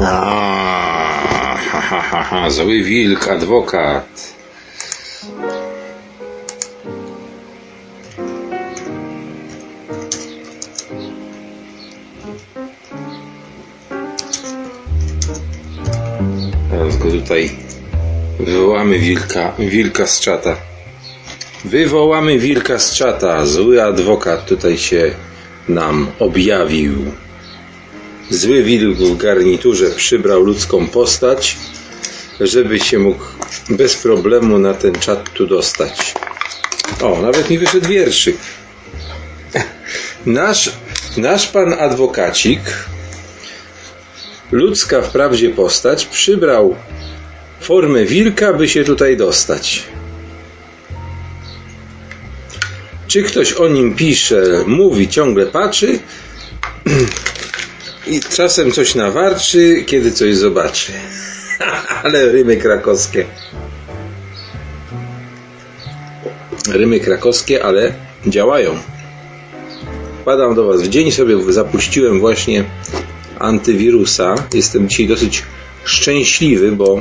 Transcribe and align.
A, 0.00 1.56
ha, 1.56 1.80
ha, 1.80 2.00
ha, 2.00 2.22
ha, 2.22 2.50
zły 2.50 2.82
wilk, 2.82 3.28
adwokat. 3.28 4.34
Teraz 16.70 16.96
go 16.98 17.10
tutaj 17.10 17.50
wywołamy 18.40 18.98
wilka, 18.98 19.52
wilka 19.58 20.06
z 20.06 20.20
czata. 20.20 20.56
Wywołamy 21.64 22.38
wilka 22.38 22.78
z 22.78 22.94
czata. 22.94 23.46
Zły 23.46 23.82
adwokat 23.82 24.46
tutaj 24.46 24.78
się 24.78 25.14
nam 25.68 26.06
objawił. 26.18 27.23
Zły 28.30 28.62
wilk 28.62 28.98
w 28.98 29.16
garniturze 29.16 29.90
przybrał 29.90 30.42
ludzką 30.42 30.86
postać, 30.86 31.56
żeby 32.40 32.80
się 32.80 32.98
mógł 32.98 33.24
bez 33.70 33.94
problemu 33.94 34.58
na 34.58 34.74
ten 34.74 34.94
czat 34.94 35.32
tu 35.32 35.46
dostać. 35.46 36.14
O, 37.02 37.22
nawet 37.22 37.50
mi 37.50 37.58
wyszedł 37.58 37.88
wierszyk. 37.88 38.36
Nasz, 40.26 40.72
nasz 41.16 41.48
pan 41.48 41.72
adwokacik, 41.72 42.60
ludzka 44.52 45.02
wprawdzie 45.02 45.50
postać, 45.50 46.06
przybrał 46.06 46.76
formę 47.60 48.04
wilka, 48.04 48.52
by 48.52 48.68
się 48.68 48.84
tutaj 48.84 49.16
dostać. 49.16 49.82
Czy 53.06 53.22
ktoś 53.22 53.52
o 53.52 53.68
nim 53.68 53.94
pisze, 53.94 54.42
mówi, 54.66 55.08
ciągle 55.08 55.46
patrzy 55.46 55.98
i 58.06 58.20
czasem 58.20 58.72
coś 58.72 58.94
nawarczy, 58.94 59.84
kiedy 59.86 60.12
coś 60.12 60.36
zobaczy. 60.36 60.92
Ale 62.04 62.32
rymy 62.32 62.56
krakowskie. 62.56 63.24
Rymy 66.68 67.00
krakowskie, 67.00 67.64
ale 67.64 67.92
działają. 68.26 68.78
Wpadam 70.20 70.54
do 70.54 70.64
Was 70.64 70.82
w 70.82 70.88
dzień, 70.88 71.10
sobie 71.10 71.52
zapuściłem 71.52 72.20
właśnie 72.20 72.64
antywirusa. 73.38 74.34
Jestem 74.54 74.88
dzisiaj 74.88 75.06
dosyć 75.06 75.42
szczęśliwy, 75.84 76.72
bo 76.72 77.00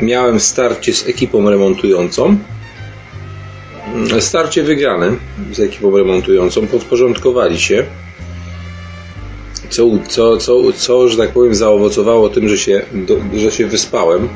miałem 0.00 0.40
starcie 0.40 0.94
z 0.94 1.08
ekipą 1.08 1.50
remontującą. 1.50 2.36
Starcie 4.20 4.62
wygrane 4.62 5.16
z 5.52 5.60
ekipą 5.60 5.96
remontującą. 5.96 6.66
Podporządkowali 6.66 7.60
się. 7.60 7.86
Co, 9.72 9.90
co, 10.08 10.36
co, 10.36 10.72
co 10.72 11.08
że 11.08 11.16
tak 11.16 11.30
powiem, 11.30 11.54
zaowocowało 11.54 12.28
tym, 12.28 12.48
że 12.48 12.58
się, 12.58 12.82
do, 12.92 13.16
że 13.38 13.52
się 13.52 13.66
wyspałem. 13.66 14.28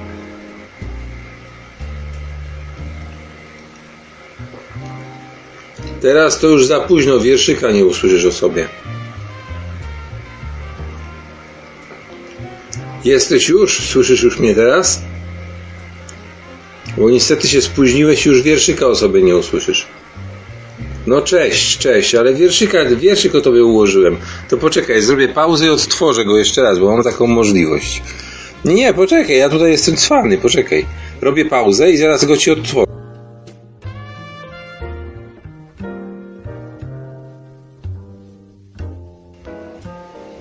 Teraz 6.00 6.38
to 6.38 6.46
już 6.46 6.66
za 6.66 6.80
późno, 6.80 7.20
wierszyka 7.20 7.72
nie 7.72 7.84
usłyszysz 7.84 8.24
o 8.24 8.32
sobie. 8.32 8.68
Jesteś 13.04 13.48
już? 13.48 13.80
Słyszysz 13.88 14.22
już 14.22 14.38
mnie 14.38 14.54
teraz? 14.54 15.02
Bo 16.96 17.10
niestety 17.10 17.48
się 17.48 17.62
spóźniłeś 17.62 18.26
już 18.26 18.42
wierszyka 18.42 18.86
o 18.86 18.94
sobie 18.94 19.22
nie 19.22 19.36
usłyszysz. 19.36 19.86
No 21.06 21.22
cześć, 21.22 21.78
cześć, 21.78 22.14
ale 22.14 22.34
wierszyka, 22.34 22.78
wierszyk 22.84 23.34
o 23.34 23.40
tobie 23.40 23.64
ułożyłem. 23.64 24.16
To 24.48 24.56
poczekaj, 24.56 25.02
zrobię 25.02 25.28
pauzę 25.28 25.66
i 25.66 25.68
odtworzę 25.68 26.24
go 26.24 26.38
jeszcze 26.38 26.62
raz, 26.62 26.78
bo 26.78 26.92
mam 26.92 27.04
taką 27.04 27.26
możliwość. 27.26 28.02
Nie, 28.64 28.74
nie, 28.74 28.94
poczekaj, 28.94 29.36
ja 29.36 29.48
tutaj 29.48 29.70
jestem 29.70 29.96
cwany, 29.96 30.38
poczekaj. 30.38 30.86
Robię 31.20 31.44
pauzę 31.44 31.90
i 31.90 31.96
zaraz 31.96 32.24
go 32.24 32.36
ci 32.36 32.50
odtworzę. 32.50 32.86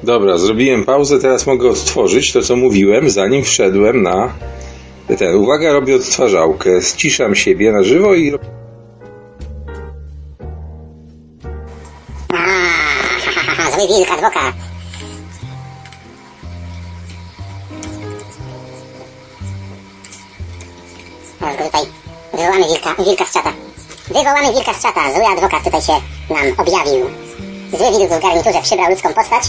Dobra, 0.04 0.38
zrobiłem 0.38 0.84
pauzę, 0.84 1.20
teraz 1.20 1.48
mogę 1.48 1.70
odtworzyć 1.70 2.34
to, 2.34 2.42
co 2.42 2.56
mówiłem, 2.56 3.10
zanim 3.10 3.44
wszedłem 3.44 4.02
na 4.04 4.34
ten. 5.18 5.36
Uwaga, 5.36 5.74
robię 5.74 5.96
odtwarzałkę. 5.96 6.82
Ściszam 6.82 7.36
siebie 7.36 7.72
na 7.72 7.84
żywo 7.84 8.16
i... 8.16 8.34
Zły 13.76 13.88
wilk, 13.88 14.12
adwokat. 14.12 14.56
Teraz 21.40 21.58
go 21.58 21.64
tutaj 21.64 21.82
wywołamy 22.34 22.68
wilka, 22.68 22.96
wilka 23.04 23.26
z 23.26 23.32
czata. 23.32 23.54
Wywołamy 24.08 24.54
wilka 24.54 24.74
z 24.74 24.82
czata. 24.82 25.14
Zły 25.14 25.28
adwokat 25.28 25.64
tutaj 25.64 25.82
się 25.82 25.94
nam 26.30 26.46
objawił. 26.58 27.10
Zły 27.74 28.00
wilk 28.00 28.12
w 28.12 28.22
garniturze 28.22 28.62
przybrał 28.62 28.90
ludzką 28.90 29.14
postać, 29.14 29.44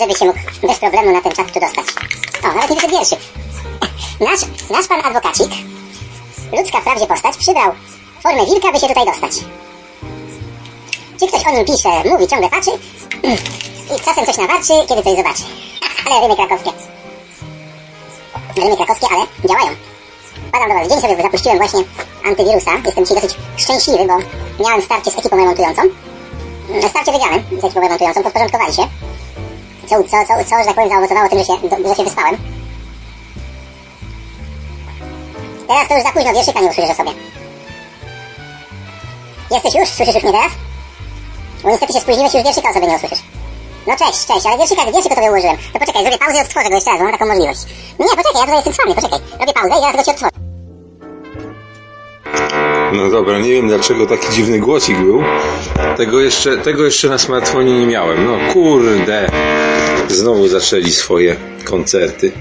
żeby 0.00 0.14
się 0.14 0.24
mógł 0.24 0.38
bez 0.62 0.78
problemu 0.78 1.12
na 1.12 1.20
ten 1.20 1.32
czat 1.32 1.52
tu 1.52 1.60
dostać. 1.60 1.86
O, 2.44 2.48
nawet 2.54 2.70
nie 2.70 2.76
wyszedł 2.76 2.96
wierszyk. 2.96 3.18
Nasz, 4.30 4.40
nasz 4.70 4.88
pan 4.88 5.00
adwokacik, 5.04 5.50
ludzka 6.52 6.80
wprawdzie 6.80 7.06
postać, 7.06 7.36
przybrał 7.36 7.72
formę 8.22 8.46
wilka, 8.46 8.72
by 8.72 8.78
się 8.80 8.88
tutaj 8.88 9.06
dostać. 9.06 9.32
Czy 11.20 11.26
ktoś 11.26 11.46
o 11.46 11.50
nim 11.50 11.64
pisze, 11.64 11.88
mówi, 12.04 12.28
ciągle 12.28 12.50
patrzy 12.50 12.70
i 13.96 14.00
czasem 14.04 14.26
coś 14.26 14.36
nawarczy, 14.36 14.72
kiedy 14.88 15.02
coś 15.02 15.16
zobaczy. 15.16 15.42
ale 16.06 16.20
rymy 16.20 16.36
krakowskie. 16.36 16.70
Rymy 18.56 18.76
krakowskie, 18.76 19.06
ale 19.10 19.26
działają. 19.48 19.76
Padam 20.52 20.68
do 20.68 20.74
Was 20.74 20.88
dzień, 20.88 21.00
sobie 21.00 21.22
zapuściłem 21.22 21.58
właśnie 21.58 21.80
antywirusa. 22.24 22.70
Jestem 22.84 23.04
dzisiaj 23.04 23.22
dosyć 23.22 23.38
szczęśliwy, 23.56 24.04
bo 24.06 24.18
miałem 24.64 24.82
starcie 24.82 25.10
z 25.10 25.18
ekipą 25.18 25.36
remontującą. 25.36 25.82
Starcie 26.88 27.12
wygrane 27.12 27.42
z 27.60 27.64
ekipą 27.64 27.80
remontującą, 27.80 28.22
podporządkowali 28.22 28.74
się. 28.74 28.82
Co, 29.86 30.02
co, 30.02 30.16
co, 30.28 30.44
co 30.50 30.58
że 30.58 30.64
tak 30.64 30.74
powiem, 30.74 30.90
zaowocowało 30.90 31.28
tym, 31.28 31.38
że 31.38 31.44
się, 31.44 31.82
do, 31.82 31.88
że 31.88 31.94
się 31.94 32.04
wyspałem. 32.04 32.36
Teraz 35.68 35.88
to 35.88 35.94
już 35.94 36.02
za 36.02 36.12
późno, 36.12 36.32
wierszyka 36.32 36.60
nie 36.60 36.68
usłyszysz 36.68 36.90
o 36.90 36.94
sobie. 36.94 37.10
Jesteś 39.50 39.74
już? 39.74 39.88
Słyszysz 39.88 40.14
już 40.14 40.24
mnie 40.24 40.32
teraz? 40.32 40.52
Bo 41.62 41.70
niestety 41.70 41.92
się 41.92 42.00
spóźniłeś 42.00 42.34
już 42.34 42.44
wierszyka 42.44 42.70
o 42.70 42.74
sobie 42.74 42.86
nie 42.86 42.96
usłyszysz. 42.96 43.22
No 43.86 43.96
cześć, 43.96 44.26
cześć, 44.26 44.46
ale 44.46 44.58
wierszyka, 44.58 44.84
wierszyk 44.84 45.12
o 45.12 45.14
tobie 45.14 45.30
ułożyłem. 45.30 45.56
To 45.72 45.78
poczekaj, 45.78 46.02
zrobię 46.02 46.18
pauzę 46.18 46.38
i 46.38 46.40
odtworzę 46.40 46.68
go 46.68 46.74
jeszcze 46.74 46.90
raz, 46.90 46.98
bo 46.98 47.04
mam 47.04 47.12
taką 47.12 47.26
możliwość. 47.26 47.60
Nie, 47.98 48.06
nie, 48.06 48.16
poczekaj, 48.16 48.32
ja 48.34 48.40
tutaj 48.40 48.56
jestem 48.56 48.72
cwany, 48.72 48.94
poczekaj. 48.94 49.18
Robię 49.40 49.52
pauzę 49.52 49.74
i 49.78 49.80
zaraz 49.80 49.96
go 49.96 50.02
ci 50.04 50.10
odtworzę. 50.10 50.32
No 52.92 53.10
dobra, 53.10 53.38
nie 53.38 53.50
wiem 53.50 53.68
dlaczego 53.68 54.06
taki 54.06 54.32
dziwny 54.32 54.58
głosik 54.58 54.98
był. 54.98 55.22
Tego 55.96 56.20
jeszcze, 56.20 56.58
tego 56.58 56.84
jeszcze 56.84 57.08
na 57.08 57.18
smartfonie 57.18 57.78
nie 57.78 57.86
miałem. 57.86 58.26
No 58.26 58.52
kurde. 58.52 59.30
Znowu 60.08 60.48
zaczęli 60.48 60.92
swoje 60.92 61.36
koncerty. 61.64 62.32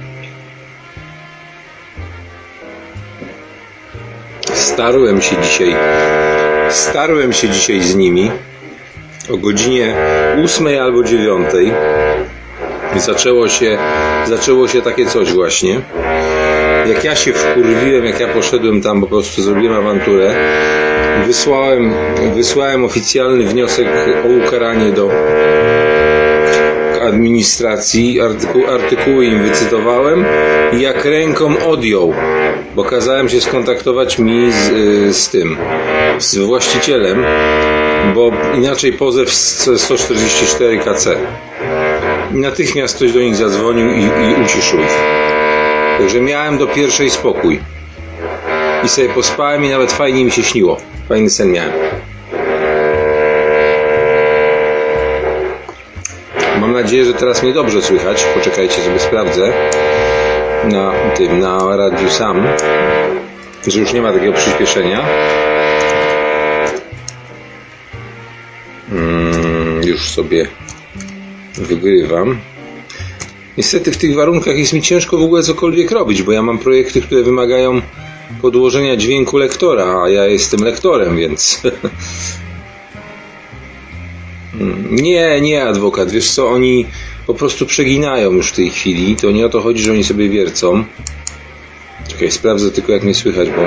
Starłem 4.53 5.21
się 5.21 5.35
dzisiaj. 5.41 5.75
Starłem 6.69 7.33
się 7.33 7.49
dzisiaj 7.49 7.81
z 7.81 7.95
nimi 7.95 8.31
o 9.33 9.37
godzinie 9.37 9.95
ósmej 10.43 10.79
albo 10.79 11.03
dziewiątej. 11.03 11.73
Zaczęło 12.95 13.47
się, 13.47 13.77
zaczęło 14.27 14.67
się 14.67 14.81
takie 14.81 15.05
coś 15.05 15.33
właśnie. 15.33 15.81
Jak 16.85 17.03
ja 17.03 17.15
się 17.15 17.33
wkurwiłem, 17.33 18.05
jak 18.05 18.19
ja 18.19 18.27
poszedłem 18.27 18.81
tam, 18.81 19.01
po 19.01 19.07
prostu 19.07 19.41
zrobiłem 19.41 19.77
awanturę, 19.77 20.35
wysłałem, 21.27 21.93
wysłałem 22.35 22.85
oficjalny 22.85 23.45
wniosek 23.45 23.87
o 24.25 24.47
ukaranie 24.47 24.91
do 24.91 25.09
administracji, 27.01 28.21
artyku, 28.21 28.67
artykuły 28.67 29.25
im 29.25 29.43
wycytowałem 29.43 30.25
i 30.73 30.81
jak 30.81 31.05
ręką 31.05 31.65
odjął, 31.67 32.13
bo 32.75 32.83
kazałem 32.83 33.29
się 33.29 33.41
skontaktować 33.41 34.19
mi 34.19 34.51
z, 34.51 34.71
z 35.15 35.29
tym, 35.29 35.57
z 36.19 36.37
właścicielem, 36.37 37.25
bo 38.15 38.31
inaczej 38.55 38.93
pozew 38.93 39.33
z 39.33 39.81
144 39.81 40.79
KC. 40.79 41.15
Natychmiast 42.31 42.95
ktoś 42.95 43.11
do 43.11 43.19
nich 43.19 43.35
zadzwonił 43.35 43.91
i, 43.91 44.01
i 44.03 44.43
uciszył 44.43 44.79
ich. 44.79 44.97
Także 45.97 46.21
miałem 46.21 46.57
do 46.57 46.67
pierwszej 46.67 47.09
spokój. 47.09 47.59
I 48.83 48.89
sobie 48.89 49.09
pospałem 49.09 49.65
i 49.65 49.69
nawet 49.69 49.91
fajnie 49.91 50.25
mi 50.25 50.31
się 50.31 50.43
śniło. 50.43 50.77
Fajny 51.09 51.29
sen 51.29 51.51
miałem. 51.51 51.73
Mam 56.59 56.73
nadzieję, 56.73 57.05
że 57.05 57.13
teraz 57.13 57.43
mnie 57.43 57.53
dobrze 57.53 57.81
słychać. 57.81 58.25
Poczekajcie, 58.35 58.81
sobie 58.81 58.99
sprawdzę 58.99 59.53
na 60.63 60.91
tym, 61.15 61.39
na 61.39 61.77
radiu 61.77 62.09
sam, 62.09 62.47
że 63.67 63.79
już 63.79 63.93
nie 63.93 64.01
ma 64.01 64.13
takiego 64.13 64.33
przyspieszenia. 64.33 65.05
Mm, 68.91 69.83
już 69.83 70.09
sobie 70.09 70.47
wygrywam. 71.55 72.37
Niestety 73.57 73.91
w 73.91 73.97
tych 73.97 74.15
warunkach 74.15 74.57
jest 74.57 74.73
mi 74.73 74.81
ciężko 74.81 75.17
w 75.17 75.21
ogóle 75.21 75.43
cokolwiek 75.43 75.91
robić, 75.91 76.23
bo 76.23 76.31
ja 76.31 76.41
mam 76.41 76.57
projekty, 76.57 77.01
które 77.01 77.23
wymagają 77.23 77.81
podłożenia 78.41 78.95
dźwięku 78.95 79.37
lektora, 79.37 80.01
a 80.03 80.09
ja 80.09 80.25
jestem 80.25 80.63
lektorem, 80.63 81.17
więc... 81.17 81.61
nie, 84.91 85.41
nie 85.41 85.63
adwokat, 85.63 86.11
wiesz 86.11 86.31
co, 86.31 86.49
oni 86.49 86.85
po 87.27 87.33
prostu 87.33 87.65
przeginają 87.65 88.31
już 88.31 88.49
w 88.49 88.55
tej 88.55 88.69
chwili, 88.69 89.15
to 89.15 89.31
nie 89.31 89.45
o 89.45 89.49
to 89.49 89.61
chodzi, 89.61 89.83
że 89.83 89.91
oni 89.91 90.03
sobie 90.03 90.29
wiercą. 90.29 90.83
Czekaj, 92.07 92.31
sprawdzę 92.31 92.71
tylko 92.71 92.91
jak 92.91 93.03
mnie 93.03 93.15
słychać, 93.15 93.49
bo... 93.49 93.61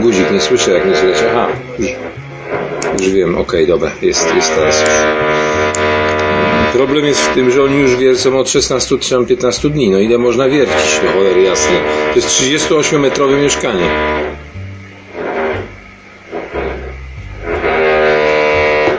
Guzik, 0.00 0.30
nie 0.30 0.40
słyszę 0.40 0.70
jak 0.70 0.84
mnie 0.84 0.96
słychać, 0.96 1.24
aha, 1.30 1.48
już, 1.78 1.88
już 3.00 3.12
wiem, 3.12 3.38
okej, 3.38 3.42
okay, 3.42 3.66
dobra, 3.66 3.90
jest, 4.02 4.34
jest 4.34 4.54
teraz 4.54 4.80
już. 4.80 4.90
Problem 6.72 7.06
jest 7.06 7.20
w 7.20 7.34
tym, 7.34 7.50
że 7.50 7.62
oni 7.62 7.78
już 7.78 7.96
wiercą 7.96 8.38
od 8.38 8.50
16 8.50 8.98
czy 8.98 9.26
15 9.26 9.70
dni. 9.70 9.90
No 9.90 9.98
ile 9.98 10.18
można 10.18 10.48
wiercić, 10.48 11.00
no 11.04 11.12
cholery 11.12 11.42
jasne. 11.42 11.76
To 12.10 12.16
jest 12.16 12.28
38-metrowe 12.28 13.42
mieszkanie. 13.42 13.88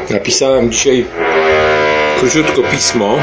Napisałem 0.09 0.71
dzisiaj 0.71 1.05
króciutko 2.19 2.63
pismo. 2.63 3.17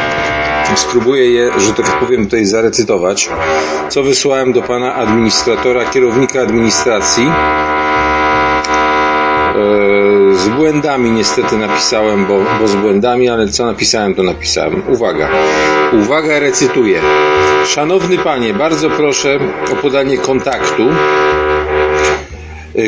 Spróbuję 0.76 1.30
je, 1.30 1.60
że 1.60 1.74
tak 1.74 2.00
powiem, 2.00 2.24
tutaj 2.24 2.44
zarecytować. 2.44 3.28
Co 3.88 4.02
wysłałem 4.02 4.52
do 4.52 4.62
pana 4.62 4.94
administratora, 4.94 5.84
kierownika 5.84 6.40
administracji 6.40 7.30
z 10.38 10.48
błędami 10.48 11.10
niestety 11.10 11.56
napisałem, 11.56 12.26
bo, 12.26 12.40
bo 12.60 12.68
z 12.68 12.74
błędami, 12.74 13.28
ale 13.28 13.48
co 13.48 13.66
napisałem, 13.66 14.14
to 14.14 14.22
napisałem. 14.22 14.82
Uwaga. 14.88 15.28
Uwaga, 15.92 16.38
recytuję. 16.38 17.00
Szanowny 17.66 18.18
panie, 18.18 18.54
bardzo 18.54 18.90
proszę 18.90 19.38
o 19.72 19.76
podanie 19.76 20.18
kontaktu 20.18 20.82
E, 20.82 21.37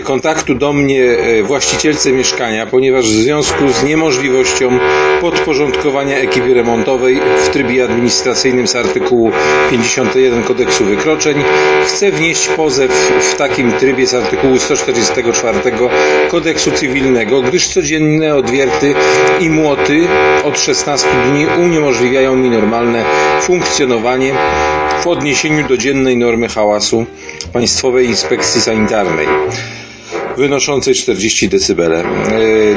kontaktu 0.04 0.54
do 0.54 0.72
mnie 0.72 1.04
e, 1.04 1.42
właścicielce 1.42 2.12
mieszkania, 2.12 2.66
ponieważ 2.66 3.04
w 3.06 3.22
związku 3.22 3.68
z 3.72 3.84
niemożliwością 3.84 4.78
podporządkowania 5.20 6.16
ekipy 6.18 6.54
remontowej 6.54 7.20
w 7.44 7.48
trybie 7.48 7.84
administracyjnym 7.84 8.68
z 8.68 8.76
artykułu 8.76 9.30
51 9.70 10.42
kodeksu 10.42 10.84
wykroczeń 10.84 11.36
chcę 11.86 12.10
wnieść 12.12 12.48
pozew 12.48 13.12
w 13.20 13.34
takim 13.36 13.72
trybie 13.72 14.06
z 14.06 14.14
artykułu 14.14 14.58
144 14.58 15.58
kodeksu 16.30 16.70
cywilnego, 16.70 17.42
gdyż 17.42 17.68
codzienne 17.68 18.34
odwierty 18.36 18.94
i 19.40 19.50
młoty 19.50 20.00
od 20.44 20.58
16 20.58 21.08
dni 21.30 21.46
uniemożliwiają 21.64 22.36
mi 22.36 22.50
normalne 22.50 23.04
funkcjonowanie 23.42 24.32
w 25.02 25.06
odniesieniu 25.06 25.68
do 25.68 25.76
dziennej 25.76 26.16
normy 26.16 26.48
hałasu 26.48 27.04
Państwowej 27.52 28.06
Inspekcji 28.06 28.60
Sanitarnej 28.60 29.26
wynoszącej 30.36 30.94
40 30.94 31.48
dB. 31.48 31.80
E, 31.80 32.04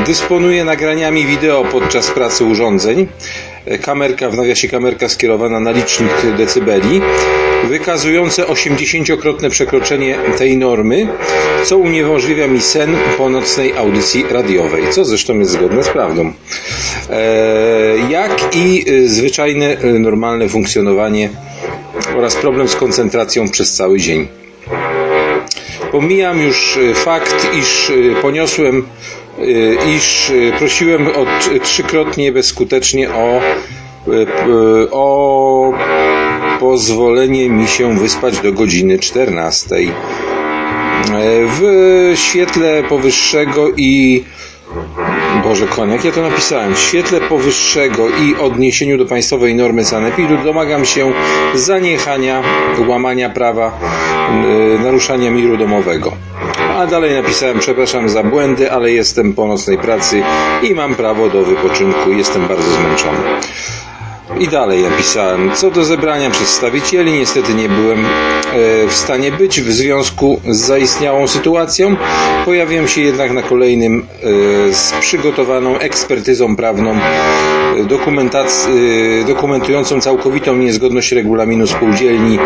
dysponuje 0.06 0.66
nagraniami 0.66 1.26
wideo 1.26 1.66
podczas 1.72 2.12
pracy 2.12 2.46
urządzeń. 2.46 3.08
E, 3.66 3.78
kamerka, 3.78 4.30
w 4.30 4.38
nawiasie 4.38 4.68
kamerka 4.68 5.10
skierowana 5.10 5.60
na 5.60 5.72
licznik 5.72 6.12
decybeli, 6.38 7.02
wykazujące 7.70 8.44
80-krotne 8.44 9.50
przekroczenie 9.50 10.18
tej 10.38 10.58
normy, 10.58 11.08
co 11.66 11.78
uniemożliwia 11.78 12.48
mi 12.48 12.62
sen 12.62 12.96
po 13.18 13.30
nocnej 13.30 13.78
audycji 13.78 14.26
radiowej, 14.30 14.84
co 14.92 15.06
zresztą 15.06 15.40
jest 15.40 15.52
zgodne 15.52 15.84
z 15.84 15.90
prawdą. 15.90 16.34
E, 17.10 17.24
jak 18.10 18.56
i 18.56 18.86
zwyczajne, 19.06 19.78
normalne 20.00 20.50
funkcjonowanie 20.50 21.30
oraz 22.18 22.36
problem 22.36 22.68
z 22.68 22.76
koncentracją 22.76 23.50
przez 23.50 23.74
cały 23.74 24.00
dzień. 24.00 24.43
Pomijam 25.94 26.42
już 26.42 26.78
y, 26.78 26.94
fakt, 26.96 27.48
iż 27.60 27.90
y, 27.90 28.16
poniosłem, 28.22 28.86
y, 29.40 29.78
iż 29.98 30.32
prosiłem 30.58 31.08
o 31.08 31.26
trzykrotnie 31.64 32.32
bezskutecznie 32.32 33.10
o, 33.12 33.42
o 34.92 35.74
pozwolenie 36.60 37.50
mi 37.50 37.68
się 37.68 37.98
wyspać 38.00 38.40
do 38.40 38.54
godziny 38.54 39.00
14. 39.00 39.76
W 41.48 41.62
świetle 42.16 42.84
powyższego 42.90 43.68
i 43.78 44.24
Boże 45.44 45.68
koń, 45.68 45.92
jak 45.92 46.06
ja 46.06 46.12
to 46.12 46.22
napisałem? 46.22 46.76
W 46.76 46.80
świetle 46.80 47.20
powyższego 47.22 48.10
i 48.10 48.36
odniesieniu 48.36 48.98
do 48.98 49.06
państwowej 49.06 49.56
normy 49.56 49.86
sanepidu 49.86 50.38
domagam 50.38 50.86
się 50.86 51.12
zaniechania 51.56 52.42
łamania 52.88 53.30
prawa, 53.30 53.80
yy, 54.44 54.80
naruszania 54.80 55.32
miru 55.32 55.58
domowego. 55.58 56.12
A 56.78 56.86
dalej 56.88 57.14
napisałem, 57.14 57.60
przepraszam 57.60 58.10
za 58.10 58.24
błędy, 58.24 58.72
ale 58.72 58.92
jestem 58.92 59.34
po 59.34 59.48
nocnej 59.48 59.78
pracy 59.78 60.24
i 60.64 60.76
mam 60.76 60.96
prawo 60.96 61.30
do 61.30 61.44
wypoczynku. 61.44 62.12
Jestem 62.12 62.48
bardzo 62.48 62.72
zmęczony. 62.72 63.20
I 64.40 64.48
dalej 64.48 64.84
napisałem, 64.84 65.52
co 65.56 65.72
do 65.72 65.84
zebrania 65.84 66.30
przedstawicieli, 66.30 67.12
niestety 67.12 67.54
nie 67.54 67.70
byłem 67.70 68.06
e, 68.06 68.08
w 68.88 68.94
stanie 68.94 69.32
być 69.32 69.62
w 69.62 69.72
związku 69.72 70.42
z 70.50 70.58
zaistniałą 70.58 71.28
sytuacją. 71.28 71.96
Pojawiłem 72.46 72.88
się 72.88 73.02
jednak 73.02 73.32
na 73.32 73.42
kolejnym 73.42 74.06
e, 74.70 74.74
z 74.74 74.94
przygotowaną 75.02 75.78
ekspertyzą 75.80 76.56
prawną 76.56 76.96
dokumentującą 79.28 80.02
całkowitą 80.02 80.56
niezgodność 80.56 81.12
regulaminu 81.12 81.68
spółdzielni, 81.68 82.40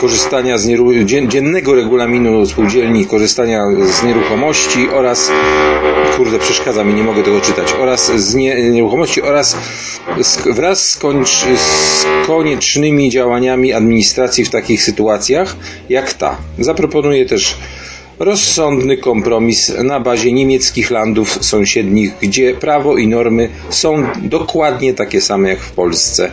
korzystania 0.00 0.58
z 0.58 0.66
nieru... 0.66 0.90
dziennego 1.28 1.74
regulaminu 1.74 2.46
spółdzielni, 2.46 3.06
korzystania 3.06 3.62
z 3.84 4.02
nieruchomości 4.02 4.88
oraz 4.94 5.30
kurde 6.16 6.38
przeszkadza 6.38 6.84
mi, 6.84 6.94
nie 6.94 7.02
mogę 7.02 7.22
tego 7.22 7.40
czytać, 7.40 7.74
oraz 7.80 8.12
z 8.16 8.34
nie... 8.34 8.70
nieruchomości 8.70 9.22
oraz 9.22 9.56
wraz 10.50 10.88
z 10.90 10.96
z 11.56 12.06
koniecznymi 12.26 13.10
działaniami 13.10 13.72
administracji 13.72 14.44
w 14.44 14.50
takich 14.50 14.82
sytuacjach 14.82 15.56
jak 15.88 16.12
ta. 16.12 16.36
Zaproponuję 16.58 17.26
też 17.26 17.56
rozsądny 18.18 18.96
kompromis 18.96 19.72
na 19.84 20.00
bazie 20.00 20.32
niemieckich 20.32 20.90
landów 20.90 21.38
sąsiednich, 21.44 22.12
gdzie 22.22 22.54
prawo 22.54 22.96
i 22.96 23.06
normy 23.08 23.48
są 23.70 24.02
dokładnie 24.22 24.94
takie 24.94 25.20
same 25.20 25.48
jak 25.48 25.60
w 25.60 25.70
Polsce. 25.70 26.30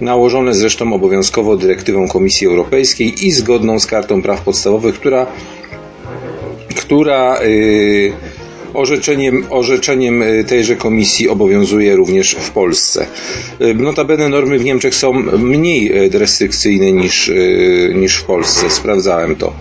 Nałożone 0.00 0.54
zresztą 0.54 0.92
obowiązkowo 0.92 1.56
dyrektywą 1.56 2.08
Komisji 2.08 2.46
Europejskiej 2.46 3.26
i 3.26 3.32
zgodną 3.32 3.80
z 3.80 3.86
Kartą 3.86 4.22
Praw 4.22 4.40
Podstawowych, 4.42 4.94
która, 4.94 5.26
która 6.76 7.42
yy, 7.42 8.12
Orzeczeniem, 8.74 9.44
orzeczeniem 9.50 10.22
y, 10.22 10.44
tejże 10.44 10.76
komisji 10.76 11.28
obowiązuje 11.28 11.96
również 11.96 12.30
w 12.40 12.50
Polsce. 12.50 13.06
Y, 13.60 13.74
notabene 13.74 14.28
normy 14.28 14.58
w 14.58 14.64
Niemczech 14.64 14.94
są 14.94 15.12
mniej 15.38 16.06
y, 16.06 16.18
restrykcyjne 16.18 16.92
niż, 16.92 17.30
niż 17.94 18.16
w 18.16 18.24
Polsce. 18.24 18.70
Sprawdzałem 18.70 19.36
to. 19.36 19.52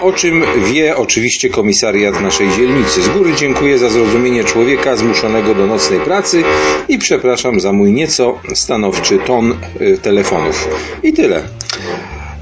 O 0.00 0.12
czym 0.12 0.42
wie 0.72 0.96
oczywiście 0.96 1.50
komisariat 1.50 2.20
naszej 2.20 2.48
dzielnicy. 2.48 3.02
Z 3.02 3.08
góry 3.08 3.30
dziękuję 3.36 3.78
za 3.78 3.88
zrozumienie 3.88 4.44
człowieka 4.44 4.96
zmuszonego 4.96 5.54
do 5.54 5.66
nocnej 5.66 6.00
pracy 6.00 6.42
i 6.88 6.98
przepraszam 6.98 7.60
za 7.60 7.72
mój 7.72 7.92
nieco 7.92 8.38
stanowczy 8.54 9.18
ton 9.18 9.54
telefonów. 10.02 10.68
I 11.02 11.12
tyle. 11.12 11.42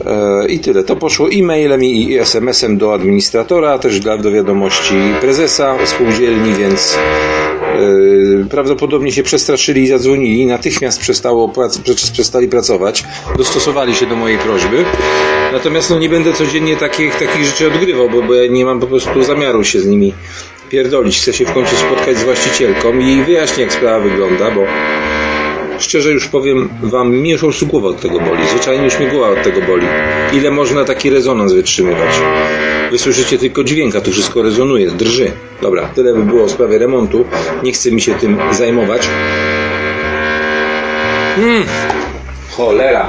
E, 0.06 0.48
I 0.48 0.58
tyle. 0.58 0.84
To 0.84 0.96
poszło 0.96 1.28
e-mailem 1.32 1.84
i 1.84 2.18
SMS-em 2.18 2.78
do 2.78 2.94
administratora, 2.94 3.78
też 3.78 4.00
dla, 4.00 4.18
do 4.18 4.30
wiadomości 4.32 4.94
prezesa 5.20 5.76
spółdzielni, 5.84 6.54
więc 6.54 6.98
prawdopodobnie 8.50 9.12
się 9.12 9.22
przestraszyli 9.22 9.82
i 9.82 9.88
zadzwonili. 9.88 10.46
Natychmiast 10.46 11.00
przestało, 11.00 11.52
przestali 12.12 12.48
pracować. 12.48 13.04
Dostosowali 13.36 13.94
się 13.94 14.06
do 14.06 14.16
mojej 14.16 14.38
prośby. 14.38 14.84
Natomiast 15.52 15.90
no, 15.90 15.98
nie 15.98 16.08
będę 16.08 16.32
codziennie 16.32 16.76
takich, 16.76 17.16
takich 17.16 17.44
rzeczy 17.44 17.66
odgrywał, 17.66 18.10
bo, 18.10 18.22
bo 18.22 18.34
ja 18.34 18.52
nie 18.52 18.64
mam 18.64 18.80
po 18.80 18.86
prostu 18.86 19.22
zamiaru 19.22 19.64
się 19.64 19.80
z 19.80 19.86
nimi 19.86 20.14
pierdolić. 20.68 21.18
Chcę 21.18 21.32
się 21.32 21.44
w 21.44 21.52
końcu 21.52 21.76
spotkać 21.76 22.18
z 22.18 22.24
właścicielką 22.24 22.98
i 22.98 23.22
wyjaśnić, 23.22 23.58
jak 23.58 23.72
sprawa 23.72 24.00
wygląda, 24.00 24.50
bo 24.50 24.60
Szczerze 25.78 26.12
już 26.12 26.28
powiem 26.28 26.68
wam, 26.82 27.08
mnie 27.08 27.32
już 27.32 27.64
głowa 27.64 27.88
od 27.88 28.00
tego 28.00 28.20
boli. 28.20 28.48
Zwyczajnie 28.50 28.84
już 28.84 28.98
mnie 28.98 29.08
głowa 29.08 29.28
od 29.28 29.42
tego 29.42 29.60
boli. 29.60 29.86
Ile 30.32 30.50
można 30.50 30.84
taki 30.84 31.10
rezonans 31.10 31.52
wytrzymywać? 31.52 32.20
Wysłyszycie 32.90 33.38
tylko 33.38 33.64
dźwięk, 33.64 33.96
a 33.96 34.00
tu 34.00 34.12
wszystko 34.12 34.42
rezonuje, 34.42 34.90
drży. 34.90 35.32
Dobra, 35.62 35.88
tyle 35.94 36.14
by 36.14 36.22
było 36.22 36.46
w 36.46 36.50
sprawie 36.50 36.78
remontu. 36.78 37.24
Nie 37.62 37.72
chcę 37.72 37.90
mi 37.90 38.00
się 38.00 38.14
tym 38.14 38.38
zajmować. 38.52 39.08
Hmm, 41.36 41.64
cholera. 42.50 43.08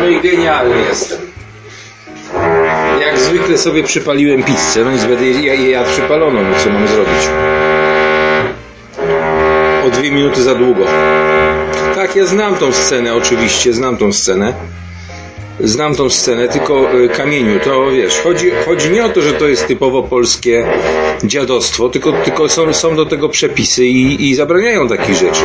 No 0.00 0.08
i 0.08 0.20
genialny 0.20 0.76
jestem. 0.88 1.18
zwykle 3.18 3.58
sobie 3.58 3.82
przypaliłem 3.82 4.42
pizzę, 4.42 4.84
no 4.84 4.92
i 4.92 4.98
będę 4.98 5.24
je 5.24 5.70
jadł 5.70 5.90
przypaloną, 5.90 6.40
co 6.64 6.70
mam 6.70 6.88
zrobić? 6.88 7.53
O 9.86 9.90
dwie 9.90 10.10
minuty 10.10 10.42
za 10.42 10.54
długo. 10.54 10.84
Tak, 11.94 12.16
ja 12.16 12.26
znam 12.26 12.56
tą 12.56 12.72
scenę, 12.72 13.14
oczywiście, 13.14 13.72
znam 13.72 13.96
tą 13.96 14.12
scenę. 14.12 14.54
Znam 15.60 15.94
tą 15.94 16.10
scenę, 16.10 16.48
tylko 16.48 17.00
y, 17.00 17.08
kamieniu, 17.08 17.60
to 17.60 17.90
wiesz, 17.90 18.20
chodzi, 18.20 18.50
chodzi 18.66 18.90
nie 18.90 19.04
o 19.04 19.08
to, 19.08 19.22
że 19.22 19.32
to 19.32 19.48
jest 19.48 19.66
typowo 19.66 20.02
polskie 20.02 20.66
dziadostwo, 21.24 21.88
tylko, 21.88 22.12
tylko 22.12 22.48
są, 22.48 22.72
są 22.72 22.96
do 22.96 23.06
tego 23.06 23.28
przepisy 23.28 23.86
i, 23.86 24.30
i 24.30 24.34
zabraniają 24.34 24.88
takich 24.88 25.14
rzeczy. 25.14 25.42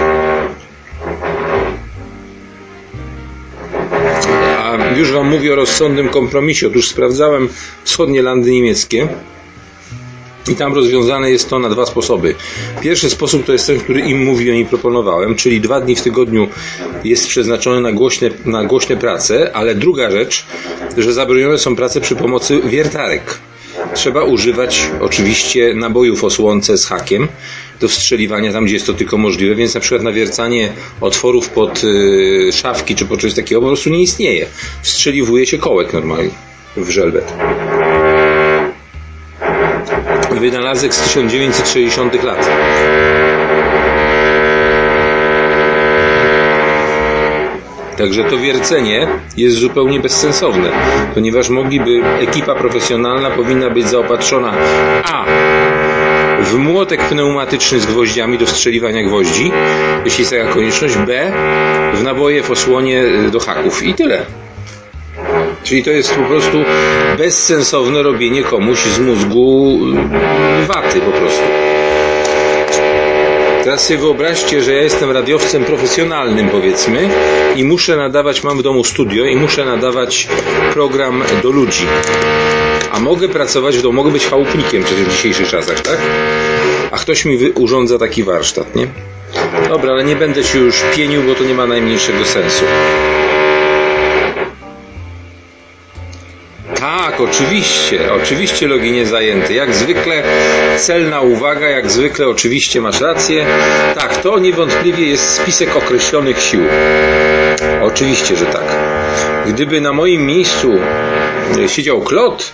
A 4.58 4.98
już 4.98 5.12
Wam 5.12 5.30
mówię 5.30 5.54
o 5.54 5.56
rozsądnym 5.56 6.10
kompromisie. 6.10 6.68
Otóż 6.68 6.88
sprawdzałem 6.88 7.50
wschodnie 7.84 8.22
landy 8.22 8.52
niemieckie 8.52 9.08
i 10.50 10.56
tam 10.56 10.74
rozwiązane 10.74 11.32
jest 11.32 11.50
to 11.50 11.60
na 11.60 11.70
dwa 11.70 11.86
sposoby. 11.86 12.36
Pierwszy 12.82 13.10
sposób 13.10 13.46
to 13.46 13.54
jest 13.54 13.68
ten, 13.68 13.80
który 13.80 14.00
im 14.00 14.24
mówiłem 14.24 14.58
i 14.58 14.66
proponowałem, 14.66 15.36
czyli 15.36 15.62
dwa 15.62 15.82
dni 15.82 15.96
w 15.96 16.02
tygodniu 16.02 16.48
jest 17.04 17.28
przeznaczone 17.28 17.82
na 17.82 17.92
głośne, 17.92 18.30
na 18.46 18.64
głośne 18.64 18.98
prace, 18.98 19.52
ale 19.56 19.76
druga 19.76 20.12
rzecz, 20.12 20.46
że 20.98 21.14
zabronione 21.14 21.58
są 21.58 21.76
prace 21.76 22.02
przy 22.02 22.16
pomocy 22.16 22.62
wiertarek. 22.62 23.40
Trzeba 23.94 24.24
używać 24.24 24.82
oczywiście 25.02 25.74
nabojów 25.74 26.24
o 26.24 26.30
słonce 26.30 26.78
z 26.78 26.86
hakiem 26.86 27.28
do 27.80 27.88
wstrzeliwania 27.88 28.54
tam, 28.54 28.66
gdzie 28.66 28.74
jest 28.74 28.86
to 28.86 28.94
tylko 28.94 29.18
możliwe, 29.18 29.56
więc 29.56 29.74
na 29.74 29.80
przykład 29.80 30.04
nawiercanie 30.04 30.74
otworów 31.02 31.50
pod 31.50 31.84
y, 31.84 32.50
szafki 32.52 32.96
czy 32.96 33.06
pod 33.06 33.22
coś 33.22 33.34
takiego 33.34 33.62
po 33.62 33.68
prostu 33.68 33.90
nie 33.90 34.02
istnieje. 34.02 34.46
Wstrzeliwuje 34.82 35.46
się 35.46 35.58
kołek 35.58 35.94
normalnie 35.94 36.32
w 36.78 36.90
żelbet 36.90 37.34
wynalazek 40.40 40.94
z 40.94 41.04
1960 41.04 42.24
lat. 42.24 42.50
Także 47.98 48.24
to 48.24 48.38
wiercenie 48.38 49.08
jest 49.38 49.56
zupełnie 49.56 50.00
bezsensowne, 50.00 50.70
ponieważ 51.14 51.50
mogliby, 51.50 52.02
ekipa 52.22 52.56
profesjonalna 52.56 53.32
powinna 53.32 53.70
być 53.70 53.88
zaopatrzona 53.88 54.54
a 55.04 55.26
w 56.44 56.58
młotek 56.58 57.02
pneumatyczny 57.02 57.80
z 57.80 57.86
gwoździami 57.86 58.38
do 58.38 58.48
strzeliwania 58.48 59.04
gwoździ, 59.04 59.52
jeśli 60.06 60.22
jest 60.22 60.32
taka 60.32 60.54
konieczność, 60.54 60.98
b 60.98 61.32
w 61.94 62.04
naboje 62.04 62.44
w 62.44 62.52
osłonie 62.52 63.04
do 63.32 63.40
haków 63.40 63.84
i 63.84 63.94
tyle. 63.94 64.26
Czyli 65.70 65.84
to 65.84 65.92
jest 65.92 66.16
po 66.16 66.24
prostu 66.24 66.58
bezsensowne 67.18 68.04
robienie 68.04 68.44
komuś 68.44 68.80
z 68.80 69.00
mózgu 69.00 69.78
y, 70.64 70.68
waty 70.68 71.02
po 71.02 71.12
prostu. 71.12 71.44
Teraz 73.64 73.88
sobie 73.88 74.00
wyobraźcie, 74.00 74.62
że 74.64 74.74
ja 74.74 74.82
jestem 74.82 75.12
radiowcem 75.12 75.66
profesjonalnym 75.66 76.50
powiedzmy 76.50 77.10
i 77.56 77.64
muszę 77.64 77.98
nadawać, 77.98 78.44
mam 78.44 78.58
w 78.58 78.64
domu 78.64 78.84
studio 78.84 79.26
i 79.26 79.36
muszę 79.36 79.66
nadawać 79.66 80.28
program 80.74 81.24
do 81.44 81.50
ludzi. 81.50 81.86
A 82.92 83.00
mogę 83.00 83.30
pracować 83.30 83.78
w 83.78 83.82
domu, 83.82 83.96
mogę 83.96 84.12
być 84.12 84.26
chałupnikiem 84.26 84.84
przecież 84.84 85.06
w 85.06 85.12
dzisiejszych 85.12 85.48
czasach, 85.48 85.80
tak? 85.80 85.98
A 86.92 86.98
ktoś 86.98 87.26
mi 87.26 87.52
urządza 87.56 87.98
taki 87.98 88.24
warsztat, 88.24 88.76
nie? 88.76 88.88
Dobra, 89.70 89.92
ale 89.92 90.04
nie 90.04 90.16
będę 90.16 90.44
się 90.44 90.60
już 90.60 90.76
pienił, 90.96 91.24
bo 91.24 91.36
to 91.36 91.44
nie 91.44 91.54
ma 91.54 91.68
najmniejszego 91.68 92.26
sensu. 92.26 92.66
Tak, 97.20 97.30
oczywiście, 97.30 98.14
oczywiście 98.14 98.68
loginie 98.68 99.06
zajęty. 99.06 99.54
Jak 99.54 99.76
zwykle 99.76 100.24
celna 100.78 101.22
uwaga, 101.22 101.68
jak 101.68 101.92
zwykle 101.92 102.28
oczywiście 102.28 102.82
masz 102.82 103.02
rację. 103.02 103.46
Tak, 103.96 104.18
to 104.18 104.40
niewątpliwie 104.40 105.06
jest 105.06 105.30
spisek 105.30 105.76
określonych 105.76 106.42
sił. 106.42 106.62
Oczywiście, 107.82 108.36
że 108.36 108.46
tak. 108.46 108.64
Gdyby 109.48 109.82
na 109.82 109.94
moim 109.94 110.26
miejscu 110.26 110.72
siedział 111.68 112.02
Klot, 112.02 112.54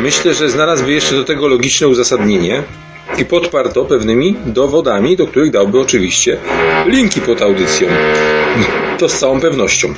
myślę, 0.00 0.34
że 0.34 0.50
znalazłby 0.50 0.92
jeszcze 0.92 1.14
do 1.14 1.24
tego 1.24 1.48
logiczne 1.48 1.88
uzasadnienie 1.88 2.62
i 3.18 3.24
podparł 3.24 3.72
to 3.72 3.84
pewnymi 3.84 4.36
dowodami, 4.46 5.16
do 5.16 5.26
których 5.26 5.50
dałby 5.50 5.80
oczywiście 5.80 6.36
linki 6.86 7.20
pod 7.20 7.42
audycją. 7.42 7.88
To 8.98 9.08
z 9.08 9.18
całą 9.18 9.40
pewnością. 9.40 9.94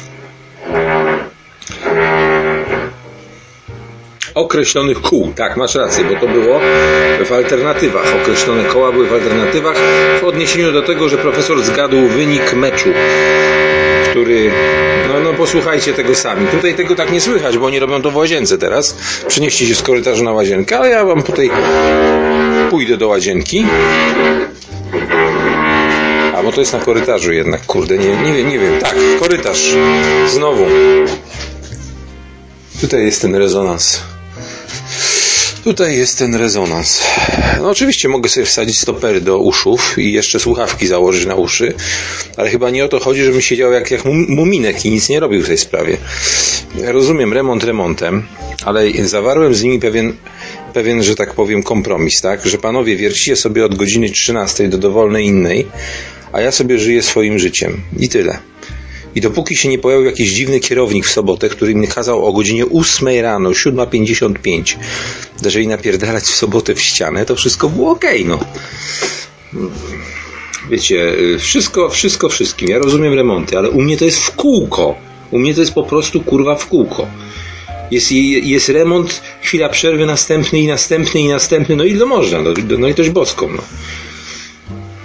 Określonych 4.36 5.00
kół. 5.00 5.32
Tak, 5.36 5.56
masz 5.56 5.74
rację, 5.74 6.04
bo 6.04 6.20
to 6.20 6.28
było 6.28 6.60
w 7.24 7.32
alternatywach. 7.32 8.14
Określone 8.22 8.64
koła 8.64 8.92
były 8.92 9.06
w 9.06 9.12
alternatywach 9.12 9.76
w 10.20 10.24
odniesieniu 10.24 10.72
do 10.72 10.82
tego, 10.82 11.08
że 11.08 11.18
profesor 11.18 11.62
zgadł 11.62 12.08
wynik 12.08 12.54
meczu, 12.54 12.88
który 14.10 14.50
no, 15.08 15.20
no 15.20 15.34
posłuchajcie 15.34 15.92
tego 15.92 16.14
sami. 16.14 16.46
Tutaj 16.46 16.74
tego 16.74 16.94
tak 16.94 17.12
nie 17.12 17.20
słychać, 17.20 17.58
bo 17.58 17.66
oni 17.66 17.78
robią 17.78 18.02
to 18.02 18.10
w 18.10 18.16
łazience 18.16 18.58
teraz. 18.58 18.96
Przenieście 19.28 19.66
się 19.66 19.74
z 19.74 19.82
korytarza 19.82 20.24
na 20.24 20.32
łazienkę, 20.32 20.78
ale 20.78 20.88
ja 20.88 21.04
wam 21.04 21.22
tutaj 21.22 21.50
pójdę 22.70 22.96
do 22.96 23.08
łazienki. 23.08 23.66
A 26.36 26.42
bo 26.42 26.52
to 26.52 26.60
jest 26.60 26.72
na 26.72 26.80
korytarzu 26.80 27.32
jednak, 27.32 27.66
kurde, 27.66 27.98
nie, 27.98 28.16
nie, 28.16 28.32
wiem, 28.32 28.48
nie 28.48 28.58
wiem. 28.58 28.80
Tak, 28.80 28.96
korytarz. 29.20 29.76
Znowu. 30.26 30.64
Tutaj 32.80 33.04
jest 33.04 33.22
ten 33.22 33.34
rezonans. 33.34 34.15
Tutaj 35.66 35.96
jest 35.96 36.18
ten 36.18 36.35
rezonans. 36.35 37.02
No 37.58 37.70
oczywiście 37.70 38.08
mogę 38.08 38.28
sobie 38.28 38.46
wsadzić 38.46 38.78
stopery 38.78 39.20
do 39.20 39.38
uszów 39.38 39.99
i 39.99 40.12
jeszcze 40.12 40.40
słuchawki 40.40 40.87
założyć 40.87 41.26
na 41.26 41.35
uszy, 41.35 41.75
ale 42.37 42.50
chyba 42.50 42.70
nie 42.70 42.85
o 42.85 42.88
to 42.88 43.00
chodzi, 43.00 43.23
żebym 43.23 43.40
siedział 43.40 43.73
jak, 43.73 43.90
jak 43.90 44.04
muminek 44.28 44.85
i 44.85 44.90
nic 44.90 45.08
nie 45.08 45.20
robił 45.20 45.42
w 45.42 45.46
tej 45.46 45.58
sprawie. 45.58 45.96
Rozumiem 46.85 47.32
remont 47.32 47.64
remontem, 47.64 48.26
ale 48.64 48.90
zawarłem 49.04 49.54
z 49.54 49.62
nimi 49.62 49.80
pewien, 49.80 50.12
pewien, 50.75 51.02
że 51.02 51.14
tak 51.14 51.35
powiem, 51.35 51.62
kompromis, 51.62 52.20
tak? 52.20 52.46
Że 52.46 52.58
panowie 52.58 52.96
wiercicie 52.96 53.37
sobie 53.37 53.64
od 53.64 53.75
godziny 53.75 54.11
13 54.11 54.68
do 54.68 54.78
dowolnej 54.78 55.25
innej, 55.25 55.66
a 56.32 56.40
ja 56.40 56.52
sobie 56.52 56.78
żyję 56.78 57.02
swoim 57.02 57.38
życiem. 57.38 57.80
I 57.99 58.08
tyle. 58.08 58.38
I 59.16 59.20
dopóki 59.20 59.56
się 59.56 59.68
nie 59.68 59.78
pojawił 59.78 60.06
jakiś 60.06 60.30
dziwny 60.30 60.61
kierownik 60.61 61.06
w 61.06 61.11
sobotę, 61.11 61.49
który 61.49 61.75
mi 61.75 61.88
kazał 61.88 62.26
o 62.26 62.32
godzinie 62.32 62.66
8 62.66 63.08
rano, 63.23 63.50
7.55, 63.50 64.76
jeżeli 65.44 65.68
napierdalać 65.68 66.25
w 66.25 66.35
sobotę 66.35 66.75
w 66.75 66.80
ścianę, 66.80 67.26
to 67.26 67.37
wszystko 67.37 67.68
było 67.68 67.90
ok, 67.90 68.04
no. 68.25 68.38
Wiecie, 70.70 71.12
wszystko, 71.38 71.88
wszystko 71.88 72.28
wszystkim. 72.28 72.68
Ja 72.68 72.78
rozumiem 72.78 73.14
remonty, 73.14 73.58
ale 73.58 73.70
u 73.70 73.80
mnie 73.80 73.96
to 73.96 74.04
jest 74.04 74.18
w 74.18 74.30
kółko. 74.30 74.94
U 75.30 75.38
mnie 75.38 75.54
to 75.54 75.61
jest 75.61 75.75
po 75.75 75.82
prostu 75.82 76.20
kurwa 76.20 76.54
w 76.54 76.66
kółko. 76.66 77.06
Jest, 77.90 78.12
jest 78.42 78.68
remont, 78.68 79.23
chwila 79.42 79.68
przerwy, 79.68 80.06
następny 80.06 80.61
i 80.61 80.66
następny 80.66 81.20
i 81.20 81.28
następny, 81.28 81.76
no 81.76 81.85
i 81.85 81.90
ile 81.90 82.06
można, 82.06 82.42
no, 82.42 82.50
no 82.78 82.88
i 82.88 82.94
też 82.94 83.11
boską, 83.11 83.49
no. 83.49 83.62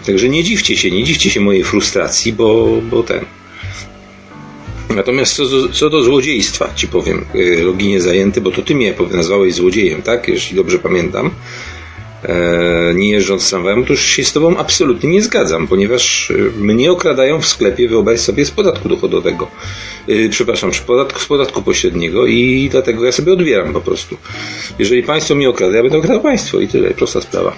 Także 0.05 0.29
nie 0.29 0.43
dziwcie 0.43 0.77
się, 0.77 0.91
nie 0.91 1.03
dziwcie 1.03 1.29
się 1.29 1.39
mojej 1.39 1.63
frustracji, 1.63 2.33
bo, 2.33 2.67
bo 2.81 3.03
ten. 3.03 3.25
Natomiast 4.95 5.35
co 5.35 5.45
do, 5.45 5.69
co 5.69 5.89
do 5.89 6.03
złodziejstwa, 6.03 6.73
ci 6.75 6.87
powiem, 6.87 7.25
y, 7.35 7.63
loginie 7.63 8.01
zajęty, 8.01 8.41
bo 8.41 8.51
to 8.51 8.61
ty 8.61 8.75
mnie 8.75 8.93
nazwałeś 9.11 9.53
złodziejem, 9.53 10.01
tak? 10.01 10.27
Jeśli 10.27 10.55
dobrze 10.55 10.79
pamiętam. 10.79 11.31
E, 12.23 12.93
nie 12.95 13.09
jeżdżąc 13.09 13.49
tramwajem, 13.49 13.85
to 13.85 13.93
już 13.93 14.05
się 14.05 14.23
z 14.23 14.33
tobą 14.33 14.57
absolutnie 14.57 15.09
nie 15.09 15.21
zgadzam, 15.21 15.67
ponieważ 15.67 16.29
y, 16.29 16.51
mnie 16.57 16.91
okradają 16.91 17.41
w 17.41 17.47
sklepie, 17.47 17.89
wyobraź 17.89 18.19
sobie, 18.19 18.45
z 18.45 18.51
podatku 18.51 18.89
dochodowego. 18.89 19.47
Yy, 20.07 20.29
przepraszam, 20.29 20.73
z 20.73 20.79
podatku, 20.79 21.19
z 21.19 21.25
podatku 21.25 21.61
pośredniego 21.61 22.25
i 22.25 22.69
dlatego 22.71 23.05
ja 23.05 23.11
sobie 23.11 23.33
odbieram 23.33 23.73
po 23.73 23.81
prostu. 23.81 24.17
Jeżeli 24.79 25.03
państwo 25.03 25.35
mnie 25.35 25.49
okrada, 25.49 25.75
ja 25.75 25.83
będę 25.83 25.97
okradał 25.97 26.21
państwo 26.21 26.59
i 26.59 26.67
tyle, 26.67 26.91
prosta 26.91 27.21
sprawa. 27.21 27.55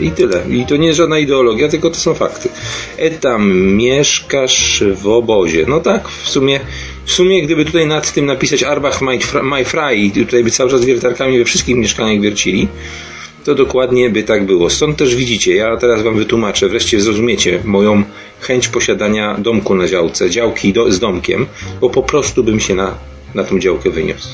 I 0.00 0.10
tyle. 0.10 0.42
I 0.50 0.66
to 0.66 0.76
nie 0.76 0.86
jest 0.86 0.96
żadna 0.96 1.18
ideologia, 1.18 1.68
tylko 1.68 1.90
to 1.90 1.96
są 1.96 2.14
fakty. 2.14 2.48
Etam, 2.96 3.74
mieszkasz 3.74 4.84
w 4.94 5.06
obozie. 5.08 5.64
No 5.68 5.80
tak, 5.80 6.08
w 6.08 6.28
sumie, 6.28 6.60
w 7.04 7.12
sumie 7.12 7.42
gdyby 7.42 7.64
tutaj 7.64 7.86
nad 7.86 8.12
tym 8.12 8.26
napisać 8.26 8.62
Arbach 8.62 9.00
My 9.42 9.64
Fry 9.64 9.96
i 9.96 10.10
tutaj 10.10 10.44
by 10.44 10.50
cały 10.50 10.70
czas 10.70 10.84
wiertarkami 10.84 11.38
we 11.38 11.44
wszystkich 11.44 11.76
mieszkaniach 11.76 12.20
wiercili, 12.20 12.68
to 13.46 13.54
dokładnie 13.54 14.10
by 14.10 14.22
tak 14.22 14.46
było. 14.46 14.70
Stąd 14.70 14.96
też 14.96 15.16
widzicie, 15.16 15.54
ja 15.54 15.76
teraz 15.76 16.02
Wam 16.02 16.16
wytłumaczę, 16.16 16.68
wreszcie 16.68 17.00
zrozumiecie 17.00 17.60
moją 17.64 18.02
chęć 18.40 18.68
posiadania 18.68 19.36
domku 19.38 19.74
na 19.74 19.88
działce, 19.88 20.30
działki 20.30 20.72
do, 20.72 20.92
z 20.92 21.00
domkiem, 21.00 21.46
bo 21.80 21.90
po 21.90 22.02
prostu 22.02 22.44
bym 22.44 22.60
się 22.60 22.74
na, 22.74 22.94
na 23.34 23.44
tą 23.44 23.58
działkę 23.58 23.90
wyniósł. 23.90 24.28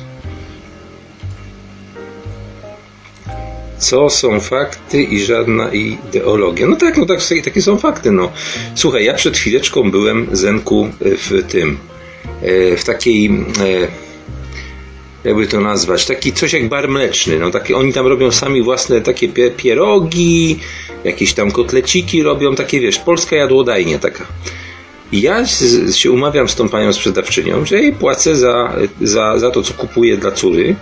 Co 3.79 4.11
są 4.11 4.41
fakty 4.41 5.03
i 5.03 5.21
żadna 5.21 5.71
ideologia? 5.71 6.67
No 6.67 6.77
tak, 6.77 6.99
no 6.99 7.07
tak, 7.07 7.19
takie 7.45 7.63
są 7.63 7.79
fakty, 7.79 8.11
no. 8.11 8.33
Słuchaj, 8.75 9.05
ja 9.05 9.15
przed 9.15 9.37
chwileczką 9.37 9.91
byłem, 9.91 10.27
Zenku, 10.33 10.89
w 11.01 11.43
tym, 11.49 11.79
e, 12.43 12.77
w 12.77 12.85
takiej 12.85 13.27
e, 13.27 14.12
jakby 15.25 15.47
to 15.47 15.61
nazwać, 15.61 16.07
taki 16.07 16.33
coś 16.33 16.53
jak 16.53 16.69
bar 16.69 16.89
mleczny. 16.89 17.39
No, 17.39 17.51
takie, 17.51 17.77
oni 17.77 17.93
tam 17.93 18.07
robią 18.07 18.31
sami 18.31 18.63
własne 18.63 19.01
takie 19.01 19.29
pierogi, 19.57 20.59
jakieś 21.05 21.35
tam 21.35 21.51
kotleciki 21.51 22.23
robią, 22.23 22.55
takie 22.55 22.81
wiesz, 22.81 22.99
polska 22.99 23.37
jadłodajnia 23.37 23.99
taka. 23.99 24.27
I 25.13 25.21
ja 25.21 25.47
się 25.93 26.11
umawiam 26.11 26.49
z 26.49 26.55
tą 26.55 26.69
panią 26.69 26.93
sprzedawczynią, 26.93 27.65
że 27.65 27.81
jej 27.81 27.93
płacę 27.93 28.37
za, 28.37 28.77
za, 29.01 29.39
za 29.39 29.51
to, 29.51 29.63
co 29.63 29.75
kupuję 29.75 30.17
dla 30.17 30.31
córy 30.31 30.77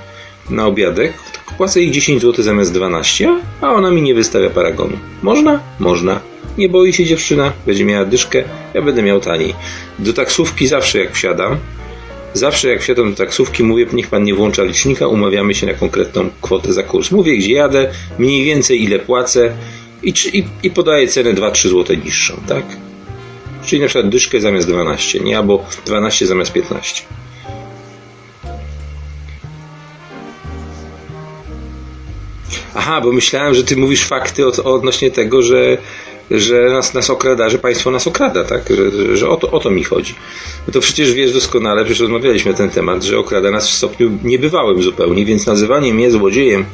na 0.51 0.67
obiadek. 0.67 1.13
Płacę 1.57 1.81
jej 1.81 1.91
10 1.91 2.23
zł 2.23 2.45
zamiast 2.45 2.73
12, 2.73 3.41
a 3.61 3.73
ona 3.73 3.91
mi 3.91 4.03
nie 4.03 4.15
wystawia 4.15 4.51
paragonu. 4.51 4.97
Można? 5.23 5.61
Można. 5.79 6.21
Nie 6.59 6.69
boi 6.69 6.93
się 6.93 7.05
dziewczyna, 7.05 7.53
będzie 7.67 7.85
miała 7.85 8.05
dyszkę, 8.05 8.45
ja 8.75 8.83
będę 8.83 9.03
miał 9.03 9.21
taniej. 9.21 9.55
Do 9.99 10.13
taksówki 10.13 10.67
zawsze 10.67 10.99
jak 10.99 11.15
wsiadam, 11.15 11.57
zawsze 12.35 12.69
jak 12.69 12.81
wsiadam 12.81 13.11
do 13.11 13.17
taksówki 13.17 13.63
mówię, 13.63 13.87
niech 13.93 14.09
pan 14.09 14.25
nie 14.25 14.35
włącza 14.35 14.65
licznika, 14.65 15.07
umawiamy 15.07 15.55
się 15.55 15.67
na 15.67 15.75
konkretną 15.75 16.31
kwotę 16.41 16.73
za 16.73 16.83
kurs. 16.83 17.11
Mówię, 17.11 17.37
gdzie 17.37 17.53
jadę, 17.53 17.91
mniej 18.19 18.45
więcej 18.45 18.83
ile 18.83 18.99
płacę 18.99 19.53
i, 20.03 20.13
i, 20.33 20.45
i 20.63 20.71
podaję 20.71 21.09
cenę 21.09 21.35
2-3 21.35 21.69
zł 21.69 21.97
niższą, 22.05 22.41
tak? 22.49 22.65
Czyli 23.65 23.83
na 23.83 23.89
przykład 23.89 24.09
dyszkę 24.09 24.41
zamiast 24.41 24.69
12, 24.69 25.21
nie? 25.21 25.39
Albo 25.39 25.67
12 25.87 26.27
zamiast 26.27 26.53
15. 26.53 27.03
Aha, 32.75 33.01
bo 33.01 33.13
myślałem, 33.13 33.55
że 33.55 33.65
ty 33.65 33.77
mówisz 33.77 34.05
fakty 34.05 34.47
od, 34.47 34.59
odnośnie 34.59 35.11
tego, 35.11 35.43
że, 35.43 35.79
że 36.31 36.71
nas, 36.71 36.95
nas 36.95 37.11
okrada, 37.11 37.49
że 37.49 37.59
państwo 37.59 37.91
nas 37.91 38.07
okrada, 38.07 38.45
tak? 38.45 38.63
Że, 38.71 39.17
że 39.17 39.29
o, 39.29 39.37
to, 39.37 39.51
o 39.51 39.61
to 39.61 39.71
mi 39.71 39.85
chodzi. 39.85 40.15
No 40.67 40.73
to 40.73 40.81
przecież 40.81 41.13
wiesz 41.13 41.33
doskonale, 41.33 41.85
przecież 41.85 42.01
rozmawialiśmy 42.01 42.51
na 42.51 42.59
ten 42.59 42.71
temat, 42.71 43.03
że 43.03 43.19
okrada 43.19 43.51
nas 43.51 43.69
w 43.69 43.73
stopniu 43.73 44.19
niebywałym 44.25 44.83
zupełnie, 44.83 45.25
więc 45.25 45.47
nazywanie 45.47 45.95
mnie 45.95 46.11
złodziejem, 46.11 46.65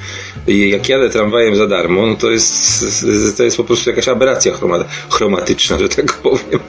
jak 0.47 0.89
jadę 0.89 1.11
tramwajem 1.11 1.57
za 1.57 1.67
darmo, 1.67 2.07
no 2.07 2.15
to 2.15 2.31
jest, 2.31 2.85
to 3.37 3.43
jest 3.43 3.57
po 3.57 3.65
prostu 3.65 3.91
jakaś 3.91 4.09
aberracja 4.09 4.53
chromatyczna, 5.11 5.79
że 5.79 5.89
tak 5.89 6.13
powiem. 6.13 6.61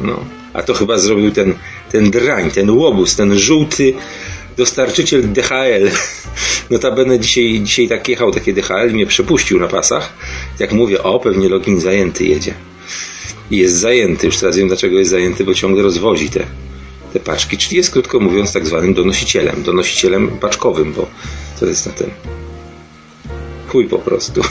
No. 0.00 0.24
A 0.52 0.62
to 0.62 0.74
chyba 0.74 0.98
zrobił 0.98 1.30
ten, 1.30 1.54
ten 1.90 2.10
drań, 2.10 2.50
ten 2.50 2.70
łobuz, 2.70 3.16
ten 3.16 3.38
żółty 3.38 3.94
dostarczyciel 4.56 5.32
DHL. 5.32 5.90
Notabene 6.70 7.18
dzisiaj, 7.18 7.60
dzisiaj 7.62 7.88
tak 7.88 8.08
jechał 8.08 8.30
takie 8.30 8.52
DHL 8.52 8.90
i 8.90 8.94
mnie 8.94 9.06
przepuścił 9.06 9.60
na 9.60 9.68
pasach. 9.68 10.12
Jak 10.58 10.72
mówię, 10.72 11.02
o, 11.02 11.20
pewnie 11.20 11.48
login 11.48 11.80
zajęty 11.80 12.24
jedzie. 12.24 12.54
I 13.50 13.56
jest 13.56 13.76
zajęty, 13.76 14.26
już 14.26 14.36
teraz 14.36 14.56
wiem 14.56 14.68
dlaczego 14.68 14.98
jest 14.98 15.10
zajęty, 15.10 15.44
bo 15.44 15.54
ciągle 15.54 15.82
rozwozi 15.82 16.30
te, 16.30 16.46
te 17.12 17.20
paczki, 17.20 17.58
czyli 17.58 17.76
jest 17.76 17.90
krótko 17.90 18.20
mówiąc 18.20 18.52
tak 18.52 18.66
zwanym 18.66 18.94
donosicielem, 18.94 19.62
donosicielem 19.62 20.28
paczkowym, 20.28 20.92
bo 20.92 21.06
to 21.60 21.66
jest 21.66 21.86
na 21.86 21.92
ten 21.92 22.10
chuj 23.72 23.88
po 23.88 23.98
prostu. 23.98 24.40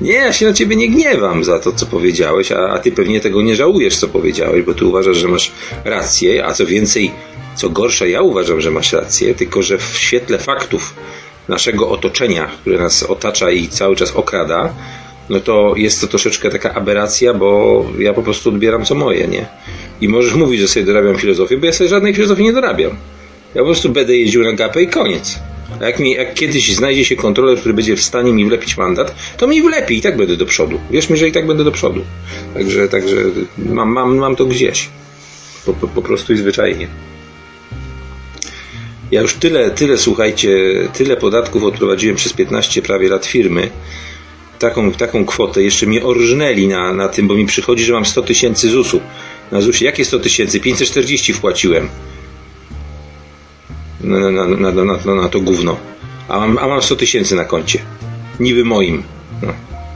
Nie, 0.00 0.12
ja 0.12 0.32
się 0.32 0.46
na 0.46 0.52
ciebie 0.52 0.76
nie 0.76 0.88
gniewam 0.88 1.44
za 1.44 1.58
to, 1.58 1.72
co 1.72 1.86
powiedziałeś, 1.86 2.52
a, 2.52 2.68
a 2.68 2.78
ty 2.78 2.92
pewnie 2.92 3.20
tego 3.20 3.42
nie 3.42 3.56
żałujesz, 3.56 3.96
co 3.96 4.08
powiedziałeś, 4.08 4.62
bo 4.62 4.74
ty 4.74 4.84
uważasz, 4.84 5.16
że 5.16 5.28
masz 5.28 5.52
rację, 5.84 6.46
a 6.46 6.52
co 6.52 6.66
więcej, 6.66 7.10
co 7.54 7.68
gorsza, 7.68 8.06
ja 8.06 8.22
uważam, 8.22 8.60
że 8.60 8.70
masz 8.70 8.92
rację, 8.92 9.34
tylko 9.34 9.62
że 9.62 9.78
w 9.78 9.98
świetle 9.98 10.38
faktów 10.38 10.94
naszego 11.48 11.88
otoczenia, 11.88 12.50
które 12.60 12.78
nas 12.78 13.02
otacza 13.02 13.50
i 13.50 13.68
cały 13.68 13.96
czas 13.96 14.16
okrada, 14.16 14.74
no 15.28 15.40
to 15.40 15.74
jest 15.76 16.00
to 16.00 16.06
troszeczkę 16.06 16.50
taka 16.50 16.74
aberracja, 16.74 17.34
bo 17.34 17.84
ja 17.98 18.12
po 18.12 18.22
prostu 18.22 18.48
odbieram 18.48 18.84
co 18.84 18.94
moje, 18.94 19.28
nie? 19.28 19.46
I 20.00 20.08
możesz 20.08 20.34
mówić, 20.44 20.60
że 20.60 20.68
sobie 20.68 20.86
dorabiam 20.86 21.18
filozofię, 21.18 21.56
bo 21.56 21.66
ja 21.66 21.72
sobie 21.72 21.90
żadnej 21.90 22.14
filozofii 22.14 22.44
nie 22.44 22.52
dorabiam. 22.52 22.90
Ja 23.54 23.60
po 23.60 23.66
prostu 23.66 23.88
będę 23.88 24.16
jeździł 24.16 24.44
na 24.44 24.52
gapę 24.52 24.82
i 24.82 24.88
koniec. 24.88 25.38
A 25.80 25.84
jak, 25.84 25.98
mi, 25.98 26.10
jak 26.10 26.34
kiedyś 26.34 26.74
znajdzie 26.74 27.04
się 27.04 27.16
kontroler, 27.16 27.58
który 27.58 27.74
będzie 27.74 27.96
w 27.96 28.02
stanie 28.02 28.32
mi 28.32 28.44
wlepić 28.44 28.76
mandat, 28.76 29.14
to 29.36 29.46
mi 29.46 29.62
wlepi 29.62 29.96
i 29.96 30.00
tak 30.00 30.16
będę 30.16 30.36
do 30.36 30.46
przodu. 30.46 30.80
Wierz 30.90 31.10
mi, 31.10 31.16
że 31.16 31.28
i 31.28 31.32
tak 31.32 31.46
będę 31.46 31.64
do 31.64 31.72
przodu. 31.72 32.04
Także, 32.54 32.88
także 32.88 33.16
mam, 33.58 33.88
mam, 33.88 34.16
mam 34.16 34.36
to 34.36 34.44
gdzieś. 34.44 34.88
Po, 35.66 35.72
po, 35.72 35.88
po 35.88 36.02
prostu 36.02 36.32
i 36.32 36.36
zwyczajnie. 36.36 36.88
Ja 39.14 39.22
już 39.22 39.34
tyle, 39.34 39.70
tyle, 39.70 39.98
słuchajcie, 39.98 40.48
tyle 40.92 41.16
podatków 41.16 41.64
odprowadziłem 41.64 42.16
przez 42.16 42.32
15 42.32 42.82
prawie 42.82 43.08
lat 43.08 43.26
firmy. 43.26 43.70
Taką, 44.58 44.92
taką 44.92 45.24
kwotę. 45.24 45.62
Jeszcze 45.62 45.86
mnie 45.86 46.04
orżnęli 46.04 46.68
na, 46.68 46.92
na 46.92 47.08
tym, 47.08 47.28
bo 47.28 47.34
mi 47.34 47.46
przychodzi, 47.46 47.84
że 47.84 47.92
mam 47.92 48.04
100 48.04 48.22
tysięcy 48.22 48.70
ZUS-u. 48.70 49.00
Na 49.52 49.60
ZUS-ie. 49.60 49.86
Jakie 49.90 50.04
100 50.04 50.18
tysięcy? 50.18 50.60
540 50.60 51.32
wpłaciłem 51.32 51.88
na, 54.00 54.30
na, 54.30 54.46
na, 54.46 54.72
na, 55.04 55.14
na 55.14 55.28
to 55.28 55.40
gówno. 55.40 55.76
A 56.28 56.38
mam, 56.38 56.58
a 56.58 56.68
mam 56.68 56.82
100 56.82 56.96
tysięcy 56.96 57.36
na 57.36 57.44
koncie. 57.44 57.78
Niby 58.40 58.64
moim. 58.64 59.02
No. 59.42 59.52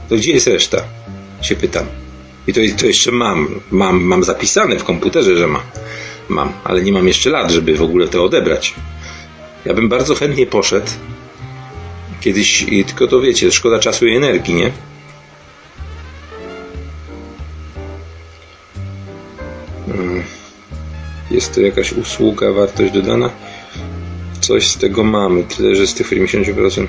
To 0.09 0.15
gdzie 0.15 0.31
jest 0.31 0.47
reszta? 0.47 0.83
Się 1.41 1.55
pytam. 1.55 1.85
I 2.47 2.53
to, 2.53 2.61
to 2.77 2.85
jeszcze 2.85 3.11
mam. 3.11 3.47
mam. 3.71 4.03
Mam 4.03 4.23
zapisane 4.23 4.79
w 4.79 4.83
komputerze, 4.83 5.37
że 5.37 5.47
mam. 5.47 5.61
Mam, 6.29 6.53
ale 6.63 6.81
nie 6.81 6.91
mam 6.91 7.07
jeszcze 7.07 7.29
lat, 7.29 7.51
żeby 7.51 7.75
w 7.75 7.81
ogóle 7.81 8.07
to 8.07 8.23
odebrać. 8.23 8.75
Ja 9.65 9.73
bym 9.73 9.89
bardzo 9.89 10.15
chętnie 10.15 10.45
poszedł 10.45 10.87
kiedyś, 12.21 12.65
tylko 12.87 13.07
to 13.07 13.21
wiecie, 13.21 13.51
szkoda 13.51 13.79
czasu 13.79 14.07
i 14.07 14.15
energii, 14.15 14.53
nie? 14.53 14.71
Hmm. 19.85 20.23
Jest 21.31 21.55
to 21.55 21.61
jakaś 21.61 21.93
usługa, 21.93 22.51
wartość 22.51 22.93
dodana? 22.93 23.29
coś 24.39 24.67
z 24.67 24.77
tego 24.77 25.03
mamy, 25.03 25.43
tyle, 25.43 25.75
że 25.75 25.87
z 25.87 25.93
tych 25.93 26.11
50%. 26.11 26.87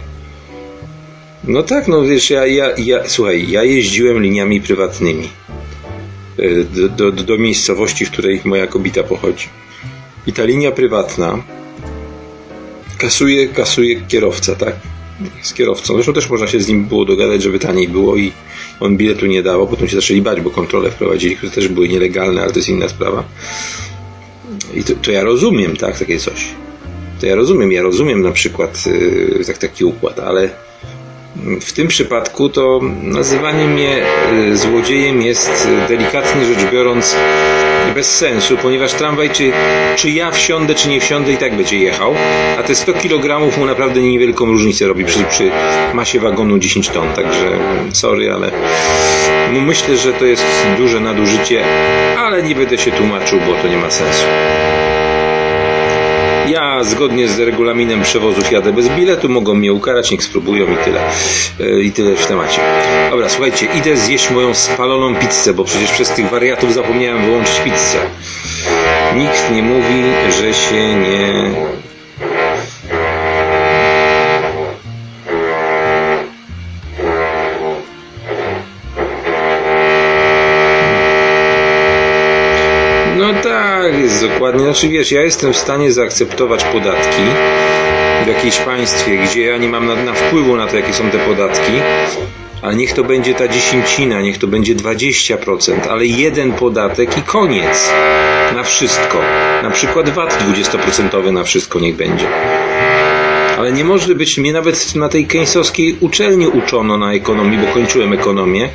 No 1.44 1.62
tak, 1.62 1.88
no 1.88 2.02
wiesz, 2.02 2.30
ja, 2.30 2.46
ja, 2.46 2.70
ja, 2.78 3.08
słuchaj, 3.08 3.50
ja 3.50 3.64
jeździłem 3.64 4.22
liniami 4.22 4.60
prywatnymi 4.60 5.28
e, 6.38 6.64
do, 6.64 6.88
do, 6.88 7.12
do 7.12 7.38
miejscowości, 7.38 8.06
w 8.06 8.10
której 8.10 8.40
moja 8.44 8.66
kobita 8.66 9.02
pochodzi. 9.02 9.48
I 10.26 10.32
ta 10.32 10.44
linia 10.44 10.72
prywatna 10.72 11.42
kasuje, 13.00 13.48
kasuje 13.48 14.00
kierowca, 14.08 14.54
tak? 14.54 14.74
Z 15.42 15.54
kierowcą. 15.54 15.94
Zresztą 15.94 16.12
też 16.12 16.30
można 16.30 16.46
się 16.46 16.60
z 16.60 16.68
nim 16.68 16.84
było 16.84 17.04
dogadać, 17.04 17.42
żeby 17.42 17.58
taniej 17.58 17.88
było 17.88 18.16
i 18.16 18.32
on 18.80 18.96
biletu 18.96 19.26
nie 19.26 19.42
dawał. 19.42 19.66
Potem 19.66 19.88
się 19.88 19.96
zaczęli 19.96 20.22
bać, 20.22 20.40
bo 20.40 20.50
kontrole 20.50 20.90
wprowadzili, 20.90 21.36
które 21.36 21.52
też 21.52 21.68
były 21.68 21.88
nielegalne, 21.88 22.42
ale 22.42 22.52
to 22.52 22.58
jest 22.58 22.68
inna 22.68 22.88
sprawa. 22.88 23.24
I 24.74 24.84
to, 24.84 24.92
to 24.94 25.12
ja 25.12 25.22
rozumiem, 25.22 25.76
tak, 25.76 25.98
takie 25.98 26.18
coś 26.18 26.48
to 27.20 27.26
ja 27.26 27.34
rozumiem, 27.34 27.72
ja 27.72 27.82
rozumiem 27.82 28.22
na 28.22 28.32
przykład 28.32 28.86
yy, 28.86 29.44
tak, 29.44 29.58
taki 29.58 29.84
układ, 29.84 30.18
ale 30.18 30.50
w 31.60 31.72
tym 31.72 31.88
przypadku 31.88 32.48
to 32.48 32.80
nazywanie 33.02 33.66
mnie 33.66 34.04
y, 34.32 34.56
złodziejem 34.56 35.22
jest 35.22 35.66
y, 35.66 35.88
delikatnie 35.88 36.44
rzecz 36.44 36.72
biorąc 36.72 37.16
bez 37.94 38.18
sensu, 38.18 38.56
ponieważ 38.56 38.92
tramwaj, 38.92 39.30
czy, 39.30 39.52
czy 39.96 40.10
ja 40.10 40.30
wsiądę, 40.30 40.74
czy 40.74 40.88
nie 40.88 41.00
wsiądę, 41.00 41.32
i 41.32 41.36
tak 41.36 41.56
będzie 41.56 41.78
jechał, 41.78 42.14
a 42.58 42.62
te 42.62 42.74
100 42.74 42.92
kg 42.92 43.56
mu 43.58 43.66
naprawdę 43.66 44.00
niewielką 44.00 44.46
różnicę 44.46 44.86
robi 44.86 45.04
przy, 45.04 45.24
przy 45.24 45.50
masie 45.94 46.20
wagonu 46.20 46.58
10 46.58 46.88
ton, 46.88 47.12
także 47.12 47.58
sorry, 47.92 48.32
ale 48.32 48.50
myślę, 49.52 49.96
że 49.96 50.12
to 50.12 50.24
jest 50.24 50.44
duże 50.76 51.00
nadużycie, 51.00 51.64
ale 52.18 52.42
nie 52.42 52.54
będę 52.54 52.78
się 52.78 52.90
tłumaczył, 52.90 53.38
bo 53.40 53.62
to 53.62 53.68
nie 53.68 53.76
ma 53.76 53.90
sensu. 53.90 54.24
Ja 56.48 56.84
zgodnie 56.84 57.28
z 57.28 57.40
regulaminem 57.40 58.02
przewozów 58.02 58.52
jadę 58.52 58.72
bez 58.72 58.88
biletu, 58.88 59.28
mogą 59.28 59.54
mnie 59.54 59.72
ukarać, 59.72 60.10
niech 60.10 60.24
spróbują 60.24 60.72
i 60.72 60.76
tyle. 60.76 61.00
E, 61.60 61.80
I 61.80 61.92
tyle 61.92 62.16
w 62.16 62.26
temacie. 62.26 62.60
Dobra, 63.10 63.28
słuchajcie, 63.28 63.66
idę 63.78 63.96
zjeść 63.96 64.30
moją 64.30 64.54
spaloną 64.54 65.14
pizzę, 65.14 65.54
bo 65.54 65.64
przecież 65.64 65.90
przez 65.90 66.10
tych 66.10 66.30
wariatów 66.30 66.74
zapomniałem 66.74 67.24
wyłączyć 67.24 67.60
pizzę. 67.60 67.98
Nikt 69.16 69.50
nie 69.52 69.62
mówi, 69.62 70.02
że 70.38 70.54
się 70.54 70.94
nie 70.94 71.50
tak, 83.82 83.98
jest 83.98 84.26
dokładnie. 84.28 84.64
Znaczy 84.64 84.88
wiesz, 84.88 85.12
ja 85.12 85.22
jestem 85.22 85.52
w 85.52 85.56
stanie 85.56 85.92
zaakceptować 85.92 86.64
podatki 86.64 87.22
w 88.24 88.28
jakimś 88.28 88.56
państwie, 88.56 89.18
gdzie 89.18 89.42
ja 89.46 89.56
nie 89.56 89.68
mam 89.68 89.86
na, 89.86 89.94
na 89.94 90.12
wpływu 90.12 90.56
na 90.56 90.66
to, 90.66 90.76
jakie 90.76 90.92
są 90.92 91.10
te 91.10 91.18
podatki, 91.18 91.72
ale 92.62 92.74
niech 92.74 92.92
to 92.92 93.04
będzie 93.04 93.34
ta 93.34 93.48
dziesięcina, 93.48 94.20
niech 94.20 94.38
to 94.38 94.46
będzie 94.46 94.74
20%, 94.74 95.88
ale 95.90 96.06
jeden 96.06 96.52
podatek 96.52 97.18
i 97.18 97.22
koniec. 97.22 97.90
Na 98.54 98.62
wszystko. 98.62 99.18
Na 99.62 99.70
przykład 99.70 100.08
VAT 100.08 100.44
20% 100.54 101.32
na 101.32 101.44
wszystko 101.44 101.80
niech 101.80 101.96
będzie. 101.96 102.26
Ale 103.58 103.72
nie 103.72 103.84
może 103.84 104.14
być, 104.14 104.38
mnie 104.38 104.52
nawet 104.52 104.94
na 104.94 105.08
tej 105.08 105.26
keńsowskiej 105.26 105.96
uczelni 106.00 106.46
uczono 106.46 106.98
na 106.98 107.12
ekonomii, 107.12 107.58
bo 107.58 107.72
kończyłem 107.72 108.12
ekonomię, 108.12 108.68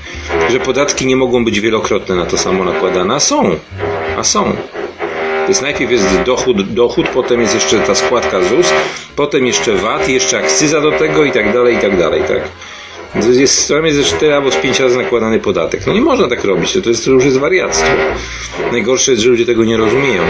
że 0.50 0.60
podatki 0.60 1.06
nie 1.06 1.16
mogą 1.16 1.46
być 1.46 1.60
wielokrotne 1.60 2.16
na 2.16 2.26
to 2.26 2.38
samo 2.38 2.64
nakładane, 2.64 3.16
a 3.16 3.20
są. 3.20 3.56
A 4.18 4.24
są. 4.24 4.56
Więc 5.46 5.62
najpierw 5.62 5.92
jest 5.92 6.22
dochód, 6.26 6.74
dochód, 6.74 7.10
potem 7.10 7.42
jest 7.42 7.54
jeszcze 7.54 7.80
ta 7.80 7.96
składka 7.96 8.42
ZUS, 8.42 8.74
potem 9.16 9.48
jeszcze 9.48 9.74
VAT, 9.74 10.10
jeszcze 10.10 10.38
akcyza 10.38 10.82
do 10.82 10.92
tego 10.92 11.24
i 11.24 11.32
tak 11.32 11.54
dalej, 11.54 11.76
i 11.76 11.80
tak 11.80 11.98
dalej, 11.98 12.22
tak? 12.28 12.42
Jest, 13.34 13.70
tam 13.70 13.86
jest 13.86 14.04
4 14.04 14.34
albo 14.34 14.52
z 14.52 14.56
5 14.56 14.80
razy 14.80 14.98
nakładany 14.98 15.40
podatek. 15.40 15.88
No 15.88 15.94
nie 15.94 16.02
można 16.02 16.28
tak 16.28 16.44
robić, 16.44 16.78
to, 16.84 16.90
jest, 16.90 17.06
to 17.06 17.12
już 17.12 17.26
jest 17.26 17.38
wariactwo. 17.38 17.88
Najgorsze 18.72 19.12
jest, 19.12 19.24
że 19.24 19.30
ludzie 19.30 19.46
tego 19.46 19.64
nie 19.64 19.78
rozumieją. 19.78 20.24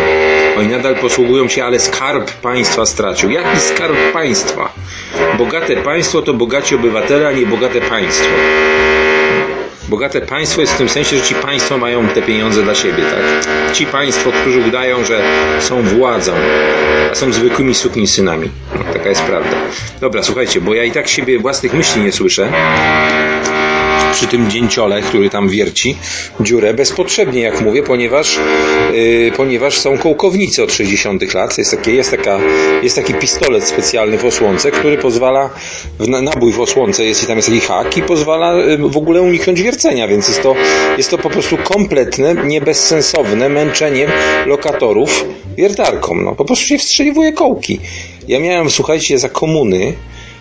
Oni 0.58 0.68
nadal 0.68 0.96
posługują 0.96 1.48
się, 1.48 1.66
ale 1.66 1.80
skarb 1.80 2.32
państwa 2.32 2.86
stracił. 2.86 3.32
Jaki 3.32 3.60
skarb 3.60 3.96
państwa? 4.14 4.74
Bogate 5.38 5.76
państwo 5.76 6.22
to 6.22 6.34
bogaci 6.34 6.76
obywatele, 6.76 7.28
a 7.28 7.32
nie 7.32 7.46
bogate 7.46 7.82
państwo. 7.82 8.30
Bogate 9.90 10.22
państwo 10.22 10.62
jest 10.62 10.74
w 10.74 10.78
tym 10.78 10.90
sensie, 10.90 11.18
że 11.18 11.24
ci 11.24 11.36
państwo 11.36 11.78
mają 11.78 12.08
te 12.08 12.22
pieniądze 12.22 12.64
dla 12.64 12.76
siebie, 12.76 13.04
tak? 13.04 13.46
Ci 13.74 13.86
państwo, 13.86 14.32
którzy 14.32 14.60
udają, 14.60 15.06
że 15.06 15.22
są 15.60 15.82
władzą, 15.82 16.34
a 17.12 17.16
są 17.16 17.34
zwykłymi 17.34 17.76
synami. 18.08 18.50
No, 18.76 18.94
taka 18.94 19.10
jest 19.10 19.22
prawda. 19.22 19.58
Dobra, 20.02 20.24
słuchajcie, 20.24 20.62
bo 20.62 20.74
ja 20.74 20.84
i 20.84 20.92
tak 20.92 21.08
siebie 21.08 21.40
własnych 21.40 21.74
myśli 21.74 22.02
nie 22.02 22.12
słyszę 22.12 22.50
przy 24.16 24.28
tym 24.28 24.50
dzięciole, 24.50 25.02
który 25.02 25.30
tam 25.30 25.50
wierci 25.50 25.96
dziurę 26.40 26.74
bezpotrzebnie, 26.74 27.42
jak 27.42 27.62
mówię, 27.62 27.84
ponieważ, 27.84 28.40
yy, 28.94 29.32
ponieważ 29.38 29.78
są 29.78 29.98
kołkownicy 29.98 30.64
od 30.64 30.74
60 30.74 31.34
lat. 31.34 31.58
Jest, 31.58 31.72
takie, 31.72 31.92
jest, 31.92 32.12
taka, 32.12 32.40
jest 32.84 32.96
taki 32.96 33.14
pistolet 33.14 33.64
specjalny 33.64 34.18
w 34.18 34.26
osłonce, 34.26 34.72
który 34.72 34.98
pozwala, 34.98 35.50
w 36.00 36.08
nabój 36.08 36.52
w 36.52 36.62
osłonce 36.62 37.06
jest 37.06 37.24
i 37.24 37.28
tam 37.28 37.36
jest 37.36 37.50
taki 37.50 37.62
hak 37.62 37.98
i 37.98 38.02
pozwala 38.02 38.54
yy, 38.54 38.78
w 38.78 38.98
ogóle 38.98 39.22
uniknąć 39.22 39.62
wiercenia, 39.62 40.08
więc 40.08 40.28
jest 40.28 40.42
to, 40.42 40.56
jest 40.98 41.10
to 41.10 41.18
po 41.18 41.30
prostu 41.30 41.58
kompletne, 41.58 42.36
niebezsensowne 42.46 43.50
męczenie 43.50 44.08
lokatorów 44.46 45.26
wiertarką. 45.58 46.16
No, 46.16 46.36
po 46.36 46.46
prostu 46.46 46.66
się 46.66 46.78
wstrzeliwuje 46.78 47.34
kołki. 47.34 47.80
Ja 48.28 48.40
miałem, 48.40 48.70
słuchajcie, 48.70 49.20
za 49.20 49.30
komuny, 49.30 49.94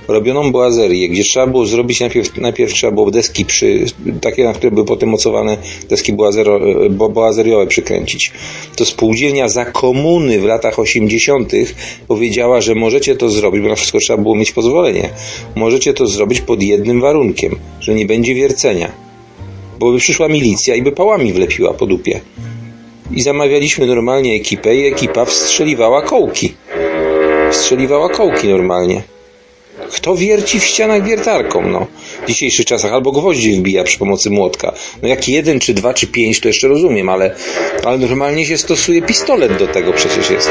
robioną 0.08 0.52
boazerię, 0.52 1.08
gdzie 1.08 1.24
trzeba 1.24 1.46
było 1.46 1.66
zrobić 1.66 2.00
najpierw, 2.00 2.36
najpierw 2.36 2.72
trzeba 2.72 2.92
było 2.92 3.10
deski 3.10 3.44
przy, 3.44 3.84
takie, 4.20 4.44
na 4.44 4.52
które 4.52 4.70
były 4.70 4.86
potem 4.86 5.08
mocowane 5.08 5.56
deski 5.88 6.12
boazero, 6.12 6.60
bo, 6.90 7.08
boazeriowe 7.08 7.66
przykręcić. 7.66 8.32
To 8.76 8.84
spółdzielnia 8.84 9.48
za 9.48 9.64
komuny 9.64 10.40
w 10.40 10.44
latach 10.44 10.78
80. 10.78 11.52
powiedziała, 12.08 12.60
że 12.60 12.74
możecie 12.74 13.16
to 13.16 13.30
zrobić, 13.30 13.62
bo 13.62 13.68
na 13.68 13.74
wszystko 13.74 13.98
trzeba 13.98 14.22
było 14.22 14.34
mieć 14.34 14.52
pozwolenie. 14.52 15.10
Możecie 15.54 15.94
to 15.94 16.06
zrobić 16.06 16.40
pod 16.40 16.62
jednym 16.62 17.00
warunkiem, 17.00 17.56
że 17.80 17.94
nie 17.94 18.06
będzie 18.06 18.34
wiercenia. 18.34 18.92
Bo 19.78 19.92
by 19.92 19.98
przyszła 19.98 20.28
milicja 20.28 20.74
i 20.74 20.82
by 20.82 20.92
pałami 20.92 21.32
wlepiła 21.32 21.74
po 21.74 21.86
dupie. 21.86 22.20
I 23.10 23.22
zamawialiśmy 23.22 23.86
normalnie 23.86 24.34
ekipę 24.36 24.76
i 24.76 24.86
ekipa 24.86 25.24
wstrzeliwała 25.24 26.02
kołki. 26.02 26.54
Wstrzeliwała 27.50 28.08
kołki 28.08 28.48
normalnie. 28.48 29.13
Kto 29.92 30.16
wierci 30.16 30.60
w 30.60 30.64
ścianach 30.64 31.04
wiertarką, 31.04 31.68
no? 31.68 31.86
W 32.22 32.26
dzisiejszych 32.26 32.66
czasach 32.66 32.92
albo 32.92 33.12
gwoździe 33.12 33.52
wbija 33.52 33.84
przy 33.84 33.98
pomocy 33.98 34.30
młotka. 34.30 34.72
No 35.02 35.08
jak 35.08 35.28
jeden, 35.28 35.60
czy 35.60 35.74
dwa, 35.74 35.94
czy 35.94 36.06
pięć, 36.06 36.40
to 36.40 36.48
jeszcze 36.48 36.68
rozumiem, 36.68 37.08
ale, 37.08 37.34
ale 37.84 37.98
normalnie 37.98 38.46
się 38.46 38.58
stosuje 38.58 39.02
pistolet 39.02 39.58
do 39.58 39.66
tego 39.66 39.92
przecież 39.92 40.30
jest. 40.30 40.50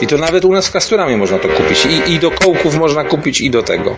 I 0.00 0.06
to 0.06 0.18
nawet 0.18 0.44
u 0.44 0.52
nas 0.52 0.68
w 0.68 0.72
Kasturamie 0.72 1.16
można 1.16 1.38
to 1.38 1.48
kupić. 1.48 1.86
I, 1.86 2.12
i 2.12 2.18
do 2.18 2.30
kołków 2.30 2.78
można 2.78 3.04
kupić, 3.04 3.40
i 3.40 3.50
do 3.50 3.62
tego. 3.62 3.96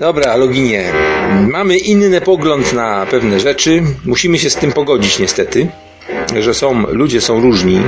Dobra, 0.00 0.36
Loginie. 0.36 0.92
Mamy 1.48 1.78
inny 1.78 2.20
pogląd 2.20 2.72
na 2.72 3.06
pewne 3.10 3.40
rzeczy. 3.40 3.82
Musimy 4.04 4.38
się 4.38 4.50
z 4.50 4.56
tym 4.56 4.72
pogodzić 4.72 5.18
niestety 5.18 5.68
że 6.40 6.54
są, 6.54 6.86
ludzie 6.92 7.20
są 7.20 7.40
różni. 7.40 7.80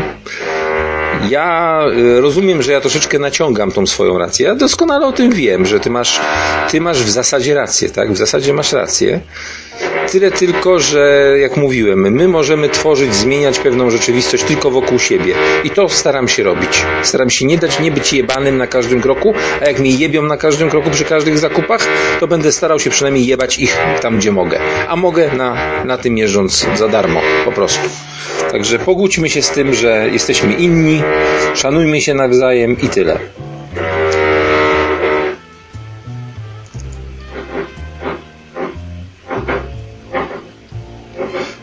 Ja 1.29 1.81
y, 2.17 2.21
rozumiem, 2.21 2.63
że 2.63 2.73
ja 2.73 2.81
troszeczkę 2.81 3.19
naciągam 3.19 3.73
tą 3.73 3.87
swoją 3.87 4.19
rację. 4.19 4.47
Ja 4.47 4.55
doskonale 4.55 5.07
o 5.07 5.13
tym 5.13 5.33
wiem, 5.33 5.67
że 5.67 5.81
ty 5.81 5.91
masz, 5.91 6.21
ty 6.71 6.81
masz 6.81 7.03
w 7.03 7.11
zasadzie 7.11 7.55
rację, 7.55 7.91
tak? 7.91 8.13
W 8.13 8.17
zasadzie 8.17 8.55
masz 8.55 8.73
rację. 8.73 9.21
Tyle 10.11 10.31
tylko, 10.31 10.79
że 10.79 11.35
jak 11.41 11.57
mówiłem, 11.57 12.13
my 12.13 12.29
możemy 12.29 12.69
tworzyć, 12.69 13.15
zmieniać 13.15 13.59
pewną 13.59 13.91
rzeczywistość 13.91 14.45
tylko 14.45 14.71
wokół 14.71 14.99
siebie. 14.99 15.35
I 15.65 15.71
to 15.71 15.89
staram 15.89 16.29
się 16.29 16.43
robić. 16.43 16.85
Staram 17.03 17.31
się 17.31 17.47
nie 17.47 17.59
dać, 17.59 17.81
nie 17.81 17.91
być 17.91 18.13
jebanym 18.13 18.59
na 18.59 18.67
każdym 18.67 19.01
kroku, 19.01 19.35
a 19.61 19.65
jak 19.65 19.79
mnie 19.79 19.91
jebią 19.91 20.23
na 20.23 20.37
każdym 20.37 20.71
kroku 20.71 20.91
przy 20.91 21.05
każdych 21.05 21.39
zakupach, 21.39 21.81
to 22.21 22.27
będę 22.27 22.53
starał 22.53 22.79
się 22.79 22.91
przynajmniej 22.91 23.27
jebać 23.27 23.59
ich 23.59 23.77
tam, 24.01 24.19
gdzie 24.19 24.33
mogę. 24.33 24.61
A 24.89 24.97
mogę 24.97 25.31
na, 25.37 25.57
na 25.85 25.99
tym 25.99 26.19
jeżdżąc 26.19 26.67
za 26.75 26.89
darmo, 26.89 27.21
po 27.45 27.53
prostu. 27.53 27.89
Także 28.53 28.79
pogódźmy 28.79 29.31
się 29.31 29.43
z 29.43 29.51
tym, 29.51 29.75
że 29.75 30.09
jesteśmy 30.13 30.55
inni, 30.55 31.03
szanujmy 31.55 32.01
się 32.01 32.15
nawzajem 32.15 32.77
i 32.83 32.89
tyle. 32.89 33.19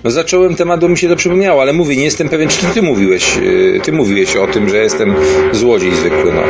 No 0.03 0.11
zacząłem 0.11 0.55
temat, 0.55 0.79
bo 0.79 0.89
mi 0.89 0.97
się 0.97 1.09
to 1.09 1.15
przypomniało, 1.15 1.61
ale 1.61 1.73
mówię, 1.73 1.95
nie 1.95 2.03
jestem 2.03 2.29
pewien, 2.29 2.49
czy 2.49 2.65
ty, 2.73 2.81
mówiłeś, 2.81 3.37
y, 3.37 3.81
ty 3.83 3.91
mówiłeś 3.91 4.35
o 4.35 4.47
tym, 4.47 4.69
że 4.69 4.77
jestem 4.77 5.15
złodziej 5.51 5.95
zwykły, 5.95 6.33
no. 6.33 6.43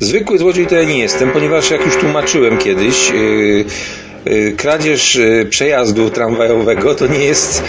Zwykły 0.00 0.38
złodziej 0.38 0.66
to 0.66 0.74
ja 0.74 0.84
nie 0.84 0.98
jestem, 0.98 1.30
ponieważ 1.30 1.70
jak 1.70 1.86
już 1.86 1.96
tłumaczyłem 1.96 2.58
kiedyś, 2.58 3.10
yy, 3.10 3.64
kradzież 4.56 5.16
y, 5.16 5.46
przejazdu 5.50 6.10
tramwajowego 6.10 6.94
to 6.94 7.06
nie 7.06 7.24
jest, 7.24 7.64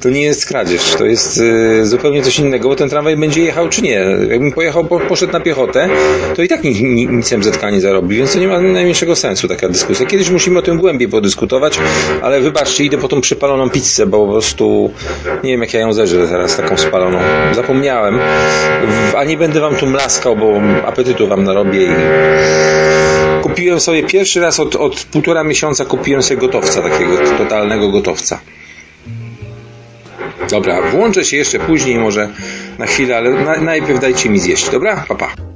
to 0.00 0.10
nie 0.10 0.22
jest 0.22 0.46
kradzież, 0.46 0.94
to 0.98 1.04
jest 1.04 1.38
y, 1.38 1.86
zupełnie 1.86 2.22
coś 2.22 2.38
innego, 2.38 2.68
bo 2.68 2.76
ten 2.76 2.88
tramwaj 2.88 3.16
będzie 3.16 3.42
jechał 3.42 3.68
czy 3.68 3.82
nie. 3.82 4.06
Jakbym 4.30 4.52
pojechał, 4.52 4.84
poszedł 4.84 5.32
na 5.32 5.40
piechotę, 5.40 5.88
to 6.36 6.42
i 6.42 6.48
tak 6.48 6.64
nic, 6.64 6.80
nic 7.10 7.32
MZK 7.32 7.62
nie 7.72 7.80
zarobi, 7.80 8.16
więc 8.16 8.32
to 8.32 8.38
nie 8.38 8.48
ma 8.48 8.60
najmniejszego 8.60 9.16
sensu 9.16 9.48
taka 9.48 9.68
dyskusja. 9.68 10.06
Kiedyś 10.06 10.30
musimy 10.30 10.58
o 10.58 10.62
tym 10.62 10.78
głębiej 10.78 11.08
podyskutować, 11.08 11.78
ale 12.22 12.40
wybaczcie, 12.40 12.84
idę 12.84 12.98
po 12.98 13.08
tą 13.08 13.20
przypaloną 13.20 13.70
pizzę, 13.70 14.06
bo 14.06 14.26
po 14.26 14.32
prostu 14.32 14.90
nie 15.44 15.50
wiem 15.50 15.60
jak 15.60 15.74
ja 15.74 15.80
ją 15.80 15.92
zeżrę 15.92 16.28
teraz 16.28 16.56
taką 16.56 16.76
spaloną. 16.76 17.18
Zapomniałem, 17.54 18.18
a 19.16 19.24
nie 19.24 19.36
będę 19.36 19.60
wam 19.60 19.76
tu 19.76 19.86
mlaskał, 19.86 20.36
bo 20.36 20.60
apetytu 20.86 21.28
wam 21.28 21.44
narobię 21.44 21.82
i 21.82 21.88
kupiłem 23.42 23.80
sobie 23.80 24.02
pierwszy 24.02 24.40
raz 24.40 24.60
od, 24.60 24.76
od 24.76 25.04
półtora 25.04 25.44
miesiąca 25.44 25.84
kupiłem 25.98 26.22
sobie 26.22 26.40
gotowca, 26.40 26.82
takiego 26.82 27.16
totalnego 27.38 27.88
gotowca. 27.88 28.40
Dobra, 30.50 30.82
włączę 30.82 31.24
się 31.24 31.36
jeszcze 31.36 31.58
później 31.58 31.98
może 31.98 32.28
na 32.78 32.86
chwilę, 32.86 33.16
ale 33.16 33.30
na, 33.30 33.60
najpierw 33.60 34.00
dajcie 34.00 34.30
mi 34.30 34.38
zjeść, 34.38 34.70
dobra? 34.70 35.04
Papa. 35.08 35.28
Pa. 35.36 35.46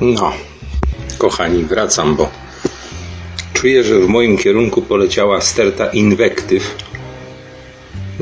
No, 0.00 0.32
kochani, 1.18 1.64
wracam, 1.64 2.16
bo 2.16 2.28
Czuję, 3.60 3.84
że 3.84 4.00
w 4.00 4.08
moim 4.08 4.38
kierunku 4.38 4.82
poleciała 4.82 5.40
sterta 5.40 5.86
inwektyw. 5.86 6.89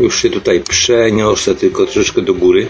Już 0.00 0.22
się 0.22 0.30
tutaj 0.30 0.60
przeniosę 0.60 1.54
tylko 1.54 1.86
troszeczkę 1.86 2.22
do 2.22 2.34
góry. 2.34 2.66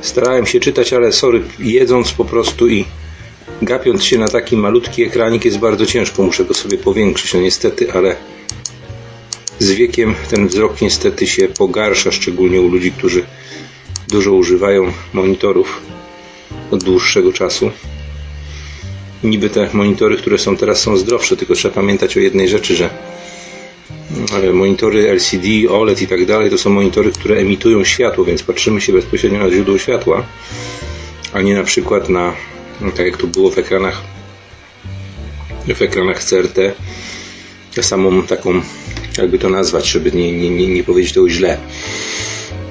Starałem 0.00 0.46
się 0.46 0.60
czytać, 0.60 0.92
ale 0.92 1.12
sorry, 1.12 1.42
jedząc 1.58 2.12
po 2.12 2.24
prostu 2.24 2.68
i 2.68 2.84
gapiąc 3.62 4.04
się 4.04 4.18
na 4.18 4.28
taki 4.28 4.56
malutki 4.56 5.02
ekranik 5.02 5.44
jest 5.44 5.58
bardzo 5.58 5.86
ciężko. 5.86 6.22
Muszę 6.22 6.44
go 6.44 6.54
sobie 6.54 6.78
powiększyć, 6.78 7.34
no 7.34 7.40
niestety, 7.40 7.92
ale 7.92 8.16
z 9.58 9.70
wiekiem 9.70 10.14
ten 10.30 10.48
wzrok 10.48 10.80
niestety 10.80 11.26
się 11.26 11.48
pogarsza, 11.48 12.12
szczególnie 12.12 12.60
u 12.60 12.68
ludzi, 12.68 12.92
którzy 12.92 13.24
dużo 14.08 14.32
używają 14.32 14.92
monitorów 15.12 15.80
od 16.70 16.84
dłuższego 16.84 17.32
czasu 17.32 17.70
niby 19.24 19.50
te 19.50 19.68
monitory, 19.72 20.16
które 20.16 20.38
są 20.38 20.56
teraz 20.56 20.80
są 20.80 20.96
zdrowsze, 20.96 21.36
tylko 21.36 21.54
trzeba 21.54 21.74
pamiętać 21.74 22.16
o 22.16 22.20
jednej 22.20 22.48
rzeczy, 22.48 22.76
że 22.76 22.90
monitory 24.52 25.10
LCD, 25.10 25.70
OLED 25.70 26.02
i 26.02 26.06
tak 26.06 26.26
dalej 26.26 26.50
to 26.50 26.58
są 26.58 26.70
monitory, 26.70 27.12
które 27.12 27.36
emitują 27.36 27.84
światło, 27.84 28.24
więc 28.24 28.42
patrzymy 28.42 28.80
się 28.80 28.92
bezpośrednio 28.92 29.38
na 29.38 29.50
źródło 29.50 29.78
światła, 29.78 30.26
a 31.32 31.42
nie 31.42 31.54
na 31.54 31.64
przykład 31.64 32.08
na, 32.08 32.34
no 32.80 32.90
tak 32.90 33.06
jak 33.06 33.16
to 33.16 33.26
było 33.26 33.50
w 33.50 33.58
ekranach 33.58 34.02
w 35.66 35.82
ekranach 35.82 36.24
CRT 36.24 36.58
samą 37.80 38.22
taką, 38.22 38.60
jakby 39.18 39.38
to 39.38 39.50
nazwać, 39.50 39.86
żeby 39.86 40.12
nie, 40.12 40.50
nie, 40.50 40.66
nie 40.66 40.84
powiedzieć 40.84 41.12
tego 41.12 41.28
źle 41.28 41.58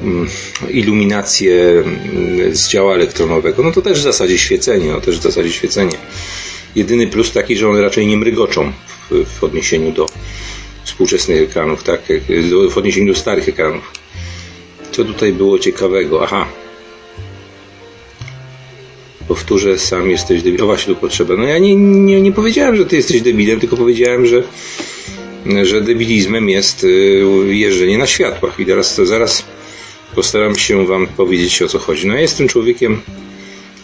mm, 0.02 0.28
iluminację 0.70 1.56
mm, 1.56 2.56
z 2.56 2.70
działa 2.70 2.96
elektronowego, 2.96 3.64
no 3.64 3.72
to 3.72 3.82
też 3.82 4.00
w 4.00 4.04
zasadzie 4.04 4.38
świecenie, 4.38 4.92
no 4.92 5.02
też 5.02 5.20
w 5.20 5.24
zasadzie 5.24 5.52
świecenie. 5.52 5.98
Jedyny 6.76 7.08
plus 7.08 7.32
taki, 7.32 7.58
że 7.58 7.70
one 7.70 7.82
raczej 7.82 8.08
nie 8.08 8.18
mrygoczą 8.18 8.72
w, 9.12 9.26
w 9.40 9.44
odniesieniu 9.44 9.92
do, 9.92 10.06
współczesnych 10.84 11.42
ekranów, 11.42 11.84
tak, 11.84 12.02
w 12.70 12.78
odniesieniu 12.78 13.14
do 13.14 13.20
starych 13.20 13.50
ekranów. 13.50 13.92
Co 14.92 15.06
tutaj 15.06 15.34
było 15.34 15.60
ciekawego? 15.60 16.24
Aha. 16.24 16.48
Powtórzę, 19.28 19.80
sam 19.80 20.10
jesteś 20.10 20.44
debilem. 20.44 20.64
O 20.64 20.66
właśnie 20.66 20.94
tu 20.94 21.02
potrzeba. 21.02 21.36
No 21.36 21.44
ja 21.44 21.58
nie, 21.58 21.76
nie, 21.76 22.22
nie 22.22 22.32
powiedziałem, 22.32 22.76
że 22.76 22.86
ty 22.86 22.96
jesteś 22.96 23.22
debilem, 23.22 23.60
tylko 23.60 23.78
powiedziałem, 23.78 24.26
że, 24.26 24.44
że 25.64 25.82
debilizmem 25.82 26.50
jest 26.50 26.84
y, 26.84 27.24
jeżdżenie 27.48 27.98
na 27.98 28.08
światłach. 28.08 28.60
I 28.60 28.66
teraz 28.66 28.96
to 28.96 29.06
zaraz 29.06 29.46
postaram 30.16 30.56
się 30.56 30.86
wam 30.86 31.08
powiedzieć 31.08 31.62
o 31.62 31.68
co 31.68 31.80
chodzi. 31.80 32.08
No 32.08 32.14
ja 32.14 32.22
jestem 32.22 32.48
człowiekiem, 32.48 33.02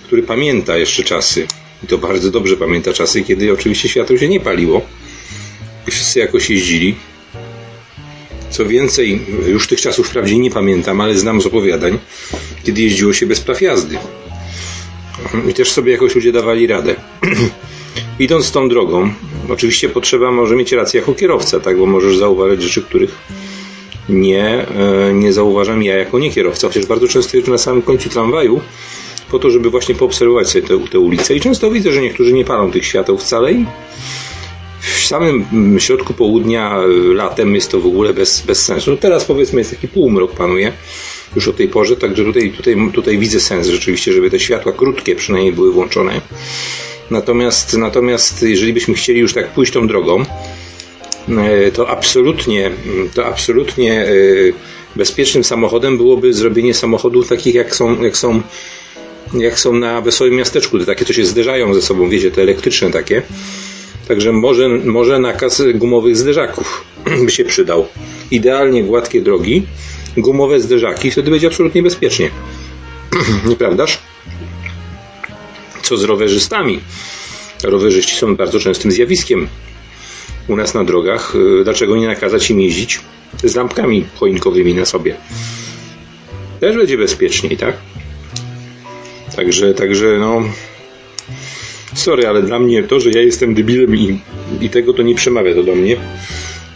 który 0.05 0.23
pamięta 0.23 0.77
jeszcze 0.77 1.03
czasy. 1.03 1.47
I 1.83 1.87
to 1.87 1.97
bardzo 1.97 2.31
dobrze 2.31 2.57
pamięta 2.57 2.93
czasy, 2.93 3.23
kiedy 3.23 3.53
oczywiście 3.53 3.89
światło 3.89 4.17
się 4.17 4.27
nie 4.27 4.39
paliło. 4.39 4.81
Wszyscy 5.91 6.19
jakoś 6.19 6.49
jeździli. 6.49 6.95
Co 8.49 8.65
więcej, 8.65 9.21
już 9.47 9.67
tych 9.67 9.81
czasów 9.81 10.07
wprawdzie 10.07 10.37
nie 10.37 10.51
pamiętam, 10.51 11.01
ale 11.01 11.17
znam 11.17 11.41
z 11.41 11.45
opowiadań, 11.45 11.99
kiedy 12.63 12.81
jeździło 12.81 13.13
się 13.13 13.25
bez 13.25 13.39
praw 13.39 13.61
jazdy. 13.61 13.97
I 15.49 15.53
też 15.53 15.71
sobie 15.71 15.91
jakoś 15.91 16.15
ludzie 16.15 16.31
dawali 16.31 16.67
radę. 16.67 16.95
Idąc 18.19 18.51
tą 18.51 18.69
drogą, 18.69 19.13
oczywiście 19.49 19.89
potrzeba 19.89 20.31
może 20.31 20.55
mieć 20.55 20.71
rację 20.71 20.99
jako 20.99 21.13
kierowca, 21.13 21.59
tak, 21.59 21.77
bo 21.77 21.85
możesz 21.85 22.17
zauważyć 22.17 22.63
rzeczy, 22.63 22.81
których 22.81 23.15
nie, 24.09 24.67
e, 24.67 25.13
nie 25.13 25.33
zauważam 25.33 25.83
ja 25.83 25.97
jako 25.97 26.19
nie 26.19 26.31
kierowca, 26.31 26.67
chociaż 26.67 26.85
bardzo 26.85 27.07
często 27.07 27.37
jeżdżę 27.37 27.51
na 27.51 27.57
samym 27.57 27.81
końcu 27.81 28.09
tramwaju 28.09 28.61
po 29.31 29.39
to, 29.39 29.49
żeby 29.49 29.69
właśnie 29.69 29.95
poobserwować 29.95 30.49
sobie 30.49 30.67
te, 30.67 30.79
te 30.79 30.99
ulice 30.99 31.35
i 31.35 31.39
często 31.41 31.71
widzę, 31.71 31.93
że 31.93 32.01
niektórzy 32.01 32.33
nie 32.33 32.45
palą 32.45 32.71
tych 32.71 32.85
świateł 32.85 33.17
wcale 33.17 33.51
i 33.51 33.65
w 34.95 35.07
samym 35.07 35.79
środku 35.79 36.13
południa 36.13 36.77
latem 37.13 37.55
jest 37.55 37.71
to 37.71 37.79
w 37.79 37.85
ogóle 37.85 38.13
bez, 38.13 38.41
bez 38.41 38.65
sensu. 38.65 38.91
No 38.91 38.97
teraz 38.97 39.25
powiedzmy 39.25 39.59
jest 39.59 39.71
taki 39.71 39.87
półmrok 39.87 40.31
panuje 40.31 40.73
już 41.35 41.47
o 41.47 41.53
tej 41.53 41.67
porze, 41.67 41.95
także 41.97 42.23
tutaj, 42.23 42.51
tutaj, 42.51 42.75
tutaj 42.93 43.17
widzę 43.17 43.39
sens 43.39 43.67
rzeczywiście, 43.67 44.13
żeby 44.13 44.29
te 44.29 44.39
światła 44.39 44.71
krótkie 44.71 45.15
przynajmniej 45.15 45.53
były 45.53 45.71
włączone. 45.71 46.21
Natomiast, 47.11 47.77
natomiast 47.77 48.43
jeżeli 48.43 48.73
byśmy 48.73 48.93
chcieli 48.93 49.19
już 49.19 49.33
tak 49.33 49.53
pójść 49.53 49.73
tą 49.73 49.87
drogą, 49.87 50.25
e, 51.29 51.71
to 51.71 51.89
absolutnie, 51.89 52.71
to 53.13 53.25
absolutnie 53.25 54.01
e, 54.01 54.11
bezpiecznym 54.95 55.43
samochodem 55.43 55.97
byłoby 55.97 56.33
zrobienie 56.33 56.73
samochodów 56.73 57.27
takich 57.27 57.55
jak 57.55 57.75
są, 57.75 58.03
jak 58.03 58.17
są, 58.17 58.41
jak 59.33 59.59
są 59.59 59.73
na 59.73 60.01
wesołym 60.01 60.33
miasteczku, 60.33 60.79
te 60.79 60.85
takie, 60.85 61.05
co 61.05 61.13
się 61.13 61.25
zderzają 61.25 61.73
ze 61.73 61.81
sobą, 61.81 62.09
wiecie, 62.09 62.31
te 62.31 62.41
elektryczne 62.41 62.91
takie. 62.91 63.21
Także 64.07 64.31
może, 64.31 64.69
może 64.69 65.19
nakaz 65.19 65.63
gumowych 65.75 66.17
zderzaków 66.17 66.85
by 67.25 67.31
się 67.31 67.45
przydał. 67.45 67.87
Idealnie 68.31 68.83
gładkie 68.83 69.21
drogi, 69.21 69.63
gumowe 70.17 70.59
zderzaki, 70.59 71.11
wtedy 71.11 71.31
będzie 71.31 71.47
absolutnie 71.47 71.83
bezpiecznie. 71.83 72.29
Nieprawdaż? 73.49 73.99
Co 75.81 75.97
z 75.97 76.03
rowerzystami? 76.03 76.79
Rowerzyści 77.63 78.15
są 78.15 78.35
bardzo 78.35 78.59
częstym 78.59 78.91
zjawiskiem 78.91 79.47
u 80.47 80.55
nas 80.55 80.73
na 80.73 80.83
drogach. 80.83 81.33
Dlaczego 81.63 81.97
nie 81.97 82.07
nakazać 82.07 82.49
im 82.49 82.61
jeździć 82.61 82.99
z 83.43 83.55
lampkami 83.55 84.05
choinkowymi 84.15 84.73
na 84.73 84.85
sobie? 84.85 85.15
Też 86.59 86.75
będzie 86.75 86.97
bezpieczniej, 86.97 87.57
tak? 87.57 87.77
Także, 89.35 89.73
także 89.73 90.17
no, 90.19 90.41
sorry, 91.99 92.27
ale 92.27 92.41
dla 92.41 92.59
mnie 92.59 92.83
to, 92.83 92.99
że 92.99 93.09
ja 93.11 93.21
jestem 93.21 93.53
debilem 93.53 93.95
i, 93.95 94.19
i 94.61 94.69
tego 94.69 94.93
to 94.93 95.01
nie 95.01 95.15
przemawia 95.15 95.55
to 95.55 95.63
do 95.63 95.75
mnie. 95.75 95.97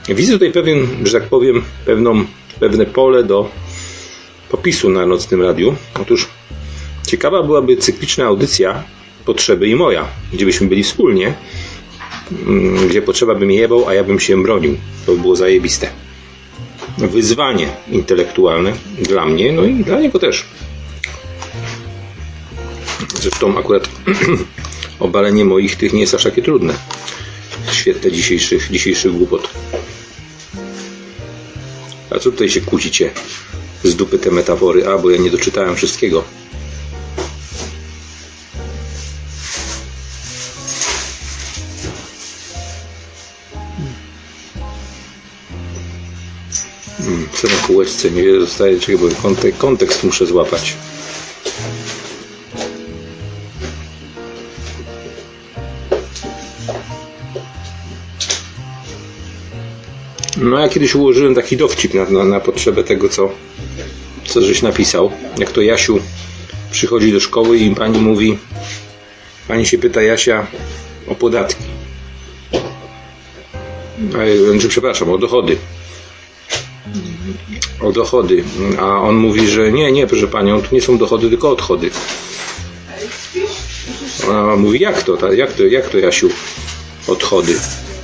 Widzę 0.09 0.33
tutaj 0.33 0.51
pewien, 0.51 0.87
że 1.03 1.19
tak 1.19 1.29
powiem, 1.29 1.63
pewną, 1.85 2.25
pewne 2.59 2.85
pole 2.85 3.23
do 3.23 3.49
popisu 4.49 4.89
na 4.89 5.05
nocnym 5.05 5.41
radiu. 5.41 5.75
Otóż 6.01 6.27
ciekawa 7.07 7.43
byłaby 7.43 7.77
cykliczna 7.77 8.25
audycja 8.25 8.83
Potrzeby 9.25 9.67
i 9.67 9.75
moja, 9.75 10.07
gdzie 10.33 10.45
byśmy 10.45 10.67
byli 10.67 10.83
wspólnie, 10.83 11.33
mm, 12.47 12.87
gdzie 12.87 13.01
potrzeba 13.01 13.35
by 13.35 13.53
jebał, 13.53 13.87
a 13.87 13.93
ja 13.93 14.03
bym 14.03 14.19
się 14.19 14.43
bronił. 14.43 14.77
To 15.05 15.11
by 15.11 15.21
było 15.21 15.35
zajebiste. 15.35 15.89
Wyzwanie 16.97 17.67
intelektualne 17.91 18.73
dla 19.01 19.25
mnie, 19.25 19.51
no 19.51 19.63
i 19.63 19.73
dla 19.73 19.99
niego 19.99 20.19
też. 20.19 20.45
Zresztą 23.15 23.57
akurat 23.57 23.89
obalenie 25.01 25.45
moich 25.45 25.75
tych 25.75 25.93
nie 25.93 26.01
jest 26.01 26.13
aż 26.13 26.23
takie 26.23 26.41
trudne 26.41 26.73
w 27.67 27.73
świetle 27.73 28.11
dzisiejszych, 28.11 28.71
dzisiejszych 28.71 29.11
głupot. 29.11 29.49
A 32.09 32.19
co 32.19 32.31
tutaj 32.31 32.49
się 32.49 32.61
kłócicie 32.61 33.11
z 33.83 33.95
dupy 33.95 34.19
te 34.19 34.31
metafory? 34.31 34.87
A, 34.87 34.97
bo 34.97 35.09
ja 35.09 35.17
nie 35.17 35.31
doczytałem 35.31 35.75
wszystkiego. 35.75 36.23
Hmm, 46.97 47.27
co 47.33 47.47
na 47.47 47.53
kółeczce 47.67 48.11
nie 48.11 48.39
zostaje, 48.39 48.77
bo 48.97 49.21
kontek 49.21 49.57
kontekst 49.57 50.03
muszę 50.03 50.25
złapać. 50.25 50.75
No 60.41 60.59
ja 60.59 60.69
kiedyś 60.69 60.95
ułożyłem 60.95 61.35
taki 61.35 61.57
dowcip 61.57 61.93
na, 61.93 62.09
na, 62.09 62.23
na 62.23 62.39
potrzebę 62.39 62.83
tego, 62.83 63.09
co, 63.09 63.29
co 64.25 64.41
żeś 64.41 64.61
napisał. 64.61 65.11
Jak 65.37 65.51
to 65.51 65.61
Jasiu 65.61 65.99
przychodzi 66.71 67.11
do 67.11 67.19
szkoły 67.19 67.57
i 67.57 67.75
pani 67.75 67.99
mówi, 67.99 68.37
pani 69.47 69.65
się 69.65 69.77
pyta 69.77 70.01
Jasia 70.01 70.47
o 71.07 71.15
podatki. 71.15 71.63
Znaczy, 74.51 74.67
przepraszam, 74.69 75.09
o 75.09 75.17
dochody. 75.17 75.57
O 77.81 77.91
dochody. 77.91 78.43
A 78.79 78.85
on 78.85 79.15
mówi, 79.15 79.47
że 79.47 79.71
nie, 79.71 79.91
nie, 79.91 80.07
proszę 80.07 80.27
panią, 80.27 80.61
tu 80.61 80.75
nie 80.75 80.81
są 80.81 80.97
dochody, 80.97 81.29
tylko 81.29 81.49
odchody. 81.49 81.89
Ona 84.29 84.55
mówi, 84.55 84.79
jak 84.79 85.03
to, 85.03 85.33
jak 85.33 85.53
to, 85.53 85.63
jak 85.63 85.89
to 85.89 85.97
Jasiu? 85.97 86.29
Odchody. 87.07 87.55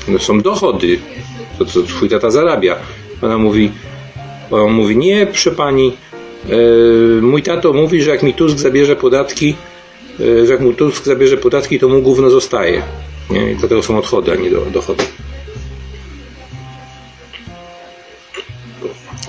No 0.07 0.19
są 0.19 0.41
dochody 0.41 0.99
to 1.57 1.65
co 1.65 1.83
twój 1.83 2.09
tata 2.09 2.31
zarabia. 2.31 2.75
Ona 3.21 3.37
mówi, 3.37 3.71
on 4.51 4.71
mówi, 4.71 4.97
nie, 4.97 5.25
proszę 5.25 5.51
pani, 5.51 5.93
yy, 6.49 7.19
mój 7.21 7.43
tato 7.43 7.73
mówi, 7.73 8.01
że 8.01 8.11
jak 8.11 8.23
mi 8.23 8.33
Tusk 8.33 8.57
zabierze 8.57 8.95
podatki, 8.95 9.55
yy, 10.19 10.45
że 10.45 10.53
jak 10.53 10.61
mu 10.61 10.73
Tusk 10.73 11.05
zabierze 11.05 11.37
podatki, 11.37 11.79
to 11.79 11.89
mu 11.89 12.01
gówno 12.01 12.29
zostaje. 12.29 12.81
Nie? 13.29 13.51
I 13.51 13.55
dlatego 13.55 13.83
są 13.83 13.97
odchody, 13.97 14.31
a 14.31 14.35
nie 14.35 14.49
do, 14.49 14.65
dochody. 14.65 15.03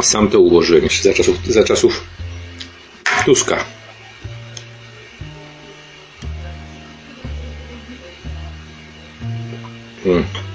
Sam 0.02 0.28
to 0.28 0.40
ułożyłem 0.40 0.84
jeszcze 0.84 1.02
za 1.02 1.14
czasów, 1.14 1.36
za 1.46 1.64
czasów 1.64 2.04
Tuska. 3.24 3.64
Hmm. 10.04 10.47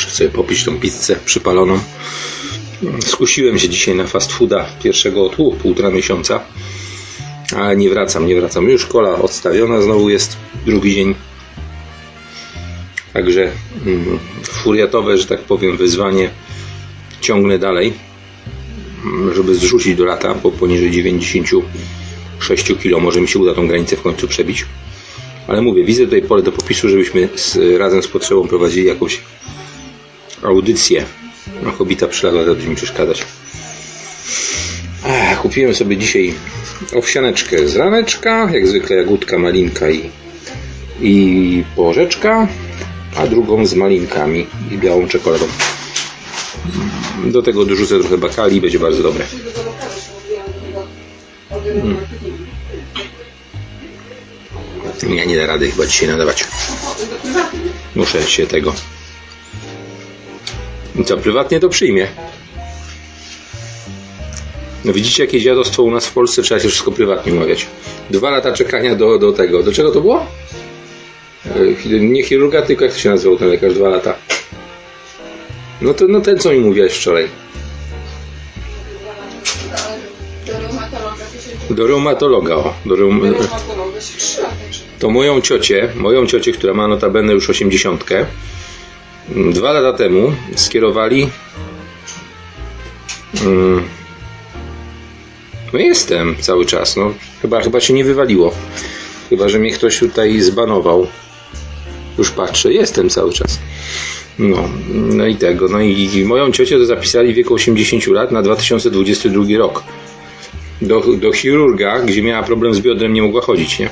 Muszę 0.00 0.10
sobie 0.10 0.30
popić 0.30 0.64
tą 0.64 0.80
pizzę 0.80 1.16
przypaloną. 1.24 1.78
Skusiłem 3.06 3.58
się 3.58 3.68
dzisiaj 3.68 3.94
na 3.94 4.06
fast 4.06 4.32
fooda 4.32 4.66
pierwszego 4.82 5.24
od 5.24 5.36
półtora 5.62 5.90
miesiąca, 5.90 6.40
ale 7.56 7.76
nie 7.76 7.90
wracam, 7.90 8.26
nie 8.26 8.40
wracam. 8.40 8.68
Już 8.68 8.86
kola 8.86 9.14
odstawiona, 9.14 9.82
znowu 9.82 10.10
jest 10.10 10.36
drugi 10.66 10.94
dzień. 10.94 11.14
Także 13.12 13.52
mm, 13.86 14.18
furiatowe, 14.42 15.18
że 15.18 15.26
tak 15.26 15.40
powiem, 15.40 15.76
wyzwanie 15.76 16.30
ciągnę 17.20 17.58
dalej, 17.58 17.92
żeby 19.34 19.54
zrzucić 19.54 19.96
do 19.96 20.04
lata, 20.04 20.34
bo 20.34 20.50
poniżej 20.50 20.90
96 20.90 22.72
kg 22.82 23.00
może 23.00 23.20
mi 23.20 23.28
się 23.28 23.38
uda 23.38 23.54
tą 23.54 23.66
granicę 23.66 23.96
w 23.96 24.02
końcu 24.02 24.28
przebić. 24.28 24.66
Ale 25.48 25.62
mówię, 25.62 25.84
widzę 25.84 26.04
tutaj 26.04 26.22
pole 26.22 26.42
do 26.42 26.52
popisu, 26.52 26.88
żebyśmy 26.88 27.28
z, 27.34 27.78
razem 27.78 28.02
z 28.02 28.08
potrzebą 28.08 28.48
prowadzili 28.48 28.86
jakąś 28.86 29.20
audycję. 30.42 31.04
No, 31.62 31.72
kobita 31.72 32.08
przyległa, 32.08 32.44
to 32.44 32.70
mi 32.70 32.76
przeszkadzać. 32.76 33.24
Ech, 35.06 35.38
kupiłem 35.38 35.74
sobie 35.74 35.96
dzisiaj 35.96 36.34
owsianeczkę 36.94 37.68
z 37.68 37.76
raneczka, 37.76 38.50
jak 38.52 38.66
zwykle 38.66 38.96
jagódka, 38.96 39.38
malinka 39.38 39.90
i, 39.90 40.10
i 41.00 41.64
porzeczka, 41.76 42.48
a 43.16 43.26
drugą 43.26 43.66
z 43.66 43.74
malinkami 43.74 44.46
i 44.70 44.78
białą 44.78 45.08
czekoladą. 45.08 45.46
Do 47.24 47.42
tego 47.42 47.64
dorzucę 47.64 48.00
trochę 48.00 48.18
bakali 48.18 48.56
i 48.56 48.60
będzie 48.60 48.78
bardzo 48.78 49.02
dobre. 49.02 49.24
Hmm. 51.50 51.96
Ja 55.16 55.24
nie 55.24 55.36
da 55.36 55.46
rady 55.46 55.70
chyba 55.70 55.86
dzisiaj 55.86 56.08
nadawać. 56.08 56.44
Muszę 57.94 58.22
się 58.22 58.46
tego 58.46 58.74
I 60.98 61.04
co, 61.04 61.16
prywatnie 61.16 61.60
to 61.60 61.68
przyjmie. 61.68 62.06
No 64.84 64.92
widzicie, 64.92 65.24
jakie 65.24 65.40
dziadostwo 65.40 65.82
u 65.82 65.90
nas 65.90 66.06
w 66.06 66.12
Polsce, 66.12 66.42
trzeba 66.42 66.60
się 66.60 66.68
wszystko 66.68 66.92
prywatnie 66.92 67.32
umawiać. 67.32 67.66
Dwa 68.10 68.30
lata 68.30 68.52
czekania 68.52 68.94
do, 68.94 69.18
do 69.18 69.32
tego. 69.32 69.62
Do 69.62 69.72
czego 69.72 69.90
to 69.90 70.00
było? 70.00 70.26
E, 71.46 72.00
Nie 72.00 72.22
chirurga, 72.22 72.62
tylko 72.62 72.84
jak 72.84 72.92
to 72.94 73.00
się 73.00 73.10
nazywał 73.10 73.38
ten 73.38 73.48
lekarz? 73.48 73.74
Dwa 73.74 73.88
lata. 73.88 74.14
No 75.80 75.94
to 75.94 76.04
no 76.08 76.20
ten, 76.20 76.38
co 76.38 76.52
mi 76.52 76.60
mówiłeś 76.60 76.92
wczoraj. 76.92 77.28
Do 81.70 81.86
reumatologa 81.86 82.54
o. 82.54 82.74
Do 82.86 82.96
reum... 82.96 83.34
To 84.98 85.10
moją 85.10 85.40
ciocię, 85.40 85.88
moją 85.94 86.26
ciocię, 86.26 86.52
która 86.52 86.74
ma 86.74 86.88
notabene 86.88 87.32
już 87.32 87.50
osiemdziesiątkę, 87.50 88.26
dwa 89.30 89.72
lata 89.72 89.98
temu 89.98 90.32
skierowali. 90.56 91.30
Mm, 93.44 93.82
no 95.72 95.78
jestem 95.78 96.36
cały 96.40 96.66
czas, 96.66 96.96
no 96.96 97.14
chyba, 97.42 97.60
chyba 97.60 97.80
się 97.80 97.94
nie 97.94 98.04
wywaliło. 98.04 98.54
Chyba, 99.30 99.48
że 99.48 99.58
mnie 99.58 99.72
ktoś 99.72 99.98
tutaj 99.98 100.40
zbanował. 100.40 101.06
Już 102.18 102.30
patrzę, 102.30 102.72
jestem 102.72 103.10
cały 103.10 103.32
czas. 103.32 103.58
No, 104.38 104.68
no 104.88 105.26
i 105.26 105.36
tego. 105.36 105.68
No 105.68 105.80
i, 105.80 106.10
i 106.14 106.24
moją 106.24 106.52
ciocię 106.52 106.78
to 106.78 106.86
zapisali 106.86 107.32
w 107.32 107.36
wieku 107.36 107.54
80 107.54 108.06
lat 108.06 108.32
na 108.32 108.42
2022 108.42 109.44
rok. 109.58 109.82
Do, 110.82 111.00
do 111.00 111.32
chirurga, 111.32 112.00
gdzie 112.00 112.22
miała 112.22 112.42
problem 112.42 112.74
z 112.74 112.80
biodrem, 112.80 113.12
nie 113.12 113.22
mogła 113.22 113.40
chodzić, 113.40 113.78
nie? 113.78 113.90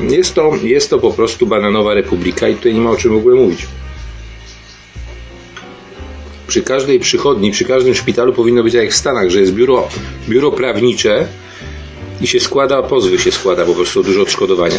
Jest 0.00 0.34
to, 0.34 0.52
jest 0.62 0.90
to 0.90 0.98
po 0.98 1.10
prostu 1.10 1.46
bananowa 1.46 1.94
republika 1.94 2.48
i 2.48 2.54
tutaj 2.54 2.74
nie 2.74 2.80
ma 2.80 2.90
o 2.90 2.96
czym 2.96 3.12
w 3.12 3.16
ogóle 3.16 3.36
mówić. 3.36 3.66
Przy 6.46 6.62
każdej 6.62 7.00
przychodni, 7.00 7.50
przy 7.50 7.64
każdym 7.64 7.94
szpitalu 7.94 8.32
powinno 8.32 8.62
być 8.62 8.72
tak 8.72 8.82
jak 8.82 8.92
w 8.92 8.96
Stanach, 8.96 9.30
że 9.30 9.40
jest 9.40 9.52
biuro, 9.52 9.88
biuro 10.28 10.52
prawnicze 10.52 11.26
i 12.20 12.26
się 12.26 12.40
składa, 12.40 12.82
pozwy 12.82 13.18
się 13.18 13.32
składa 13.32 13.64
po 13.64 13.74
prostu 13.74 14.02
dużo 14.02 14.22
odszkodowania. 14.22 14.78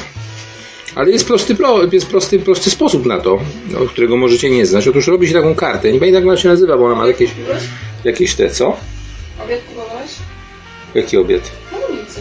Ale 0.96 1.12
jest 1.12 1.28
prosty, 1.28 1.56
pro, 1.56 1.80
jest 1.92 2.08
prosty, 2.08 2.40
prosty 2.40 2.70
sposób 2.70 3.06
na 3.06 3.20
to, 3.20 3.40
no, 3.70 3.80
którego 3.80 4.18
możecie 4.18 4.50
nie 4.50 4.66
znać. 4.66 4.88
Otóż 4.88 5.08
robi 5.08 5.28
się 5.28 5.34
taką 5.34 5.56
kartę. 5.56 5.92
Nie 5.92 6.00
pamiętam 6.00 6.24
jak 6.24 6.30
ona 6.30 6.42
się 6.42 6.50
nazywa, 6.50 6.78
bo 6.78 6.86
ona 6.86 6.96
ma 6.96 7.08
jakieś, 7.08 7.32
jakieś 8.04 8.36
te, 8.36 8.50
co? 8.50 8.78
Obiad 9.46 9.60
kupowałeś? 9.70 10.12
Jaki 10.96 11.18
obiad? 11.18 11.52
Na 11.72 11.78
ulicy. 11.78 12.20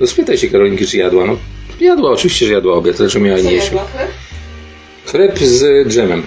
No 0.00 0.06
spytaj 0.06 0.38
się 0.38 0.48
Karolinki, 0.48 0.86
czy 0.86 0.96
jadła. 0.96 1.26
No, 1.26 1.36
jadła, 1.84 2.10
oczywiście, 2.10 2.46
że 2.46 2.52
jadła 2.52 2.74
obiad, 2.74 2.96
że 2.96 3.20
miała 3.20 3.38
nie 3.38 3.52
jeść. 3.52 3.70
Chleb? 5.06 5.38
Z 5.38 5.88
dżemem. 5.88 6.26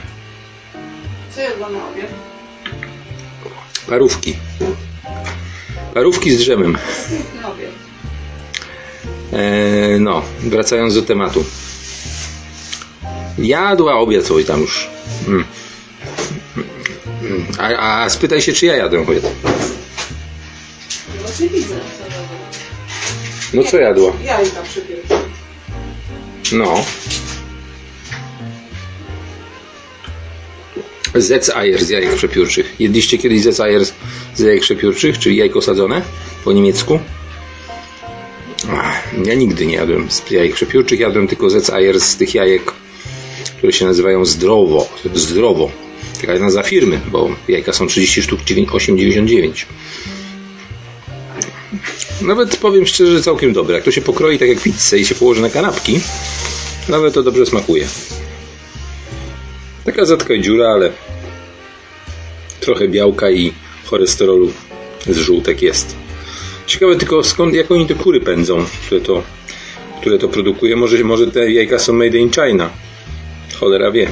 Co 1.36 1.42
jadła 1.42 1.70
na 1.70 1.90
obiad? 1.90 2.08
Parówki. 3.88 4.36
Parówki 5.94 6.32
z 6.32 6.38
drzemem. 6.38 6.78
Piękny 7.10 7.48
obiad. 7.48 7.72
Eee, 9.34 10.00
no, 10.00 10.22
wracając 10.40 10.96
do 10.96 11.02
tematu. 11.02 11.46
Jadła 13.38 14.00
obiad 14.00 14.32
oj 14.32 14.46
tam 14.46 14.62
już. 14.62 14.90
Mm. 15.28 15.46
Mm. 17.24 17.46
A, 17.60 18.04
a 18.04 18.10
spytaj 18.10 18.42
się, 18.42 18.54
czy 18.54 18.66
ja 18.66 18.76
jadłem 18.76 19.04
obiad. 19.04 19.24
No. 19.44 19.50
No 23.54 23.64
co 23.64 23.78
jadła? 23.78 24.12
Jajka 24.26 24.62
przypierdolę. 24.62 25.33
No. 26.54 26.86
Zec-Eier 31.16 31.84
z 31.84 31.90
jajek 31.90 32.16
przepiórczych. 32.16 32.76
Jedliście 32.80 33.18
kiedyś 33.18 33.42
Zec-Eier 33.42 33.86
z- 34.36 34.40
jajek 34.40 34.62
przepiórczych, 34.62 35.20
czyli 35.20 35.36
jajko 35.36 35.62
sadzone 35.62 36.02
po 36.44 36.52
niemiecku? 36.54 37.00
Ja 39.26 39.34
nigdy 39.34 39.66
nie 39.66 39.76
jadłem 39.76 40.12
z 40.12 40.32
jajek 40.32 40.54
przepiórczych, 40.56 41.00
jadłem 41.00 41.28
tylko 41.28 41.48
Zec-Eier 41.48 42.00
z 42.00 42.16
tych 42.18 42.34
jajek, 42.36 42.72
które 43.58 43.74
się 43.74 43.86
nazywają 43.86 44.26
zdrowo. 44.26 44.90
Zdrowo. 45.14 45.72
Taka 46.22 46.40
nazwa 46.40 46.64
firmy, 46.64 47.00
bo 47.12 47.30
jajka 47.48 47.74
są 47.74 47.88
30 47.88 48.22
sztuk 48.22 48.40
8,99. 48.42 49.66
Nawet 52.22 52.58
powiem 52.58 52.88
szczerze, 52.88 53.22
całkiem 53.22 53.54
dobre. 53.54 53.76
Jak 53.76 53.84
to 53.84 53.92
się 53.92 54.02
pokroi 54.02 54.40
tak 54.40 54.50
jak 54.50 54.60
pizzę 54.60 55.00
i 55.00 55.06
się 55.06 55.16
położy 55.16 55.42
na 55.42 55.50
kanapki, 55.50 56.02
nawet 56.90 57.14
to 57.14 57.24
dobrze 57.24 57.46
smakuje. 57.46 57.88
Taka 59.86 60.06
zatka 60.06 60.34
i 60.34 60.42
dziura, 60.42 60.68
ale 60.68 60.92
trochę 62.60 62.88
białka 62.88 63.32
i 63.32 63.54
cholesterolu 63.86 64.52
z 65.08 65.18
żółtek 65.18 65.62
jest. 65.62 65.96
Ciekawe 66.68 66.96
tylko 66.96 67.24
skąd, 67.24 67.54
jak 67.54 67.72
oni 67.72 67.88
te 67.88 67.96
kury 67.96 68.22
pędzą, 68.22 68.66
które 68.86 69.02
to, 69.02 69.24
które 70.02 70.20
to 70.20 70.28
produkuje. 70.28 70.76
Może, 70.76 71.04
może 71.04 71.32
te 71.32 71.52
jajka 71.52 71.80
są 71.80 71.94
made 71.94 72.18
in 72.18 72.30
China. 72.32 72.70
Cholera 73.60 73.92
wie. 73.92 74.08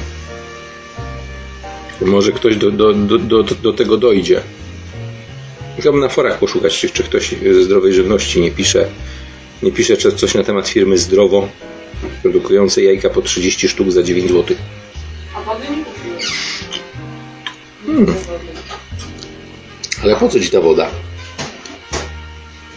Może 2.00 2.32
ktoś 2.32 2.56
do, 2.56 2.70
do, 2.70 2.94
do, 2.94 3.18
do, 3.18 3.42
do 3.42 3.72
tego 3.72 3.96
dojdzie. 3.96 4.42
Musiałbym 5.76 6.00
na 6.00 6.08
forach 6.08 6.38
poszukać, 6.38 6.78
czy, 6.78 6.90
czy 6.90 7.02
ktoś 7.02 7.34
ze 7.52 7.64
zdrowej 7.64 7.92
żywności 7.92 8.40
nie 8.40 8.50
pisze, 8.50 8.88
nie 9.62 9.72
pisze 9.72 9.96
coś 9.96 10.34
na 10.34 10.44
temat 10.44 10.68
firmy 10.68 10.98
Zdrowo, 10.98 11.48
produkującej 12.22 12.84
jajka 12.84 13.10
po 13.10 13.22
30 13.22 13.68
sztuk 13.68 13.90
za 13.90 14.02
9 14.02 14.30
zł. 14.30 14.56
A 15.36 15.42
wody 15.42 15.64
nie 15.76 15.84
kupiłeś. 15.84 16.32
Hmm. 17.86 18.14
Ale 20.02 20.16
po 20.16 20.28
co 20.28 20.40
ci 20.40 20.50
ta 20.50 20.60
woda? 20.60 20.88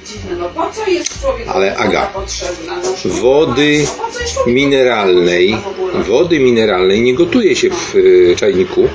Dziwne, 0.06 0.36
no 0.36 0.50
po 0.50 0.72
co 0.72 0.90
jest 0.90 1.22
człowiek 1.22 1.48
Ale 1.48 1.78
Aga, 1.78 2.06
potrzebna? 2.06 2.76
No, 2.76 3.12
Wody 3.22 3.86
mineralnej, 4.48 5.58
wody 6.08 6.40
mineralnej 6.40 7.02
nie 7.02 7.14
gotuje 7.14 7.56
się 7.56 7.70
w 7.70 7.96
y, 7.96 8.36
czajniku, 8.38 8.90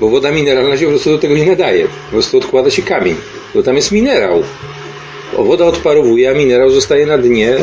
bo 0.00 0.08
woda 0.08 0.30
mineralna 0.30 0.76
się 0.76 0.84
po 0.84 0.90
prostu 0.90 1.10
do 1.10 1.18
tego 1.18 1.34
nie 1.34 1.46
nadaje. 1.46 1.84
Po 1.84 2.10
prostu 2.10 2.38
odkłada 2.38 2.70
się 2.70 2.82
kamień, 2.82 3.14
bo 3.54 3.62
tam 3.62 3.76
jest 3.76 3.92
minerał. 3.92 4.42
O, 5.36 5.44
woda 5.44 5.64
odparowuje, 5.64 6.30
a 6.30 6.34
minerał 6.34 6.70
zostaje 6.70 7.06
na 7.06 7.18
dnie, 7.18 7.56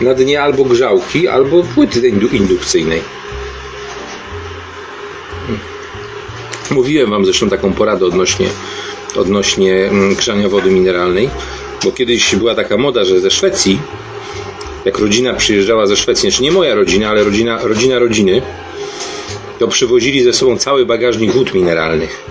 na 0.00 0.14
dnie 0.14 0.42
albo 0.42 0.64
grzałki, 0.64 1.28
albo 1.28 1.62
płyty 1.62 2.00
indu- 2.00 2.34
indukcyjnej. 2.34 3.00
Mówiłem 6.70 7.10
Wam 7.10 7.24
zresztą 7.24 7.48
taką 7.50 7.72
poradę 7.72 8.06
odnośnie, 8.06 8.46
odnośnie 9.16 9.74
mm, 9.74 10.14
grzania 10.14 10.48
wody 10.48 10.70
mineralnej, 10.70 11.30
bo 11.84 11.92
kiedyś 11.92 12.34
była 12.36 12.54
taka 12.54 12.76
moda, 12.76 13.04
że 13.04 13.20
ze 13.20 13.30
Szwecji, 13.30 13.80
jak 14.84 14.98
rodzina 14.98 15.34
przyjeżdżała 15.34 15.86
ze 15.86 15.96
Szwecji, 15.96 16.30
znaczy 16.30 16.42
nie 16.42 16.52
moja 16.52 16.74
rodzina, 16.74 17.08
ale 17.08 17.24
rodzina, 17.24 17.58
rodzina 17.62 17.98
rodziny, 17.98 18.42
to 19.58 19.68
przywozili 19.68 20.22
ze 20.22 20.32
sobą 20.32 20.58
cały 20.58 20.86
bagażnik 20.86 21.32
wód 21.32 21.54
mineralnych. 21.54 22.24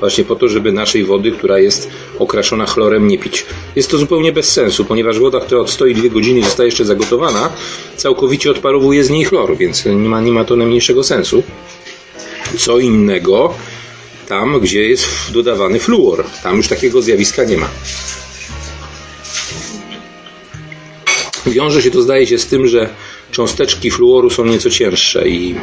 Właśnie 0.00 0.24
po 0.24 0.36
to, 0.36 0.48
żeby 0.48 0.72
naszej 0.72 1.04
wody, 1.04 1.32
która 1.32 1.58
jest 1.58 1.90
okraszona 2.18 2.66
chlorem, 2.66 3.08
nie 3.08 3.18
pić. 3.18 3.46
Jest 3.76 3.90
to 3.90 3.98
zupełnie 3.98 4.32
bez 4.32 4.52
sensu, 4.52 4.84
ponieważ 4.84 5.18
woda, 5.18 5.40
która 5.40 5.60
odstoi 5.60 5.94
dwie 5.94 6.10
godziny 6.10 6.40
i 6.40 6.44
zostaje 6.44 6.66
jeszcze 6.66 6.84
zagotowana, 6.84 7.52
całkowicie 7.96 8.50
odparowuje 8.50 9.04
z 9.04 9.10
niej 9.10 9.24
chlor, 9.24 9.56
więc 9.56 9.84
nie 9.84 10.08
ma, 10.08 10.20
nie 10.20 10.32
ma 10.32 10.44
to 10.44 10.56
najmniejszego 10.56 11.04
sensu. 11.04 11.42
Co 12.58 12.78
innego 12.78 13.54
tam, 14.28 14.60
gdzie 14.60 14.88
jest 14.88 15.06
dodawany 15.32 15.80
fluor. 15.80 16.24
Tam 16.42 16.56
już 16.56 16.68
takiego 16.68 17.02
zjawiska 17.02 17.44
nie 17.44 17.56
ma. 17.56 17.68
Wiąże 21.46 21.82
się 21.82 21.90
to, 21.90 22.02
zdaje 22.02 22.26
się, 22.26 22.38
z 22.38 22.46
tym, 22.46 22.68
że 22.68 22.88
cząsteczki 23.30 23.90
fluoru 23.90 24.30
są 24.30 24.44
nieco 24.44 24.70
cięższe 24.70 25.28
i, 25.28 25.54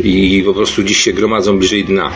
i 0.00 0.42
po 0.46 0.54
prostu 0.54 0.82
dziś 0.82 0.98
się 0.98 1.12
gromadzą 1.12 1.58
bliżej 1.58 1.84
dna. 1.84 2.12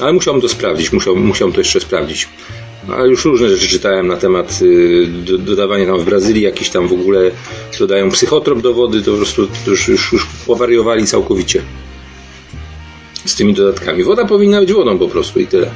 Ale 0.00 0.12
musiałem 0.12 0.40
to 0.40 0.48
sprawdzić, 0.48 0.92
musiał, 0.92 1.16
musiałem 1.16 1.52
to 1.52 1.60
jeszcze 1.60 1.80
sprawdzić. 1.80 2.28
Ale 2.92 3.08
już 3.08 3.24
różne 3.24 3.48
rzeczy 3.48 3.68
czytałem 3.68 4.06
na 4.06 4.16
temat 4.16 4.58
y, 4.62 5.06
do, 5.06 5.38
dodawania 5.38 5.86
tam 5.86 5.98
w 5.98 6.04
Brazylii, 6.04 6.42
jakiś 6.42 6.70
tam 6.70 6.88
w 6.88 6.92
ogóle 6.92 7.30
dodają 7.78 8.10
psychotrop 8.10 8.60
do 8.60 8.74
wody, 8.74 9.02
to 9.02 9.10
po 9.10 9.16
prostu 9.16 9.48
już, 9.66 9.88
już, 9.88 10.12
już 10.12 10.26
powariowali 10.46 11.06
całkowicie 11.06 11.62
z 13.24 13.34
tymi 13.34 13.54
dodatkami. 13.54 14.04
Woda 14.04 14.24
powinna 14.24 14.60
być 14.60 14.72
wodą 14.72 14.98
po 14.98 15.08
prostu 15.08 15.40
i 15.40 15.46
tyle. 15.46 15.70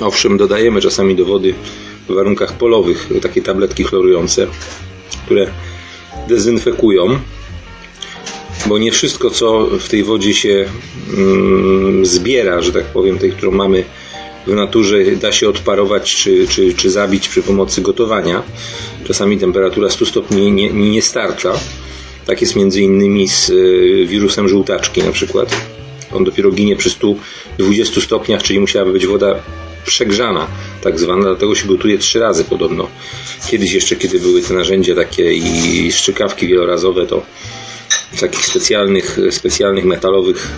Owszem, 0.00 0.36
dodajemy 0.36 0.80
czasami 0.80 1.16
do 1.16 1.24
wody 1.24 1.54
w 2.08 2.14
warunkach 2.14 2.52
polowych 2.52 3.08
takie 3.22 3.42
tabletki 3.42 3.84
chlorujące, 3.84 4.46
które 5.26 5.46
dezynfekują, 6.28 7.18
bo 8.66 8.78
nie 8.78 8.92
wszystko, 8.92 9.30
co 9.30 9.66
w 9.66 9.88
tej 9.88 10.04
wodzie 10.04 10.34
się 10.34 10.64
mm, 11.16 12.06
zbiera, 12.06 12.62
że 12.62 12.72
tak 12.72 12.84
powiem, 12.84 13.18
tej, 13.18 13.32
którą 13.32 13.52
mamy 13.52 13.84
w 14.46 14.54
naturze 14.54 15.16
da 15.16 15.32
się 15.32 15.48
odparować 15.48 16.16
czy, 16.16 16.48
czy, 16.48 16.74
czy 16.74 16.90
zabić 16.90 17.28
przy 17.28 17.42
pomocy 17.42 17.80
gotowania. 17.80 18.42
Czasami 19.04 19.38
temperatura 19.38 19.90
100 19.90 20.06
stopni 20.06 20.52
nie, 20.52 20.70
nie 20.70 21.02
starcza. 21.02 21.52
Tak 22.26 22.40
jest 22.40 22.56
między 22.56 22.82
innymi 22.82 23.28
z 23.28 23.50
y, 23.50 24.06
wirusem 24.06 24.48
żółtaczki 24.48 25.02
na 25.02 25.12
przykład. 25.12 25.56
On 26.12 26.24
dopiero 26.24 26.50
ginie 26.50 26.76
przy 26.76 26.90
120 26.90 28.00
stopniach, 28.00 28.42
czyli 28.42 28.60
musiałaby 28.60 28.92
być 28.92 29.06
woda 29.06 29.42
przegrzana, 29.86 30.46
tak 30.82 31.00
zwana, 31.00 31.22
dlatego 31.22 31.54
się 31.54 31.68
gotuje 31.68 31.98
trzy 31.98 32.20
razy 32.20 32.44
podobno. 32.44 32.88
Kiedyś 33.50 33.72
jeszcze, 33.72 33.96
kiedy 33.96 34.20
były 34.20 34.42
te 34.42 34.54
narzędzia 34.54 34.94
takie 34.94 35.32
i 35.32 35.92
szczykawki 35.92 36.46
wielorazowe, 36.46 37.06
to 37.06 37.22
w 38.12 38.20
takich 38.20 38.46
specjalnych, 38.46 39.18
specjalnych 39.30 39.84
metalowych 39.84 40.48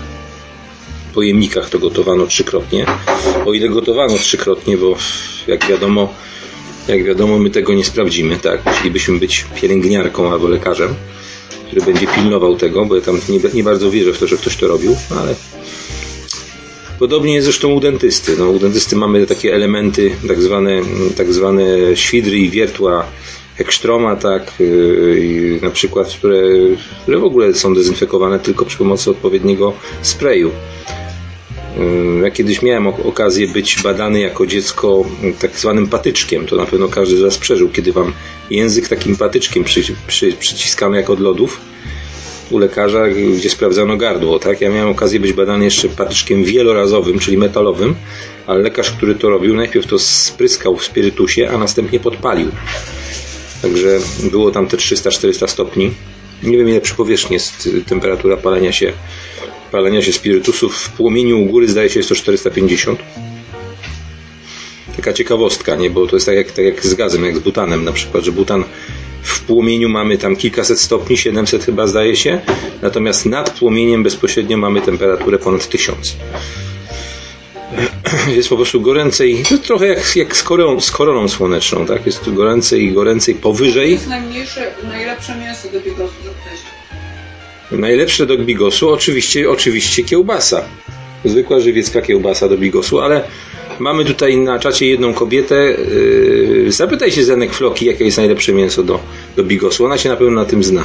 pojemnikach 1.15 1.71
to 1.71 1.79
gotowano 1.79 2.27
trzykrotnie. 2.27 2.87
O 3.47 3.53
ile 3.53 3.69
gotowano 3.69 4.19
trzykrotnie, 4.19 4.77
bo 4.77 4.97
jak 5.47 5.69
wiadomo, 5.69 6.15
jak 6.89 7.05
wiadomo, 7.05 7.39
my 7.39 7.51
tego 7.51 7.75
nie 7.75 7.85
sprawdzimy, 7.85 8.37
tak? 8.37 8.67
Musielibyśmy 8.67 9.19
być 9.19 9.45
pielęgniarką 9.61 10.33
albo 10.33 10.49
lekarzem, 10.49 10.95
który 11.67 11.83
będzie 11.83 12.07
pilnował 12.07 12.57
tego, 12.57 12.85
bo 12.85 12.97
ja 12.97 13.03
tam 13.03 13.21
nie, 13.29 13.41
nie 13.55 13.65
bardzo 13.65 13.91
wierzę 13.91 14.13
w 14.13 14.19
to, 14.19 14.27
że 14.27 14.37
ktoś 14.37 14.57
to 14.57 14.69
robił, 14.69 14.97
ale 15.21 15.35
Podobnie 16.99 17.35
jest 17.35 17.45
zresztą 17.45 17.69
u 17.69 17.81
dentysty. 17.81 18.37
No, 18.39 18.51
u 18.51 18.59
dentysty 18.59 18.97
mamy 18.97 19.27
takie 19.27 19.55
elementy, 19.55 20.11
tak 20.29 20.43
zwane, 20.43 20.81
tak 21.17 21.33
zwane 21.33 21.65
świdry 21.95 22.39
i 22.39 22.51
wiertła 22.51 23.07
ekstroma, 23.59 24.17
tak, 24.17 24.53
yy, 24.61 25.59
na 25.63 25.71
przykład, 25.71 26.09
które, 26.09 26.43
które 27.03 27.19
w 27.19 27.25
ogóle 27.25 27.55
są 27.55 27.75
dezynfekowane 27.75 28.39
tylko 28.39 28.65
przy 28.65 28.79
pomocy 28.79 29.11
odpowiedniego 29.11 29.73
sprayu. 30.03 30.51
Yy, 31.79 32.21
ja 32.23 32.31
kiedyś 32.31 32.63
miałem 32.63 32.87
okazję 32.87 33.49
być 33.49 33.83
badany 33.83 34.21
jako 34.21 34.47
dziecko 34.47 35.05
tak 35.41 35.59
zwanym 35.59 35.87
patyczkiem. 35.87 36.47
To 36.47 36.57
na 36.57 36.67
pewno 36.67 36.89
każdy 36.89 37.17
z 37.17 37.21
Was 37.21 37.39
przeżył, 37.39 37.69
kiedy 37.69 37.93
Wam 37.93 38.13
język 38.51 38.89
takim 38.89 39.17
patyczkiem 39.17 39.65
przy, 39.65 39.83
przy, 40.07 40.37
jak 40.93 41.11
od 41.11 41.21
lodów 41.21 41.61
u 42.51 42.59
lekarza, 42.59 43.09
gdzie 43.09 43.51
sprawdzano 43.51 43.97
gardło. 43.97 44.39
Tak? 44.39 44.61
Ja 44.61 44.71
miałem 44.71 44.89
okazję 44.89 45.21
być 45.21 45.33
badany 45.33 45.65
jeszcze 45.65 45.89
patyczkiem 45.89 46.45
wielorazowym, 46.45 47.19
czyli 47.19 47.39
metalowym, 47.39 47.95
ale 48.47 48.63
lekarz, 48.63 48.91
który 48.91 49.15
to 49.15 49.29
robił, 49.29 49.55
najpierw 49.55 49.87
to 49.87 49.99
spryskał 49.99 50.77
w 50.77 50.85
spirytusie, 50.85 51.51
a 51.51 51.59
następnie 51.59 52.01
podpalił. 52.01 52.49
Także 53.63 53.99
było 54.31 54.51
tam 54.51 54.67
te 54.67 54.77
300-400 54.77 55.49
stopni. 55.49 55.91
Nie 56.43 56.59
wiem 56.59 56.69
ile 56.69 56.81
przy 56.81 56.95
powierzchni 56.95 57.35
jest 57.35 57.69
temperatura 57.87 58.37
palenia 58.37 58.73
się, 58.73 58.93
palenia 59.73 60.03
się 60.03 60.13
spirytusów. 60.13 60.77
W 60.77 60.93
płomieniu 60.93 61.43
u 61.43 61.47
góry 61.47 61.69
zdaje 61.69 61.91
się 61.91 62.01
jest 62.01 62.09
to 62.09 62.15
450. 62.15 62.99
Taka 64.97 65.13
ciekawostka, 65.13 65.77
nie? 65.77 65.91
bo 65.91 66.07
to 66.07 66.17
jest 66.17 66.27
tak 66.27 66.37
jak, 66.37 66.51
tak 66.51 66.65
jak 66.65 66.87
z 66.87 66.95
gazem, 66.95 67.25
jak 67.25 67.37
z 67.37 67.41
butanem 67.41 67.85
na 67.85 67.93
przykład, 67.93 68.25
że 68.25 68.33
butan 68.33 68.65
w 69.25 69.41
płomieniu 69.41 69.89
mamy 69.89 70.19
tam 70.19 70.37
kilkaset 70.37 70.81
stopni, 70.81 71.17
700 71.17 71.65
chyba 71.65 71.87
zdaje 71.87 72.17
się, 72.17 72.41
natomiast 72.83 73.27
nad 73.27 73.51
płomieniem 73.51 74.03
bezpośrednio 74.03 74.57
mamy 74.57 74.81
temperaturę 74.81 75.39
ponad 75.39 75.69
1000. 75.69 76.17
Jest 78.37 78.49
po 78.49 78.57
prostu 78.57 78.81
goręcej, 78.81 79.43
to 79.49 79.59
trochę 79.59 79.87
jak, 79.87 80.17
jak 80.17 80.37
z, 80.37 80.43
koroną, 80.43 80.81
z 80.81 80.91
koroną 80.91 81.29
słoneczną, 81.29 81.87
tak? 81.87 82.07
Jest 82.07 82.25
tu 82.25 82.33
goręcej 82.33 82.83
i 82.83 82.93
goręcej 82.93 83.35
powyżej. 83.35 83.87
To 83.87 83.93
jest 83.93 84.09
najmniejsze, 84.09 84.75
najlepsze 84.89 85.37
mięso 85.39 85.69
do 85.69 85.81
bigosu. 85.81 86.15
Najlepsze 87.71 88.27
do 88.27 88.39
bigosu 88.39 88.93
oczywiście, 88.93 89.51
oczywiście 89.51 90.05
kiełbasa. 90.05 90.65
Zwykła 91.25 91.61
żywiecka 91.61 92.03
kiełbasa 92.03 92.49
do 92.49 92.59
bigosu, 92.59 93.01
ale 93.01 93.23
Mamy 93.79 94.05
tutaj 94.05 94.37
na 94.37 94.59
czacie 94.59 94.87
jedną 94.87 95.15
kobietę. 95.15 95.55
Yy, 95.55 96.73
zapytaj 96.73 97.13
się 97.13 97.25
Zenek 97.25 97.55
Floki, 97.55 97.87
jakie 97.87 98.05
jest 98.05 98.17
najlepsze 98.17 98.53
mięso 98.53 98.83
do, 98.83 99.01
do 99.37 99.45
bigosu. 99.45 99.85
Ona 99.85 99.99
się 99.99 100.09
na 100.09 100.17
pewno 100.17 100.41
na 100.41 100.45
tym 100.45 100.65
zna. 100.65 100.85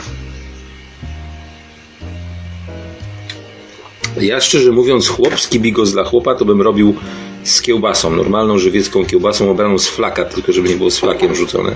Ja 4.21 4.41
szczerze 4.41 4.71
mówiąc, 4.71 5.07
chłopski 5.07 5.59
bigos 5.59 5.91
dla 5.91 6.03
chłopa 6.03 6.35
to 6.35 6.45
bym 6.45 6.61
robił 6.61 6.95
z 7.43 7.61
kiełbasą, 7.61 8.15
normalną 8.15 8.57
żywiecką 8.57 9.05
kiełbasą 9.05 9.51
obraną 9.51 9.77
z 9.77 9.87
flaka, 9.87 10.25
tylko 10.25 10.53
żeby 10.53 10.69
nie 10.69 10.75
było 10.75 10.91
z 10.91 10.99
flakiem 10.99 11.35
rzucone. 11.35 11.75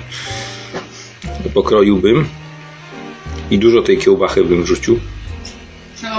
Pokroiłbym 1.53 2.25
i 3.51 3.59
dużo 3.59 3.81
tej 3.81 3.97
kiełbachy 3.97 4.43
bym 4.43 4.63
wrzucił. 4.63 4.99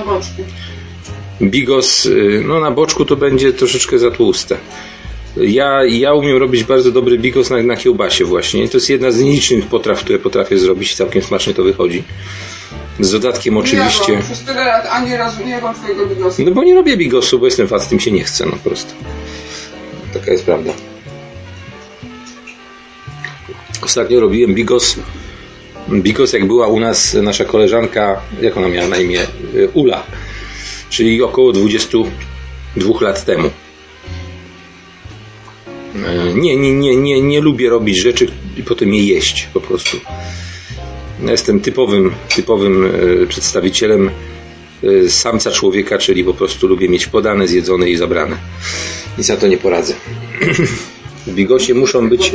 Boczku. 0.06 0.42
Bigos, 1.42 2.06
y, 2.06 2.42
no 2.46 2.60
na 2.60 2.70
boczku 2.70 3.04
to 3.04 3.16
będzie 3.16 3.52
troszeczkę 3.52 3.98
za 3.98 4.10
tłuste. 4.10 4.56
Ja, 5.36 5.84
ja 5.84 6.14
umiem 6.14 6.36
robić 6.36 6.64
bardzo 6.64 6.92
dobry 6.92 7.18
bigos 7.18 7.50
na, 7.50 7.62
na 7.62 7.76
kiełbasie 7.76 8.24
właśnie. 8.24 8.68
To 8.68 8.76
jest 8.76 8.90
jedna 8.90 9.10
z 9.10 9.20
nielicznych 9.20 9.66
potraw, 9.66 10.00
które 10.00 10.18
potrafię 10.18 10.58
zrobić. 10.58 10.94
Całkiem 10.94 11.22
smacznie 11.22 11.54
to 11.54 11.62
wychodzi. 11.62 12.02
Z 13.00 13.10
dodatkiem 13.10 13.56
oczywiście... 13.56 14.12
Nie, 14.12 14.22
przez 14.22 14.40
tyle 14.40 14.64
lat 14.64 14.86
ani 14.90 15.16
razu 15.16 15.44
nie 15.44 15.50
jadłam 15.50 15.74
twojego 15.74 16.06
bigosu. 16.06 16.42
No 16.44 16.50
bo 16.50 16.64
nie 16.64 16.74
robię 16.74 16.96
bigosu, 16.96 17.38
bo 17.38 17.44
jestem 17.44 17.68
tym 17.90 18.00
się 18.00 18.12
nie 18.12 18.24
chce, 18.24 18.46
no 18.46 18.52
po 18.52 18.68
prostu. 18.68 18.94
Taka 20.12 20.32
jest 20.32 20.44
prawda. 20.44 20.72
Ostatnio 23.82 24.20
robiłem 24.20 24.54
bigos. 24.54 24.96
Bigos, 25.88 26.32
jak 26.32 26.46
była 26.46 26.66
u 26.66 26.80
nas 26.80 27.14
nasza 27.14 27.44
koleżanka, 27.44 28.20
jak 28.40 28.56
ona 28.56 28.68
miała 28.68 28.88
na 28.88 28.96
imię? 28.96 29.20
Y, 29.54 29.68
Ula 29.72 30.04
czyli 30.94 31.22
około 31.22 31.52
22 31.52 33.00
lat 33.00 33.24
temu. 33.24 33.50
E, 36.06 36.34
nie, 36.34 36.56
nie, 36.56 36.72
nie, 36.72 36.96
nie, 36.96 37.20
nie 37.20 37.40
lubię 37.40 37.70
robić 37.70 37.96
rzeczy 37.96 38.26
i 38.56 38.62
potem 38.62 38.94
je 38.94 39.04
jeść 39.04 39.48
po 39.54 39.60
prostu. 39.60 39.96
Jestem 41.28 41.60
typowym, 41.60 42.14
typowym 42.36 42.90
e, 43.22 43.26
przedstawicielem 43.26 44.10
e, 44.82 45.08
samca 45.08 45.50
człowieka, 45.50 45.98
czyli 45.98 46.24
po 46.24 46.34
prostu 46.34 46.66
lubię 46.66 46.88
mieć 46.88 47.06
podane, 47.06 47.48
zjedzone 47.48 47.90
i 47.90 47.96
zabrane. 47.96 48.36
I 49.18 49.22
za 49.22 49.36
to 49.36 49.46
nie 49.46 49.58
poradzę. 49.58 49.94
W 51.26 51.34
bigosie 51.34 51.74
muszą 51.74 52.08
być. 52.08 52.32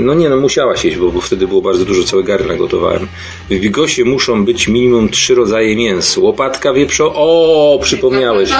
No 0.00 0.14
nie, 0.14 0.28
no 0.28 0.36
musiałaś 0.36 0.84
jeść, 0.84 0.96
bo, 0.96 1.10
bo 1.10 1.20
wtedy 1.20 1.48
było 1.48 1.62
bardzo 1.62 1.84
dużo, 1.84 2.04
całe 2.04 2.22
garna 2.22 2.54
gotowałem. 2.54 3.08
W 3.50 3.54
bigosie 3.54 4.04
muszą 4.04 4.44
być 4.44 4.68
minimum 4.68 5.08
trzy 5.08 5.34
rodzaje 5.34 5.76
mięs. 5.76 6.16
Łopatka 6.16 6.72
wieprzo. 6.72 7.12
O, 7.14 7.78
przypomniałeś. 7.82 8.50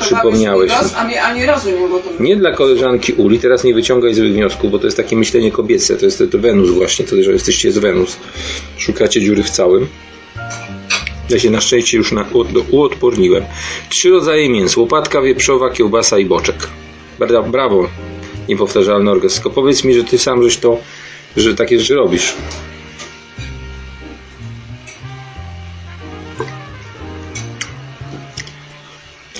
Przypomniałeś. 0.00 0.72
a 0.96 1.04
mnie 1.04 1.22
ani 1.22 1.46
razu 1.46 1.70
nie. 1.70 2.28
Nie 2.28 2.36
dla 2.36 2.52
koleżanki 2.52 3.12
Uli, 3.12 3.38
teraz 3.38 3.64
nie 3.64 3.74
wyciągaj 3.74 4.14
złych 4.14 4.32
wniosków, 4.32 4.70
bo 4.70 4.78
to 4.78 4.84
jest 4.84 4.96
takie 4.96 5.16
myślenie 5.16 5.52
kobiece. 5.52 5.96
To 5.96 6.04
jest 6.04 6.18
to, 6.18 6.26
to 6.26 6.38
Wenus 6.38 6.70
właśnie, 6.70 7.04
to, 7.04 7.22
że 7.22 7.32
jesteście 7.32 7.72
z 7.72 7.78
Wenus. 7.78 8.16
Szukacie 8.76 9.20
dziury 9.20 9.42
w 9.42 9.50
całym. 9.50 9.86
Ja 11.30 11.38
się 11.38 11.50
na 11.50 11.60
szczęście 11.60 11.96
już 11.96 12.12
na, 12.12 12.24
uodporniłem. 12.70 13.44
Trzy 13.88 14.10
rodzaje 14.10 14.48
mięs. 14.48 14.76
Łopatka 14.76 15.22
wieprzowa, 15.22 15.70
kiełbasa 15.70 16.18
i 16.18 16.24
boczek. 16.24 16.56
Brawo 17.50 17.88
niepowtarzalny 18.48 19.10
orgazm. 19.10 19.34
Tylko 19.34 19.50
powiedz 19.50 19.84
mi, 19.84 19.94
że 19.94 20.04
ty 20.04 20.18
sam 20.18 20.42
żeś 20.42 20.56
to, 20.56 20.78
że 21.36 21.54
takie 21.54 21.80
rzeczy 21.80 21.94
robisz. 21.94 22.34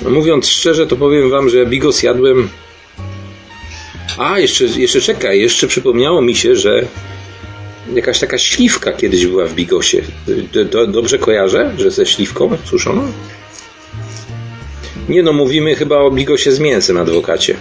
Mówiąc 0.09 0.47
szczerze, 0.47 0.87
to 0.87 0.95
powiem 0.95 1.29
wam, 1.29 1.49
że 1.49 1.65
bigos 1.65 2.03
jadłem. 2.03 2.49
A, 4.17 4.39
jeszcze, 4.39 4.65
jeszcze 4.65 5.01
czekaj, 5.01 5.39
jeszcze 5.39 5.67
przypomniało 5.67 6.21
mi 6.21 6.35
się, 6.35 6.55
że 6.55 6.85
jakaś 7.93 8.19
taka 8.19 8.37
śliwka 8.37 8.93
kiedyś 8.93 9.25
była 9.25 9.45
w 9.45 9.53
bigosie. 9.53 10.01
dobrze 10.87 11.17
kojarzę, 11.17 11.73
że 11.77 11.91
ze 11.91 12.05
śliwką 12.05 12.57
suszoną? 12.65 13.11
Nie 15.09 15.23
no, 15.23 15.33
mówimy 15.33 15.75
chyba 15.75 15.97
o 15.97 16.11
bigosie 16.11 16.51
z 16.51 16.59
mięsem, 16.59 16.97
adwokacie. 16.97 17.55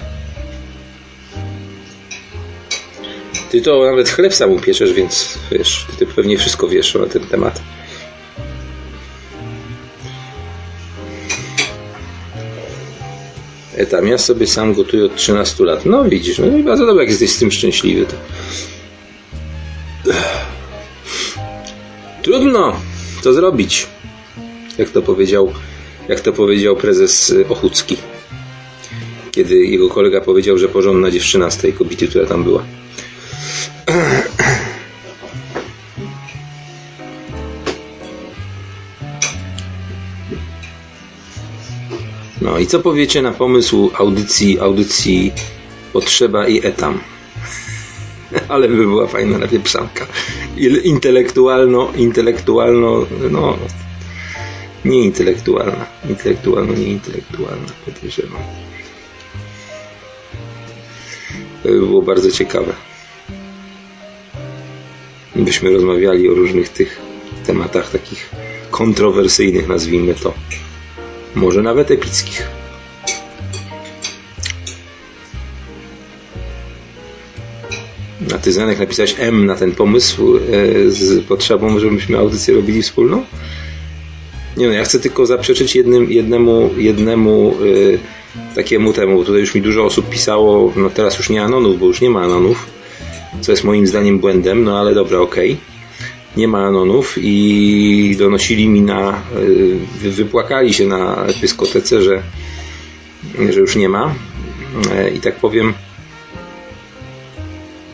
Ty 3.52 3.62
to 3.62 3.84
nawet 3.84 4.08
chleb 4.08 4.34
sam 4.34 4.52
upieczesz, 4.52 4.92
więc 4.92 5.38
wiesz, 5.50 5.86
ty 5.98 6.06
pewnie 6.06 6.38
wszystko 6.38 6.68
wiesz 6.68 6.94
na 6.94 7.06
ten 7.06 7.22
temat. 7.26 7.62
E 13.76 13.86
tam 13.86 14.06
ja 14.08 14.18
sobie 14.18 14.46
sam 14.46 14.74
gotuję 14.74 15.04
od 15.04 15.16
13 15.16 15.64
lat. 15.64 15.86
No 15.86 16.04
widzisz, 16.04 16.38
no 16.38 16.58
i 16.58 16.62
bardzo 16.62 16.86
dobrze, 16.86 17.02
jak 17.02 17.10
jesteś 17.10 17.30
z 17.30 17.38
tym 17.38 17.50
szczęśliwy. 17.50 18.06
To... 18.06 18.16
Trudno 22.22 22.76
to 23.22 23.32
zrobić. 23.32 23.86
Jak 24.78 24.90
to 24.90 25.02
powiedział, 25.02 25.52
jak 26.08 26.20
to 26.20 26.32
powiedział 26.32 26.76
prezes 26.76 27.34
Ochucki. 27.48 27.96
Kiedy 29.30 29.56
jego 29.56 29.88
kolega 29.88 30.20
powiedział, 30.20 30.58
że 30.58 30.68
porządna 30.68 31.10
dziewczyna 31.10 31.50
z 31.50 31.56
tej 31.56 31.72
kobiety, 31.72 32.08
która 32.08 32.26
tam 32.26 32.44
była. 32.44 32.64
No, 42.40 42.58
i 42.58 42.66
co 42.66 42.80
powiecie 42.80 43.22
na 43.22 43.32
pomysł 43.32 43.90
audycji, 43.98 44.60
audycji 44.60 45.32
Potrzeba 45.92 46.48
i 46.48 46.66
Etam? 46.66 47.00
Ale 48.48 48.68
by 48.68 48.76
była 48.76 49.06
fajna 49.06 49.38
napieprzanka. 49.38 50.06
Intelektualno, 50.84 51.92
intelektualno, 51.96 53.06
no, 53.30 53.58
nieintelektualna. 54.84 55.86
Intelektualno, 56.10 56.74
nieintelektualna, 56.74 57.72
podejrzewam. 57.84 58.42
To 61.62 61.68
by 61.68 61.78
było 61.78 62.02
bardzo 62.02 62.30
ciekawe. 62.30 62.91
Byśmy 65.36 65.70
rozmawiali 65.70 66.28
o 66.28 66.34
różnych 66.34 66.68
tych 66.68 67.00
tematach 67.46 67.90
takich 67.90 68.30
kontrowersyjnych, 68.70 69.68
nazwijmy 69.68 70.14
to. 70.14 70.34
Może 71.34 71.62
nawet 71.62 71.90
epickich. 71.90 72.48
A 78.34 78.38
ty, 78.38 78.52
Zanek, 78.52 78.78
napisałeś 78.78 79.14
M 79.18 79.46
na 79.46 79.56
ten 79.56 79.72
pomysł 79.72 80.36
e, 80.36 80.40
z 80.90 81.24
potrzebą, 81.24 81.78
żebyśmy 81.78 82.18
audycję 82.18 82.54
robili 82.54 82.82
wspólną? 82.82 83.24
Nie 84.56 84.66
no, 84.66 84.72
ja 84.72 84.84
chcę 84.84 85.00
tylko 85.00 85.26
zaprzeczyć 85.26 85.76
jednym, 85.76 86.12
jednemu, 86.12 86.70
jednemu 86.76 87.54
y, 87.64 87.98
takiemu 88.54 88.92
temu, 88.92 89.24
tutaj 89.24 89.40
już 89.40 89.54
mi 89.54 89.62
dużo 89.62 89.84
osób 89.84 90.08
pisało, 90.08 90.72
no 90.76 90.90
teraz 90.90 91.18
już 91.18 91.30
nie 91.30 91.42
Anonów, 91.42 91.78
bo 91.78 91.86
już 91.86 92.00
nie 92.00 92.10
ma 92.10 92.22
Anonów, 92.22 92.66
co 93.40 93.52
jest 93.52 93.64
moim 93.64 93.86
zdaniem 93.86 94.18
błędem, 94.18 94.64
no 94.64 94.78
ale 94.78 94.94
dobra, 94.94 95.18
okej. 95.18 95.52
Okay. 95.52 95.72
Nie 96.36 96.48
ma 96.48 96.66
Anonów 96.66 97.18
i 97.20 98.16
donosili 98.18 98.68
mi 98.68 98.82
na, 98.82 99.22
y, 100.04 100.10
wypłakali 100.10 100.74
się 100.74 100.86
na 100.86 101.26
dyskotece, 101.40 102.02
że, 102.02 102.22
że 103.50 103.60
już 103.60 103.76
nie 103.76 103.88
ma. 103.88 104.14
Y, 105.06 105.10
I 105.10 105.20
tak 105.20 105.34
powiem, 105.34 105.74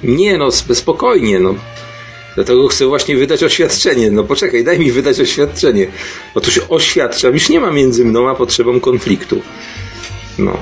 nie 0.03 0.39
no, 0.39 0.51
spokojnie, 0.51 1.39
no 1.39 1.55
Dlatego 2.39 2.69
chcę 2.69 2.87
właśnie 2.87 3.17
wydać 3.17 3.43
oświadczenie. 3.43 4.11
No 4.11 4.25
poczekaj, 4.25 4.65
daj 4.65 4.79
mi 4.79 4.93
wydać 4.93 5.21
oświadczenie. 5.21 5.87
Otóż 6.35 6.61
oświadczam, 6.69 7.35
już 7.35 7.49
nie 7.49 7.61
ma 7.61 7.71
między 7.71 8.05
mną 8.05 8.29
a 8.29 8.35
potrzebą 8.35 8.81
konfliktu. 8.81 9.43
No. 10.39 10.57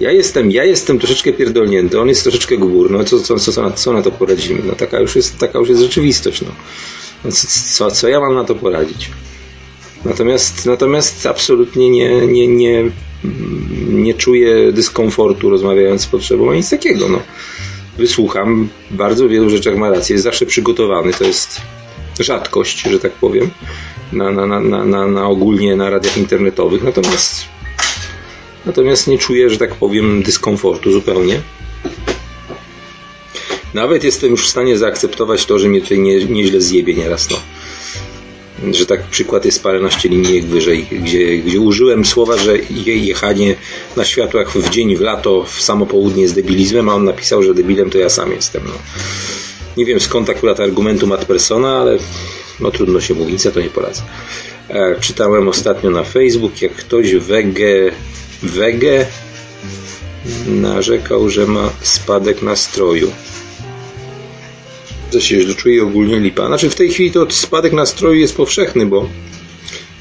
Ja 0.00 0.12
jestem, 0.12 0.50
ja 0.50 0.64
jestem 0.64 0.98
troszeczkę 0.98 1.32
pierdolnięty, 1.32 2.00
on 2.00 2.08
jest 2.08 2.22
troszeczkę 2.22 2.56
gbur, 2.56 2.90
no 2.90 3.04
co, 3.04 3.20
co, 3.20 3.36
co, 3.38 3.62
na, 3.62 3.70
co 3.70 3.92
na 3.92 4.02
to 4.02 4.10
poradzimy? 4.10 4.62
No 4.66 4.74
taka 4.74 5.00
już 5.00 5.16
jest, 5.16 5.38
taka 5.38 5.58
już 5.58 5.68
jest 5.68 5.80
rzeczywistość, 5.80 6.42
no. 6.42 6.48
no 7.24 7.30
co, 7.76 7.90
co 7.90 8.08
ja 8.08 8.20
mam 8.20 8.34
na 8.34 8.44
to 8.44 8.54
poradzić? 8.54 9.10
Natomiast, 10.04 10.66
natomiast 10.66 11.26
absolutnie 11.26 11.90
nie, 11.90 12.26
nie, 12.26 12.48
nie, 12.48 12.90
nie 13.88 14.14
czuję 14.14 14.72
dyskomfortu 14.72 15.50
rozmawiając 15.50 16.02
z 16.02 16.06
potrzebą, 16.06 16.52
nic 16.52 16.70
takiego, 16.70 17.08
no 17.08 17.20
wysłucham. 17.98 18.68
Bardzo 18.90 19.28
wielu 19.28 19.50
rzeczach 19.50 19.76
ma 19.76 19.90
rację. 19.90 20.14
Jest 20.14 20.24
zawsze 20.24 20.46
przygotowany. 20.46 21.12
To 21.12 21.24
jest 21.24 21.60
rzadkość, 22.20 22.82
że 22.82 23.00
tak 23.00 23.12
powiem, 23.12 23.50
na, 24.12 24.30
na, 24.30 24.46
na, 24.46 24.84
na, 24.84 25.06
na 25.06 25.26
ogólnie 25.26 25.76
na 25.76 25.90
radiach 25.90 26.16
internetowych. 26.16 26.82
Natomiast 26.82 27.44
natomiast 28.66 29.06
nie 29.06 29.18
czuję, 29.18 29.50
że 29.50 29.58
tak 29.58 29.74
powiem, 29.74 30.22
dyskomfortu 30.22 30.92
zupełnie. 30.92 31.40
Nawet 33.74 34.04
jestem 34.04 34.30
już 34.30 34.46
w 34.46 34.50
stanie 34.50 34.78
zaakceptować 34.78 35.46
to, 35.46 35.58
że 35.58 35.68
mnie 35.68 35.80
tutaj 35.80 35.98
nie, 35.98 36.24
nieźle 36.24 36.60
zjebie 36.60 36.94
nieraz. 36.94 37.30
No 37.30 37.36
że 38.72 38.86
tak 38.86 39.02
przykład 39.02 39.44
jest 39.44 39.62
paręnaście 39.62 40.08
linijek 40.08 40.44
wyżej, 40.44 40.86
gdzie, 40.92 41.38
gdzie 41.38 41.60
użyłem 41.60 42.04
słowa, 42.04 42.36
że 42.36 42.58
jechanie 42.86 43.56
na 43.96 44.04
światłach 44.04 44.58
w 44.58 44.70
dzień, 44.70 44.96
w 44.96 45.00
lato, 45.00 45.44
w 45.44 45.62
samo 45.62 45.86
południe 45.86 46.22
jest 46.22 46.34
debilizmem, 46.34 46.88
a 46.88 46.94
on 46.94 47.04
napisał, 47.04 47.42
że 47.42 47.54
debilem 47.54 47.90
to 47.90 47.98
ja 47.98 48.08
sam 48.08 48.32
jestem. 48.32 48.62
No. 48.66 48.72
Nie 49.76 49.84
wiem 49.84 50.00
skąd 50.00 50.30
akurat 50.30 50.60
argumentum 50.60 51.12
ad 51.12 51.24
persona, 51.24 51.78
ale 51.78 51.98
no 52.60 52.70
trudno 52.70 53.00
się 53.00 53.14
mówić, 53.14 53.44
ja 53.44 53.50
to 53.50 53.60
nie 53.60 53.70
poradzę. 53.70 54.02
E, 54.68 54.96
czytałem 55.00 55.48
ostatnio 55.48 55.90
na 55.90 56.04
Facebook, 56.04 56.62
jak 56.62 56.72
ktoś 56.72 57.14
wege, 57.14 57.92
wege 58.44 59.06
narzekał, 60.46 61.30
że 61.30 61.46
ma 61.46 61.70
spadek 61.82 62.42
nastroju 62.42 63.12
że 65.14 65.20
się 65.20 65.54
czuje 65.54 65.82
ogólnie 65.82 66.20
lipa. 66.20 66.46
Znaczy 66.46 66.70
w 66.70 66.74
tej 66.74 66.90
chwili 66.90 67.10
to 67.10 67.30
spadek 67.30 67.72
nastroju 67.72 68.20
jest 68.20 68.36
powszechny, 68.36 68.86
bo 68.86 69.08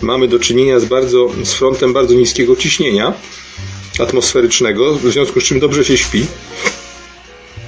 mamy 0.02 0.28
do 0.28 0.40
czynienia 0.40 0.80
z 0.80 0.86
bardzo, 0.86 1.30
z 1.44 1.54
frontem 1.54 1.94
bardzo 1.94 2.14
niskiego 2.14 2.56
ciśnienia 2.56 3.14
atmosferycznego, 4.00 4.96
w 4.96 5.12
związku 5.12 5.42
z 5.42 5.44
czym 5.44 5.60
dobrze 5.60 5.86
się 5.86 5.98
śpi. 5.98 6.26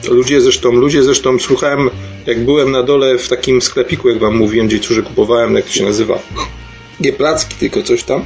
Ludzie 0.10 0.42
zresztą, 0.42 0.72
ludzie 0.72 1.04
zresztą, 1.04 1.40
słuchałem, 1.40 1.90
jak 2.26 2.46
byłem 2.46 2.72
na 2.72 2.84
dole 2.84 3.18
w 3.18 3.28
takim 3.28 3.62
sklepiku, 3.62 4.10
jak 4.10 4.20
wam 4.20 4.36
mówiłem, 4.36 4.68
gdzie 4.68 4.94
że 4.94 5.02
kupowałem, 5.02 5.56
jak 5.56 5.66
to 5.66 5.72
się 5.72 5.84
nazywa, 5.84 6.20
nie 7.00 7.14
placki, 7.14 7.56
tylko 7.56 7.84
coś 7.84 8.04
tam 8.04 8.26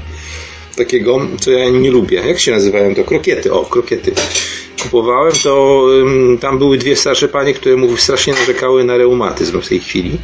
takiego, 0.79 1.27
co 1.39 1.51
ja 1.51 1.69
nie 1.69 1.91
lubię. 1.91 2.23
Jak 2.27 2.39
się 2.39 2.51
nazywają 2.51 2.95
to? 2.95 3.03
Krokiety, 3.03 3.53
o, 3.53 3.65
krokiety 3.65 4.11
kupowałem, 4.83 5.33
to 5.43 5.85
tam 6.39 6.57
były 6.57 6.77
dwie 6.77 6.95
starsze 6.95 7.27
panie, 7.27 7.53
które 7.53 7.75
mówiły, 7.75 7.99
strasznie 7.99 8.33
narzekały 8.33 8.83
na 8.83 8.97
reumatyzm 8.97 9.61
w 9.61 9.67
tej 9.67 9.79
chwili. 9.79 10.17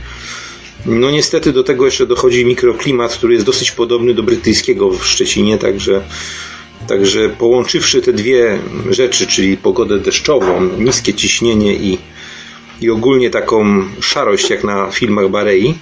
No 0.85 1.11
niestety 1.11 1.53
do 1.53 1.63
tego 1.63 1.85
jeszcze 1.85 2.05
dochodzi 2.05 2.45
mikroklimat, 2.45 3.13
który 3.13 3.33
jest 3.33 3.45
dosyć 3.45 3.71
podobny 3.71 4.13
do 4.13 4.23
brytyjskiego 4.23 4.89
w 4.89 5.05
Szczecinie, 5.05 5.57
także, 5.57 6.01
także 6.87 7.29
połączywszy 7.29 8.01
te 8.01 8.13
dwie 8.13 8.59
rzeczy, 8.89 9.27
czyli 9.27 9.57
pogodę 9.57 9.99
deszczową, 9.99 10.69
niskie 10.79 11.13
ciśnienie 11.13 11.73
i, 11.73 11.97
i 12.81 12.89
ogólnie 12.89 13.29
taką 13.29 13.83
szarość 13.99 14.49
jak 14.49 14.63
na 14.63 14.91
filmach 14.91 15.29
Barei, 15.29 15.75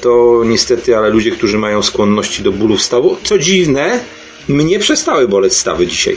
to 0.00 0.42
niestety, 0.44 0.96
ale 0.96 1.10
ludzie, 1.10 1.30
którzy 1.30 1.58
mają 1.58 1.82
skłonności 1.82 2.42
do 2.42 2.52
bólów 2.52 2.82
stawu, 2.82 3.16
co 3.22 3.38
dziwne, 3.38 4.00
mnie 4.48 4.78
przestały 4.78 5.28
boleć 5.28 5.54
stawy 5.54 5.86
dzisiaj 5.86 6.16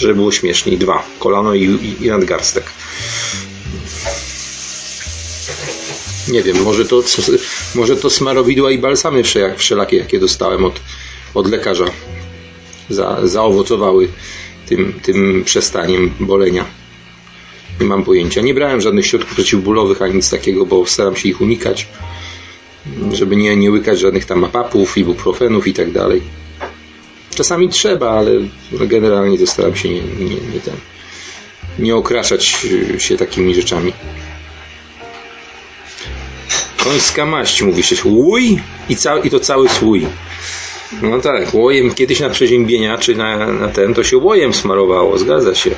żeby 0.00 0.14
było 0.14 0.32
śmieszniej. 0.32 0.78
Dwa. 0.78 1.02
Kolano 1.18 1.54
i, 1.54 1.62
i, 1.62 2.06
i 2.06 2.08
nadgarstek. 2.08 2.64
Nie 6.28 6.42
wiem, 6.42 6.62
może 6.62 6.84
to, 6.84 7.02
może 7.74 7.96
to 7.96 8.10
smarowidła 8.10 8.70
i 8.70 8.78
balsamy 8.78 9.22
wszelakie, 9.56 9.96
jakie 9.96 10.20
dostałem 10.20 10.64
od, 10.64 10.80
od 11.34 11.50
lekarza, 11.50 11.84
za, 12.88 13.20
zaowocowały 13.24 14.08
tym, 14.66 15.00
tym 15.02 15.44
przestaniem 15.44 16.14
bolenia. 16.20 16.64
Nie 17.80 17.86
mam 17.86 18.04
pojęcia. 18.04 18.40
Nie 18.40 18.54
brałem 18.54 18.80
żadnych 18.80 19.06
środków 19.06 19.34
przeciwbólowych 19.34 20.02
ani 20.02 20.14
nic 20.14 20.30
takiego, 20.30 20.66
bo 20.66 20.86
staram 20.86 21.16
się 21.16 21.28
ich 21.28 21.40
unikać, 21.40 21.88
żeby 23.12 23.36
nie, 23.36 23.56
nie 23.56 23.70
łykać 23.70 23.98
żadnych 23.98 24.24
tam 24.24 24.44
apapów, 24.44 24.98
ibuprofenów 24.98 25.66
i 25.66 25.74
tak 25.74 25.92
dalej. 25.92 26.22
Czasami 27.34 27.68
trzeba, 27.68 28.10
ale 28.10 28.30
generalnie 28.72 29.38
to 29.38 29.46
staram 29.46 29.76
się 29.76 29.88
nie, 29.88 30.02
nie, 30.02 30.34
nie, 30.34 30.60
ten, 30.64 30.74
nie 31.78 31.96
okraszać 31.96 32.56
się 32.98 33.16
takimi 33.16 33.54
rzeczami. 33.54 33.92
Końska 36.84 37.26
maść, 37.26 37.62
mówi 37.62 37.82
się, 37.82 37.96
łój 38.04 38.58
i, 38.88 38.96
cały, 38.96 39.20
i 39.20 39.30
to 39.30 39.40
cały 39.40 39.68
słój. 39.68 40.06
No 41.02 41.20
tak, 41.20 41.54
łojem 41.54 41.94
kiedyś 41.94 42.20
na 42.20 42.30
przeziębienia 42.30 42.98
czy 42.98 43.14
na, 43.14 43.52
na 43.52 43.68
ten, 43.68 43.94
to 43.94 44.04
się 44.04 44.16
łojem 44.16 44.54
smarowało, 44.54 45.18
zgadza 45.18 45.54
się. 45.54 45.70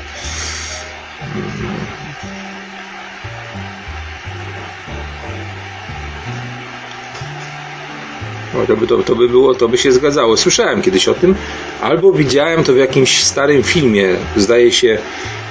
To 8.67 8.77
by, 8.77 8.87
to, 8.87 8.99
to 8.99 9.15
by 9.15 9.29
było, 9.29 9.55
to 9.55 9.69
by 9.69 9.79
się 9.79 9.93
zgadzało. 9.93 10.37
Słyszałem 10.37 10.83
kiedyś 10.83 11.09
o 11.09 11.15
tym, 11.15 11.35
albo 11.81 12.13
widziałem 12.13 12.65
to 12.65 12.73
w 12.73 12.77
jakimś 12.77 13.23
starym 13.23 13.63
filmie. 13.63 14.09
Zdaje 14.37 14.73
się, 14.73 14.99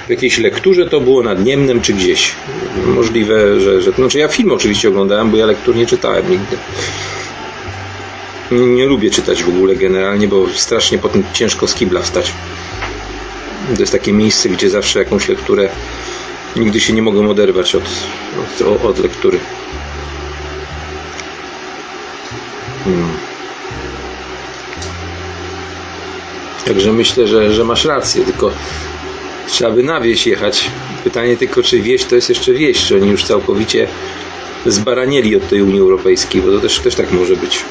w 0.07 0.09
jakiejś 0.09 0.37
lekturze 0.37 0.89
to 0.89 1.01
było 1.01 1.23
nad 1.23 1.45
Niemnem 1.45 1.81
czy 1.81 1.93
gdzieś. 1.93 2.31
Możliwe, 2.85 3.59
że, 3.59 3.81
że. 3.81 3.91
Znaczy 3.91 4.19
ja 4.19 4.27
film 4.27 4.51
oczywiście 4.51 4.89
oglądałem, 4.89 5.31
bo 5.31 5.37
ja 5.37 5.45
lektur 5.45 5.75
nie 5.75 5.85
czytałem 5.85 6.31
nigdy. 6.31 6.57
Nie, 8.51 8.65
nie 8.65 8.85
lubię 8.85 9.09
czytać 9.09 9.43
w 9.43 9.49
ogóle 9.49 9.75
generalnie, 9.75 10.27
bo 10.27 10.45
strasznie 10.53 10.97
potem 10.97 11.23
ciężko 11.33 11.67
z 11.67 11.73
kibla 11.73 12.01
wstać. 12.01 12.33
To 13.75 13.79
jest 13.79 13.91
takie 13.91 14.13
miejsce, 14.13 14.49
gdzie 14.49 14.69
zawsze 14.69 14.99
jakąś 14.99 15.27
lekturę 15.27 15.69
nigdy 16.55 16.79
się 16.79 16.93
nie 16.93 17.01
mogę 17.01 17.29
oderwać 17.29 17.75
od, 17.75 17.83
od, 18.67 18.85
od 18.85 18.99
lektury. 18.99 19.39
Hmm. 22.83 23.09
Także 26.65 26.93
myślę, 26.93 27.27
że, 27.27 27.53
że 27.53 27.63
masz 27.63 27.85
rację, 27.85 28.25
tylko 28.25 28.51
trzeba 29.47 29.71
by 29.71 29.83
na 29.83 30.01
wieś 30.01 30.27
jechać. 30.27 30.71
Pytanie 31.03 31.37
tylko, 31.37 31.63
czy 31.63 31.81
wieś 31.81 32.03
to 32.03 32.15
jest 32.15 32.29
jeszcze 32.29 32.53
wieś, 32.53 32.85
czy 32.85 32.95
oni 32.95 33.09
już 33.09 33.23
całkowicie 33.23 33.87
zbaranieli 34.65 35.35
od 35.35 35.49
tej 35.49 35.61
Unii 35.61 35.79
Europejskiej, 35.79 36.41
bo 36.41 36.51
to 36.51 36.59
też, 36.59 36.79
też 36.79 36.95
tak 36.95 37.11
może 37.11 37.35
być. 37.35 37.63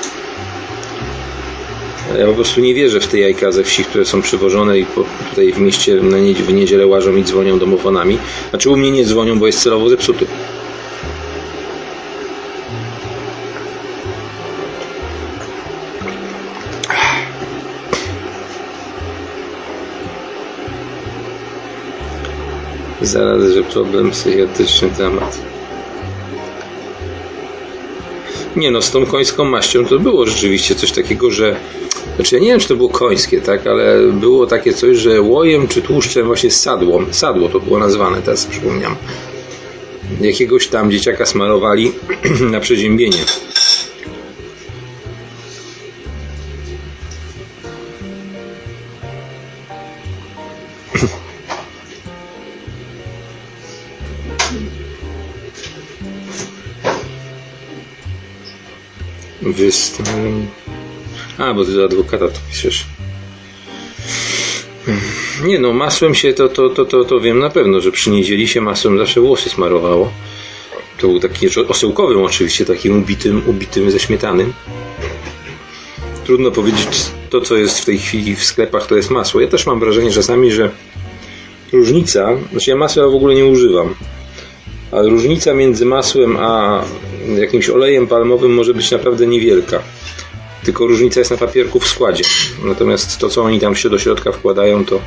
Ja 2.18 2.26
po 2.26 2.32
prostu 2.32 2.61
nie 2.61 2.74
wierzę 2.74 3.00
w 3.00 3.06
te 3.06 3.18
jajka 3.18 3.52
ze 3.52 3.64
wsi, 3.64 3.84
które 3.84 4.04
są 4.04 4.22
przywożone 4.22 4.78
i 4.78 4.84
po, 4.84 5.04
tutaj 5.30 5.52
w 5.52 5.58
mieście 5.58 5.94
na 5.94 6.18
w 6.18 6.52
niedzielę 6.52 6.86
łażą 6.86 7.16
i 7.16 7.24
dzwonią 7.24 7.58
domofonami. 7.58 8.18
Znaczy 8.50 8.70
u 8.70 8.76
mnie 8.76 8.90
nie 8.90 9.04
dzwonią, 9.04 9.38
bo 9.38 9.46
jest 9.46 9.62
celowo 9.62 9.88
zepsuty. 9.88 10.26
Zaraz, 23.03 23.42
że 23.55 23.62
problem 23.62 24.11
psychiatryczny 24.11 24.90
temat. 24.90 25.38
Nie 28.57 28.70
no, 28.70 28.82
z 28.82 28.90
tą 28.90 29.07
końską 29.07 29.44
maścią 29.44 29.84
to 29.84 29.98
było 29.98 30.26
rzeczywiście 30.26 30.74
coś 30.74 30.92
takiego, 30.92 31.30
że 31.30 31.57
znaczy 32.16 32.34
ja 32.34 32.40
nie 32.42 32.48
wiem, 32.48 32.61
czy 32.61 32.68
to 32.68 32.76
było 32.76 32.88
końskie, 32.88 33.40
tak, 33.40 33.66
ale 33.66 34.12
było 34.12 34.46
takie 34.46 34.72
coś, 34.72 34.96
że 34.96 35.20
łojem 35.20 35.68
czy 35.68 35.82
tłuszczem 35.82 36.26
właśnie 36.26 36.51
sadło, 36.51 37.03
sadło 37.11 37.48
to 37.48 37.61
było 37.61 37.78
nazwane, 37.78 38.22
teraz 38.22 38.46
przypomniałem. 38.46 38.96
Jakiegoś 40.20 40.68
tam 40.68 40.90
dzieciaka 40.90 41.26
smarowali 41.26 41.92
na 42.53 42.61
przeziębienie. 42.61 43.18
Wystań. 59.61 60.46
A, 61.38 61.54
bo 61.54 61.64
ty 61.64 61.72
do 61.72 61.84
adwokata 61.84 62.28
to 62.28 62.40
piszesz. 62.50 62.86
Nie 65.44 65.58
no, 65.58 65.72
masłem 65.72 66.14
się 66.14 66.32
to, 66.32 66.48
to, 66.48 66.68
to, 66.68 66.84
to, 66.84 67.04
to 67.04 67.20
wiem 67.20 67.38
na 67.38 67.50
pewno, 67.50 67.80
że 67.80 67.92
przy 67.92 68.11
niedzieli 68.11 68.48
się 68.48 68.61
masłem 68.61 68.98
zawsze 68.98 69.20
włosy 69.20 69.50
smarowało. 69.50 70.12
To 70.98 71.08
był 71.08 71.20
taki 71.20 71.46
osełkowym 71.68 72.22
oczywiście, 72.22 72.64
takim 72.64 72.98
ubitym, 73.02 73.42
ubitym 73.46 73.90
ze 73.90 73.98
śmietanym. 73.98 74.52
Trudno 76.24 76.50
powiedzieć, 76.50 76.88
to 77.30 77.40
co 77.40 77.56
jest 77.56 77.80
w 77.80 77.84
tej 77.84 77.98
chwili 77.98 78.36
w 78.36 78.44
sklepach 78.44 78.86
to 78.86 78.96
jest 78.96 79.11
masło. 79.11 79.40
Ja 79.40 79.48
też 79.48 79.66
mam 79.66 79.80
wrażenie 79.80 80.11
czasami, 80.11 80.52
że 80.52 80.70
różnica, 81.72 82.28
znaczy 82.50 82.70
ja 82.70 82.76
masła 82.76 83.08
w 83.08 83.14
ogóle 83.14 83.34
nie 83.34 83.44
używam, 83.44 83.94
ale 84.92 85.08
różnica 85.08 85.54
między 85.54 85.86
masłem 85.86 86.36
a 86.36 86.82
jakimś 87.40 87.68
olejem 87.68 88.06
palmowym 88.06 88.54
może 88.54 88.74
być 88.74 88.90
naprawdę 88.90 89.26
niewielka. 89.26 89.82
Tylko 90.64 90.86
różnica 90.86 91.20
jest 91.20 91.30
na 91.30 91.36
papierku 91.36 91.80
w 91.80 91.88
składzie. 91.88 92.24
Natomiast 92.64 93.18
to, 93.18 93.28
co 93.28 93.42
oni 93.42 93.60
tam 93.60 93.76
się 93.76 93.90
do 93.90 93.98
środka 93.98 94.32
wkładają, 94.32 94.84
to 94.84 95.00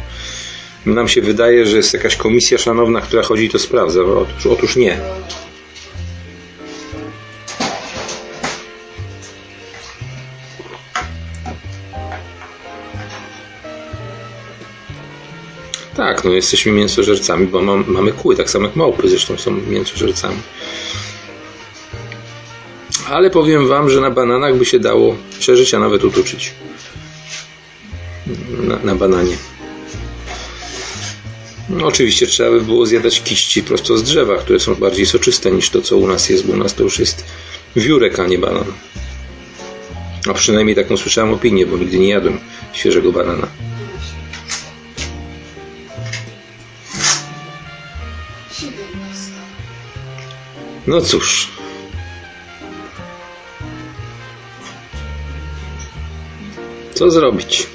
nam 0.86 1.08
się 1.08 1.22
wydaje, 1.22 1.66
że 1.66 1.78
jest 1.78 1.94
jakaś 1.94 2.16
komisja 2.16 2.58
szanowna, 2.58 3.02
która 3.02 3.24
chodzi 3.24 3.46
i 3.46 3.50
to 3.50 3.60
sprawdza. 3.60 4.02
Otóż, 4.02 4.46
otóż 4.46 4.76
nie. 4.76 5.00
Tak, 15.96 16.24
no 16.24 16.32
jesteśmy 16.32 16.72
mięsożercami, 16.72 17.48
bo 17.48 17.62
mam, 17.62 17.86
mamy 17.88 18.12
kły, 18.12 18.36
tak 18.36 18.50
samo 18.50 18.66
jak 18.66 18.76
małpy 18.76 19.10
zresztą 19.10 19.38
są 19.38 19.52
mięsożercami. 19.52 20.38
Ale 23.14 23.30
powiem 23.30 23.68
Wam, 23.68 23.90
że 23.90 24.02
na 24.02 24.12
bananach 24.12 24.58
by 24.58 24.66
się 24.66 24.80
dało 24.80 25.16
przeżyć, 25.40 25.74
a 25.74 25.80
nawet 25.80 26.04
utuczyć. 26.04 26.54
Na, 28.64 28.78
na 28.84 28.96
bananie. 28.96 29.38
No, 31.70 31.86
oczywiście 31.86 32.28
trzeba 32.28 32.52
by 32.52 32.62
było 32.62 32.86
zjadać 32.86 33.24
kiści 33.24 33.64
prosto 33.64 33.98
z 33.98 34.04
drzewa, 34.04 34.38
które 34.38 34.60
są 34.60 34.76
bardziej 34.76 35.06
soczyste 35.06 35.52
niż 35.52 35.70
to, 35.70 35.82
co 35.82 35.98
u 35.98 36.08
nas 36.08 36.30
jest, 36.30 36.48
bo 36.48 36.54
u 36.54 36.58
nas 36.58 36.76
to 36.76 36.84
już 36.84 37.00
jest 37.00 37.26
wiórek, 37.76 38.20
a 38.20 38.28
nie 38.28 38.38
banan. 38.38 38.66
A 40.30 40.34
przynajmniej 40.34 40.76
taką 40.76 40.98
słyszałem 40.98 41.34
opinię, 41.34 41.66
bo 41.66 41.78
nigdy 41.78 42.00
nie 42.00 42.10
jadłem 42.10 42.40
świeżego 42.74 43.12
banana. 43.12 43.48
No 50.88 51.02
cóż. 51.02 51.63
Co 56.94 57.12
zrobić? 57.12 57.68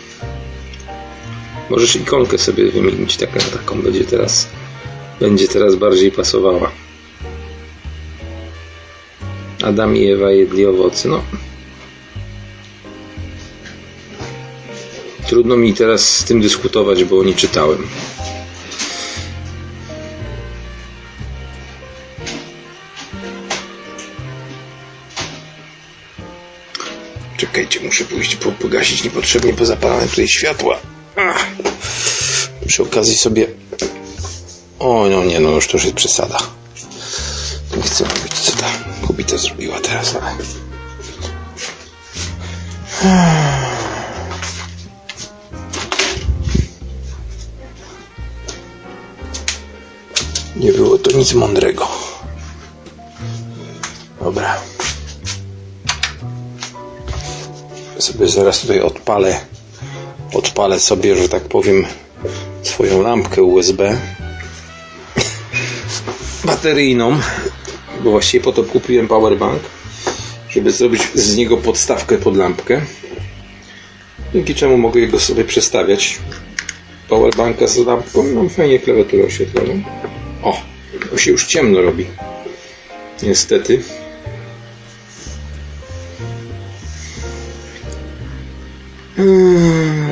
Możesz 1.71 1.97
ikonkę 1.97 2.39
sobie 2.39 2.71
wymienić, 2.71 3.16
taką, 3.16 3.41
taką 3.41 3.83
będzie 3.83 4.05
teraz 4.05 4.49
będzie 5.21 5.49
teraz 5.49 5.75
bardziej 5.77 6.12
pasowała. 6.12 6.71
Adam 9.62 9.97
i 9.97 10.11
Ewa 10.11 10.31
jedli 10.31 10.66
owoce. 10.66 11.09
No. 11.09 11.23
Trudno 15.29 15.57
mi 15.57 15.75
teraz 15.75 16.19
z 16.19 16.25
tym 16.25 16.41
dyskutować, 16.41 17.05
bo 17.05 17.25
nie 17.25 17.35
czytałem. 17.35 17.79
Pogasić 28.69 29.05
niepotrzebnie 29.05 29.55
pozapalane 29.55 30.07
tutaj 30.07 30.29
światła. 30.29 30.79
Ach. 31.16 31.47
Przy 32.66 32.83
okazji 32.83 33.16
sobie... 33.16 33.47
O, 34.79 35.07
no 35.11 35.25
nie, 35.25 35.41
no 35.41 35.51
już 35.51 35.66
to 35.66 35.73
już 35.77 35.85
jest 35.85 35.97
przesada. 35.97 36.39
Nie 37.77 37.83
chcę 37.83 38.05
mówić, 38.05 38.33
co 38.33 38.53
ta 38.53 38.66
kobieta 39.07 39.39
zrobiła 39.39 39.81
teraz, 39.81 40.14
ale... 40.16 40.37
Nie 50.57 50.73
było 50.73 50.99
to 50.99 51.16
nic 51.16 51.35
mądrego. 51.35 51.89
Dobra. 54.21 54.61
Sobie 58.13 58.29
zaraz 58.29 58.61
tutaj 58.61 58.81
odpalę 58.81 59.41
odpalę 60.35 60.81
sobie, 60.81 61.17
że 61.17 61.29
tak 61.29 61.43
powiem 61.43 61.87
swoją 62.63 63.03
lampkę 63.03 63.43
USB 63.43 63.99
bateryjną 66.45 67.21
bo 68.05 68.11
właściwie 68.11 68.45
po 68.45 68.53
to 68.53 68.65
kupiłem 68.65 69.09
powerbank 69.09 69.63
żeby 70.49 70.71
zrobić 70.71 71.03
z 71.15 71.37
niego 71.37 71.57
podstawkę 71.57 72.19
pod 72.19 72.37
lampkę. 72.37 72.81
Dzięki 74.35 74.55
czemu 74.55 74.79
mogę 74.79 75.07
go 75.07 75.21
sobie 75.21 75.45
przestawiać. 75.45 76.19
Powerbanka 77.09 77.67
z 77.67 77.77
lampką 77.77 78.23
mam 78.23 78.49
fajnie 78.49 78.79
klawiaturę 78.79 79.25
oświetloną 79.25 79.83
o, 80.43 80.61
to 81.11 81.19
się 81.19 81.31
już 81.31 81.47
ciemno 81.47 81.83
robi. 81.83 82.07
Niestety 83.23 83.83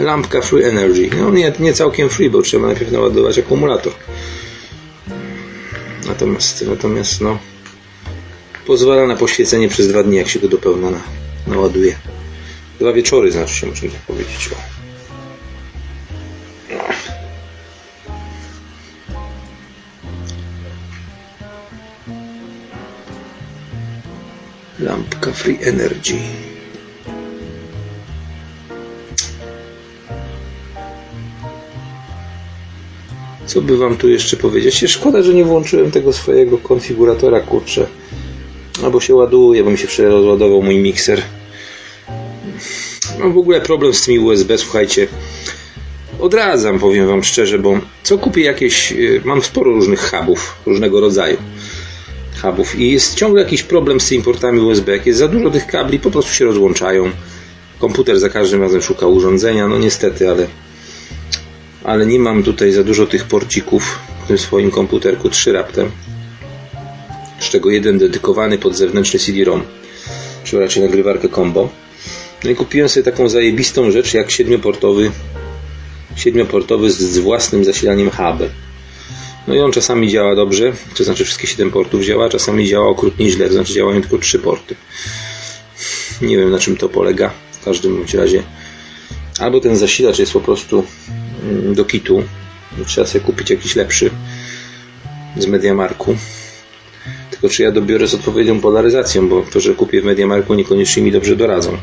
lampka 0.01 0.41
Free 0.41 0.65
Energy. 0.65 1.11
No 1.17 1.31
nie, 1.31 1.53
nie 1.59 1.73
całkiem 1.73 2.09
free, 2.09 2.31
bo 2.31 2.43
trzeba 2.43 2.67
najpierw 2.67 2.93
naładować 2.93 3.39
akumulator. 3.39 3.93
Natomiast, 6.07 6.65
natomiast 6.67 7.21
no, 7.21 7.39
pozwala 8.67 9.07
na 9.07 9.17
poświecenie 9.17 9.69
przez 9.69 9.89
dwa 9.89 10.03
dni, 10.03 10.17
jak 10.17 10.29
się 10.29 10.39
go 10.41 10.49
do 10.49 10.59
pełna 10.59 10.91
na, 10.91 11.01
naładuje. 11.47 11.97
Dwa 12.81 12.93
wieczory, 12.93 13.33
znaczy 13.33 13.55
się, 13.55 13.67
można 13.67 13.89
tak 13.89 14.01
powiedzieć. 14.01 14.51
O. 14.53 14.77
Lampka 24.79 25.33
Free 25.33 25.59
Energy. 25.63 26.19
Co 33.47 33.61
by 33.61 33.77
wam 33.77 33.97
tu 33.97 34.09
jeszcze 34.09 34.37
powiedzieć? 34.37 34.85
Szkoda, 34.87 35.23
że 35.23 35.35
nie 35.35 35.45
włączyłem 35.45 35.91
tego 35.91 36.13
swojego 36.13 36.59
konfiguratora, 36.59 37.41
kurczę. 37.41 37.87
Albo 38.85 39.01
się 39.01 39.15
ładuje, 39.15 39.65
bo 39.65 39.71
mi 39.71 39.79
się 39.79 40.09
rozładował 40.09 40.63
mój 40.63 40.79
mikser. 40.79 41.23
Mam 43.19 43.33
w 43.33 43.39
ogóle 43.39 43.61
problem 43.61 43.95
z 43.95 44.05
tymi 44.05 44.19
USB, 44.19 44.59
słuchajcie. 44.59 45.09
Odradzam, 46.21 46.79
powiem 46.79 47.07
wam 47.07 47.25
szczerze, 47.25 47.59
bo 47.59 47.81
co 48.03 48.19
kupię 48.19 48.43
jakieś... 48.43 48.93
Y, 48.93 49.21
mam 49.25 49.43
sporo 49.43 49.71
różnych 49.71 50.11
hubów, 50.11 50.57
różnego 50.67 51.01
rodzaju 51.01 51.37
hubów 52.43 52.79
i 52.79 52.93
jest 52.93 53.15
ciągle 53.15 53.43
jakiś 53.43 53.63
problem 53.63 54.01
z 54.01 54.09
tymi 54.09 54.23
portami 54.23 54.61
USB. 54.61 54.93
Jak 54.93 55.07
jest 55.07 55.19
za 55.19 55.29
dużo 55.29 55.51
tych 55.51 55.67
kabli, 55.67 55.99
po 55.99 56.11
prostu 56.11 56.33
się 56.33 56.45
rozłączają. 56.45 57.11
Komputer 57.79 58.19
za 58.19 58.29
każdym 58.29 58.63
razem 58.63 58.83
szuka 58.83 59.07
urządzenia, 59.07 59.69
no 59.69 59.79
niestety, 59.79 60.31
ale, 60.31 60.47
ale 61.87 62.07
nie 62.07 62.19
mam 62.19 62.43
tutaj 62.43 62.73
za 62.73 62.85
dużo 62.85 63.07
tych 63.07 63.25
porcików 63.25 63.99
w 64.25 64.29
tym 64.29 64.39
swoim 64.39 64.71
komputerku, 64.71 65.31
trzy 65.31 65.53
raptem, 65.53 65.91
z 67.41 67.49
czego 67.49 67.71
jeden 67.71 67.99
dedykowany 67.99 68.59
pod 68.59 68.77
zewnętrzny 68.77 69.21
CD-ROM, 69.21 69.63
czy 70.45 70.61
raczej 70.61 70.83
nagrywarkę 70.83 71.29
combo. 71.29 71.69
No 72.45 72.51
i 72.51 72.55
kupiłem 72.55 72.89
sobie 72.89 73.05
taką 73.05 73.29
zajebistą 73.29 73.91
rzecz 73.91 74.15
jak 74.15 74.31
siedmioportowy, 74.31 75.11
siedmioportowy 76.17 76.91
z, 76.91 76.99
z 76.99 77.19
własnym 77.19 77.65
zasilaniem 77.65 78.11
hub. 78.11 78.51
No 79.49 79.55
i 79.55 79.59
on 79.59 79.73
czasami 79.73 80.11
działa 80.11 80.35
dobrze, 80.35 80.73
to 80.97 81.05
znaczy 81.05 81.25
wszystkie 81.25 81.47
7 81.47 81.71
portów 81.71 82.05
działa, 82.05 82.29
czasami 82.29 82.69
działa 82.69 82.89
okrutnie 82.89 83.31
źle, 83.31 83.47
to 83.47 83.53
znaczy 83.53 83.73
działają 83.73 84.01
tylko 84.01 84.19
3 84.19 84.39
porty. 84.39 84.75
Nie 86.23 86.37
wiem 86.37 86.51
na 86.51 86.59
czym 86.59 86.77
to 86.77 86.89
polega. 86.89 87.31
W 87.53 87.65
każdym 87.65 88.05
razie 88.15 88.43
albo 89.39 89.61
ten 89.61 89.77
zasilacz 89.77 90.19
jest 90.19 90.33
po 90.33 90.41
prostu 90.41 90.85
do 91.75 91.85
kitu, 91.85 92.23
trzeba 92.87 93.07
sobie 93.07 93.25
kupić 93.25 93.51
jakiś 93.51 93.77
lepszy 93.77 94.11
z 95.39 95.47
Mediamarku. 95.47 96.17
Tylko 97.31 97.49
czy 97.49 97.63
ja 97.63 97.73
dobiorę 97.73 98.09
z 98.09 98.15
odpowiednią 98.15 98.61
polaryzacją, 98.61 99.29
bo 99.29 99.43
to, 99.43 99.61
że 99.61 99.75
kupię 99.75 100.03
w 100.03 100.05
Mediamarku 100.05 100.55
niekoniecznie 100.55 101.03
mi 101.03 101.13
dobrze 101.13 101.37
doradzą. 101.37 101.77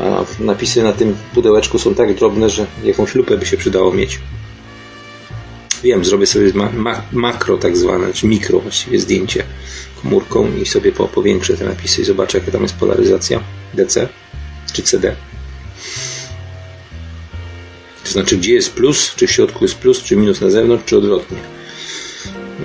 A 0.00 0.24
napisy 0.42 0.82
na 0.82 0.92
tym 0.92 1.16
pudełeczku 1.34 1.78
są 1.78 1.94
tak 1.94 2.14
drobne, 2.14 2.50
że 2.50 2.66
jakąś 2.84 3.14
lupę 3.14 3.38
by 3.38 3.46
się 3.46 3.56
przydało 3.56 3.92
mieć. 3.92 4.18
Wiem, 5.82 6.04
zrobię 6.04 6.26
sobie 6.26 6.52
ma, 6.54 6.70
ma, 6.72 7.02
makro 7.12 7.56
tak 7.56 7.76
zwane, 7.76 8.12
czy 8.12 8.26
mikro 8.26 8.60
właściwie 8.60 9.00
zdjęcie 9.00 9.44
komórką 10.02 10.56
i 10.56 10.66
sobie 10.66 10.92
po, 10.92 11.08
powiększę 11.08 11.56
te 11.56 11.64
napisy 11.64 12.02
i 12.02 12.04
zobaczę 12.04 12.38
jaka 12.38 12.52
tam 12.52 12.62
jest 12.62 12.74
polaryzacja 12.74 13.40
DC 13.74 14.08
czy 14.72 14.82
CD. 14.82 15.16
To 18.10 18.14
znaczy 18.14 18.36
gdzie 18.36 18.54
jest 18.54 18.72
plus, 18.72 19.14
czy 19.16 19.26
w 19.26 19.30
środku 19.30 19.64
jest 19.64 19.74
plus, 19.74 20.02
czy 20.02 20.16
minus 20.16 20.40
na 20.40 20.50
zewnątrz, 20.50 20.84
czy 20.84 20.96
odwrotnie. 20.96 21.38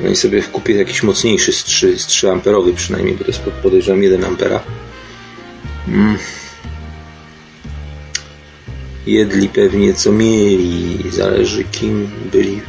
No 0.04 0.10
i 0.10 0.16
sobie 0.16 0.43
kupię 0.43 0.74
jakiś 0.74 1.04
mocniejszy 1.04 1.54
z 1.54 1.64
3, 1.64 2.00
z 2.00 2.06
3 2.06 2.30
amperowy 2.30 2.74
przynajmniej, 2.74 3.16
bo 3.16 3.24
to 3.24 3.32
jest 3.32 3.41
podejrzewam 3.64 4.04
1 4.04 4.24
ampera. 4.24 4.64
Mm. 5.88 6.18
Jedli 9.08 9.50
pewnie 9.50 9.93
co 9.93 10.12
mieli, 10.12 11.04
zależy 11.12 11.64
kim 11.64 12.10
byli. 12.32 12.62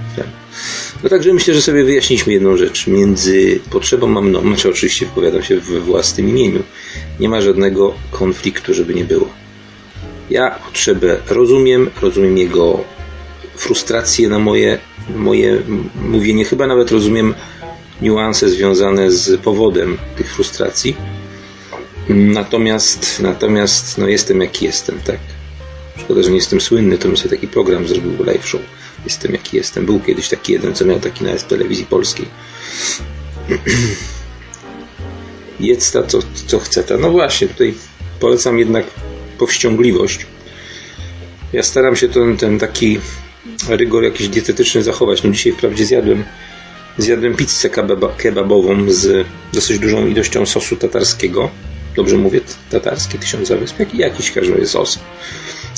No 1.03 1.09
także 1.09 1.35
myślę, 1.35 1.55
że 1.55 1.63
sobie 1.63 1.85
wyjaśniliśmy 1.85 2.33
jedną 2.33 2.57
rzecz. 2.57 2.87
Między 2.87 3.61
potrzebą 3.71 4.19
a 4.19 4.21
mną, 4.21 4.41
znaczy 4.41 4.69
oczywiście 4.69 5.07
wypowiadam 5.07 5.43
się 5.43 5.61
we 5.61 5.81
własnym 5.81 6.29
imieniu, 6.29 6.63
nie 7.21 7.29
ma 7.29 7.41
żadnego 7.41 7.95
konfliktu, 8.11 8.75
żeby 8.75 8.95
nie 8.95 9.05
było. 9.05 9.46
Ja 10.31 10.51
potrzebę 10.51 11.17
rozumiem, 11.29 11.91
rozumiem 12.03 12.39
jego 12.39 12.85
frustrację 13.57 14.29
na 14.29 14.39
moje, 14.39 14.79
moje 15.17 15.63
mówienie, 16.03 16.45
chyba 16.45 16.67
nawet 16.67 16.91
rozumiem 16.91 17.35
niuanse 18.03 18.49
związane 18.49 19.11
z 19.11 19.41
powodem 19.41 19.99
tych 20.17 20.35
frustracji. 20.35 20.97
Natomiast, 22.09 23.21
natomiast 23.21 23.99
no 23.99 24.09
jestem 24.09 24.41
jaki 24.41 24.65
jestem, 24.65 25.01
tak. 25.01 25.19
Szkoda, 25.99 26.23
że 26.23 26.31
nie 26.31 26.37
jestem 26.37 26.61
słynny, 26.61 26.99
to 26.99 27.09
bym 27.09 27.17
sobie 27.17 27.31
taki 27.31 27.49
program 27.49 27.89
zrobił 27.89 28.25
live 28.25 28.47
show. 28.47 28.61
Jestem 29.05 29.33
jaki 29.33 29.57
jestem. 29.57 29.87
Był 29.87 30.01
kiedyś 30.01 30.29
taki 30.29 30.53
jeden, 30.53 30.75
co 30.75 30.85
miał 30.85 31.01
taki 31.01 31.25
nawet 31.25 31.43
w 31.43 31.47
telewizji 31.47 31.87
polskiej. 31.87 32.27
Jedz 35.61 35.93
ta, 35.93 36.03
co, 36.03 36.19
co 36.47 36.59
chce 36.59 36.85
ta. 36.85 36.97
No 36.97 37.11
właśnie, 37.11 37.49
tutaj 37.49 37.75
polecam 38.21 38.59
jednak 38.59 38.85
powściągliwość. 39.39 40.27
Ja 41.53 41.63
staram 41.63 41.97
się 41.97 42.09
ten, 42.09 42.37
ten 42.37 42.59
taki 42.59 42.99
rygor 43.69 44.05
jakiś 44.05 44.29
dietetyczny 44.29 44.83
zachować. 44.83 45.23
No 45.23 45.31
dzisiaj 45.31 45.53
wprawdzie 45.53 45.87
zjadłem 45.87 46.25
zjadłem 46.99 47.35
pizzę 47.35 47.71
kebabową 48.17 48.91
z 48.91 49.27
dosyć 49.53 49.79
dużą 49.79 50.07
ilością 50.07 50.47
sosu 50.47 50.77
tatarskiego. 50.77 51.51
Dobrze 51.97 52.17
mówię, 52.17 52.41
tatarski, 52.71 53.19
tysiąca 53.19 53.57
wysp, 53.57 53.79
jaki, 53.79 53.99
jakiś 53.99 54.33
każdy 54.33 54.67
sos, 54.67 54.99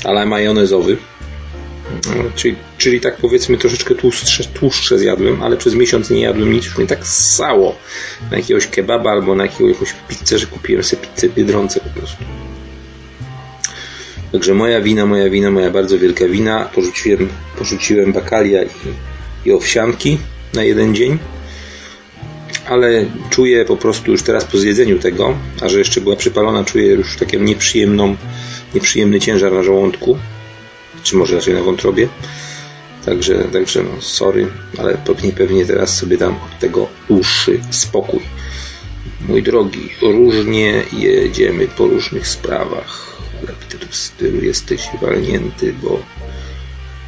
ale 0.03 0.25
majonezowy. 0.25 0.97
Czyli, 2.35 2.55
czyli 2.77 3.01
tak 3.01 3.17
powiedzmy 3.17 3.57
troszeczkę 3.57 3.95
tłustsze, 3.95 4.43
tłuszcze 4.43 4.99
zjadłem, 4.99 5.43
ale 5.43 5.57
przez 5.57 5.75
miesiąc 5.75 6.09
nie 6.09 6.21
jadłem 6.21 6.53
nic, 6.53 6.65
już 6.65 6.77
mnie 6.77 6.87
tak 6.87 7.07
ssało 7.07 7.75
na 8.31 8.37
jakiegoś 8.37 8.67
kebaba 8.67 9.11
albo 9.11 9.35
na 9.35 9.43
jakąś 9.43 9.93
pizzę, 10.07 10.39
że 10.39 10.45
kupiłem 10.47 10.83
sobie 10.83 11.01
pizzę 11.01 11.29
Biedronce 11.29 11.79
po 11.79 11.99
prostu. 11.99 12.23
Także 14.31 14.53
moja 14.53 14.81
wina, 14.81 15.05
moja 15.05 15.29
wina, 15.29 15.51
moja 15.51 15.71
bardzo 15.71 15.99
wielka 15.99 16.27
wina. 16.27 16.69
Porzuciłem, 16.75 17.29
porzuciłem 17.57 18.13
bakalia 18.13 18.63
i, 18.63 18.69
i 19.45 19.51
owsianki 19.51 20.17
na 20.53 20.63
jeden 20.63 20.95
dzień. 20.95 21.17
Ale 22.67 23.05
czuję 23.29 23.65
po 23.65 23.77
prostu 23.77 24.11
już 24.11 24.23
teraz 24.23 24.45
po 24.45 24.57
zjedzeniu 24.57 24.99
tego, 24.99 25.37
a 25.61 25.69
że 25.69 25.79
jeszcze 25.79 26.01
była 26.01 26.15
przypalona, 26.15 26.63
czuję 26.63 26.85
już 26.85 27.17
taką 27.17 27.39
nieprzyjemną, 27.39 28.15
nieprzyjemny 28.75 29.19
ciężar 29.19 29.53
na 29.53 29.63
żołądku 29.63 30.17
czy 31.03 31.15
może 31.15 31.35
raczej 31.35 31.53
na 31.53 31.63
wątrobie. 31.63 32.07
Także, 33.05 33.43
także 33.43 33.83
no, 33.83 34.01
sorry, 34.01 34.47
ale 34.77 34.97
pewnie, 34.97 35.31
pewnie 35.31 35.65
teraz 35.65 35.97
sobie 35.97 36.17
dam 36.17 36.35
od 36.35 36.59
tego 36.59 36.87
dłuższy 37.07 37.59
spokój. 37.69 38.19
Mój 39.27 39.43
drogi, 39.43 39.89
różnie 40.01 40.83
jedziemy 40.93 41.67
po 41.67 41.87
różnych 41.87 42.27
sprawach, 42.27 43.08
w 43.77 43.95
stylu 43.95 44.43
jesteś 44.43 44.89
walnięty, 45.01 45.73
bo 45.73 45.99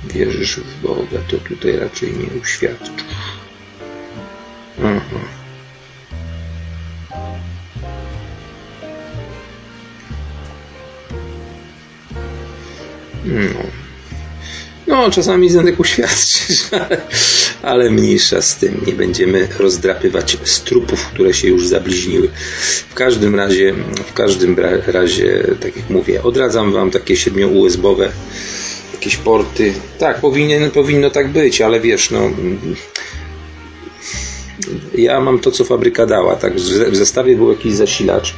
wierzysz 0.03 0.59
w 0.59 0.81
Boga, 0.81 1.19
to 1.27 1.37
tutaj 1.37 1.77
raczej 1.77 2.13
nie 2.13 2.41
uświadczysz. 2.41 3.05
Aha. 4.83 5.19
No. 13.25 13.90
No, 14.91 15.11
czasami 15.11 15.49
Zenek 15.49 15.79
uświadczysz, 15.79 16.61
ale, 16.81 17.01
ale 17.61 17.89
mniejsza 17.89 18.41
z 18.41 18.55
tym. 18.55 18.81
Nie 18.87 18.93
będziemy 18.93 19.47
rozdrapywać 19.59 20.37
strupów, 20.43 21.07
które 21.07 21.33
się 21.33 21.47
już 21.47 21.67
zabliźniły. 21.67 22.29
W 22.89 22.93
każdym 22.93 23.35
razie, 23.35 23.73
w 24.07 24.13
każdym 24.13 24.55
razie, 24.87 25.43
tak 25.61 25.75
jak 25.75 25.89
mówię, 25.89 26.23
odradzam 26.23 26.73
Wam 26.73 26.91
takie 26.91 27.15
7 27.15 27.57
USB-owe 27.57 28.11
jakieś 28.93 29.17
porty. 29.17 29.73
Tak, 29.99 30.21
powinien, 30.21 30.71
powinno 30.71 31.09
tak 31.09 31.27
być, 31.27 31.61
ale 31.61 31.79
wiesz, 31.79 32.11
no 32.11 32.29
ja 34.95 35.19
mam 35.19 35.39
to, 35.39 35.51
co 35.51 35.63
fabryka 35.63 36.05
dała. 36.05 36.35
Tak, 36.35 36.55
w 36.91 36.95
zestawie 36.95 37.35
był 37.35 37.51
jakiś 37.51 37.73
zasilacz. 37.73 38.33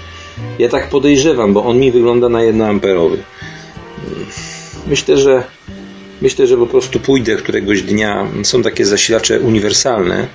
Ja 0.60 0.70
tak 0.70 0.89
podejrzewam, 0.89 1.54
bo 1.54 1.64
on 1.64 1.80
mi 1.80 1.91
wygląda 1.91 2.30
na 2.30 2.43
1 2.43 2.62
amperowy. 2.62 3.18
Myślę, 4.88 5.18
że 5.18 5.43
myślę, 6.24 6.47
że 6.47 6.57
po 6.57 6.67
prostu 6.67 6.99
pójdę 6.99 7.36
któregoś 7.36 7.82
dnia. 7.82 8.28
Są 8.43 8.63
takie 8.63 8.86
zasilacze 8.86 9.39
uniwersalne, 9.39 10.28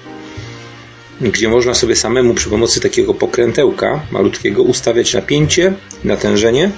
gdzie 1.21 1.49
można 1.49 1.75
sobie 1.75 1.97
samemu 1.97 2.35
przy 2.35 2.51
pomocy 2.51 2.81
takiego 2.81 3.15
pokrętełka 3.15 4.01
malutkiego 4.11 4.63
ustawiać 4.63 5.15
napięcie, 5.15 5.75
natężenie 6.05 6.71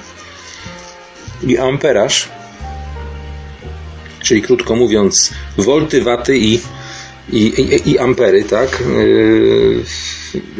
i 1.46 1.58
amperaż, 1.58 2.28
czyli 4.22 4.42
krótko 4.42 4.76
mówiąc 4.76 5.30
wolty, 5.58 6.02
waty 6.02 6.38
i, 6.38 6.60
i, 7.32 7.42
i, 7.42 7.90
i 7.90 7.98
ampery, 7.98 8.44
tak? 8.44 8.82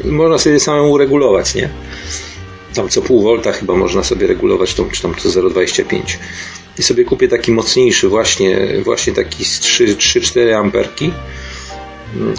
Yy, 0.05 0.13
można 0.13 0.39
sobie 0.39 0.61
samemu 0.61 0.99
regulować, 0.99 1.55
nie? 1.55 1.69
Tam 2.75 2.89
co 2.89 3.03
pół 3.03 3.23
volta 3.23 3.53
chyba 3.53 3.75
można 3.75 4.05
sobie 4.05 4.27
regulować, 4.27 4.75
czy 4.93 5.03
tam 5.03 5.15
co 5.15 5.29
0,25 5.29 6.19
i 6.81 6.83
sobie 6.83 7.05
kupię 7.05 7.29
taki 7.29 7.53
mocniejszy 7.53 8.09
właśnie, 8.09 8.69
właśnie 8.85 9.13
taki 9.13 9.45
z 9.45 9.61
3-4 9.61 10.53
amperki. 10.53 11.13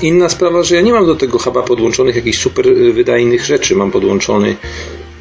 Inna 0.01 0.29
sprawa, 0.29 0.63
że 0.63 0.75
ja 0.75 0.81
nie 0.81 0.93
mam 0.93 1.05
do 1.05 1.15
tego 1.15 1.37
chyba 1.37 1.63
podłączonych 1.63 2.15
jakichś 2.15 2.37
super 2.37 2.75
wydajnych 2.75 3.45
rzeczy. 3.45 3.75
Mam 3.75 3.91
podłączony, 3.91 4.55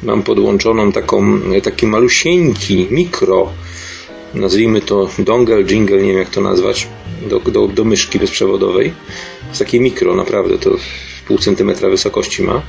mam 0.03 0.23
podłączoną 0.23 0.91
taką, 0.91 1.41
taki 1.63 1.87
malusieńki 1.87 2.87
mikro, 2.91 3.49
nazwijmy 4.33 4.81
to 4.81 5.09
dongle, 5.19 5.63
jingle, 5.63 6.01
nie 6.01 6.07
wiem 6.07 6.17
jak 6.17 6.29
to 6.29 6.41
nazwać, 6.41 6.87
do, 7.29 7.39
do, 7.39 7.67
do 7.67 7.83
myszki 7.83 8.19
bezprzewodowej. 8.19 8.93
Jest 9.47 9.59
takie 9.59 9.79
mikro, 9.79 10.15
naprawdę, 10.15 10.57
to 10.57 10.71
pół 11.27 11.37
centymetra 11.37 11.89
wysokości 11.89 12.43
ma. 12.43 12.61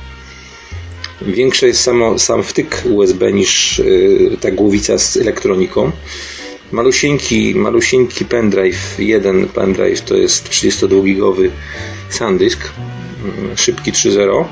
Większe 1.21 1.67
jest 1.67 1.81
samo, 1.81 2.19
sam 2.19 2.43
wtyk 2.43 2.83
USB 2.89 3.33
niż 3.33 3.79
yy, 3.79 4.37
ta 4.41 4.51
głowica 4.51 4.97
z 4.97 5.17
elektroniką. 5.17 5.91
Malusieńki, 6.71 7.55
malusieńki 7.55 8.25
pendrive, 8.25 8.99
jeden 8.99 9.47
pendrive 9.47 10.01
to 10.01 10.15
jest 10.17 10.49
32-gigowy 10.49 11.49
SanDisk, 12.09 12.59
mm, 13.23 13.57
szybki 13.57 13.91
3.0. 13.91 14.45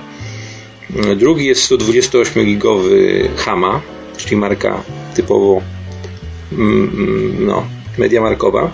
Drugi 1.15 1.45
jest 1.45 1.71
128-gigowy 1.71 3.29
Hama, 3.37 3.81
czyli 4.17 4.35
marka 4.37 4.83
typowo 5.15 5.61
mm, 6.51 6.91
mm, 6.93 7.45
no, 7.45 7.65
media 7.97 8.21
markowa. 8.21 8.71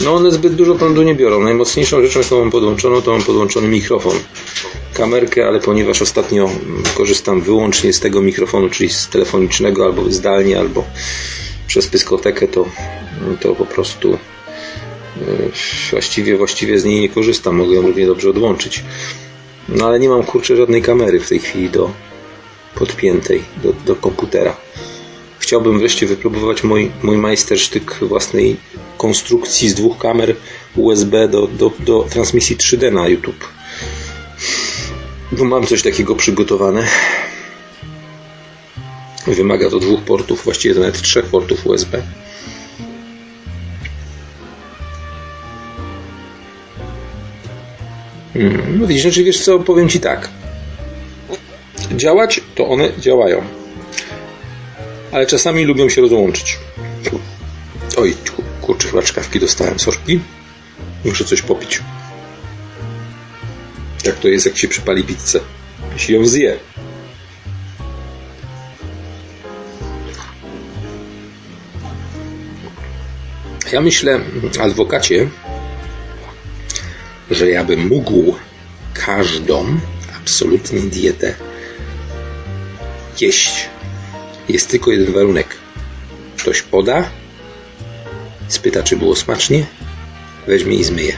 No 0.00 0.14
one 0.14 0.30
zbyt 0.30 0.54
dużo 0.54 0.74
prądu 0.74 1.02
nie 1.02 1.14
biorą. 1.14 1.40
Najmocniejszą 1.40 2.02
rzeczą, 2.02 2.20
jaką 2.20 2.40
mam 2.40 2.50
podłączoną, 2.50 3.02
to 3.02 3.10
mam 3.10 3.22
podłączony 3.22 3.68
mikrofon. 3.68 4.16
Kamerkę, 4.94 5.46
ale 5.46 5.60
ponieważ 5.60 6.02
ostatnio 6.02 6.44
mm, 6.44 6.82
korzystam 6.94 7.40
wyłącznie 7.40 7.92
z 7.92 8.00
tego 8.00 8.22
mikrofonu, 8.22 8.70
czyli 8.70 8.90
z 8.90 9.08
telefonicznego, 9.08 9.84
albo 9.84 10.10
zdalnie, 10.10 10.58
albo 10.58 10.84
przez 11.66 11.86
pyskotekę, 11.86 12.48
to, 12.48 12.66
to 13.40 13.54
po 13.54 13.66
prostu 13.66 14.10
yy, 15.20 15.50
właściwie, 15.90 16.36
właściwie 16.36 16.78
z 16.78 16.84
niej 16.84 17.00
nie 17.00 17.08
korzystam. 17.08 17.56
Mogę 17.56 17.74
ją 17.74 17.82
równie 17.82 18.06
dobrze 18.06 18.30
odłączyć. 18.30 18.84
No 19.68 19.86
ale 19.86 20.00
nie 20.00 20.08
mam 20.08 20.22
kurczę 20.22 20.56
żadnej 20.56 20.82
kamery 20.82 21.20
w 21.20 21.28
tej 21.28 21.38
chwili 21.38 21.70
do 21.70 21.90
podpiętej 22.74 23.42
do, 23.62 23.72
do 23.72 23.96
komputera. 23.96 24.56
Chciałbym 25.46 25.78
wreszcie 25.78 26.06
wypróbować 26.06 26.64
mój, 26.64 26.90
mój 27.02 27.16
majstersztyk 27.18 27.94
własnej 27.94 28.56
konstrukcji 28.98 29.68
z 29.68 29.74
dwóch 29.74 29.98
kamer 29.98 30.36
USB 30.76 31.28
do, 31.28 31.46
do, 31.46 31.72
do 31.78 32.06
transmisji 32.10 32.56
3D 32.56 32.92
na 32.92 33.08
YouTube. 33.08 33.48
Bo 35.32 35.44
mam 35.44 35.66
coś 35.66 35.82
takiego 35.82 36.16
przygotowane. 36.16 36.86
Wymaga 39.26 39.70
to 39.70 39.78
dwóch 39.78 40.00
portów, 40.00 40.44
właściwie 40.44 40.74
nawet 40.74 41.02
trzech 41.02 41.24
portów 41.26 41.66
USB. 41.66 42.02
Hmm, 48.32 48.80
no 48.80 48.86
widzisz, 48.86 49.02
znaczy 49.02 49.24
wiesz 49.24 49.44
co, 49.44 49.58
powiem 49.58 49.88
Ci 49.88 50.00
tak. 50.00 50.30
Działać, 51.92 52.40
to 52.54 52.68
one 52.68 52.92
działają. 52.98 53.55
Ale 55.12 55.26
czasami 55.26 55.64
lubią 55.64 55.88
się 55.88 56.00
rozłączyć. 56.00 56.58
Oj, 57.96 58.14
kurczę, 58.62 58.88
chyba 58.88 59.02
czkawki 59.02 59.40
dostałem, 59.40 59.78
sorki. 59.78 60.20
Muszę 61.04 61.24
coś 61.24 61.42
popić. 61.42 61.82
Jak 64.04 64.16
to 64.18 64.28
jest, 64.28 64.46
jak 64.46 64.58
się 64.58 64.68
przypali 64.68 65.04
pizzę? 65.04 65.40
Jeśli 65.92 66.14
ją 66.14 66.26
zje. 66.26 66.56
Ja 73.72 73.80
myślę, 73.80 74.20
adwokacie, 74.60 75.28
że 77.30 77.50
ja 77.50 77.64
bym 77.64 77.86
mógł 77.86 78.34
każdą 78.94 79.78
absolutnie 80.16 80.80
dietę 80.80 81.34
jeść. 83.20 83.68
Jest 84.48 84.70
tylko 84.70 84.90
jeden 84.90 85.12
warunek. 85.12 85.56
Ktoś 86.36 86.62
poda, 86.62 87.10
spyta, 88.48 88.82
czy 88.82 88.96
było 88.96 89.16
smacznie, 89.16 89.66
weźmie 90.46 90.76
i 90.76 90.84
zmyje. 90.84 91.12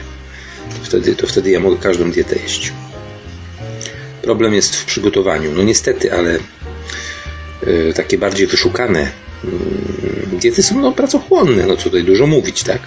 To 0.69 0.85
wtedy, 0.85 1.15
to 1.15 1.27
wtedy 1.27 1.51
ja 1.51 1.59
mogę 1.59 1.77
każdą 1.77 2.11
dietę 2.11 2.35
jeść. 2.39 2.73
Problem 4.21 4.53
jest 4.53 4.75
w 4.75 4.85
przygotowaniu. 4.85 5.51
No 5.55 5.63
niestety, 5.63 6.13
ale 6.13 6.39
yy, 7.67 7.93
takie 7.95 8.17
bardziej 8.17 8.47
wyszukane 8.47 9.11
yy, 9.43 10.39
diety 10.39 10.63
są 10.63 10.81
no, 10.81 10.91
pracochłonne. 10.91 11.65
No 11.65 11.77
co 11.77 11.83
tutaj 11.83 12.03
dużo 12.03 12.27
mówić, 12.27 12.63
tak? 12.63 12.81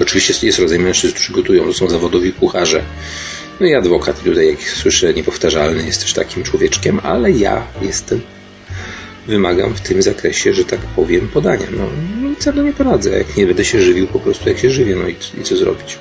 Oczywiście 0.00 0.46
jest 0.46 0.58
rodzaj 0.58 0.78
mężczyzn, 0.78 1.14
którzy 1.14 1.32
gotują, 1.32 1.64
to 1.64 1.72
są 1.72 1.88
zawodowi 1.88 2.32
kucharze. 2.32 2.84
No 3.60 3.66
i 3.66 3.74
adwokat 3.74 4.22
tutaj, 4.22 4.46
jak 4.46 4.62
słyszę, 4.62 5.14
niepowtarzalny 5.14 5.86
jest 5.86 6.00
też 6.00 6.12
takim 6.12 6.42
człowieczkiem, 6.42 7.00
ale 7.02 7.30
ja 7.30 7.66
jestem, 7.82 8.20
wymagam 9.26 9.74
w 9.74 9.80
tym 9.80 10.02
zakresie, 10.02 10.54
że 10.54 10.64
tak 10.64 10.80
powiem, 10.80 11.28
podania. 11.28 11.66
No, 11.70 11.88
co 12.38 12.52
nie 12.52 12.72
poradzę, 12.72 13.18
jak 13.18 13.36
nie 13.36 13.46
będę 13.46 13.64
się 13.64 13.82
żywił 13.82 14.06
po 14.06 14.20
prostu 14.20 14.48
jak 14.48 14.58
się 14.58 14.70
żywię, 14.70 14.96
no 14.96 15.08
i, 15.08 15.16
i 15.40 15.44
co 15.44 15.56
zrobić. 15.56 15.98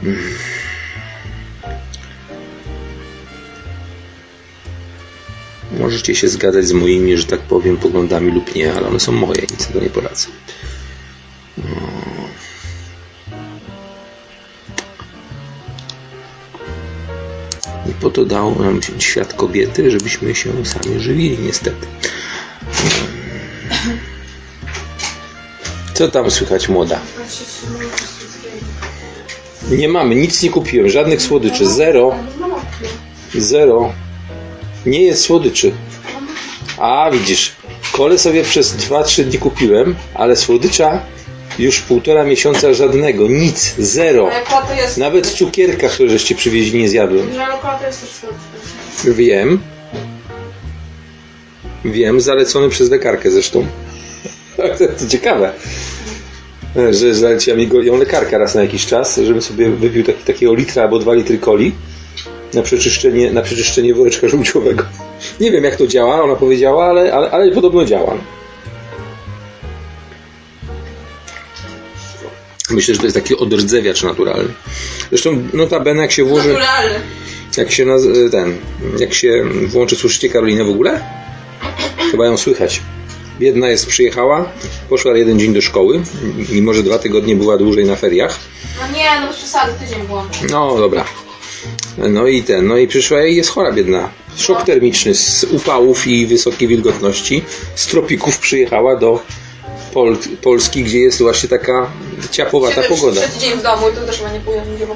Hmm. 0.00 0.18
Możecie 5.78 6.14
się 6.14 6.28
zgadzać 6.28 6.66
z 6.66 6.72
moimi, 6.72 7.16
że 7.16 7.24
tak 7.24 7.40
powiem, 7.40 7.76
poglądami 7.76 8.32
lub 8.32 8.54
nie, 8.54 8.72
ale 8.72 8.88
one 8.88 9.00
są 9.00 9.12
moje, 9.12 9.42
nic 9.42 9.74
na 9.74 9.80
nie 9.80 9.90
poradzę. 9.90 10.26
No. 11.58 11.64
I 17.90 17.92
po 17.92 18.10
to 18.10 18.24
dał 18.24 18.62
nam 18.62 18.80
świat 18.98 19.34
kobiety, 19.34 19.90
żebyśmy 19.90 20.34
się 20.34 20.50
sami 20.64 21.00
żywili, 21.00 21.38
niestety. 21.38 21.86
Co 25.94 26.08
tam 26.08 26.30
słychać, 26.30 26.68
młoda? 26.68 27.00
Nie 29.70 29.88
mamy, 29.88 30.14
nic 30.14 30.42
nie 30.42 30.50
kupiłem, 30.50 30.90
żadnych 30.90 31.22
słodyczy, 31.22 31.66
zero. 31.66 32.14
Zero. 33.34 33.92
Nie 34.86 35.02
jest 35.02 35.22
słodyczy. 35.22 35.72
A, 36.78 37.10
widzisz, 37.12 37.52
kole 37.92 38.18
sobie 38.18 38.44
przez 38.44 38.76
2-3 38.76 39.24
dni 39.24 39.38
kupiłem, 39.38 39.96
ale 40.14 40.36
słodycza 40.36 41.00
już 41.58 41.80
półtora 41.80 42.24
miesiąca 42.24 42.74
żadnego, 42.74 43.28
nic, 43.28 43.74
zero. 43.78 44.28
Nawet 44.98 45.26
cukierka, 45.26 45.88
które 45.88 46.08
żeście 46.08 46.34
przywieźli, 46.34 46.80
nie 46.80 46.88
zjadłem. 46.88 47.28
Wiem. 49.04 49.60
Wiem, 51.84 52.20
zalecony 52.20 52.68
przez 52.68 52.90
lekarkę 52.90 53.30
zresztą. 53.30 53.66
to 54.98 55.06
ciekawe, 55.08 55.52
że 56.90 57.14
zaleciła 57.14 57.56
mi 57.56 57.68
ją 57.82 57.96
lekarka 57.96 58.38
raz 58.38 58.54
na 58.54 58.62
jakiś 58.62 58.86
czas, 58.86 59.16
żebym 59.16 59.42
sobie 59.42 59.70
wypił 59.70 60.04
taki, 60.04 60.24
takiego 60.24 60.54
litra 60.54 60.82
albo 60.82 60.98
dwa 60.98 61.14
litry 61.14 61.38
coli 61.38 61.72
na 62.54 62.62
przeczyszczenie, 62.62 63.32
na 63.32 63.42
przeczyszczenie 63.42 63.94
woreczka 63.94 64.28
żółciowego. 64.28 64.84
Nie 65.40 65.50
wiem 65.50 65.64
jak 65.64 65.76
to 65.76 65.86
działa, 65.86 66.22
ona 66.22 66.36
powiedziała, 66.36 66.84
ale, 66.84 67.12
ale, 67.12 67.30
ale 67.30 67.52
podobno 67.52 67.84
działa. 67.84 68.16
Myślę, 72.72 72.94
że 72.94 73.00
to 73.00 73.06
jest 73.06 73.16
taki 73.16 73.36
odrdzewiacz 73.36 74.02
naturalny. 74.02 74.52
Zresztą 75.10 75.48
notabene 75.52 76.02
jak 76.02 76.12
się 76.12 76.24
włoży... 76.24 76.48
Naturalny. 76.48 77.00
Jak 77.56 77.70
się 77.72 77.84
naz... 77.84 78.02
ten... 78.30 78.56
Jak 78.98 79.14
się 79.14 79.44
włączy, 79.66 79.96
słyszycie 79.96 80.28
Karolinę 80.28 80.64
w 80.64 80.70
ogóle? 80.70 81.00
Chyba 82.10 82.26
ją 82.26 82.36
słychać. 82.36 82.80
Biedna 83.40 83.68
jest, 83.68 83.86
przyjechała, 83.86 84.52
poszła 84.88 85.16
jeden 85.16 85.38
dzień 85.38 85.54
do 85.54 85.60
szkoły, 85.60 86.02
mimo 86.52 86.74
że 86.74 86.82
dwa 86.82 86.98
tygodnie 86.98 87.36
była 87.36 87.58
dłużej 87.58 87.84
na 87.84 87.96
feriach. 87.96 88.38
No 88.80 88.96
nie, 88.96 89.20
no 89.20 89.32
przesady, 89.32 89.72
tydzień 89.80 90.06
było. 90.06 90.26
No 90.50 90.78
dobra. 90.78 91.04
No 91.98 92.26
i 92.26 92.42
ten, 92.42 92.66
no 92.66 92.76
i 92.76 92.88
przyszła 92.88 93.26
i 93.26 93.36
jest 93.36 93.50
chora 93.50 93.72
biedna. 93.72 94.10
Szok 94.36 94.62
termiczny 94.62 95.14
z 95.14 95.44
upałów 95.44 96.06
i 96.06 96.26
wysokiej 96.26 96.68
wilgotności. 96.68 97.42
Z 97.74 97.86
tropików 97.86 98.38
przyjechała 98.38 98.96
do 98.96 99.20
Pol 99.92 100.16
Polski, 100.42 100.84
gdzie 100.84 100.98
jest 100.98 101.22
właśnie 101.22 101.48
taka 101.48 101.90
ciapowata 102.30 102.82
pogoda. 102.82 103.20
Trzeci 103.20 103.38
dzień 103.38 103.58
w 103.58 103.62
domu 103.62 103.88
i 103.88 103.94
to 103.94 104.00
też 104.00 104.18
chyba 104.18 104.32
nie 104.32 104.40
pójdę 104.40 104.62
nigdzie, 104.66 104.86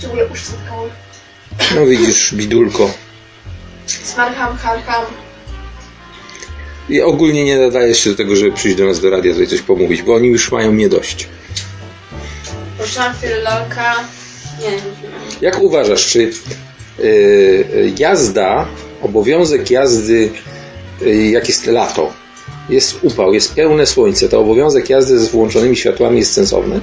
w 0.00 0.04
ogóle 0.04 0.26
uszy 0.26 0.44
zatkały. 0.46 0.90
No 1.74 1.86
widzisz, 1.86 2.34
bidulko. 2.34 2.90
Smarcham, 3.86 4.56
harcham. 4.56 5.04
I 6.88 7.02
ogólnie 7.02 7.44
nie 7.44 7.58
nadajesz 7.58 7.98
się 8.04 8.10
do 8.10 8.16
tego, 8.16 8.36
żeby 8.36 8.52
przyjść 8.52 8.76
do 8.76 8.86
nas 8.86 9.00
do 9.00 9.10
radia 9.10 9.32
tutaj 9.32 9.46
coś 9.46 9.60
pomówić, 9.60 10.02
bo 10.02 10.14
oni 10.14 10.28
już 10.28 10.52
mają 10.52 10.72
mnie 10.72 10.88
dość. 10.88 11.28
Poszłam 12.78 13.14
chwilę 13.14 13.36
lalka. 13.36 13.94
Nie, 14.60 14.70
nie, 14.70 14.76
nie. 14.76 14.80
Jak 15.40 15.62
uważasz, 15.62 16.06
czy 16.06 16.30
yy, 16.98 17.92
jazda, 17.98 18.66
obowiązek 19.02 19.70
jazdy, 19.70 20.30
yy, 21.00 21.26
jak 21.26 21.48
jest 21.48 21.66
lato, 21.66 22.12
jest 22.68 22.98
upał, 23.02 23.34
jest 23.34 23.54
pełne 23.54 23.86
słońce, 23.86 24.28
to 24.28 24.40
obowiązek 24.40 24.90
jazdy 24.90 25.18
z 25.18 25.28
włączonymi 25.28 25.76
światłami 25.76 26.18
jest 26.18 26.32
sensowny? 26.32 26.80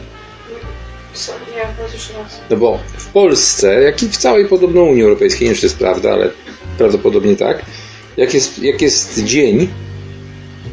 No 2.50 2.58
bo 2.58 2.80
w 2.98 3.06
Polsce, 3.08 3.82
jak 3.82 4.04
i 4.04 4.10
w 4.10 4.18
całej 4.18 4.46
podobno 4.48 4.82
Unii 4.84 5.04
Europejskiej, 5.04 5.42
nie 5.42 5.48
wiem 5.48 5.56
czy 5.56 5.62
to 5.62 5.68
jest 5.68 5.78
prawda, 5.78 6.14
ale 6.14 6.30
prawdopodobnie 6.78 7.36
tak, 7.36 7.62
jak 8.18 8.34
jest, 8.34 8.60
jak 8.60 8.82
jest 8.82 9.24
dzień, 9.24 9.68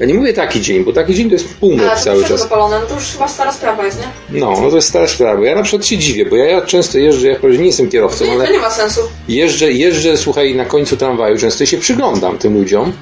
ja 0.00 0.06
nie 0.06 0.14
mówię 0.14 0.32
taki 0.32 0.60
dzień, 0.60 0.84
bo 0.84 0.92
taki 0.92 1.14
dzień 1.14 1.28
to 1.28 1.34
jest 1.34 1.54
północ 1.54 2.04
cały 2.04 2.24
czas. 2.24 2.40
zapalone, 2.40 2.80
no 2.80 2.86
to 2.86 2.94
już 2.94 3.04
chyba 3.04 3.28
stara 3.28 3.52
sprawa 3.52 3.84
jest, 3.86 3.98
nie? 4.00 4.40
No, 4.40 4.60
no 4.62 4.70
to 4.70 4.76
jest 4.76 4.88
stara 4.88 5.06
sprawa. 5.08 5.46
Ja 5.46 5.54
na 5.54 5.62
przykład 5.62 5.86
się 5.86 5.98
dziwię, 5.98 6.26
bo 6.26 6.36
ja, 6.36 6.44
ja 6.44 6.60
często 6.60 6.98
jeżdżę, 6.98 7.28
ja 7.28 7.38
nie 7.58 7.66
jestem 7.66 7.88
kierowcą, 7.88 8.18
To 8.18 8.24
nie, 8.24 8.32
ale 8.32 8.46
to 8.46 8.52
nie 8.52 8.58
ma 8.58 8.70
sensu. 8.70 9.00
jeżdżę, 9.28 9.72
jeżdżę, 9.72 10.16
słuchaj, 10.16 10.54
na 10.54 10.64
końcu 10.64 10.96
tramwaju, 10.96 11.38
często 11.38 11.66
się 11.66 11.78
przyglądam 11.78 12.38
tym 12.38 12.54
ludziom 12.54 12.92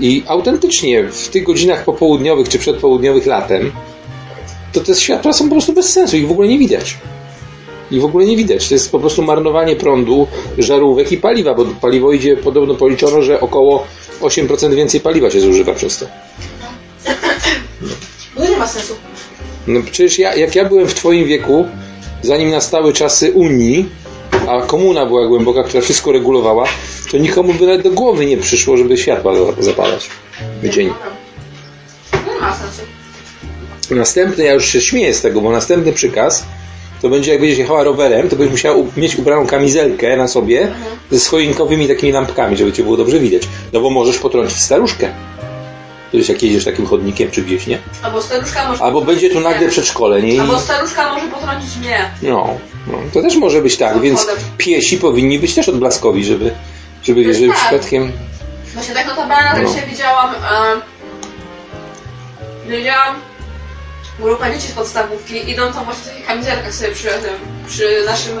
i 0.00 0.22
autentycznie 0.26 1.04
w 1.04 1.28
tych 1.28 1.44
godzinach 1.44 1.84
popołudniowych 1.84 2.48
czy 2.48 2.58
przedpołudniowych 2.58 3.26
latem 3.26 3.72
to 4.72 4.80
te 4.80 4.94
światła 4.94 5.32
są 5.32 5.44
po 5.44 5.54
prostu 5.54 5.72
bez 5.72 5.92
sensu, 5.92 6.16
ich 6.16 6.28
w 6.28 6.30
ogóle 6.30 6.48
nie 6.48 6.58
widać. 6.58 6.96
I 7.90 8.00
w 8.00 8.04
ogóle 8.04 8.26
nie 8.26 8.36
widać. 8.36 8.68
To 8.68 8.74
jest 8.74 8.92
po 8.92 9.00
prostu 9.00 9.22
marnowanie 9.22 9.76
prądu, 9.76 10.26
żarówek 10.58 11.12
i 11.12 11.16
paliwa, 11.16 11.54
bo 11.54 11.64
paliwo 11.64 12.12
idzie, 12.12 12.36
podobno 12.36 12.74
policzono, 12.74 13.22
że 13.22 13.40
około 13.40 13.86
8% 14.20 14.74
więcej 14.74 15.00
paliwa 15.00 15.30
się 15.30 15.40
zużywa 15.40 15.74
przez 15.74 15.98
to. 15.98 16.06
No 18.38 18.44
nie 18.50 18.56
ma 18.56 18.66
sensu. 18.66 18.94
No 19.66 19.80
przecież 19.82 20.18
ja, 20.18 20.34
jak 20.34 20.54
ja 20.54 20.64
byłem 20.64 20.86
w 20.88 20.94
twoim 20.94 21.24
wieku, 21.24 21.66
zanim 22.22 22.50
nastały 22.50 22.92
czasy 22.92 23.32
Unii, 23.32 23.88
a 24.50 24.62
komuna 24.62 25.06
była 25.06 25.26
głęboka, 25.26 25.62
która 25.62 25.80
wszystko 25.82 26.12
regulowała, 26.12 26.64
to 27.10 27.18
nikomu 27.18 27.54
by 27.54 27.66
nawet 27.66 27.82
do 27.82 27.90
głowy 27.90 28.26
nie 28.26 28.36
przyszło, 28.36 28.76
żeby 28.76 28.98
światła 28.98 29.32
za- 29.34 29.62
zapalać 29.62 30.08
w 30.62 30.68
dzień. 30.68 30.90
Następny, 33.90 34.44
ja 34.44 34.52
już 34.52 34.66
się 34.68 34.80
śmieję 34.80 35.14
z 35.14 35.20
tego, 35.22 35.40
bo 35.40 35.50
następny 35.50 35.92
przykaz 35.92 36.44
to 37.02 37.08
będzie 37.08 37.30
jak 37.32 37.40
będziesz 37.40 37.58
jechała 37.58 37.84
rowerem, 37.84 38.28
to 38.28 38.36
będziesz 38.36 38.52
musiała 38.52 38.76
mieć 38.96 39.16
ubraną 39.18 39.46
kamizelkę 39.46 40.16
na 40.16 40.28
sobie 40.28 40.72
ze 41.10 41.30
choinkowymi 41.30 41.88
takimi 41.88 42.12
lampkami, 42.12 42.56
żeby 42.56 42.72
cię 42.72 42.82
było 42.82 42.96
dobrze 42.96 43.18
widać. 43.18 43.42
No 43.72 43.80
bo 43.80 43.90
możesz 43.90 44.18
potrącić 44.18 44.58
staruszkę. 44.58 45.08
Kiedyś 46.12 46.28
jak 46.28 46.42
jedziesz 46.42 46.64
takim 46.64 46.86
chodnikiem 46.86 47.30
czy 47.30 47.42
gdzieś, 47.42 47.66
nie? 47.66 47.78
Albo 48.02 48.22
staruszka 48.22 48.68
może... 48.68 48.84
Albo 48.84 49.00
będzie 49.00 49.30
tu 49.30 49.40
nagle 49.40 49.68
przedszkole, 49.68 50.22
nie? 50.22 50.40
Albo 50.40 50.58
staruszka 50.58 51.14
może 51.14 51.26
potrącić 51.28 51.76
mnie. 51.76 52.10
No, 52.22 52.48
no, 52.92 52.98
to 53.12 53.22
też 53.22 53.36
może 53.36 53.62
być 53.62 53.76
tak, 53.76 54.00
więc 54.00 54.26
piesi 54.58 54.98
powinni 54.98 55.38
być 55.38 55.54
też 55.54 55.68
odblaskowi, 55.68 56.24
żeby, 56.24 56.54
żeby 57.02 57.24
wiesz, 57.24 57.36
żeby 57.36 57.48
Tak. 57.48 57.58
przypadkiem... 57.58 58.12
Właśnie 58.74 58.94
tak 58.94 59.06
notabene 59.06 59.62
No. 59.62 59.68
no. 59.68 59.74
się 59.74 59.86
widziałam, 59.86 60.34
e, 60.34 60.80
widziałam 62.76 63.14
grupę 64.18 64.52
dzieci 64.54 64.68
z 64.68 64.72
podstawówki, 64.72 65.50
idą 65.50 65.72
tam 65.72 65.84
właśnie 65.84 66.04
w 66.04 66.08
takich 66.08 66.26
kamizelkach 66.26 66.74
sobie 66.74 66.92
przy 66.92 67.08
tym, 67.08 67.34
przy 67.68 68.04
naszym 68.06 68.38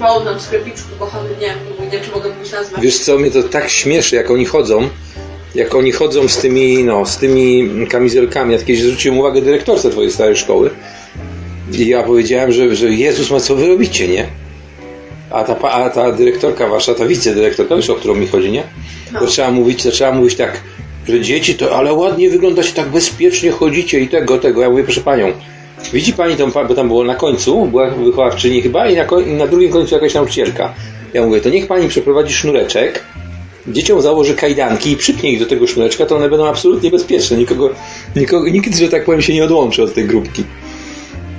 małym 0.00 0.40
sklepiczku 0.40 0.88
kochanym, 0.98 1.32
nie 1.40 1.46
wiem, 1.46 1.58
nie 1.80 1.90
wiem 1.90 2.04
czy 2.04 2.10
mogę 2.10 2.30
mówić 2.30 2.52
nazwę. 2.52 2.78
Wiesz 2.80 2.98
co, 2.98 3.18
mnie 3.18 3.30
to 3.30 3.42
tak 3.42 3.70
śmieszy, 3.70 4.16
jak 4.16 4.30
oni 4.30 4.44
chodzą, 4.44 4.88
jak 5.54 5.74
oni 5.74 5.92
chodzą 5.92 6.28
z 6.28 6.38
tymi, 6.38 6.84
no, 6.84 7.06
z 7.06 7.16
tymi 7.16 7.70
kamizelkami. 7.90 8.52
Ja 8.52 8.58
kiedyś 8.58 8.82
zwróciłem 8.82 9.18
uwagę 9.18 9.42
dyrektorce 9.42 9.90
twojej 9.90 10.12
starej 10.12 10.36
szkoły 10.36 10.70
i 11.74 11.88
ja 11.88 12.02
powiedziałem, 12.02 12.52
że, 12.52 12.76
że 12.76 12.90
Jezus 12.90 13.30
ma 13.30 13.40
co 13.40 13.56
wy 13.56 13.68
robicie, 13.68 14.08
nie? 14.08 14.26
A 15.30 15.44
ta, 15.44 15.70
a 15.70 15.90
ta 15.90 16.12
dyrektorka 16.12 16.68
wasza, 16.68 16.94
ta 16.94 17.06
wicedyrektorka, 17.06 17.76
wiesz 17.76 17.90
o 17.90 17.94
którą 17.94 18.14
mi 18.14 18.26
chodzi, 18.26 18.50
nie? 18.50 18.62
To 19.18 19.26
trzeba 19.26 19.50
mówić, 19.50 19.82
to 19.82 19.90
trzeba 19.90 20.12
mówić 20.12 20.36
tak, 20.36 20.60
że 21.08 21.20
dzieci 21.20 21.54
to, 21.54 21.76
ale 21.76 21.92
ładnie 21.92 22.30
wyglądacie, 22.30 22.72
tak 22.72 22.88
bezpiecznie 22.88 23.50
chodzicie 23.50 24.00
i 24.00 24.08
tego, 24.08 24.38
tego. 24.38 24.62
Ja 24.62 24.70
mówię, 24.70 24.84
proszę 24.84 25.00
panią, 25.00 25.32
widzi 25.92 26.12
pani 26.12 26.36
tą, 26.36 26.50
bo 26.50 26.74
tam 26.74 26.88
było 26.88 27.04
na 27.04 27.14
końcu, 27.14 27.66
była 27.66 27.90
wychowawczyni 27.90 28.62
chyba 28.62 28.88
i 28.88 28.96
na, 28.96 29.06
i 29.26 29.32
na 29.32 29.46
drugim 29.46 29.70
końcu 29.70 29.94
jakaś 29.94 30.14
nauczycielka. 30.14 30.74
Ja 31.14 31.26
mówię, 31.26 31.40
to 31.40 31.50
niech 31.50 31.66
pani 31.66 31.88
przeprowadzi 31.88 32.34
sznureczek, 32.34 33.04
dzieciom 33.68 34.02
założy 34.02 34.34
kajdanki 34.34 34.90
i 34.92 34.96
przypnie 34.96 35.32
ich 35.32 35.40
do 35.40 35.46
tego 35.46 35.66
sznureczka, 35.66 36.06
to 36.06 36.16
one 36.16 36.28
będą 36.28 36.46
absolutnie 36.46 36.90
bezpieczne. 36.90 37.36
Nikogo, 37.36 37.70
nikogo, 38.16 38.48
nikt, 38.48 38.76
że 38.76 38.88
tak 38.88 39.04
powiem, 39.04 39.22
się 39.22 39.34
nie 39.34 39.44
odłączy 39.44 39.82
od 39.82 39.94
tej 39.94 40.04
grupki. 40.04 40.44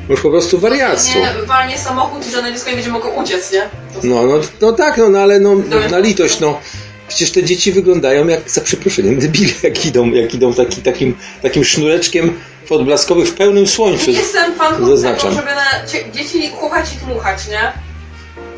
Już 0.09 0.21
po 0.21 0.29
prostu 0.29 0.59
wariactwo. 0.59 1.19
Nie 1.19 1.33
walnie 1.45 1.77
samochód 1.77 2.27
i 2.27 2.31
żadne 2.31 2.53
dziecko 2.53 2.69
nie 2.69 2.75
będzie 2.75 2.91
mogło 2.91 3.11
uciec, 3.11 3.51
nie? 3.51 3.61
To 3.61 3.99
No, 4.07 4.23
no, 4.23 4.33
no 4.61 4.71
tak, 4.71 4.97
no, 4.97 5.09
no 5.09 5.19
ale 5.19 5.39
no, 5.39 5.55
na 5.91 5.99
litość, 5.99 6.39
no. 6.39 6.59
Przecież 7.07 7.31
te 7.31 7.43
dzieci 7.43 7.71
wyglądają 7.71 8.27
jak, 8.27 8.49
za 8.49 8.61
przeproszeniem, 8.61 9.19
debile, 9.19 9.53
jak 9.63 9.85
idą, 9.85 10.11
jak 10.11 10.33
idą 10.33 10.53
taki, 10.53 10.81
takim, 10.81 11.15
takim 11.41 11.63
sznureczkiem 11.63 12.39
podblaskowy 12.69 13.25
w 13.25 13.33
pełnym 13.33 13.67
słońcu. 13.67 14.11
Nie 14.11 14.17
jestem 14.17 14.55
fanką 14.55 14.75
tego, 14.75 14.87
Zaznaczam. 14.97 15.33
żeby 15.33 15.47
na 15.55 15.87
dzieci 16.13 16.49
chuchać 16.55 16.85
i 16.93 17.05
dmuchać, 17.05 17.47
nie? 17.47 17.71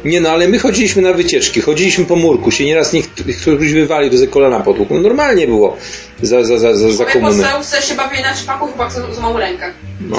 Nie 0.06 0.22
no, 0.22 0.30
ale 0.30 0.48
my 0.48 0.60
chodziliśmy 0.60 1.02
na 1.02 1.14
wycieczki, 1.14 1.62
chodziliśmy 1.62 2.06
po 2.06 2.16
murku, 2.16 2.52
się 2.52 2.66
nieraz 2.66 2.94
wywalił, 3.74 4.12
to 4.12 4.18
ze 4.18 4.28
kolana 4.28 4.60
potłukł. 4.60 4.94
No 4.94 5.02
normalnie 5.02 5.48
było 5.48 5.78
za, 6.22 6.44
za, 6.44 6.58
za, 6.58 6.76
za, 6.76 6.92
za 6.92 7.06
komuny. 7.06 7.32
podstawówce 7.32 7.82
się 7.82 7.96
bawili 7.96 8.24
na 8.24 8.34
trzypaku, 8.34 8.68
chłopak 8.68 8.92
z 8.92 9.20
małą 9.20 9.38
rękę. 9.38 9.74
No. 10.02 10.18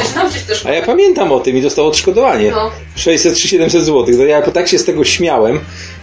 A 0.64 0.72
ja 0.72 0.82
pamiętam 0.82 1.32
o 1.32 1.40
tym 1.40 1.56
i 1.56 1.62
dostał 1.62 1.86
odszkodowanie. 1.86 2.50
No. 2.50 2.70
600 2.96 3.36
czy 3.36 3.48
700 3.48 3.84
zł. 3.84 4.26
Ja 4.26 4.42
tak 4.42 4.68
się 4.68 4.78
z 4.78 4.84
tego 4.84 5.04
śmiałem, 5.04 5.60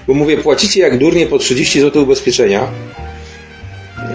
bo 0.07 0.13
mówię, 0.13 0.37
płacicie 0.37 0.81
jak 0.81 0.97
durnie 0.97 1.27
po 1.27 1.37
30 1.37 1.81
zł 1.81 2.03
ubezpieczenia. 2.03 2.67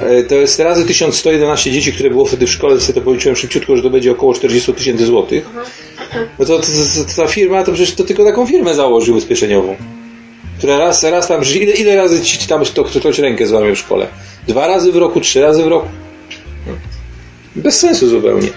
E, 0.02 0.22
To 0.22 0.34
jest 0.34 0.58
razy 0.60 0.84
1111 0.86 1.70
dzieci, 1.72 1.92
które 1.92 2.10
było 2.10 2.24
wtedy 2.24 2.46
w 2.46 2.50
szkole, 2.50 2.80
sobie 2.80 2.94
to 2.94 3.00
policzyłem 3.00 3.36
szybciutko, 3.36 3.76
że 3.76 3.82
to 3.82 3.90
będzie 3.90 4.12
około 4.12 4.34
40 4.34 4.74
tysięcy 4.74 5.06
złotych. 5.06 5.46
No 6.38 6.44
to, 6.44 6.58
to, 6.58 6.66
to, 6.66 7.22
ta 7.22 7.26
firma, 7.28 7.64
to 7.64 7.72
przecież 7.72 7.94
to 7.94 8.04
tylko 8.04 8.24
taką 8.24 8.46
firmę 8.46 8.74
założy 8.74 9.12
ubezpieczeniową. 9.12 9.76
Która 10.58 10.78
raz, 10.78 11.04
raz 11.04 11.28
tam, 11.28 11.42
ile, 11.44 11.72
ile 11.72 11.96
razy 11.96 12.22
ci 12.22 12.48
tam 12.48 12.64
to, 12.64 12.84
ktoś 12.84 13.18
rękę 13.18 13.46
złamie 13.46 13.74
w 13.74 13.78
szkole? 13.78 14.06
Dwa 14.48 14.66
razy 14.66 14.92
w 14.92 14.96
roku, 14.96 15.20
trzy 15.20 15.40
razy 15.40 15.62
w 15.62 15.66
roku. 15.66 15.88
Bez 17.56 17.80
sensu 17.80 18.08
zupełnie. 18.08 18.48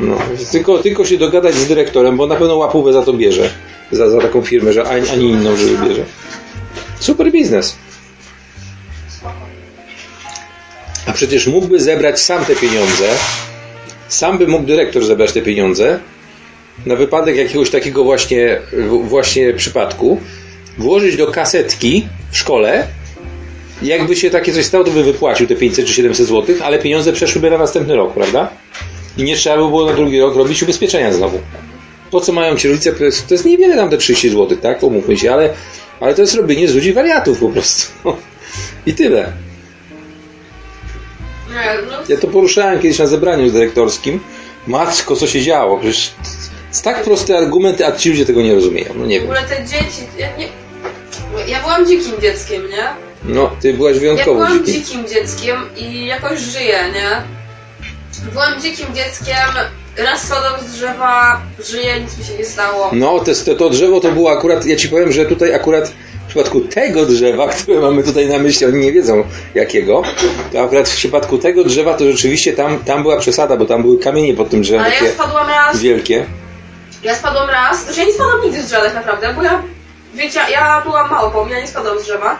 No, 0.00 0.18
tylko, 0.52 0.78
tylko 0.78 1.04
się 1.04 1.18
dogadać 1.18 1.54
z 1.54 1.66
dyrektorem, 1.66 2.16
bo 2.16 2.26
na 2.26 2.36
pewno 2.36 2.56
łapówę 2.56 2.92
za 2.92 3.02
to 3.02 3.12
bierze. 3.12 3.50
Za, 3.92 4.10
za 4.10 4.20
taką 4.20 4.42
firmę, 4.42 4.72
że 4.72 4.84
ani, 4.84 5.08
ani 5.08 5.24
inną, 5.30 5.56
żeby 5.56 5.88
bierze. 5.88 6.04
Super 7.00 7.32
biznes. 7.32 7.76
A 11.08 11.12
przecież 11.12 11.46
mógłby 11.46 11.80
zebrać 11.80 12.20
sam 12.20 12.44
te 12.44 12.56
pieniądze. 12.56 13.08
Sam 14.08 14.38
by 14.38 14.46
mógł 14.46 14.66
dyrektor 14.66 15.04
zebrać 15.04 15.32
te 15.32 15.42
pieniądze 15.42 15.98
na 16.86 16.96
wypadek 16.96 17.36
jakiegoś 17.36 17.70
takiego 17.70 18.04
właśnie, 18.04 18.60
właśnie 19.02 19.52
przypadku, 19.52 20.20
włożyć 20.78 21.16
do 21.16 21.26
kasetki 21.26 22.06
w 22.30 22.38
szkole. 22.38 22.86
Jakby 23.82 24.16
się 24.16 24.30
takie 24.30 24.52
coś 24.52 24.64
stało, 24.64 24.84
to 24.84 24.90
by 24.90 25.02
wypłacił 25.02 25.46
te 25.46 25.56
500 25.56 25.86
czy 25.86 25.94
700 25.94 26.26
zł, 26.26 26.56
ale 26.62 26.78
pieniądze 26.78 27.12
przeszłyby 27.12 27.50
na 27.50 27.58
następny 27.58 27.96
rok, 27.96 28.14
prawda? 28.14 28.50
I 29.16 29.22
nie 29.22 29.36
trzeba 29.36 29.56
by 29.56 29.62
było 29.62 29.86
na 29.86 29.92
drugi 29.92 30.20
rok 30.20 30.36
robić 30.36 30.62
ubezpieczenia 30.62 31.12
znowu. 31.12 31.38
Po 32.10 32.20
co 32.20 32.32
mają 32.32 32.56
ci 32.56 32.68
rodzice? 32.68 32.92
To 32.92 33.04
jest, 33.04 33.28
to 33.28 33.34
jest 33.34 33.44
niewiele 33.44 33.76
nam 33.76 33.90
te 33.90 33.98
30 33.98 34.30
zł, 34.30 34.58
tak? 34.62 34.82
Umówmy 34.82 35.16
się, 35.16 35.32
ale, 35.32 35.50
ale 36.00 36.14
to 36.14 36.20
jest 36.20 36.34
robienie 36.34 36.68
z 36.68 36.74
ludzi 36.74 36.92
wariatów 36.92 37.38
po 37.40 37.48
prostu. 37.48 37.92
I 38.86 38.94
tyle. 38.94 39.47
Ja 42.08 42.16
to 42.16 42.26
poruszałem 42.28 42.80
kiedyś 42.80 42.98
na 42.98 43.06
zebraniu 43.06 43.50
dyrektorskim. 43.50 44.20
Matko, 44.66 45.16
co 45.16 45.26
się 45.26 45.42
działo? 45.42 45.78
Przecież 45.78 46.12
jest 46.68 46.84
tak 46.84 47.02
prosty 47.04 47.36
argument, 47.38 47.80
a 47.80 47.92
ci 47.92 48.10
ludzie 48.10 48.26
tego 48.26 48.42
nie 48.42 48.54
rozumieją. 48.54 48.94
No 48.94 49.06
nie 49.06 49.20
w 49.20 49.22
wiem. 49.22 49.30
ogóle 49.30 49.42
te 49.48 49.64
dzieci, 49.64 50.02
ja, 50.18 50.28
nie, 50.36 50.48
ja 51.46 51.60
byłam 51.60 51.86
dzikim 51.86 52.12
dzieckiem, 52.22 52.62
nie? 52.70 52.88
No, 53.24 53.50
ty 53.60 53.74
byłaś 53.74 53.94
Ja 53.94 54.00
wyjątkowo 54.00 54.34
byłam 54.34 54.66
dziki. 54.66 54.72
dzikim 54.84 55.08
dzieckiem 55.08 55.56
i 55.76 56.06
jakoś 56.06 56.40
żyję, 56.40 56.78
nie? 56.94 57.22
Byłam 58.32 58.60
dzikim 58.62 58.86
dzieckiem, 58.94 59.36
raz 59.98 60.22
spadłam 60.22 60.60
z 60.60 60.72
drzewa, 60.72 61.40
żyję, 61.68 62.00
nic 62.00 62.18
mi 62.18 62.24
się 62.24 62.34
nie 62.34 62.44
stało. 62.44 62.90
No, 62.92 63.20
to, 63.44 63.54
to, 63.54 63.70
drzewo 63.70 64.00
to 64.00 64.12
było 64.12 64.32
akurat, 64.32 64.66
ja 64.66 64.76
ci 64.76 64.88
powiem, 64.88 65.12
że 65.12 65.26
tutaj 65.26 65.54
akurat 65.54 65.88
w 66.24 66.28
przypadku 66.28 66.60
tego 66.60 67.06
drzewa, 67.06 67.48
które 67.62 67.80
mamy 67.80 68.02
tutaj 68.02 68.28
na 68.28 68.38
myśli, 68.38 68.66
oni 68.66 68.78
nie 68.78 68.92
wiedzą 68.92 69.24
jakiego, 69.54 70.02
to 70.52 70.60
akurat 70.62 70.88
w 70.88 70.96
przypadku 70.96 71.38
tego 71.38 71.64
drzewa 71.64 71.94
to 71.94 72.04
rzeczywiście 72.04 72.52
tam, 72.52 72.78
tam 72.78 73.02
była 73.02 73.16
przesada, 73.16 73.56
bo 73.56 73.64
tam 73.64 73.82
były 73.82 73.98
kamienie 73.98 74.34
pod 74.34 74.50
tym 74.50 74.62
drzewem 74.62 74.84
Ale 74.84 74.94
ja 74.94 75.12
spadłam 75.12 75.48
raz, 75.48 75.80
wielkie. 75.80 76.26
ja 77.02 77.14
spadłam 77.14 77.50
raz, 77.50 77.84
znaczy 77.84 78.00
ja 78.00 78.06
nie 78.06 78.12
spadłam 78.12 78.42
nigdy 78.44 78.62
z 78.62 78.66
drzewa 78.66 78.84
tak 78.84 78.94
naprawdę, 78.94 79.34
bo 79.34 79.42
ja, 79.42 79.62
wiecie, 80.14 80.40
ja 80.50 80.80
byłam 80.80 81.10
małpą, 81.10 81.48
ja 81.48 81.60
nie 81.60 81.68
spadłam 81.68 81.98
z 82.00 82.02
drzewa. 82.02 82.36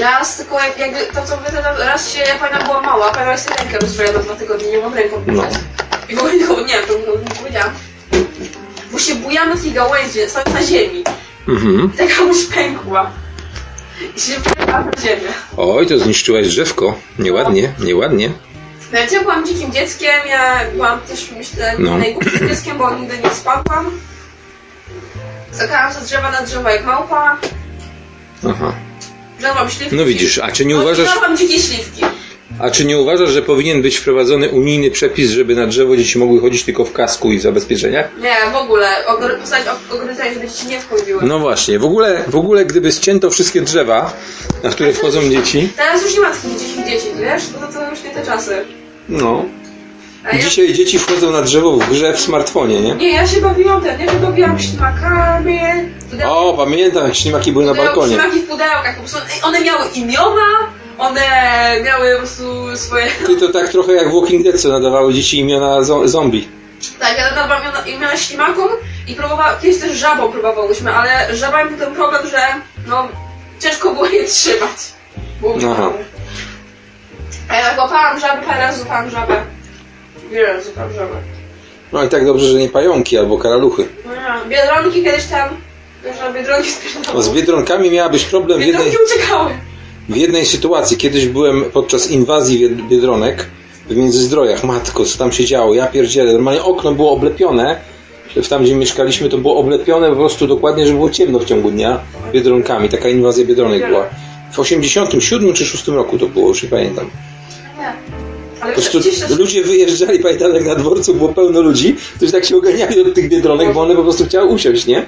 Raz, 0.00 0.36
tylko 0.36 0.58
jak, 0.60 0.78
jakby 0.78 0.98
to 1.14 1.26
co 1.26 1.36
wy 1.36 1.60
raz 1.84 2.12
się, 2.12 2.18
ja 2.20 2.34
pamiętam 2.40 2.64
była 2.66 2.80
mała, 2.80 3.12
pamiętam 3.12 3.38
sobie 3.38 3.56
rękę 3.56 3.78
rozwoja 3.78 4.12
na 4.12 4.18
dwa 4.18 4.34
tygodnie, 4.34 4.70
nie 4.70 4.78
mam 4.78 4.94
ręką 4.94 5.16
No. 5.26 5.42
W 6.16 6.32
nikogo, 6.40 6.62
nie 6.66 6.74
to 6.82 6.94
powiedziałam. 7.38 7.70
Bo 8.92 8.98
się 8.98 9.14
bujam 9.14 9.48
na 9.48 9.56
tej 9.56 9.72
gałęzi, 9.72 10.18
stałem 10.28 10.52
na 10.52 10.62
ziemi. 10.62 11.04
Mhm. 11.48 11.90
I 11.94 11.98
ta 11.98 12.06
gałąź 12.06 12.44
pękła. 12.44 13.10
I 14.16 14.20
się 14.20 14.32
wpadłam 14.32 14.90
na 14.90 15.02
ziemię. 15.02 15.32
Oj, 15.56 15.86
to 15.86 15.98
zniszczyłaś 15.98 16.48
drzewko. 16.48 16.94
Nieładnie, 17.18 17.72
nieładnie. 17.78 18.30
Nawet 18.92 19.12
ja 19.12 19.20
byłam 19.20 19.46
dzikim 19.46 19.72
dzieckiem, 19.72 20.10
ja 20.28 20.60
byłam 20.74 21.00
też, 21.00 21.30
myślę, 21.36 21.74
No. 21.78 21.98
najgłupszym 21.98 22.48
dzieckiem, 22.48 22.78
bo 22.78 22.94
nigdy 22.94 23.18
nie 23.18 23.30
spadłam. 23.30 23.90
Skakałam 25.52 25.92
ze 25.92 26.00
drzewa 26.00 26.30
na 26.30 26.42
drzewo 26.42 26.68
jak 26.68 26.84
małpa. 26.86 27.36
Aha. 28.48 28.72
Żarłam 29.40 29.70
śliwki. 29.70 29.96
No 29.96 30.04
widzisz, 30.04 30.38
a 30.38 30.52
czy 30.52 30.64
nie 30.64 30.74
No, 30.74 30.80
uważasz, 30.80 31.08
Żarłam 31.08 31.36
dzikie 31.36 31.58
śliwki. 31.58 32.02
A 32.60 32.70
czy 32.70 32.84
nie 32.84 32.98
uważasz, 32.98 33.30
że 33.30 33.42
powinien 33.42 33.82
być 33.82 33.96
wprowadzony 33.96 34.48
unijny 34.48 34.90
przepis, 34.90 35.30
żeby 35.30 35.54
na 35.54 35.66
drzewo 35.66 35.96
dzieci 35.96 36.18
mogły 36.18 36.40
chodzić 36.40 36.64
tylko 36.64 36.84
w 36.84 36.92
kasku 36.92 37.32
i 37.32 37.38
w 37.38 37.42
zabezpieczeniach? 37.42 38.08
Nie, 38.20 38.36
w 38.52 38.56
ogóle. 38.56 38.88
Og- 39.08 39.94
ograniczenie, 39.94 40.34
żeby 40.34 40.50
ci 40.50 40.66
nie 40.66 40.80
wkurwiły. 40.80 41.22
No 41.26 41.38
właśnie, 41.38 41.78
w 41.78 41.84
ogóle, 41.84 42.24
w 42.28 42.36
ogóle 42.36 42.64
gdyby 42.64 42.92
ścięto 42.92 43.30
wszystkie 43.30 43.60
drzewa, 43.60 44.12
na 44.62 44.70
które 44.70 44.92
wchodzą 44.92 45.30
dzieci, 45.30 45.68
Teraz 45.76 46.02
już 46.02 46.14
nie 46.14 46.20
ma 46.20 46.30
takich 46.30 46.58
dzikich 46.58 46.84
dzieci, 46.86 47.06
wiesz? 47.20 47.42
To, 47.46 47.78
to 47.80 47.90
już 47.90 48.02
nie 48.04 48.10
te 48.10 48.26
czasy. 48.26 48.64
no, 49.08 49.44
A 50.24 50.36
ja, 50.36 50.42
Dzisiaj 50.42 50.72
dzieci 50.72 50.98
wchodzą 50.98 51.30
na 51.30 51.42
drzewo 51.42 51.72
w 51.72 51.90
grze 51.90 52.12
w 52.12 52.20
smartfonie, 52.20 52.80
nie? 52.80 52.94
nie, 52.94 53.12
ja 53.12 53.26
się 53.26 53.40
bawiłam 53.40 53.82
ten, 53.82 54.00
ja 54.00 54.12
się 54.12 54.18
bawiłam 54.18 54.58
ślimakami. 54.58 55.60
O, 56.26 56.54
pamiętam, 56.56 57.04
jak 57.06 57.14
ślimaki 57.16 57.52
były 57.52 57.64
na 57.64 57.74
balkonie. 57.74 58.14
Ślimaki 58.14 58.38
w 58.40 58.44
pudełkach, 58.44 58.96
one 59.42 59.60
miały 59.60 59.84
imiona, 59.94 60.46
one 61.00 61.20
miały 61.84 62.10
po 62.12 62.18
prostu 62.18 62.76
swoje... 62.76 63.06
Ty 63.26 63.36
to 63.36 63.48
tak 63.48 63.68
trochę 63.68 63.92
jak 63.92 64.10
w 64.10 64.14
Walking 64.20 64.44
Dead, 64.44 64.60
co 64.60 64.68
nadawały 64.68 65.14
dzieci 65.14 65.38
imiona 65.38 65.80
zo- 65.80 66.08
zombie. 66.08 66.48
Tak, 66.98 67.18
ja 67.18 67.30
nadawałam 67.30 67.62
imiona, 67.62 67.80
imiona 67.86 68.16
ślimakom 68.16 68.68
i 69.08 69.14
próbowałam, 69.14 69.54
kiedyś 69.62 69.80
też 69.80 69.92
żabą 69.96 70.32
próbowałyśmy, 70.32 70.92
ale 70.92 71.36
żabami 71.36 71.70
był 71.70 71.78
ten 71.86 71.94
problem, 71.94 72.26
że 72.30 72.38
no 72.86 73.08
ciężko 73.60 73.94
było 73.94 74.06
je 74.06 74.24
trzymać. 74.24 74.70
Było 75.40 75.54
Aha. 75.72 75.90
A 77.48 77.56
ja 77.56 77.74
łapałam 77.78 78.20
żabę, 78.20 78.42
parę 78.46 78.60
razy 78.60 78.80
łapałam 78.80 79.10
żabę. 79.10 79.42
Wiele 80.30 80.52
razy 80.52 80.68
łapałam 80.68 80.92
żabę. 80.92 81.14
No 81.92 82.04
i 82.04 82.08
tak 82.08 82.26
dobrze, 82.26 82.46
że 82.46 82.58
nie 82.58 82.68
pająki 82.68 83.18
albo 83.18 83.38
karaluchy. 83.38 83.88
No 84.06 84.14
ja, 84.14 84.40
Biedronki 84.48 85.02
kiedyś 85.04 85.24
tam, 85.26 85.48
że 86.04 86.32
Biedronki 86.32 86.70
No, 87.14 87.22
z. 87.22 87.28
Biedronkami 87.28 87.90
miałabyś 87.90 88.24
problem 88.24 88.58
w 88.58 88.62
jednej, 88.66 88.84
Biedronki 88.86 89.12
uciekały. 89.14 89.50
W 90.10 90.16
jednej 90.16 90.46
sytuacji. 90.46 90.96
Kiedyś 90.96 91.26
byłem 91.26 91.64
podczas 91.64 92.10
inwazji 92.10 92.58
Bied- 92.68 92.88
Biedronek 92.88 93.46
w 93.88 93.96
Międzyzdrojach. 93.96 94.64
Matko, 94.64 95.04
co 95.04 95.18
tam 95.18 95.32
się 95.32 95.44
działo? 95.44 95.74
Ja 95.74 95.86
pierdzielę. 95.86 96.32
Normalnie 96.32 96.62
okno 96.62 96.92
było 96.92 97.12
oblepione. 97.12 97.76
Tam, 98.48 98.62
gdzie 98.64 98.74
mieszkaliśmy, 98.74 99.28
to 99.28 99.38
było 99.38 99.56
oblepione 99.56 100.10
po 100.10 100.16
prostu 100.16 100.46
dokładnie, 100.46 100.86
że 100.86 100.92
było 100.92 101.10
ciemno 101.10 101.38
w 101.38 101.44
ciągu 101.44 101.70
dnia 101.70 102.00
Biedronkami. 102.32 102.88
Taka 102.88 103.08
inwazja 103.08 103.44
Biedronek 103.44 103.80
była. 103.88 104.06
W 104.52 104.58
87 104.58 105.52
czy 105.52 105.66
6 105.66 105.88
roku 105.88 106.18
to 106.18 106.26
było, 106.26 106.48
już 106.48 106.62
nie 106.62 106.68
pamiętam. 106.68 107.10
Ale 108.60 108.74
Po 108.74 108.80
prostu 108.80 108.98
ludzie 109.38 109.62
wyjeżdżali, 109.62 110.18
pamiętam 110.18 110.54
jak 110.54 110.64
na 110.64 110.74
dworcu 110.74 111.14
było 111.14 111.28
pełno 111.28 111.60
ludzi, 111.60 111.96
którzy 112.16 112.32
tak 112.32 112.44
się 112.44 112.56
oganiali 112.56 113.00
od 113.00 113.14
tych 113.14 113.28
biedronek, 113.28 113.72
bo 113.74 113.80
one 113.80 113.96
po 113.96 114.02
prostu 114.02 114.24
chciały 114.24 114.48
usiąść, 114.48 114.86
nie? 114.86 115.06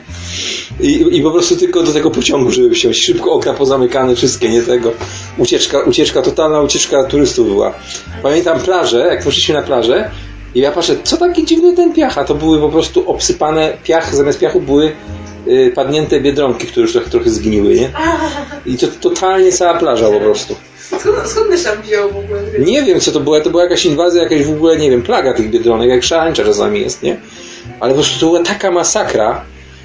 I, 0.81 1.17
I 1.19 1.23
po 1.23 1.31
prostu 1.31 1.57
tylko 1.57 1.83
do 1.83 1.93
tego 1.93 2.11
pociągu, 2.11 2.51
żeby 2.51 2.75
wsiąść. 2.75 3.05
Szybko 3.05 3.33
okna 3.33 3.55
pozamykane, 3.55 4.17
wszystkie, 4.17 4.49
nie 4.49 4.63
tego. 4.63 4.93
Ucieczka, 5.39 5.81
ucieczka, 5.81 6.23
totalna 6.23 6.61
ucieczka 6.61 7.05
turystów 7.05 7.49
była. 7.49 7.75
Pamiętam 8.23 8.61
plażę, 8.61 8.99
jak 8.99 9.25
poszliśmy 9.25 9.55
na 9.55 9.63
plażę 9.63 10.11
i 10.55 10.61
ja 10.61 10.73
patrzę, 10.73 10.97
co 11.05 11.17
taki 11.17 11.45
dziwny 11.45 11.77
ten 11.77 11.93
piach, 11.93 12.19
a 12.19 12.25
to 12.25 12.35
były 12.35 12.61
po 12.61 12.69
prostu 12.69 13.11
obsypane, 13.11 13.73
piach, 13.83 14.15
zamiast 14.15 14.39
piachu 14.39 14.61
były 14.61 14.93
y, 15.49 15.73
padnięte 15.75 16.21
biedronki, 16.21 16.67
które 16.67 16.83
już 16.83 16.93
trochę, 16.93 17.11
trochę 17.11 17.31
zgniły, 17.31 17.75
nie? 17.75 17.91
I 18.67 18.79
to 18.79 18.87
totalnie 19.01 19.53
cała 19.53 19.75
plaża 19.79 20.11
po 20.11 20.21
prostu. 20.21 20.57
Skąd, 21.01 21.31
skąd 21.31 21.81
wziął 21.83 22.11
w 22.13 22.17
ogóle? 22.17 22.41
Nie 22.59 22.83
wiem 22.83 23.01
co 23.01 23.13
to 23.13 23.21
była, 23.21 23.41
to 23.41 23.51
była 23.51 23.63
jakaś 23.63 23.85
inwazja, 23.85 24.23
jakaś 24.23 24.45
w 24.45 24.51
ogóle, 24.51 24.77
nie 24.77 24.91
wiem, 24.91 25.03
plaga 25.03 25.33
tych 25.35 25.51
biedronek, 25.51 25.89
jak 25.91 26.03
szarańcza 26.05 26.45
czasami 26.45 26.81
jest, 26.81 27.03
nie? 27.03 27.17
Ale 27.81 27.91
po 27.95 27.99
prostu 28.01 28.21
to 28.21 28.27
była 28.27 28.43
taka 28.43 28.71
masakra. 28.71 29.45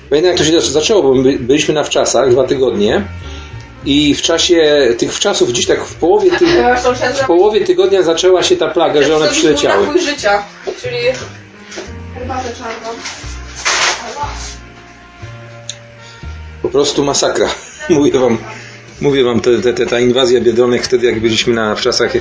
Pamiętam 0.10 0.30
jak 0.30 0.38
to 0.38 0.46
się 0.46 0.52
zac- 0.52 0.72
zaczęło, 0.72 1.04
bo 1.04 1.14
my 1.14 1.40
byliśmy 1.40 1.74
na 1.74 1.84
wczasach 1.84 2.30
dwa 2.32 2.44
tygodnie 2.44 3.04
i 3.86 4.16
w 4.16 4.22
czasie 4.22 4.88
tych 4.98 5.14
wczasów 5.14 5.50
gdzieś 5.50 5.66
tak 5.66 5.86
w 5.86 5.96
połowie, 5.96 6.32
ty, 6.32 6.46
właśnie 6.46 6.92
musiałam 6.92 7.14
w 7.16 7.26
połowie 7.26 7.66
tygodnia 7.66 8.02
zaczęła 8.04 8.44
się 8.44 8.58
ta 8.58 8.68
plaga, 8.68 9.04
że 9.04 9.16
one 9.16 9.28
przyleciały. 9.28 9.86
napój 9.88 10.02
życia, 10.02 10.44
czyli 10.82 10.98
herbatę 12.16 12.50
czarną. 12.58 13.00
Po 16.62 16.70
prostu 16.70 17.04
masakra. 17.04 17.48
Mówię 17.90 18.20
wam, 18.20 18.38
mówię 19.02 19.24
wam, 19.24 19.42
te, 19.42 19.74
te, 19.74 19.86
ta 19.86 20.00
inwazja 20.00 20.42
biedronek 20.42 20.84
wtedy 20.84 21.08
jak 21.08 21.20
byliśmy 21.20 21.54
na 21.54 21.76
wczasach, 21.76 22.16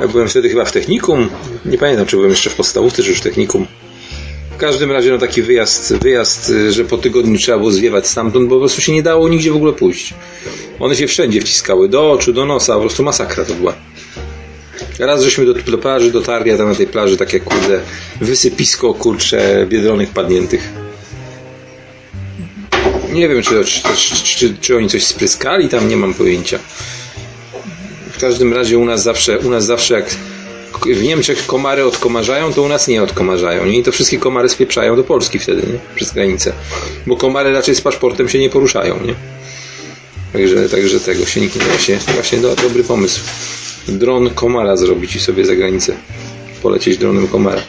ja 0.00 0.08
byłem 0.08 0.28
wtedy 0.28 0.48
chyba 0.48 0.64
w 0.64 0.72
technikum, 0.72 1.28
nie 1.64 1.78
pamiętam 1.78 2.06
czy 2.06 2.16
byłem 2.16 2.30
jeszcze 2.30 2.50
w 2.50 2.54
podstawówce 2.54 3.02
czy 3.02 3.08
już 3.08 3.18
w 3.18 3.22
technikum. 3.22 3.66
W 4.50 4.60
każdym 4.60 4.92
razie 4.92 5.10
no 5.10 5.18
taki 5.18 5.42
wyjazd, 5.42 5.94
wyjazd, 5.94 6.52
że 6.70 6.84
po 6.84 6.98
tygodniu 6.98 7.38
trzeba 7.38 7.58
było 7.58 7.70
zwiewać 7.70 8.06
stamtąd, 8.06 8.48
bo 8.48 8.54
po 8.54 8.60
prostu 8.60 8.80
się 8.80 8.92
nie 8.92 9.02
dało 9.02 9.28
nigdzie 9.28 9.52
w 9.52 9.56
ogóle 9.56 9.72
pójść. 9.72 10.14
One 10.80 10.96
się 10.96 11.06
wszędzie 11.06 11.40
wciskały, 11.40 11.88
do 11.88 12.10
oczu, 12.10 12.32
do 12.32 12.46
nosa, 12.46 12.74
po 12.74 12.80
prostu 12.80 13.02
masakra 13.02 13.44
to 13.44 13.54
była. 13.54 13.74
Raz 14.98 15.22
żeśmy 15.22 15.46
do, 15.46 15.54
do 15.54 15.78
plaży 15.78 16.12
dotarli, 16.12 16.50
a 16.50 16.56
tam 16.56 16.68
na 16.68 16.74
tej 16.74 16.86
plaży 16.86 17.16
takie 17.16 17.40
kurde 17.40 17.80
wysypisko 18.20 18.94
kurcze 18.94 19.66
biedronek 19.68 20.10
padniętych. 20.10 20.87
Nie 23.12 23.28
wiem, 23.28 23.42
czy, 23.42 23.64
czy, 23.64 23.82
czy, 24.24 24.56
czy, 24.60 24.76
oni 24.76 24.88
coś 24.88 25.04
spryskali, 25.04 25.68
tam 25.68 25.88
nie 25.88 25.96
mam 25.96 26.14
pojęcia. 26.14 26.58
W 28.12 28.20
każdym 28.20 28.52
razie 28.52 28.78
u 28.78 28.84
nas 28.84 29.02
zawsze, 29.02 29.38
u 29.38 29.50
nas 29.50 29.66
zawsze 29.66 29.94
jak 29.94 30.10
w 30.86 31.02
Niemczech 31.02 31.46
komary 31.46 31.84
odkomarzają, 31.84 32.52
to 32.52 32.62
u 32.62 32.68
nas 32.68 32.88
nie 32.88 33.02
odkomarzają. 33.02 33.66
Nie? 33.66 33.78
I 33.78 33.82
to 33.82 33.92
wszystkie 33.92 34.18
komary 34.18 34.48
spieprzają 34.48 34.96
do 34.96 35.04
Polski 35.04 35.38
wtedy, 35.38 35.62
nie? 35.72 35.78
Przez 35.94 36.12
granicę. 36.12 36.52
Bo 37.06 37.16
komary 37.16 37.52
raczej 37.52 37.74
z 37.74 37.80
paszportem 37.80 38.28
się 38.28 38.38
nie 38.38 38.50
poruszają, 38.50 39.00
nie? 39.06 39.14
Także, 40.32 40.68
także 40.68 41.00
tego 41.00 41.26
się 41.26 41.40
nikt 41.40 41.56
nie 41.56 41.62
właśnie, 41.62 41.98
właśnie 42.14 42.38
do, 42.38 42.56
dobry 42.56 42.84
pomysł. 42.84 43.20
Dron 43.88 44.30
komara 44.30 44.76
zrobić 44.76 45.16
i 45.16 45.20
sobie 45.20 45.44
za 45.44 45.54
granicę 45.54 45.96
polecieć 46.62 46.98
dronem 46.98 47.28
komara. 47.28 47.62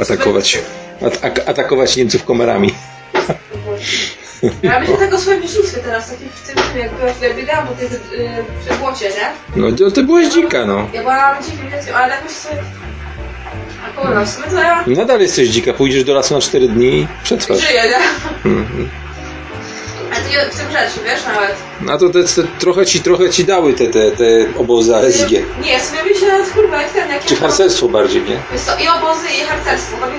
Atakować, 0.00 0.58
at, 1.02 1.24
ak- 1.24 1.48
atakować 1.48 1.96
Niemców 1.96 2.24
komarami. 2.24 2.74
Ja 4.62 4.80
myślę 4.80 4.96
tak 4.96 5.14
o 5.14 5.18
swoim 5.18 5.42
dzieciństwie 5.42 5.80
teraz, 5.80 6.10
takim 6.10 6.28
w 6.28 6.46
tym, 6.48 6.56
jak 6.78 6.90
byłam- 6.94 7.14
jak 7.22 7.36
biegałam 7.36 7.66
po 7.66 7.74
tej 7.74 7.88
yy, 7.90 8.28
przy 8.66 8.78
błocie, 8.78 9.08
nie? 9.08 9.30
No 9.62 9.76
to 9.76 9.90
ty 9.90 10.02
byłeś 10.02 10.28
dzika, 10.34 10.64
no. 10.64 10.88
Ja 10.92 11.00
byłam 11.02 11.42
dzikim 11.44 11.70
dzieckiem, 11.70 11.94
ale 11.94 12.14
jakoś 12.14 12.30
sobie... 12.30 12.56
A 13.86 14.00
kurwa, 14.00 14.24
w 14.24 14.30
sumie 14.30 14.46
to 14.46 14.54
ja 14.60 14.84
Nadal 14.86 15.20
jesteś 15.20 15.48
dzika, 15.48 15.72
pójdziesz 15.72 16.04
do 16.04 16.14
lasu 16.14 16.34
na 16.34 16.40
4 16.40 16.68
dni 16.68 16.86
i 17.00 17.06
przetrwasz. 17.24 17.60
żyję, 17.68 17.82
nie? 17.82 18.50
Mhm. 18.50 18.88
Ale 20.12 20.20
to 20.20 20.28
nie 20.30 20.50
w 20.52 20.56
tym 20.58 20.66
rzeczy, 20.70 20.98
wiesz, 21.04 21.20
nawet. 21.34 21.56
A 21.94 21.98
to 21.98 22.08
te, 22.08 22.24
te, 22.24 22.42
trochę, 22.58 22.86
ci, 22.86 23.00
trochę 23.00 23.30
ci 23.30 23.44
dały 23.44 23.72
te, 23.74 23.86
te, 23.86 24.10
te 24.10 24.24
obozy 24.58 24.96
ASG. 24.96 25.30
Nie, 25.64 25.80
sobie 25.80 26.02
myślę, 26.08 26.28
kurwa, 26.54 26.82
jak 26.82 26.92
ten, 26.92 27.10
jak 27.10 27.24
Czy 27.24 27.34
ja- 27.34 27.40
harcerstwo 27.40 27.88
bardziej, 27.88 28.22
nie? 28.22 28.36
Wiesz 28.52 28.60
co, 28.62 28.72
i 28.78 28.88
obozy, 28.88 29.26
i 29.42 29.46
harcerstwo. 29.46 29.96
To 29.96 30.06
mi 30.06 30.18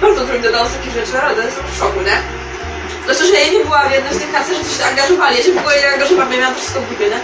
bardzo 0.00 0.26
trudno 0.26 0.66
z 0.68 0.72
takich 0.76 0.92
rzeczy, 0.94 1.12
naprawdę, 1.12 1.44
jestem 1.44 1.64
w 1.74 1.78
szoku, 1.78 2.00
nie? 2.00 2.39
Zresztą, 3.06 3.24
że 3.26 3.32
ja 3.34 3.52
nie 3.52 3.64
byłam 3.64 3.88
w 3.88 3.92
jednym 3.92 4.14
z 4.14 4.18
tych 4.18 4.32
harcerzy, 4.32 4.60
którzy 4.60 4.78
się 4.78 4.84
angażowali. 4.84 5.36
Ja 5.38 5.42
się 5.44 5.52
w 5.52 5.58
ogóle 5.58 5.76
nie 5.80 5.88
angażowałam, 5.94 6.32
ja 6.32 6.38
miałam 6.38 6.54
to 6.54 6.60
wszystko 6.60 6.80
w 6.80 6.88
dupie, 6.88 7.08
nie? 7.10 7.20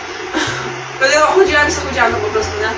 Wtedy 0.97 1.15
chodziłam 1.37 1.69
i 1.69 1.73
sobie 1.73 1.87
chodziłam 1.89 2.13
po 2.15 2.31
prostu, 2.35 2.53
nie? 2.63 2.71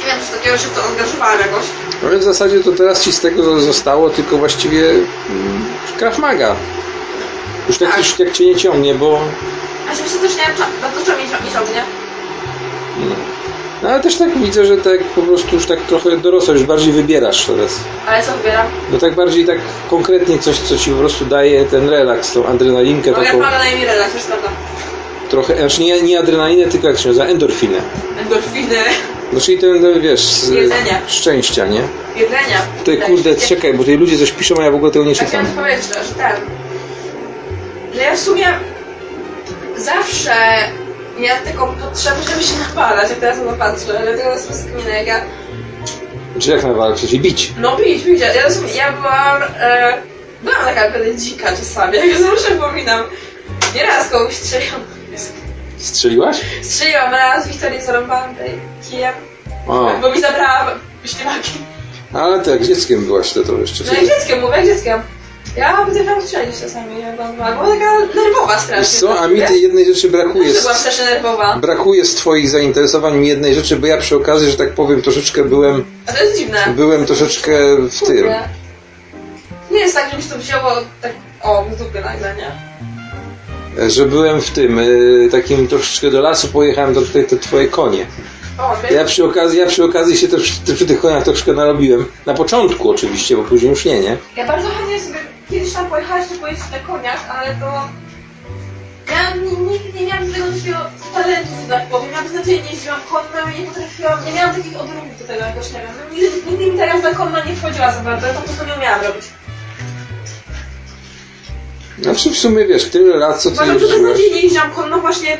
Nie 0.00 0.06
wiem, 0.06 0.18
czy 0.26 0.32
takiego 0.38 0.58
się 0.58 0.66
w 0.68 0.74
to 0.74 0.84
angażowałam 0.84 1.38
jakoś. 1.40 1.64
Ale 2.06 2.18
w 2.18 2.22
zasadzie 2.22 2.60
to 2.60 2.72
teraz 2.72 3.02
ci 3.04 3.12
z 3.12 3.20
tego 3.20 3.60
zostało 3.60 4.10
tylko 4.10 4.38
właściwie 4.38 4.90
mm, 4.90 5.64
Krav 5.98 6.18
Maga. 6.18 6.56
Już 7.68 7.78
tak, 7.78 7.90
Tak. 7.96 8.18
jak 8.18 8.32
cię 8.32 8.46
nie 8.46 8.56
ciągnie, 8.56 8.94
bo... 8.94 9.20
A 9.90 9.94
się 9.94 10.02
też 10.02 10.36
nie 10.36 10.42
wiem, 10.46 10.56
cza- 10.56 10.80
bardzo 10.82 11.06
czemu 11.06 11.18
nie 11.18 11.24
cią- 11.28 11.44
nie 11.44 11.50
ciągnie. 11.52 11.82
No, 12.98 13.14
ale 13.88 14.00
też 14.00 14.16
tak 14.16 14.38
widzę, 14.38 14.64
że 14.64 14.76
tak 14.76 15.04
po 15.04 15.22
prostu 15.22 15.54
już 15.56 15.66
tak 15.66 15.80
trochę 15.80 16.16
dorosłe, 16.16 16.54
już 16.54 16.62
bardziej 16.62 16.92
wybierasz 16.92 17.46
teraz. 17.46 17.80
Ale 18.06 18.22
co 18.22 18.32
wybieram? 18.32 18.66
No 18.92 18.98
tak 18.98 19.14
bardziej 19.14 19.44
tak 19.46 19.58
konkretnie 19.90 20.38
coś, 20.38 20.58
co 20.58 20.78
ci 20.78 20.90
po 20.90 20.96
prostu 20.96 21.24
daje 21.24 21.64
ten 21.64 21.88
relaks, 21.88 22.32
tą 22.32 22.46
adrenalinkę 22.46 23.10
No 23.10 23.16
jak 23.18 23.26
taką, 23.26 23.38
ma 23.38 23.50
na 23.50 23.68
imię 23.70 23.86
relaks, 23.86 24.14
już 24.14 24.22
prawda. 24.22 24.48
trochę, 25.30 25.56
znaczy 25.58 25.82
nie, 25.82 26.02
nie 26.02 26.18
adrenalinę, 26.18 26.66
tylko 26.70 26.88
jak 26.88 26.98
się 26.98 27.08
nazywa, 27.08 27.26
endorfinę. 27.26 27.78
Endorfiny, 28.22 28.76
No 29.32 29.40
czyli 29.40 29.58
ten, 29.58 29.82
no, 29.82 30.00
wiesz, 30.00 30.20
z 30.20 30.48
Jedzenia. 30.50 31.00
szczęścia, 31.06 31.66
nie? 31.66 31.80
jedzenia. 32.16 32.62
Tutaj 32.78 32.98
kurde, 32.98 33.36
czekaj, 33.36 33.72
bo 33.74 33.78
tutaj 33.78 33.96
ludzie 33.96 34.18
coś 34.18 34.32
piszą, 34.32 34.54
a 34.60 34.64
ja 34.64 34.70
w 34.70 34.74
ogóle 34.74 34.92
tego 34.92 35.04
nie 35.04 35.10
Ja 35.10 35.14
czytam. 35.16 35.28
chciałam 35.28 35.46
ci 35.46 35.52
powiedzieć, 35.52 35.84
że, 35.88 35.94
że 36.04 36.14
ten... 36.14 36.32
Że 37.94 38.00
ja 38.02 38.16
w 38.16 38.20
sumie 38.20 38.46
zawsze 39.76 40.32
miałam 41.18 41.44
taką 41.44 41.74
potrzebę, 41.74 42.16
żeby 42.30 42.42
się 42.42 42.54
napalać, 42.68 43.10
jak 43.10 43.18
teraz 43.18 43.38
na 43.38 43.52
patrzę, 43.52 43.98
ale 43.98 44.16
tego 44.18 44.30
jest 44.30 44.50
rozkminę, 44.50 44.90
jak 44.90 45.06
ja... 45.06 45.20
Czy 46.38 46.50
jak 46.50 46.62
nawalczyć? 46.64 47.10
Czyli 47.10 47.20
bić. 47.20 47.52
No 47.58 47.76
pić, 47.76 48.04
pić, 48.04 48.20
ja, 48.20 48.42
rozumiem, 48.42 48.76
ja 48.76 48.92
byłam... 48.92 49.42
E, 49.60 49.92
byłam 50.42 50.64
taka 50.64 50.90
pewnie 50.90 51.16
dzika 51.16 51.50
czasami, 51.50 51.96
jak 52.08 52.18
zawsze 52.18 52.54
pominam. 52.54 53.02
Nieraz 53.74 54.08
kogoś 54.08 54.34
strzeliłam. 54.34 54.80
Strzeliłaś? 55.78 56.40
Strzeliłam 56.62 57.12
raz, 57.12 57.48
Wiktorię 57.48 57.82
zarąbałam 57.82 58.34
tej 58.36 58.50
kijem, 58.90 59.14
O, 59.68 59.90
bo 60.00 60.10
mi 60.12 60.20
zabrała 60.20 60.70
ślimaki. 61.04 61.50
ale 62.14 62.40
ty 62.40 62.50
jak 62.50 62.62
dzieckiem 62.62 63.04
byłaś, 63.04 63.32
to 63.32 63.42
to 63.42 63.52
jeszcze 63.58 63.84
No 63.84 63.92
jak 63.92 64.06
dzieckiem, 64.06 64.40
mówię, 64.40 64.56
jak 64.56 64.66
dzieckiem. 64.66 65.02
Ja 65.56 65.76
potrafiłam 65.76 66.22
strzelić 66.22 66.60
czasami, 66.60 67.00
jak 67.00 67.20
on 67.20 67.34
była, 67.36 67.52
była 67.52 67.66
taka 67.68 67.98
nerwowa 68.14 68.58
strasznie. 68.58 68.98
Co, 69.00 69.20
a 69.20 69.28
mi 69.28 69.42
tej 69.42 69.62
jednej 69.62 69.86
rzeczy 69.94 70.08
brakuje. 70.10 70.52
Byłam 70.52 70.74
Z, 70.76 70.78
strasznie 70.78 71.04
nerwowa. 71.04 71.56
brakuje 71.56 72.04
z 72.04 72.14
twoich 72.14 72.50
zainteresowań 72.50 73.16
mi 73.18 73.28
jednej 73.28 73.54
rzeczy, 73.54 73.76
bo 73.76 73.86
ja 73.86 73.96
przy 73.98 74.16
okazji, 74.16 74.50
że 74.50 74.56
tak 74.56 74.70
powiem, 74.74 75.02
troszeczkę 75.02 75.44
byłem, 75.44 75.84
A 76.06 76.12
to 76.12 76.24
jest 76.24 76.38
dziwne. 76.38 76.64
byłem 76.76 77.06
troszeczkę 77.06 77.52
w 77.76 78.00
tym. 78.06 78.26
Nie 79.70 79.78
jest 79.80 79.94
tak, 79.94 80.10
że 80.10 80.16
mi 80.16 80.22
się 80.22 80.28
to 80.28 80.38
wzięło 80.38 80.70
tak, 81.02 81.12
o, 81.42 81.64
w 81.64 81.76
dupie 81.78 82.00
nagle, 82.00 82.34
nie? 82.36 83.90
Że 83.90 84.06
byłem 84.06 84.40
w 84.40 84.50
tym, 84.50 84.78
y, 84.78 85.28
takim 85.32 85.68
troszeczkę 85.68 86.10
do 86.10 86.20
lasu 86.20 86.48
pojechałem, 86.48 86.94
to 86.94 87.00
tutaj 87.02 87.24
te 87.24 87.36
twoje 87.36 87.68
konie. 87.68 88.06
O, 88.58 88.76
Ja 88.94 89.04
przy 89.04 89.24
okazji, 89.24 89.58
ja 89.58 89.66
przy 89.66 89.84
okazji 89.84 90.16
się 90.16 90.28
też 90.28 90.42
przy, 90.62 90.74
przy 90.74 90.86
tych 90.86 91.00
koniach 91.00 91.24
troszkę 91.24 91.52
narobiłem. 91.52 92.06
Na 92.26 92.34
początku 92.34 92.90
oczywiście, 92.90 93.36
bo 93.36 93.42
później 93.42 93.70
już 93.70 93.84
nie, 93.84 94.00
nie? 94.00 94.16
Ja 94.36 94.46
bardzo 94.46 94.68
chętnie 94.68 95.00
sobie 95.00 95.18
kiedyś 95.52 95.72
tam 95.72 95.86
pojechać, 95.86 96.28
żeby 96.28 96.40
pojeździć 96.40 96.70
na 96.70 96.78
koniach, 96.78 97.30
ale 97.38 97.54
to... 97.54 97.88
Ja 99.12 99.36
ni- 99.36 99.58
nigdy 99.70 100.00
nie 100.00 100.06
miałam 100.06 100.32
tego 100.32 100.46
takiego 100.52 100.78
talentu, 101.14 101.50
że 101.62 101.68
tak 101.68 101.86
powiem. 101.88 102.10
Ja 102.12 102.22
beznadziejnie 102.22 102.70
jeździłam 102.70 103.00
konno 103.10 103.50
i 103.56 103.60
nie 103.60 103.66
potrafiłam, 103.66 104.24
nie 104.24 104.32
miałam 104.32 104.54
takich 104.56 104.80
odruchów 104.80 105.18
do 105.18 105.24
tego 105.24 105.40
jakoś, 105.44 105.72
nie 105.72 105.78
wiem. 105.80 105.90
No, 105.98 106.14
Nigdy, 106.14 106.50
nigdy 106.50 106.66
mi 106.72 106.78
ta 106.78 106.86
jazda 106.86 107.14
konna 107.14 107.44
nie 107.44 107.56
wchodziła 107.56 107.92
za 107.92 108.00
bardzo, 108.00 108.26
ja 108.26 108.32
to 108.34 108.40
po 108.40 108.46
prostu 108.48 108.66
nie 108.66 108.74
umiałam 108.74 109.00
robić. 109.02 109.24
Znaczy 111.98 112.30
w 112.30 112.38
sumie 112.38 112.66
wiesz, 112.66 112.84
tyle 112.90 113.16
lat 113.16 113.42
co 113.42 113.48
ty 113.50 113.54
Uważam, 113.54 113.78
że 113.78 113.84
jeździłaś. 113.86 114.02
beznadziejnie 114.02 114.40
jeździłam 114.40 114.70
konno 114.70 115.00
właśnie... 115.00 115.38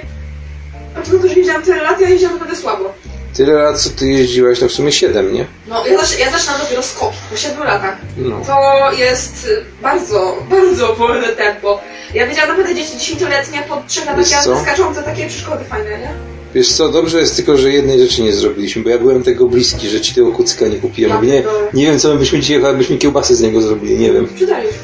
Dlatego, 0.95 1.29
że 1.29 1.35
jeździłam 1.35 1.63
tyle 1.63 1.83
lat, 1.83 2.01
ja 2.01 2.09
jeździłam 2.09 2.35
naprawdę 2.35 2.57
słabo. 2.57 2.95
Tyle 3.37 3.53
lat 3.53 3.81
co 3.81 3.91
ty 3.91 4.07
jeździłaś, 4.07 4.59
to 4.61 4.69
w 4.69 4.73
sumie 4.73 4.93
7, 4.93 5.33
nie? 5.35 5.47
No, 5.69 5.87
ja, 5.87 5.99
zac- 5.99 6.19
ja 6.19 6.31
zaczynam 6.31 6.61
dopiero 6.61 6.83
skok 6.83 7.13
po 7.31 7.37
7 7.37 7.65
latach. 7.65 7.97
No. 8.17 8.41
To 8.47 8.93
jest 8.93 9.47
y, 9.47 9.65
bardzo, 9.83 10.37
bardzo 10.51 10.95
wolne 10.95 11.29
tempo. 11.29 11.81
Ja 12.15 12.27
wiedziałam 12.27 12.51
naprawdę 12.51 12.75
dzieci 12.75 13.15
10-letnie 13.17 13.63
po 13.69 13.83
3 13.89 14.01
latach 14.01 14.31
jazdy 14.31 14.51
co? 14.55 14.61
skaczące 14.63 15.03
takie 15.03 15.29
przeszkody 15.29 15.65
fajne, 15.65 15.91
nie? 15.99 16.11
Wiesz 16.55 16.73
co, 16.73 16.89
dobrze 16.89 17.19
jest 17.21 17.37
tylko, 17.37 17.57
że 17.57 17.71
jednej 17.73 18.01
rzeczy 18.01 18.23
nie 18.23 18.33
zrobiliśmy, 18.33 18.83
bo 18.83 18.91
ja 18.91 18.99
byłem 18.99 19.23
tego 19.23 19.47
bliski, 19.47 19.89
że 19.89 20.01
ci 20.01 20.15
tego 20.15 20.33
kucyka 20.33 20.67
nie 20.67 20.77
kupiłem. 20.77 21.11
Ja 21.25 21.35
nie, 21.35 21.45
nie 21.75 21.87
wiem, 21.87 21.99
co 21.99 22.09
my 22.09 22.19
byśmy 22.19 22.41
dzisiaj, 22.41 22.57
chyba 22.57 22.73
byśmy 22.75 22.99
kiełbasy 22.99 23.37
z 23.37 23.41
niego 23.41 23.61
zrobili, 23.61 23.99
nie 23.99 24.13
wiem. 24.13 24.29
Przydaliśmy. 24.35 24.79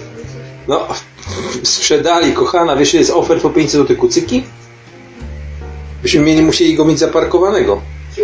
No, 0.68 0.86
sprzedali, 1.62 2.32
kochana, 2.32 2.76
wiesz, 2.76 2.94
jest 2.94 3.10
ofert 3.10 3.42
po 3.42 3.50
500 3.50 3.80
zł 3.80 3.96
kucyki? 3.96 4.44
Byśmy 6.02 6.20
mieli, 6.20 6.42
musieli 6.42 6.74
go 6.74 6.84
mieć 6.84 6.98
zaparkowanego. 6.98 7.80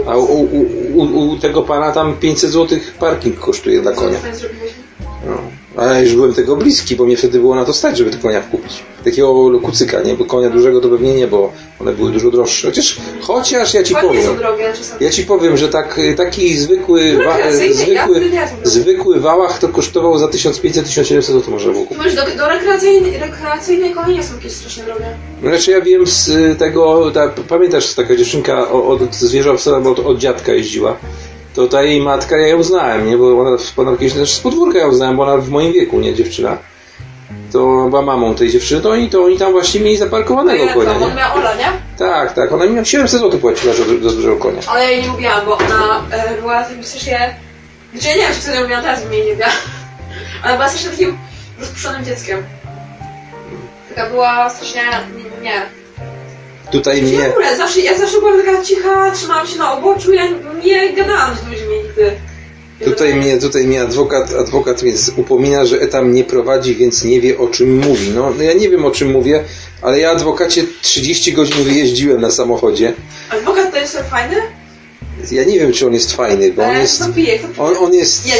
A 0.06 0.18
u, 0.18 0.24
u, 0.24 0.66
u, 0.94 1.30
u 1.30 1.38
tego 1.38 1.62
pana 1.62 1.92
tam 1.92 2.16
500 2.20 2.50
zł 2.50 2.78
parking 3.00 3.38
kosztuje 3.38 3.80
dla 3.80 3.92
konia. 3.92 4.18
No. 5.26 5.63
Ale 5.76 6.02
już 6.02 6.14
byłem 6.14 6.34
tego 6.34 6.56
bliski, 6.56 6.96
bo 6.96 7.04
mnie 7.04 7.16
wtedy 7.16 7.40
było 7.40 7.54
na 7.54 7.64
to 7.64 7.72
stać, 7.72 7.98
żeby 7.98 8.10
tego 8.10 8.22
konia 8.22 8.40
kupić. 8.40 8.82
Takiego 9.04 9.60
kucyka, 9.62 10.02
nie? 10.02 10.14
Bo 10.14 10.24
konia 10.24 10.50
dużego 10.50 10.80
to 10.80 10.88
pewnie 10.88 11.14
nie, 11.14 11.26
bo 11.26 11.52
one 11.80 11.92
były 11.92 12.10
dużo 12.10 12.30
droższe. 12.30 12.68
Chociaż, 12.68 12.96
chociaż 13.20 13.74
ja 13.74 13.82
ci 13.82 13.94
Konie 13.94 14.08
nie 14.18 14.22
są 14.22 14.28
powiem. 14.28 14.38
drogie 14.42 14.72
czasami. 14.78 15.04
Ja 15.04 15.10
ci 15.10 15.24
powiem, 15.24 15.56
że 15.56 15.68
tak, 15.68 16.00
taki 16.16 16.56
zwykły, 16.58 17.16
wa, 17.24 17.36
zwykły, 17.52 18.14
są 18.14 18.20
drogie. 18.20 18.48
zwykły 18.62 19.20
wałach 19.20 19.58
to 19.58 19.68
kosztował 19.68 20.18
za 20.18 20.26
1500-1700 20.26 21.22
zł 21.22 21.42
można 21.50 21.72
było 21.72 21.84
kupić. 21.84 22.14
Do, 22.14 22.22
do 22.38 22.48
rekreacyjnej, 22.48 23.18
rekreacyjnej 23.18 23.90
konie 23.94 24.14
nie 24.14 24.22
są 24.22 24.34
jakieś 24.34 24.52
strasznie 24.52 24.82
drogie. 24.84 25.06
Znaczy 25.42 25.70
ja 25.70 25.80
wiem 25.80 26.06
z 26.06 26.28
y, 26.28 26.56
tego, 26.58 27.10
ta, 27.14 27.28
pamiętasz 27.48 27.94
taka 27.94 28.16
dziewczynka 28.16 28.70
o- 28.70 28.86
od 28.88 29.14
zwierząt 29.14 29.66
od, 29.66 29.98
od 29.98 30.18
dziadka 30.18 30.52
jeździła. 30.52 30.96
To 31.54 31.66
ta 31.66 31.82
jej 31.82 32.00
matka, 32.00 32.36
ja 32.36 32.48
ją 32.48 32.62
znałem, 32.62 33.06
nie? 33.10 33.16
Bo 33.16 33.40
ona, 33.40 33.56
ona 33.76 33.92
kiedyś 33.92 34.12
też 34.12 34.32
z 34.32 34.40
podwórka 34.40 34.78
ją 34.78 34.94
znałem, 34.94 35.16
bo 35.16 35.22
ona 35.22 35.36
w 35.36 35.48
moim 35.48 35.72
wieku, 35.72 36.00
nie 36.00 36.14
dziewczyna. 36.14 36.58
To 37.52 37.86
była 37.88 38.02
mamą 38.02 38.34
tej 38.34 38.50
dziewczyny, 38.50 38.80
to 38.80 38.90
oni, 38.90 39.10
to 39.10 39.24
oni 39.24 39.38
tam 39.38 39.52
właśnie 39.52 39.80
mieli 39.80 39.96
zaparkowanego 39.96 40.66
konia, 40.66 40.94
to? 40.94 41.04
On 41.04 41.10
nie? 41.10 41.14
miał 41.16 41.36
Ola, 41.36 41.54
nie? 41.54 41.66
Tak, 41.98 42.32
tak, 42.32 42.52
ona 42.52 42.66
mi 42.66 42.86
700 42.86 43.20
zł 43.20 43.40
płaciła 43.40 43.74
za, 43.74 43.84
dużego 43.84 44.36
konia. 44.36 44.60
Ale 44.66 44.84
ja 44.84 44.90
jej 44.90 45.02
nie 45.02 45.08
lubiłam, 45.08 45.46
bo 45.46 45.58
ona 45.58 46.02
e, 46.10 46.40
była 46.40 46.62
takim 46.62 46.84
strasznie... 46.84 47.34
Znaczy 47.92 48.08
ja 48.08 48.14
nie 48.14 48.22
wiem, 48.22 48.32
czy 48.32 48.40
wtedy 48.40 48.60
lubiłam, 48.60 48.82
teraz 48.82 49.02
jej 49.10 49.24
nie 49.24 49.30
lubiła. 49.30 49.48
Ona 50.44 50.54
była 50.54 50.68
strasznie 50.68 50.90
takim 50.90 51.18
rozproszonym 51.60 52.04
dzieckiem. 52.04 52.42
Taka 53.88 54.10
była 54.10 54.50
strasznie... 54.50 54.82
nie. 55.42 55.83
Tutaj 56.74 57.02
Nie. 57.02 57.08
W 57.08 57.14
mnie, 57.14 57.28
ogóle, 57.30 57.56
zawsze, 57.56 57.80
ja 57.80 57.98
zawsze 57.98 58.18
byłam 58.18 58.42
taka 58.42 58.62
cicha, 58.62 59.10
trzymałam 59.10 59.46
się 59.46 59.58
na 59.58 59.72
oboczu, 59.72 60.12
ja 60.12 60.24
nie 60.64 60.92
gadałam 60.92 61.30
z 61.36 61.48
ludźmi 61.50 61.76
nigdy. 61.84 62.12
tutaj 62.84 63.14
mnie, 63.14 63.38
tutaj 63.38 63.64
mnie 63.64 63.82
adwokat, 63.82 64.32
adwokat 64.40 64.82
mnie 64.82 64.92
upomina, 65.16 65.64
że 65.64 65.80
etam 65.80 66.12
nie 66.12 66.24
prowadzi, 66.24 66.74
więc 66.76 67.04
nie 67.04 67.20
wie 67.20 67.38
o 67.38 67.48
czym 67.48 67.78
mówi. 67.78 68.10
No, 68.14 68.32
no 68.36 68.42
ja 68.42 68.52
nie 68.52 68.68
wiem 68.68 68.84
o 68.84 68.90
czym 68.90 69.10
mówię, 69.10 69.44
ale 69.82 69.98
ja 69.98 70.10
adwokacie 70.10 70.64
30 70.82 71.32
godzin 71.32 71.64
wyjeździłem 71.64 72.20
na 72.20 72.30
samochodzie. 72.30 72.92
Adwokat 73.30 73.70
to 73.72 73.78
jest 73.78 73.98
fajny? 74.10 74.36
Ja 75.30 75.44
nie 75.44 75.58
wiem, 75.58 75.72
czy 75.72 75.86
on 75.86 75.94
jest 75.94 76.12
fajny, 76.12 76.52
bo 76.52 76.62
on 76.62 76.70
Ale 76.70 76.80
jest. 76.80 77.02
kto 77.02 77.12
pije? 77.12 77.38
Kto 77.38 77.48
pije? 77.48 77.62
On, 77.62 77.76
on 77.76 77.94
jest. 77.94 78.26
Nie, 78.26 78.34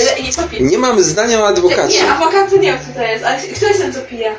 nie? 0.60 0.66
Nie 0.70 0.78
mam 0.78 1.02
zdania 1.02 1.40
o 1.40 1.46
adwokacie. 1.46 2.02
nie, 2.02 2.10
adwokat 2.12 2.50
to 2.50 2.56
nie 2.56 2.62
wiem, 2.72 2.78
kto 2.78 3.00
to 3.00 3.06
jest, 3.06 3.24
ale 3.24 3.38
kto 3.38 3.66
jest 3.66 3.80
ten, 3.80 3.92
co 3.92 4.00
pije? 4.00 4.32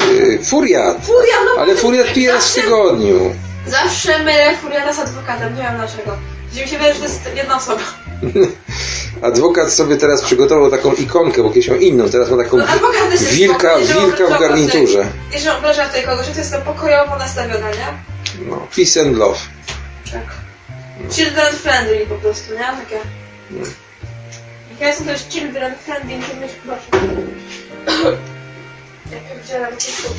Yy, 0.00 0.38
Furiat. 0.44 1.06
Furiat, 1.06 1.40
no 1.56 1.62
Ale 1.62 1.74
Furiat 1.76 2.12
pije 2.12 2.32
raz 2.32 2.44
w 2.44 2.46
zawsze- 2.46 2.62
tygodniu. 2.62 3.34
Zawsze 3.66 4.18
mylę 4.18 4.56
Furiata 4.56 4.92
z 4.92 4.98
adwokatem, 4.98 5.56
nie 5.56 5.62
wiem 5.62 5.76
dlaczego. 5.76 6.16
Gdzie 6.52 6.62
mi 6.62 6.68
się 6.68 6.76
wydaje, 6.76 6.94
że 6.94 7.00
to 7.00 7.06
jest 7.06 7.20
jedna 7.36 7.56
osoba. 7.56 7.82
Adwokat 9.22 9.72
sobie 9.72 9.96
teraz 9.96 10.22
przygotował 10.22 10.70
taką 10.70 10.92
ikonkę, 10.94 11.42
bo 11.42 11.48
kiedyś 11.48 11.68
miał 11.68 11.76
inną, 11.78 12.08
teraz 12.10 12.30
ma 12.30 12.36
taką 12.44 12.56
No, 12.56 12.64
adwokat 12.66 13.02
też 13.10 13.20
jest 13.20 13.32
wilka, 13.32 13.76
spoko, 13.84 14.00
wilka 14.00 14.16
w 14.16 14.26
obraża 14.26 14.38
garniturze. 14.48 15.06
tutaj- 15.26 15.40
że 15.40 15.56
obraża 15.58 15.86
tutaj 15.86 16.02
kogoś, 16.04 16.26
to 16.28 16.38
jest 16.38 16.52
to 16.52 16.58
pokojowo 16.60 17.16
nastawione, 17.18 17.70
nie? 17.70 17.86
No, 18.46 18.66
peace 18.76 19.00
and 19.00 19.16
love. 19.16 19.38
Tak. 20.12 20.22
Children 21.10 21.52
friendly 21.54 22.06
po 22.06 22.14
prostu, 22.14 22.52
nie? 22.52 22.58
Takie. 22.58 22.94
Jak 24.70 24.80
ja 24.80 24.88
jestem 24.88 25.06
też 25.06 25.20
children 25.28 25.72
friendly, 25.84 26.18
to 26.30 26.36
mnie 26.36 26.48
proszę. 26.66 27.06
Ja 29.10 29.20
pierdzielę, 29.20 29.68
po 29.68 29.72
prostu. 29.72 30.14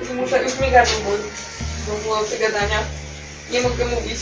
Już 0.00 0.10
muszę, 0.10 0.42
już 0.42 0.60
mi 0.60 0.70
gardło. 0.70 1.12
Bo 1.86 1.92
było 1.94 2.24
gadania. 2.40 2.82
Nie 3.50 3.60
mogę 3.60 3.84
mówić. 3.84 4.18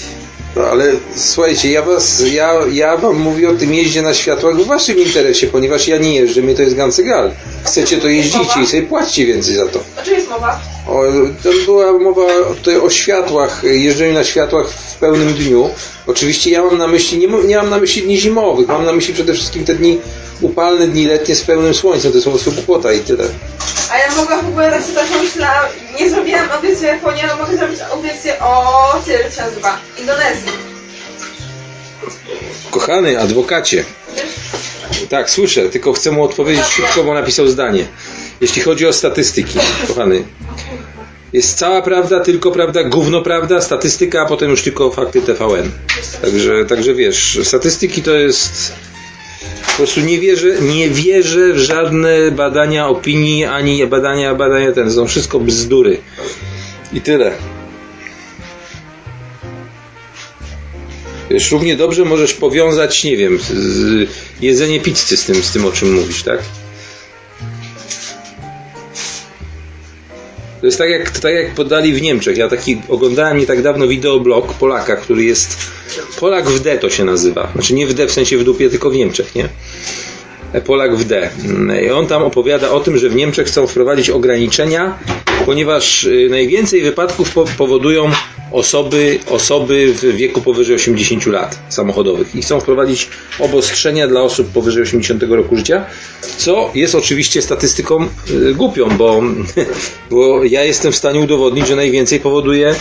No, 0.57 0.63
ale 0.63 0.93
słuchajcie, 1.17 1.71
ja 1.71 1.83
was, 1.83 2.23
ja, 2.33 2.55
ja 2.73 2.97
wam 2.97 3.17
mówię 3.17 3.51
o 3.51 3.55
tym 3.55 3.75
jeździe 3.75 4.03
na 4.03 4.15
światłach 4.15 4.57
w 4.57 4.67
waszym 4.67 4.99
interesie, 4.99 5.47
ponieważ 5.47 5.89
ja 5.89 5.99
nie 5.99 6.15
jeżdżę, 6.15 6.43
mnie 6.43 6.55
to 6.55 6.63
jest 6.63 6.75
gancygal. 6.75 7.31
Chcecie, 7.65 7.97
to 7.99 8.09
jeździcie 8.09 8.61
i 8.63 8.67
sobie 8.67 8.83
płacicie 8.83 9.27
więcej 9.27 9.55
za 9.55 9.67
to. 9.69 9.79
O 9.79 10.05
czym 10.05 10.15
jest 10.15 10.29
mowa? 10.31 10.61
O, 10.89 11.03
tam 11.45 11.53
była 11.65 11.93
mowa 11.93 12.27
tutaj 12.57 12.77
o 12.77 12.91
światłach, 12.91 13.61
jeżdżeniu 13.65 14.15
na 14.15 14.25
światłach 14.25 14.69
w 14.71 14.95
pełnym 14.95 15.35
dniu. 15.35 15.71
Oczywiście 16.07 16.51
ja 16.51 16.63
mam 16.63 16.79
na 16.79 16.87
myśli, 16.87 17.19
nie, 17.19 17.29
mam- 17.29 17.47
nie 17.49 17.57
mam 17.57 17.71
na 17.71 17.79
myśli 17.79 18.03
dni 18.03 18.21
zimowych, 18.21 18.69
mam 18.69 18.85
na 18.85 18.93
myśli 18.93 19.15
przede 19.15 19.35
wszystkim 19.35 19.65
te 19.65 19.75
dni 19.75 20.01
upalne, 20.41 20.89
dni 20.89 21.07
letnie 21.07 21.35
z 21.37 21.43
pełnym 21.43 21.75
słońcem. 21.75 22.11
To 22.13 22.17
jest 22.17 22.25
po 22.25 22.31
prostu 22.31 22.53
głupota 22.53 22.93
i 22.93 23.01
tyle. 23.01 23.25
A 23.93 23.99
ja 23.99 24.15
mogę 24.17 24.43
w 24.43 24.49
ogóle 24.49 24.83
sobie 24.83 24.95
tak 24.95 25.07
myślałam, 25.23 25.65
nie 26.01 26.11
zrobiłam 26.11 26.51
audycji 26.51 26.87
o 26.87 26.89
Japonii, 26.89 27.23
ale 27.23 27.37
mogę 27.43 27.57
zrobić 27.57 27.81
audycję 27.81 28.39
o 28.41 28.95
Tylcia 29.05 29.51
2, 29.59 29.79
Indonezji. 30.01 30.46
Kochany 32.71 33.21
adwokacie, 33.21 33.85
tak, 35.09 35.31
słyszę, 35.31 35.69
tylko 35.69 35.93
chcę 35.93 36.11
mu 36.11 36.25
odpowiedzieć 36.25 36.65
szybko, 36.65 37.05
bo 37.05 37.15
napisał 37.15 37.49
zdanie. 37.49 37.87
Jeśli 38.41 38.63
chodzi 38.63 38.87
o 38.87 38.93
statystyki, 38.93 39.59
kochany, 39.89 40.25
jest 41.33 41.59
cała 41.59 41.83
prawda, 41.83 42.21
tylko 42.21 42.51
prawda, 42.51 42.85
gówno 42.85 43.23
prawda, 43.23 43.61
statystyka, 43.61 44.23
a 44.23 44.27
potem 44.27 44.51
już 44.51 44.63
tylko 44.63 44.91
fakty 44.91 45.23
TVN. 45.23 45.71
Także, 46.23 46.65
także 46.65 46.95
wiesz, 46.95 47.39
statystyki 47.43 48.03
to 48.03 48.15
jest... 48.15 48.73
Po 49.67 49.77
prostu 49.77 50.01
nie 50.01 50.19
wierzę, 50.19 50.61
nie 50.61 50.91
wierzę 50.91 51.53
w 51.53 51.59
żadne 51.59 52.31
badania 52.31 52.89
opinii, 52.89 53.45
ani 53.45 53.87
badania, 53.87 54.35
badania 54.35 54.73
ten, 54.73 54.93
są 54.93 55.07
wszystko 55.07 55.41
bzdury. 55.41 55.99
I 56.93 57.01
tyle. 57.01 57.33
Wiesz, 61.31 61.51
równie 61.51 61.77
dobrze 61.77 62.05
możesz 62.05 62.33
powiązać, 62.35 63.05
nie 63.05 63.17
wiem, 63.17 63.39
jedzenie 64.41 64.81
pizzy 64.81 65.17
z 65.17 65.25
tym, 65.25 65.35
z 65.35 65.53
tym, 65.53 65.67
o 65.67 65.73
czym 65.73 65.95
mówisz, 65.95 66.23
tak? 66.23 66.39
To 70.61 70.67
jest 70.67 70.79
tak 70.79 70.91
jak, 70.91 71.11
tak 71.11 71.35
jak 71.35 71.55
podali 71.55 71.93
w 71.93 72.03
Niemczech. 72.03 72.37
Ja 72.37 72.49
taki 72.49 72.81
oglądałem 72.89 73.39
nie 73.39 73.47
tak 73.47 73.63
dawno 73.63 73.89
wideoblog 73.89 74.55
Polaka, 74.55 74.97
który 74.97 75.25
jest 75.25 75.57
Polak 76.21 76.51
w 76.51 76.61
D 76.61 76.79
to 76.79 76.91
się 76.91 77.05
nazywa. 77.05 77.53
Znaczy 77.53 77.75
nie 77.75 77.87
w 77.87 77.95
D 77.95 78.07
w 78.07 78.13
sensie 78.13 78.39
w 78.39 78.45
dupie, 78.45 78.71
tylko 78.71 78.91
w 78.91 78.97
Niemczech, 78.97 79.35
nie? 79.35 79.49
Polak 80.65 80.97
w 80.97 81.05
D. 81.05 81.31
I 81.87 81.91
on 81.91 82.07
tam 82.07 82.23
opowiada 82.23 82.71
o 82.71 82.81
tym, 82.81 82.99
że 82.99 83.09
w 83.09 83.15
Niemczech 83.15 83.47
chcą 83.47 83.67
wprowadzić 83.67 84.11
ograniczenia, 84.11 84.99
ponieważ 85.47 86.05
y, 86.05 86.29
najwięcej 86.31 86.83
wypadków 86.83 87.33
po- 87.33 87.45
powodują 87.59 88.11
osoby, 88.53 89.19
osoby 89.31 89.95
w 89.95 90.17
wieku 90.17 90.41
powyżej 90.41 90.77
80 90.77 91.27
lat 91.27 91.59
samochodowych 91.69 92.35
i 92.35 92.43
chcą 92.43 92.61
wprowadzić 92.61 93.09
obostrzenia 93.39 94.09
dla 94.09 94.23
osób 94.23 94.49
powyżej 94.49 94.83
80 94.83 95.23
roku 95.23 95.57
życia, 95.57 95.85
co 96.39 96.71
jest 96.75 96.95
oczywiście 96.95 97.43
statystyką 97.43 98.09
y, 98.31 98.55
głupią, 98.55 98.89
bo, 98.89 99.23
bo 100.11 100.45
ja 100.45 100.65
jestem 100.65 100.93
w 100.93 100.97
stanie 100.97 101.21
udowodnić, 101.21 101.69
że 101.69 101.77
najwięcej 101.77 102.21
powoduje 102.21 102.75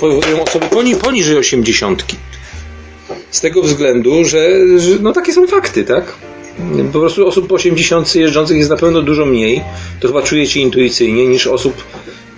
powodują 0.00 0.42
osoby 0.42 0.66
poni, 0.66 0.96
poniżej 0.96 1.36
80. 1.36 2.04
Z 3.30 3.40
tego 3.40 3.62
względu, 3.62 4.24
że, 4.24 4.48
że 4.78 4.90
no 5.00 5.12
takie 5.12 5.32
są 5.32 5.46
fakty, 5.46 5.84
tak? 5.84 6.14
Po 6.92 7.00
prostu 7.00 7.26
osób 7.26 7.48
po 7.48 7.54
80 7.54 8.14
jeżdżących 8.14 8.56
jest 8.56 8.70
na 8.70 8.76
pewno 8.76 9.02
dużo 9.02 9.26
mniej. 9.26 9.64
To 10.00 10.08
chyba 10.08 10.22
czujecie 10.22 10.60
intuicyjnie 10.60 11.26
niż 11.26 11.46
osób 11.46 11.84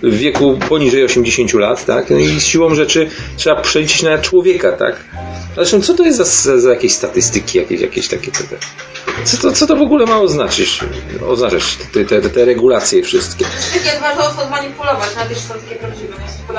w 0.03 0.17
wieku 0.17 0.59
poniżej 0.69 1.03
80 1.03 1.53
lat, 1.53 1.85
tak? 1.85 2.09
No 2.09 2.17
I 2.17 2.39
z 2.39 2.45
siłą 2.45 2.75
rzeczy 2.75 3.09
trzeba 3.37 3.61
przeliczyć 3.61 4.03
na 4.03 4.17
człowieka, 4.17 4.71
tak? 4.71 4.95
Zresztą 5.55 5.81
co 5.81 5.93
to 5.93 6.03
jest 6.03 6.17
za, 6.17 6.23
za, 6.23 6.59
za 6.59 6.69
jakieś 6.69 6.93
statystyki, 6.93 7.57
jakieś, 7.57 7.81
jakieś 7.81 8.07
takie 8.07 8.31
te. 8.31 8.43
Co, 9.23 9.37
to, 9.37 9.51
co 9.51 9.67
to 9.67 9.75
w 9.75 9.81
ogóle 9.81 10.05
ma 10.05 10.19
oznaczyć? 10.19 10.79
Oznaczać 11.27 11.63
te, 11.93 12.05
te, 12.05 12.21
te, 12.21 12.45
regulacje 12.45 13.03
wszystkie. 13.03 13.45
Takie 13.73 13.99
bardzo 14.01 14.21
łatwo 14.21 14.45
zmanipulować, 14.47 15.15
nawet 15.15 15.29
jeśli 15.29 15.47
są 15.47 15.53
takie 15.53 15.75
prawdziwe, 15.75 16.13
nie. 16.13 16.53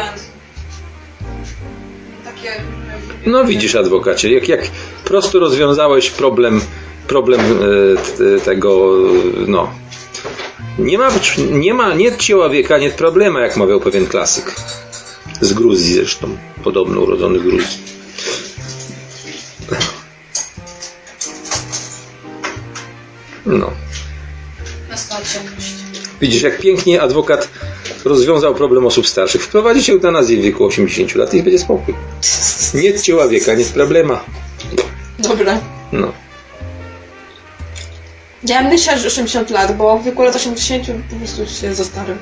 Takie... 2.24 2.62
No 3.26 3.44
widzisz, 3.44 3.74
adwokacie, 3.74 4.32
jak, 4.32 4.48
jak 4.48 4.60
prosto 5.04 5.38
rozwiązałeś 5.38 6.10
problem, 6.10 6.60
problem 7.06 7.40
e, 7.40 8.40
tego, 8.40 8.96
no. 9.46 9.70
Nie 10.78 10.98
ma, 10.98 11.08
nie 11.50 11.74
ma, 11.74 11.94
nie 11.94 12.12
wieka, 12.50 12.78
nie 12.78 12.90
problema, 12.90 13.40
jak 13.40 13.56
mawiał 13.56 13.80
pewien 13.80 14.06
klasyk. 14.06 14.54
Z 15.40 15.52
Gruzji 15.52 15.94
zresztą, 15.94 16.36
podobno 16.64 17.00
urodzony 17.00 17.38
w 17.38 17.42
Gruzji. 17.42 17.78
No. 23.46 23.70
Widzisz, 26.20 26.42
jak 26.42 26.58
pięknie 26.58 27.02
adwokat 27.02 27.48
rozwiązał 28.04 28.54
problem 28.54 28.86
osób 28.86 29.06
starszych. 29.06 29.42
Wprowadzić 29.42 29.90
eutanazję 29.90 30.36
w 30.36 30.42
wieku 30.42 30.64
80 30.64 31.14
lat 31.14 31.34
i 31.34 31.42
będzie 31.42 31.58
spokój. 31.58 31.94
Nie 32.74 33.00
ciała 33.00 33.28
wieka, 33.28 33.54
nie 33.54 33.64
problema. 33.64 34.24
Dobra. 35.18 35.60
No. 35.92 36.12
Ja 38.48 38.76
chciała 38.76 38.96
żyć 38.98 39.06
80 39.06 39.50
lat, 39.50 39.76
bo 39.76 39.98
w 39.98 40.04
wieku 40.04 40.22
lat 40.22 40.36
80 40.36 40.86
po 41.10 41.16
prostu 41.16 41.42
jest 41.42 41.78
za 41.78 41.84
stary. 41.84 42.16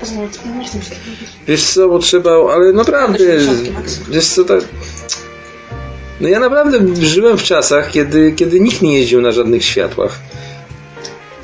Poza 0.00 0.12
tym, 0.12 0.58
nie 0.58 0.64
chcę 0.68 0.82
się. 0.82 0.94
Wiesz 1.48 1.62
co, 1.64 1.88
bo 1.88 1.98
trzeba, 1.98 2.30
ale 2.54 2.72
naprawdę, 2.72 3.36
80 3.36 3.74
max. 3.74 4.00
wiesz 4.08 4.26
co, 4.26 4.44
tak... 4.44 4.60
No 6.20 6.28
ja 6.28 6.40
naprawdę 6.40 6.78
żyłem 7.06 7.38
w 7.38 7.42
czasach, 7.42 7.90
kiedy, 7.90 8.32
kiedy 8.32 8.60
nikt 8.60 8.82
nie 8.82 8.98
jeździł 8.98 9.20
na 9.20 9.32
żadnych 9.32 9.64
światłach. 9.64 10.18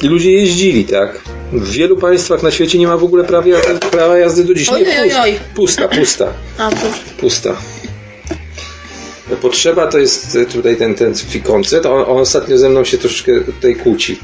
I 0.02 0.08
ludzie 0.08 0.32
jeździli, 0.32 0.84
tak? 0.84 1.20
W 1.52 1.70
wielu 1.70 1.96
państwach 1.96 2.42
na 2.42 2.50
świecie 2.50 2.78
nie 2.78 2.86
ma 2.86 2.96
w 2.96 3.04
ogóle 3.04 3.24
prawa, 3.90 4.18
jazdy 4.18 4.44
do 4.44 4.54
dziś. 4.54 4.68
Nie, 4.70 4.74
Oj, 4.76 4.84
oj, 5.00 5.12
oj. 5.20 5.38
pusta, 5.54 5.88
pusta, 5.88 6.32
A, 6.58 6.70
proszę. 6.70 6.86
pusta. 7.20 7.56
Potrzeba 9.36 9.86
to 9.86 9.98
jest 9.98 10.36
e, 10.36 10.46
tutaj 10.46 10.76
ten, 10.76 10.94
ten 10.94 11.14
fikoncet. 11.14 11.86
On, 11.86 12.02
on 12.08 12.18
ostatnio 12.18 12.58
ze 12.58 12.68
mną 12.68 12.84
się 12.84 12.98
troszeczkę 12.98 13.40
tutaj 13.40 13.76
kłóci. 13.76 14.18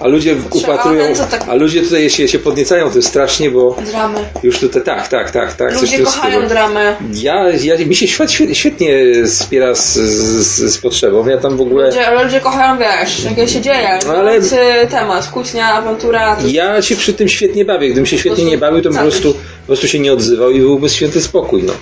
A 0.00 0.06
ludzie 0.08 0.36
upatrują, 0.50 1.14
tak- 1.30 1.48
a 1.48 1.54
ludzie 1.54 1.82
tutaj 1.82 2.10
się, 2.10 2.28
się 2.28 2.38
podniecają 2.38 2.90
tym 2.90 3.02
strasznie, 3.02 3.50
bo 3.50 3.76
Dramy. 3.86 4.18
już 4.42 4.58
tutaj, 4.58 4.82
tak, 4.82 5.08
tak, 5.08 5.30
tak, 5.30 5.52
tak. 5.52 5.80
Ludzie 5.80 5.98
kochają 5.98 6.48
dramy. 6.48 6.96
Ja, 7.12 7.50
ja, 7.50 7.86
mi 7.86 7.94
się 7.96 8.08
świat 8.08 8.30
świetnie, 8.52 8.90
spiera 9.26 9.74
z, 9.74 9.94
z, 9.94 10.72
z 10.72 10.78
potrzebą. 10.78 11.28
Ja 11.28 11.38
tam 11.38 11.56
w 11.56 11.60
ogóle. 11.60 11.86
Ludzie, 11.86 12.06
ale 12.06 12.24
ludzie 12.24 12.40
kochają, 12.40 12.78
wiesz, 12.78 13.24
jak 13.36 13.48
się 13.48 13.60
dzieje. 13.60 13.88
Ale- 14.08 14.18
Ale... 14.18 14.86
temat, 14.90 15.28
kłótnia, 15.28 15.72
awantura. 15.72 16.36
To... 16.36 16.48
Ja 16.48 16.82
się 16.82 16.96
przy 16.96 17.12
tym 17.12 17.28
świetnie 17.28 17.64
bawię. 17.64 17.86
Gdybym 17.88 18.06
się 18.06 18.18
świetnie 18.18 18.44
nie 18.44 18.58
bawił, 18.58 18.82
to 18.82 18.90
po 18.90 18.98
prostu, 18.98 19.34
po 19.34 19.66
prostu 19.66 19.88
się 19.88 19.98
nie 19.98 20.12
odzywał 20.12 20.50
i 20.50 20.60
byłby 20.60 20.88
święty 20.88 21.20
spokój. 21.20 21.62
No. 21.62 21.72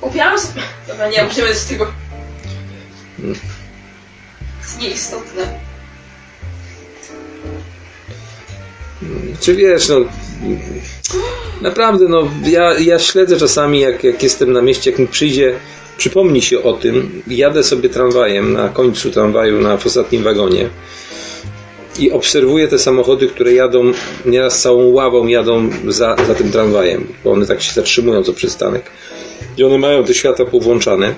Opa. 0.00 0.10
Upiałam 0.10 0.38
sobie. 0.38 0.62
Dobra, 0.88 1.08
nie, 1.08 1.24
musimy 1.24 1.54
z 1.54 1.66
tego. 1.66 1.86
Jest 4.60 4.80
nieistotne. 4.80 5.60
Czy 9.40 9.54
wiesz, 9.54 9.88
no. 9.88 9.96
Naprawdę, 11.60 12.08
no. 12.08 12.30
Ja, 12.44 12.78
ja 12.78 12.98
śledzę 12.98 13.36
czasami, 13.36 13.80
jak, 13.80 14.04
jak 14.04 14.22
jestem 14.22 14.52
na 14.52 14.62
mieście, 14.62 14.90
jak 14.90 15.00
mi 15.00 15.08
przyjdzie, 15.08 15.54
przypomni 15.96 16.42
się 16.42 16.62
o 16.62 16.72
tym, 16.72 17.22
jadę 17.26 17.62
sobie 17.62 17.88
tramwajem 17.88 18.52
na 18.52 18.68
końcu 18.68 19.10
tramwaju, 19.10 19.60
na 19.60 19.76
w 19.76 19.86
ostatnim 19.86 20.22
wagonie. 20.22 20.68
I 21.98 22.10
obserwuję 22.10 22.68
te 22.68 22.78
samochody, 22.78 23.28
które 23.28 23.52
jadą 23.52 23.92
nieraz 24.26 24.60
całą 24.60 24.92
ławą 24.92 25.26
jadą 25.26 25.70
za, 25.88 26.16
za 26.26 26.34
tym 26.34 26.52
tramwajem, 26.52 27.06
bo 27.24 27.32
one 27.32 27.46
tak 27.46 27.62
się 27.62 27.72
zatrzymują 27.72 28.22
co 28.22 28.32
przystanek. 28.32 28.90
I 29.56 29.64
one 29.64 29.78
mają 29.78 30.04
te 30.04 30.14
światła 30.14 30.46
powłączane. 30.46 31.14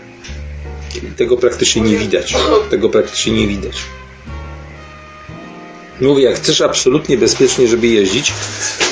I 0.97 1.01
tego 1.01 1.37
praktycznie 1.37 1.83
nie 1.83 1.97
widać. 1.97 2.35
Tego 2.71 2.89
praktycznie 2.89 3.33
nie 3.33 3.47
widać. 3.47 3.77
Mówię, 6.01 6.23
jak 6.23 6.37
chcesz 6.37 6.61
absolutnie 6.61 7.17
bezpiecznie, 7.17 7.69
żeby 7.69 7.87
jeździć, 7.87 8.33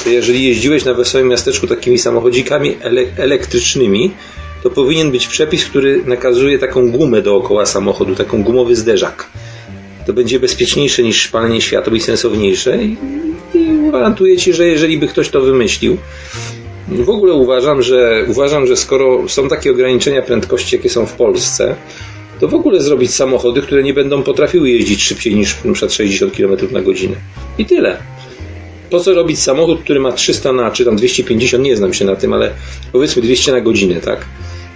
to 0.05 0.11
jeżeli 0.11 0.45
jeździłeś 0.45 0.85
na 0.85 0.95
wesołym 0.95 1.29
miasteczku 1.29 1.67
takimi 1.67 1.99
samochodzikami 1.99 2.77
ele 2.83 3.03
elektrycznymi, 3.17 4.11
to 4.63 4.71
powinien 4.71 5.11
być 5.11 5.27
przepis, 5.27 5.65
który 5.65 6.03
nakazuje 6.07 6.59
taką 6.59 6.91
gumę 6.91 7.23
dookoła 7.23 7.67
samochodu, 7.67 8.15
taką 8.15 8.43
gumowy 8.43 8.77
zderzak. 8.77 9.27
To 10.07 10.13
będzie 10.13 10.41
bezpieczniejsze 10.41 11.03
niż 11.03 11.29
palenie 11.29 11.61
światła 11.61 11.97
i 11.97 12.01
sensowniejsze 12.01 12.85
i, 12.85 12.97
i 13.55 13.89
gwarantuję 13.89 14.37
Ci, 14.37 14.53
że 14.53 14.67
jeżeli 14.67 14.99
by 14.99 15.09
ktoś 15.09 15.29
to 15.29 15.41
wymyślił, 15.41 15.97
w 16.91 17.11
ogóle 17.11 17.35
uważam, 17.35 17.83
że 17.83 18.25
uważam, 18.29 18.67
że 18.67 18.77
skoro 18.77 19.29
są 19.29 19.49
takie 19.49 19.71
ograniczenia 19.71 20.23
prędkości, 20.23 20.77
jakie 20.77 20.89
są 20.89 21.07
w 21.07 21.13
Polsce, 21.13 21.77
to 22.41 22.49
w 22.49 22.55
ogóle 22.55 22.81
zrobić 22.81 23.15
samochody, 23.15 23.63
które 23.63 23.83
nie 23.83 23.95
będą 23.95 24.23
potrafiły 24.23 24.71
jeździć 24.71 25.03
szybciej 25.03 25.35
niż 25.35 25.57
np. 25.65 25.91
60 25.91 26.37
km 26.37 26.57
na 26.73 26.83
godzinę. 26.83 27.17
I 27.59 27.65
tyle. 27.65 27.97
Po 28.91 29.01
co 29.01 29.15
robić 29.15 29.39
samochód, 29.39 29.81
który 29.81 30.01
ma 30.01 30.13
300 30.13 30.53
na, 30.53 30.71
czy 30.71 30.85
tam 30.85 30.97
250, 30.97 31.65
nie 31.65 31.77
znam 31.77 31.95
się 31.95 32.05
na 32.05 32.17
tym, 32.17 32.33
ale 32.33 32.51
powiedzmy 32.93 33.23
200 33.23 33.53
na 33.53 33.61
godzinę, 33.61 34.01
tak? 34.01 34.25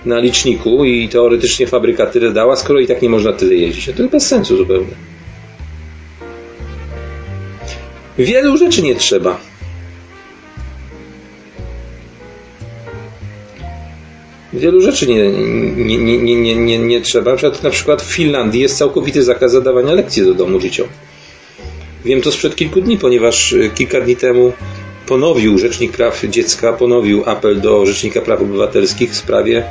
Na 0.05 0.19
liczniku 0.19 0.85
i 0.85 1.09
teoretycznie 1.09 1.67
fabryka 1.67 2.07
tyle 2.07 2.33
dała, 2.33 2.57
skoro 2.57 2.81
i 2.81 2.87
tak 2.87 3.03
nie 3.03 3.09
można 3.09 3.33
tyle 3.33 3.55
jeździć. 3.55 3.85
To 3.85 4.03
jest 4.03 4.13
bez 4.13 4.27
sensu 4.27 4.57
zupełnie. 4.57 4.95
Wielu 8.19 8.57
rzeczy 8.57 8.83
nie 8.83 8.95
trzeba. 8.95 9.41
Wielu 14.55 14.81
rzeczy 14.81 15.07
nie, 15.07 15.31
nie, 15.77 15.99
nie, 15.99 16.37
nie, 16.37 16.55
nie, 16.55 16.79
nie, 16.79 17.01
trzeba. 17.01 17.37
Na 17.63 17.71
przykład, 17.71 18.03
w 18.03 18.13
Finlandii 18.13 18.61
jest 18.61 18.79
całkowity 18.79 19.23
zakaz 19.23 19.53
zadawania 19.53 19.93
lekcji 19.93 20.23
do 20.25 20.35
domu 20.35 20.59
dzieciom. 20.59 20.89
Wiem 22.05 22.21
to 22.21 22.33
sprzed 22.33 22.57
kilku 22.57 22.81
dni, 22.81 22.99
ponieważ 22.99 23.53
y, 23.53 23.71
kilka 23.75 24.01
dni 24.01 24.17
temu 24.17 24.53
ponowił 25.07 25.59
Rzecznik 25.59 25.93
Praw 25.93 26.25
Dziecka, 26.25 26.73
ponowił 26.73 27.23
apel 27.27 27.61
do 27.61 27.87
Rzecznika 27.87 28.21
Praw 28.21 28.41
Obywatelskich 28.41 29.11
w 29.11 29.17
sprawie, 29.17 29.65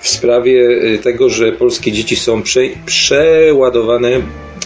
w 0.00 0.08
sprawie 0.08 0.68
y, 0.68 0.98
tego, 1.02 1.28
że 1.28 1.52
polskie 1.52 1.92
dzieci 1.92 2.16
są 2.16 2.42
prze, 2.42 2.60
przeładowane 2.86 4.10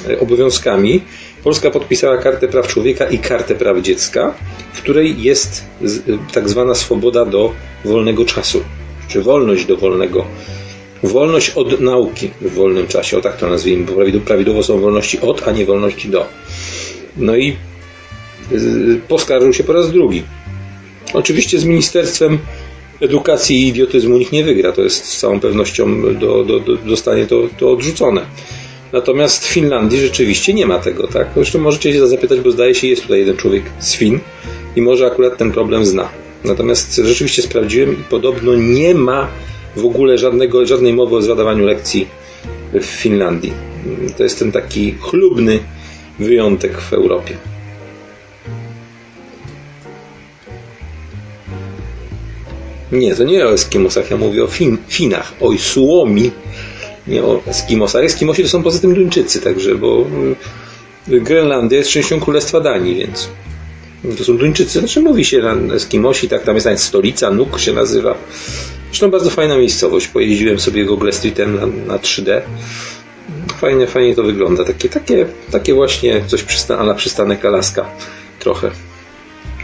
y, 0.09 0.21
obowiązkami. 0.21 1.01
Polska 1.45 1.71
podpisała 1.71 2.17
Kartę 2.19 2.49
Praw 2.49 2.67
Człowieka 2.67 3.05
i 3.07 3.19
Kartę 3.19 3.55
Praw 3.55 3.83
Dziecka, 3.83 4.35
w 4.73 4.83
której 4.83 5.23
jest 5.23 5.65
tak 6.35 6.49
zwana 6.49 6.75
swoboda 6.75 7.25
do 7.25 7.53
wolnego 7.85 8.25
czasu, 8.25 8.63
czy 9.13 9.23
wolność 9.23 9.67
do 9.67 9.77
wolnego 9.77 10.25
Wolność 11.03 11.51
od 11.51 11.81
nauki 11.81 12.31
w 12.41 12.55
wolnym 12.55 12.87
czasie, 12.87 13.19
o 13.19 13.21
tak 13.21 13.37
to 13.37 13.51
nazwijmy, 13.51 13.85
bo 13.85 13.93
prawidł- 13.93 14.21
prawidłowo 14.21 14.63
są 14.63 14.81
wolności 14.81 15.21
od, 15.21 15.49
a 15.49 15.53
nie 15.53 15.65
wolności 15.67 16.09
do. 16.09 16.27
No 17.17 17.37
i 17.37 17.57
yy, 18.51 19.01
poskarżył 19.09 19.53
się 19.53 19.65
po 19.65 19.73
raz 19.73 19.93
drugi. 19.93 20.23
Oczywiście 21.13 21.59
z 21.59 21.65
Ministerstwem 21.65 22.39
Edukacji 23.01 23.63
i 23.63 23.69
Idiotyzmu 23.69 24.19
nikt 24.19 24.33
nie 24.33 24.45
wygra, 24.45 24.73
to 24.73 24.83
jest 24.83 25.05
z 25.05 25.19
całą 25.19 25.41
pewnością 25.41 26.03
do, 26.15 26.45
do, 26.45 26.61
do, 26.61 26.77
zostanie 26.89 27.27
to, 27.27 27.43
to 27.59 27.71
odrzucone. 27.71 28.27
Natomiast 28.93 29.45
w 29.45 29.49
Finlandii 29.53 30.01
rzeczywiście 30.01 30.55
nie 30.55 30.67
ma 30.67 30.79
tego, 30.79 31.07
tak? 31.07 31.29
Zresztą 31.35 31.59
możecie 31.59 31.93
się 31.93 32.07
zapytać, 32.07 32.41
bo 32.41 32.51
zdaje 32.51 32.75
się, 32.75 32.87
jest 32.87 33.03
tutaj 33.03 33.19
jeden 33.19 33.37
człowiek 33.37 33.63
z 33.79 33.95
Fin 33.95 34.21
i 34.77 34.83
może 34.83 35.07
akurat 35.07 35.37
ten 35.37 35.53
problem 35.53 35.87
zna. 35.87 36.22
Natomiast 36.45 37.01
rzeczywiście 37.05 37.43
sprawdziłem 37.43 37.93
i 37.93 38.05
podobno 38.05 38.55
nie 38.55 38.95
ma 38.95 39.29
w 39.77 39.85
ogóle 39.85 40.19
żadnego, 40.19 40.67
żadnej 40.67 40.95
mowy 40.95 41.17
o 41.17 41.23
zadawaniu 41.23 41.65
lekcji 41.67 42.09
w 42.73 42.85
Finlandii. 42.85 43.53
To 44.17 44.23
jest 44.23 44.39
ten 44.39 44.53
taki 44.53 44.95
chlubny 45.01 45.59
wyjątek 46.19 46.81
w 46.81 46.93
Europie. 46.93 47.37
Nie, 52.93 53.15
to 53.15 53.25
nie 53.25 53.47
o 53.47 53.53
Eskimosach, 53.53 54.11
ja 54.11 54.17
mówię 54.17 54.45
o 54.45 54.47
fin, 54.47 54.79
Finach, 54.89 55.33
o 55.41 55.59
Suomi, 55.59 56.31
nie 57.07 57.23
o 57.23 57.43
Eskimosach. 57.47 58.05
Eskimosi 58.05 58.43
to 58.43 58.49
są 58.49 58.63
poza 58.63 58.79
tym 58.79 58.95
Duńczycy, 58.95 59.41
także, 59.41 59.75
bo 59.75 60.07
y, 61.09 61.21
Grenlandia 61.21 61.79
jest 61.79 61.91
częścią 61.91 62.21
Królestwa 62.21 62.61
Danii, 62.61 62.95
więc 62.95 63.29
to 64.19 64.25
są 64.25 64.37
Duńczycy. 64.37 64.79
Znaczy 64.79 65.01
mówi 65.01 65.25
się 65.25 65.39
na 65.39 65.75
Eskimosi, 65.75 66.29
tak, 66.29 66.43
tam 66.43 66.55
jest 66.55 66.65
nawet 66.65 66.81
stolica, 66.81 67.31
Nuk 67.31 67.61
się 67.61 67.73
nazywa. 67.73 68.15
Zresztą 68.89 69.11
bardzo 69.11 69.31
fajna 69.31 69.57
miejscowość. 69.57 70.09
Pojeździłem 70.09 70.61
sobie 70.61 70.85
Google 70.85 71.11
Streetem 71.13 71.57
na, 71.57 71.67
na 71.67 71.99
3D. 71.99 72.41
fajnie, 73.61 73.87
fajnie 73.87 74.15
to 74.15 74.23
wygląda. 74.23 74.65
Takie, 74.65 74.89
takie, 74.89 75.27
takie 75.51 75.75
właśnie 75.75 76.23
coś 76.27 76.43
przysta 76.43 76.79
ala 76.79 76.95
przystanek 76.95 77.45
Alaska. 77.45 77.87
Trochę. 78.39 78.71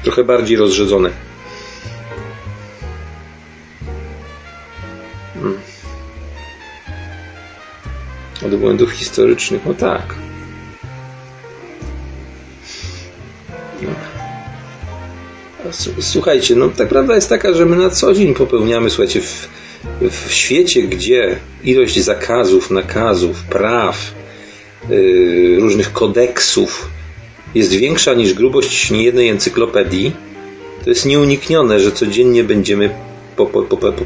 Trochę 0.03 0.25
bardziej 0.25 0.57
rozrzedzone. 0.57 1.11
Hmm. 5.35 5.59
Od 8.47 8.57
błędów 8.57 8.91
historycznych, 8.91 9.63
no 9.67 9.75
tak. 9.75 10.28
Słuchajcie, 16.01 16.57
no 16.57 16.69
tak 16.69 16.89
prawda 16.89 17.15
jest 17.15 17.29
taka, 17.29 17.53
że 17.53 17.67
my 17.67 17.77
na 17.77 17.91
co 17.91 18.15
dzień 18.15 18.35
popełniamy, 18.35 18.91
słuchajcie, 18.91 19.21
w, 19.21 19.49
w 20.01 20.33
świecie, 20.33 20.83
gdzie 20.83 21.37
ilość 21.65 22.01
zakazów, 22.01 22.71
nakazów, 22.71 23.43
praw, 23.43 24.15
yy, 24.91 25.57
różnych 25.61 25.93
kodeksów 25.93 26.89
jest 27.55 27.71
większa 27.71 28.15
niż 28.15 28.35
grubość 28.35 28.91
niejednej 28.91 29.29
encyklopedii, 29.29 30.13
to 30.85 30.91
jest 30.91 31.07
nieuniknione, 31.07 31.81
że 31.81 31.93
codziennie 31.93 32.45
będziemy 32.45 32.91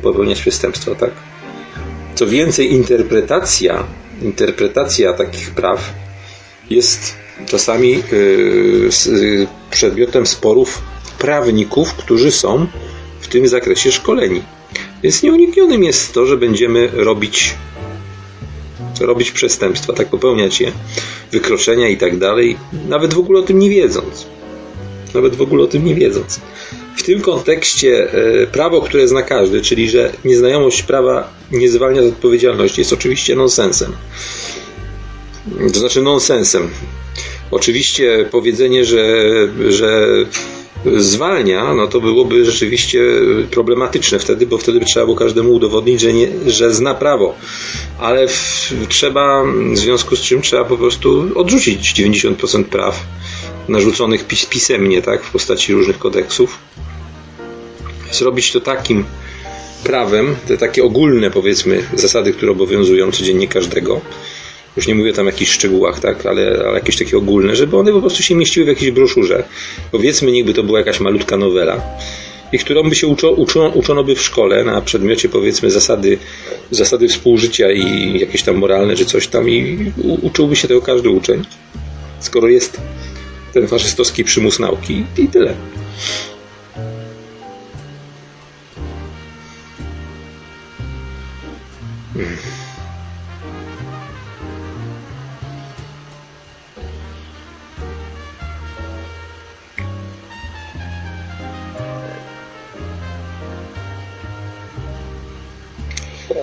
popełniać 0.02 0.40
przestępstwa, 0.40 0.94
tak? 0.94 1.10
Co 2.14 2.26
więcej, 2.26 2.72
interpretacja, 2.72 3.84
interpretacja 4.22 5.12
takich 5.12 5.50
praw 5.50 5.92
jest 6.70 7.14
czasami 7.46 8.02
yy, 8.12 9.46
przedmiotem 9.70 10.26
sporów 10.26 10.82
prawników, 11.22 11.94
którzy 11.94 12.30
są 12.30 12.66
w 13.20 13.28
tym 13.28 13.48
zakresie 13.48 13.92
szkoleni. 13.92 14.42
Więc 15.02 15.22
nieuniknionym 15.22 15.84
jest 15.84 16.12
to, 16.14 16.26
że 16.26 16.36
będziemy 16.36 16.88
robić 16.92 17.54
robić 19.00 19.30
przestępstwa, 19.30 19.92
tak 19.92 20.08
popełniać 20.08 20.60
je, 20.60 20.72
wykroczenia 21.32 21.88
i 21.88 21.96
tak 21.96 22.18
dalej, 22.18 22.56
nawet 22.88 23.14
w 23.14 23.18
ogóle 23.18 23.40
o 23.40 23.42
tym 23.42 23.58
nie 23.58 23.70
wiedząc. 23.70 24.26
Nawet 25.14 25.34
w 25.34 25.42
ogóle 25.42 25.64
o 25.64 25.66
tym 25.66 25.84
nie 25.84 25.94
wiedząc. 25.94 26.40
W 26.96 27.02
tym 27.02 27.20
kontekście 27.20 28.12
e, 28.12 28.46
prawo, 28.46 28.80
które 28.80 29.08
zna 29.08 29.22
każdy, 29.22 29.60
czyli 29.60 29.90
że 29.90 30.12
nieznajomość 30.24 30.82
prawa 30.82 31.32
nie 31.52 31.68
zwalnia 31.68 32.02
z 32.02 32.06
odpowiedzialności, 32.06 32.80
jest 32.80 32.92
oczywiście 32.92 33.36
nonsensem. 33.36 33.92
To 35.72 35.78
znaczy 35.78 36.02
nonsensem. 36.02 36.70
Oczywiście 37.50 38.28
powiedzenie, 38.30 38.84
że, 38.84 39.04
że 39.68 40.08
zwalnia, 40.96 41.74
no 41.74 41.86
to 41.86 42.00
byłoby 42.00 42.44
rzeczywiście 42.44 43.00
problematyczne 43.50 44.18
wtedy, 44.18 44.46
bo 44.46 44.58
wtedy 44.58 44.78
by 44.78 44.84
trzeba 44.84 45.06
było 45.06 45.16
każdemu 45.16 45.52
udowodnić, 45.52 46.00
że, 46.00 46.12
nie, 46.12 46.28
że 46.46 46.74
zna 46.74 46.94
prawo. 46.94 47.34
Ale 48.00 48.28
w, 48.28 48.72
trzeba, 48.88 49.44
w 49.72 49.78
związku 49.78 50.16
z 50.16 50.20
czym 50.20 50.42
trzeba 50.42 50.64
po 50.64 50.76
prostu 50.76 51.28
odrzucić 51.34 51.92
90% 51.94 52.64
praw 52.64 53.06
narzuconych 53.68 54.26
pis, 54.26 54.46
pisemnie, 54.46 55.02
tak, 55.02 55.24
w 55.24 55.30
postaci 55.30 55.72
różnych 55.72 55.98
kodeksów. 55.98 56.58
Zrobić 58.12 58.52
to 58.52 58.60
takim 58.60 59.04
prawem, 59.84 60.36
te 60.48 60.58
takie 60.58 60.84
ogólne, 60.84 61.30
powiedzmy, 61.30 61.84
zasady, 61.94 62.32
które 62.32 62.52
obowiązują 62.52 63.12
codziennie 63.12 63.48
każdego, 63.48 64.00
już 64.76 64.86
nie 64.86 64.94
mówię 64.94 65.12
tam 65.12 65.26
o 65.26 65.30
jakichś 65.30 65.50
szczegółach, 65.50 66.00
tak, 66.00 66.26
ale, 66.26 66.62
ale 66.66 66.74
jakieś 66.74 66.96
takie 66.96 67.16
ogólne, 67.16 67.56
żeby 67.56 67.76
one 67.76 67.92
po 67.92 68.00
prostu 68.00 68.22
się 68.22 68.34
mieściły 68.34 68.66
w 68.66 68.68
jakiejś 68.68 68.90
broszurze. 68.90 69.44
Powiedzmy, 69.90 70.32
niechby 70.32 70.54
to 70.54 70.62
była 70.62 70.78
jakaś 70.78 71.00
malutka 71.00 71.36
nowela 71.36 71.82
i 72.52 72.58
którą 72.58 72.82
by 72.82 72.94
się 72.94 73.06
uczo, 73.06 73.30
uczono, 73.30 73.68
uczono 73.68 74.04
by 74.04 74.14
w 74.14 74.22
szkole 74.22 74.64
na 74.64 74.80
przedmiocie 74.80 75.28
powiedzmy 75.28 75.70
zasady, 75.70 76.18
zasady 76.70 77.08
współżycia 77.08 77.72
i 77.72 78.18
jakieś 78.20 78.42
tam 78.42 78.56
moralne 78.56 78.96
czy 78.96 79.04
coś 79.04 79.26
tam 79.26 79.50
i 79.50 79.92
u, 80.02 80.26
uczyłby 80.26 80.56
się 80.56 80.68
tego 80.68 80.82
każdy 80.82 81.10
uczeń, 81.10 81.44
skoro 82.20 82.48
jest 82.48 82.80
ten 83.52 83.68
faszystowski 83.68 84.24
przymus 84.24 84.58
nauki 84.58 85.04
i 85.18 85.28
tyle. 85.28 85.54
Hmm. 92.14 92.61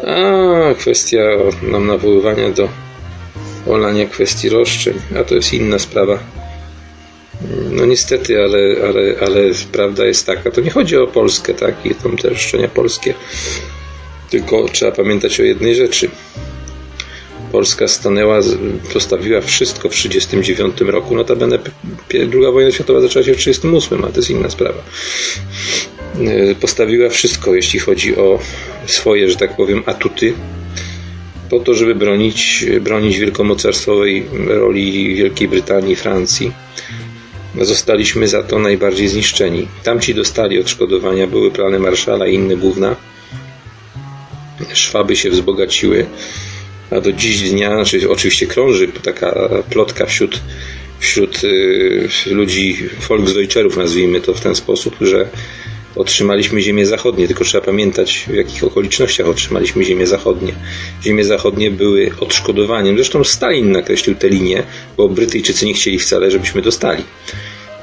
A, 0.08 0.74
kwestia 0.74 1.22
nam 1.62 1.88
nawoływania 1.88 2.50
do 2.50 2.70
olania 3.68 4.06
kwestii 4.06 4.50
roszczeń, 4.50 4.94
a 5.20 5.24
to 5.24 5.36
jest 5.36 5.54
inna 5.54 5.80
sprawa. 5.80 6.20
No 7.72 7.86
niestety, 7.86 8.40
ale, 8.42 8.60
ale, 8.90 9.16
ale 9.22 9.42
prawda 9.72 10.06
jest 10.06 10.26
taka. 10.26 10.52
To 10.52 10.62
nie 10.62 10.70
chodzi 10.70 10.98
o 10.98 11.08
Polskę, 11.08 11.54
tak? 11.54 11.86
I 11.86 11.96
tam 11.96 12.18
te 12.18 12.30
roszczenia 12.30 12.68
polskie. 12.68 13.14
Tylko 14.30 14.66
trzeba 14.70 14.92
pamiętać 14.92 15.40
o 15.40 15.44
jednej 15.44 15.76
rzeczy. 15.76 16.10
Polska 17.52 17.88
stanęła, 17.88 18.40
postawiła 18.94 19.42
wszystko 19.42 19.90
w 19.90 19.92
1939 19.92 20.82
roku. 20.82 21.16
Notabene 21.16 21.60
II 22.14 22.54
wojna 22.54 22.72
światowa 22.72 23.02
zaczęła 23.02 23.26
się 23.26 23.34
w 23.34 23.38
1938, 23.38 24.06
a 24.06 24.08
to 24.08 24.20
jest 24.20 24.30
inna 24.30 24.50
sprawa. 24.50 24.84
E, 26.52 26.56
postawiła 26.56 27.10
wszystko, 27.10 27.56
jeśli 27.56 27.80
chodzi 27.80 28.16
o 28.16 28.40
swoje, 28.86 29.30
że 29.30 29.36
tak 29.36 29.56
powiem, 29.56 29.84
atuty, 29.86 30.34
po 31.50 31.60
to, 31.60 31.74
żeby 31.74 31.96
bronić, 31.96 32.66
bronić 32.82 33.20
wielkomocarstwowej 33.20 34.26
roli 34.48 35.16
Wielkiej 35.16 35.48
Brytanii 35.48 35.94
i 35.94 35.96
Francji. 35.96 36.52
Zostaliśmy 37.62 38.28
za 38.28 38.44
to 38.44 38.60
najbardziej 38.60 39.08
zniszczeni. 39.08 39.68
Tamci 39.84 40.16
dostali 40.16 40.60
odszkodowania, 40.60 41.28
były 41.28 41.52
plany 41.52 41.80
Marszala 41.80 42.28
i 42.28 42.36
inne 42.36 42.56
główna. 42.56 42.96
Szwaby 44.74 45.16
się 45.16 45.30
wzbogaciły, 45.30 46.06
a 46.92 47.02
do 47.02 47.14
dziś 47.14 47.50
dnia, 47.50 47.76
znaczy 47.76 48.10
oczywiście 48.10 48.48
krąży 48.48 48.88
taka 48.88 49.50
plotka 49.70 50.06
wśród, 50.06 50.40
wśród 51.00 51.44
y, 51.44 52.10
ludzi 52.26 52.78
Volksdeutcherów, 53.10 53.78
nazwijmy 53.78 54.22
to 54.22 54.34
w 54.34 54.42
ten 54.42 54.56
sposób, 54.56 54.96
że 55.02 55.30
otrzymaliśmy 55.96 56.62
ziemię 56.62 56.86
zachodnie, 56.86 57.28
tylko 57.28 57.44
trzeba 57.44 57.66
pamiętać 57.66 58.26
w 58.28 58.34
jakich 58.34 58.64
okolicznościach 58.64 59.28
otrzymaliśmy 59.28 59.86
ziemię 59.86 60.08
zachodnie. 60.08 60.54
Ziemie 61.04 61.26
zachodnie 61.26 61.72
były 61.72 62.12
odszkodowaniem. 62.20 62.96
Zresztą 62.96 63.24
Stalin 63.24 63.72
nakreślił 63.72 64.16
tę 64.16 64.30
linię, 64.30 64.64
bo 64.98 65.10
Brytyjczycy 65.10 65.66
nie 65.66 65.74
chcieli 65.74 66.00
wcale, 66.00 66.32
żebyśmy 66.32 66.62
dostali. 66.62 67.04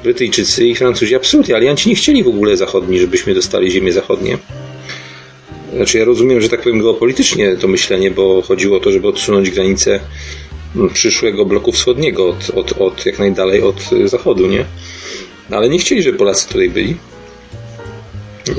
Brytyjczycy 0.03 0.67
i 0.67 0.75
Francuzi 0.75 1.15
absolutnie, 1.15 1.55
alianci 1.55 1.89
nie 1.89 1.95
chcieli 1.95 2.25
w 2.25 2.29
ogóle 2.29 2.57
zachodni, 2.57 2.99
żebyśmy 2.99 3.35
dostali 3.35 3.71
ziemię 3.71 3.93
zachodnie. 3.93 4.39
Znaczy 5.77 5.99
ja 5.99 6.05
rozumiem, 6.05 6.41
że 6.41 6.49
tak 6.49 6.63
powiem 6.63 6.81
geopolitycznie 6.81 7.57
to 7.57 7.69
myślenie, 7.69 8.11
bo 8.11 8.43
chodziło 8.43 8.77
o 8.77 8.81
to, 8.81 8.93
żeby 8.93 9.09
odsunąć 9.09 9.51
granice 9.51 10.01
przyszłego 10.93 11.45
bloku 11.45 11.73
wschodniego 11.73 12.29
od, 12.29 12.51
od, 12.51 12.73
od 12.81 13.07
jak 13.07 13.19
najdalej 13.19 13.63
od 13.63 13.77
zachodu, 14.05 14.47
nie? 14.47 14.65
Ale 15.51 15.69
nie 15.69 15.79
chcieli, 15.79 16.03
żeby 16.03 16.19
Polacy 16.19 16.49
tutaj 16.49 16.71
byli. 16.71 16.97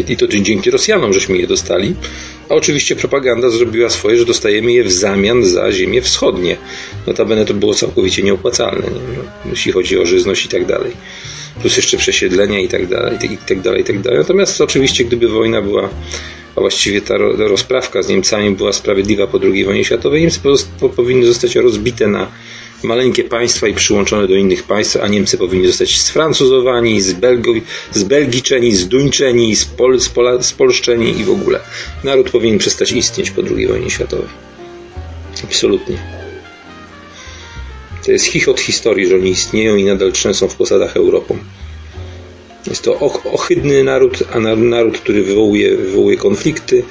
I 0.07 0.18
to 0.18 0.27
dzięki 0.27 0.72
Rosjanom 0.72 1.14
żeśmy 1.14 1.38
je 1.38 1.48
dostali. 1.48 1.95
A 2.49 2.53
oczywiście 2.53 2.95
propaganda 2.95 3.49
zrobiła 3.49 3.89
swoje, 3.89 4.18
że 4.18 4.26
dostajemy 4.26 4.72
je 4.72 4.84
w 4.84 4.91
zamian 4.91 5.45
za 5.45 5.72
ziemię 5.72 6.02
wschodnie. 6.02 6.57
Notabene 7.07 7.45
to 7.45 7.53
było 7.53 7.73
całkowicie 7.73 8.23
nieopłacalne, 8.23 8.88
nie? 8.88 9.49
Jeśli 9.49 9.72
chodzi 9.72 9.99
o 9.99 10.06
żyzność 10.06 10.45
i 10.45 10.49
tak 10.49 10.65
dalej. 10.65 10.91
Plus 11.62 11.78
jeszcze 11.78 11.98
przesiedlenia 11.98 12.60
i 12.60 12.68
tak 12.68 12.88
dalej, 12.88 13.18
i 13.34 13.38
tak 13.38 13.62
dalej, 13.62 13.82
i 13.82 13.84
tak 13.84 14.02
dalej. 14.02 14.20
Natomiast 14.20 14.62
oczywiście, 14.62 15.06
gdyby 15.06 15.28
wojna 15.28 15.62
była, 15.62 15.90
a 16.56 16.62
właściwie 16.62 17.02
ta 17.02 17.18
rozprawka 17.38 18.02
z 18.02 18.10
Niemcami 18.10 18.52
była 18.52 18.74
sprawiedliwa 18.74 19.28
po 19.28 19.40
II 19.44 19.66
wojnie 19.66 19.86
światowej, 19.86 20.22
Niemcy 20.22 20.40
powinny 20.96 21.26
zostać 21.26 21.56
rozbite 21.56 22.08
na 22.08 22.32
maleńkie 22.84 23.24
państwa 23.24 23.68
i 23.68 23.74
przyłączone 23.74 24.28
do 24.28 24.36
innych 24.36 24.64
państw, 24.64 24.98
a 24.98 25.08
Niemcy 25.08 25.38
powinni 25.38 25.68
zostać 25.68 26.02
sfrancuzowani, 26.02 27.02
z 27.02 27.16
zbelgiczeni, 27.92 28.76
zduńczeni, 28.76 29.56
spol, 29.56 30.00
spola, 30.00 30.44
spolszczeni 30.44 31.20
i 31.20 31.24
w 31.24 31.30
ogóle. 31.30 31.60
Naród 32.04 32.30
powinien 32.30 32.58
przestać 32.58 32.92
istnieć 32.92 33.32
po 33.32 33.42
II 33.42 33.68
wojnie 33.68 33.90
światowej. 33.90 34.28
Absolutnie. 35.44 36.16
To 38.08 38.12
jest 38.12 38.26
chichot 38.26 38.60
historii, 38.60 39.08
że 39.08 39.16
oni 39.16 39.32
istnieją 39.32 39.76
i 39.76 39.84
nadal 39.84 40.12
trzęsą 40.12 40.48
w 40.48 40.56
posadach 40.56 40.98
Europą. 40.98 41.38
Jest 42.68 42.82
to 42.82 43.00
ohydny 43.34 43.84
naród, 43.84 44.24
a 44.34 44.40
naród, 44.56 44.98
który 44.98 45.24
wywołuje, 45.24 45.78
wywołuje 45.78 46.18
konflikty, 46.18 46.84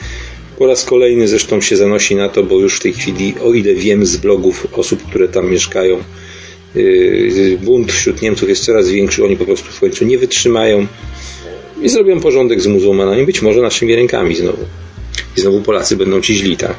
po 0.59 0.66
raz 0.66 0.84
kolejny 0.84 1.28
zresztą 1.28 1.60
się 1.60 1.76
zanosi 1.76 2.14
na 2.14 2.28
to, 2.28 2.43
bo 2.43 2.59
już 2.59 2.76
w 2.76 2.82
tej 2.82 2.93
chwili, 2.93 3.34
o 3.44 3.52
ile 3.52 3.74
wiem 3.74 4.06
z 4.06 4.16
blogów 4.16 4.66
osób, 4.72 5.02
które 5.02 5.28
tam 5.28 5.51
mieszkają, 5.51 6.02
yy, 6.74 7.59
bunt 7.62 7.93
wśród 7.93 8.22
Niemców 8.22 8.48
jest 8.48 8.64
coraz 8.64 8.88
większy, 8.88 9.24
oni 9.24 9.36
po 9.36 9.44
prostu 9.44 9.72
w 9.72 9.80
końcu 9.80 10.05
nie 10.05 10.18
wytrzymają 10.18 10.86
i 11.82 11.88
zrobią 11.88 12.20
porządek 12.20 12.60
z 12.60 12.66
muzułmanami, 12.66 13.26
być 13.26 13.43
może 13.43 13.60
naszymi 13.60 13.97
rękami 13.97 14.36
znowu. 14.36 14.64
I 15.36 15.40
znowu 15.40 15.60
Polacy 15.60 15.97
będą 15.97 16.20
ci 16.20 16.34
źli, 16.34 16.56
tak? 16.56 16.76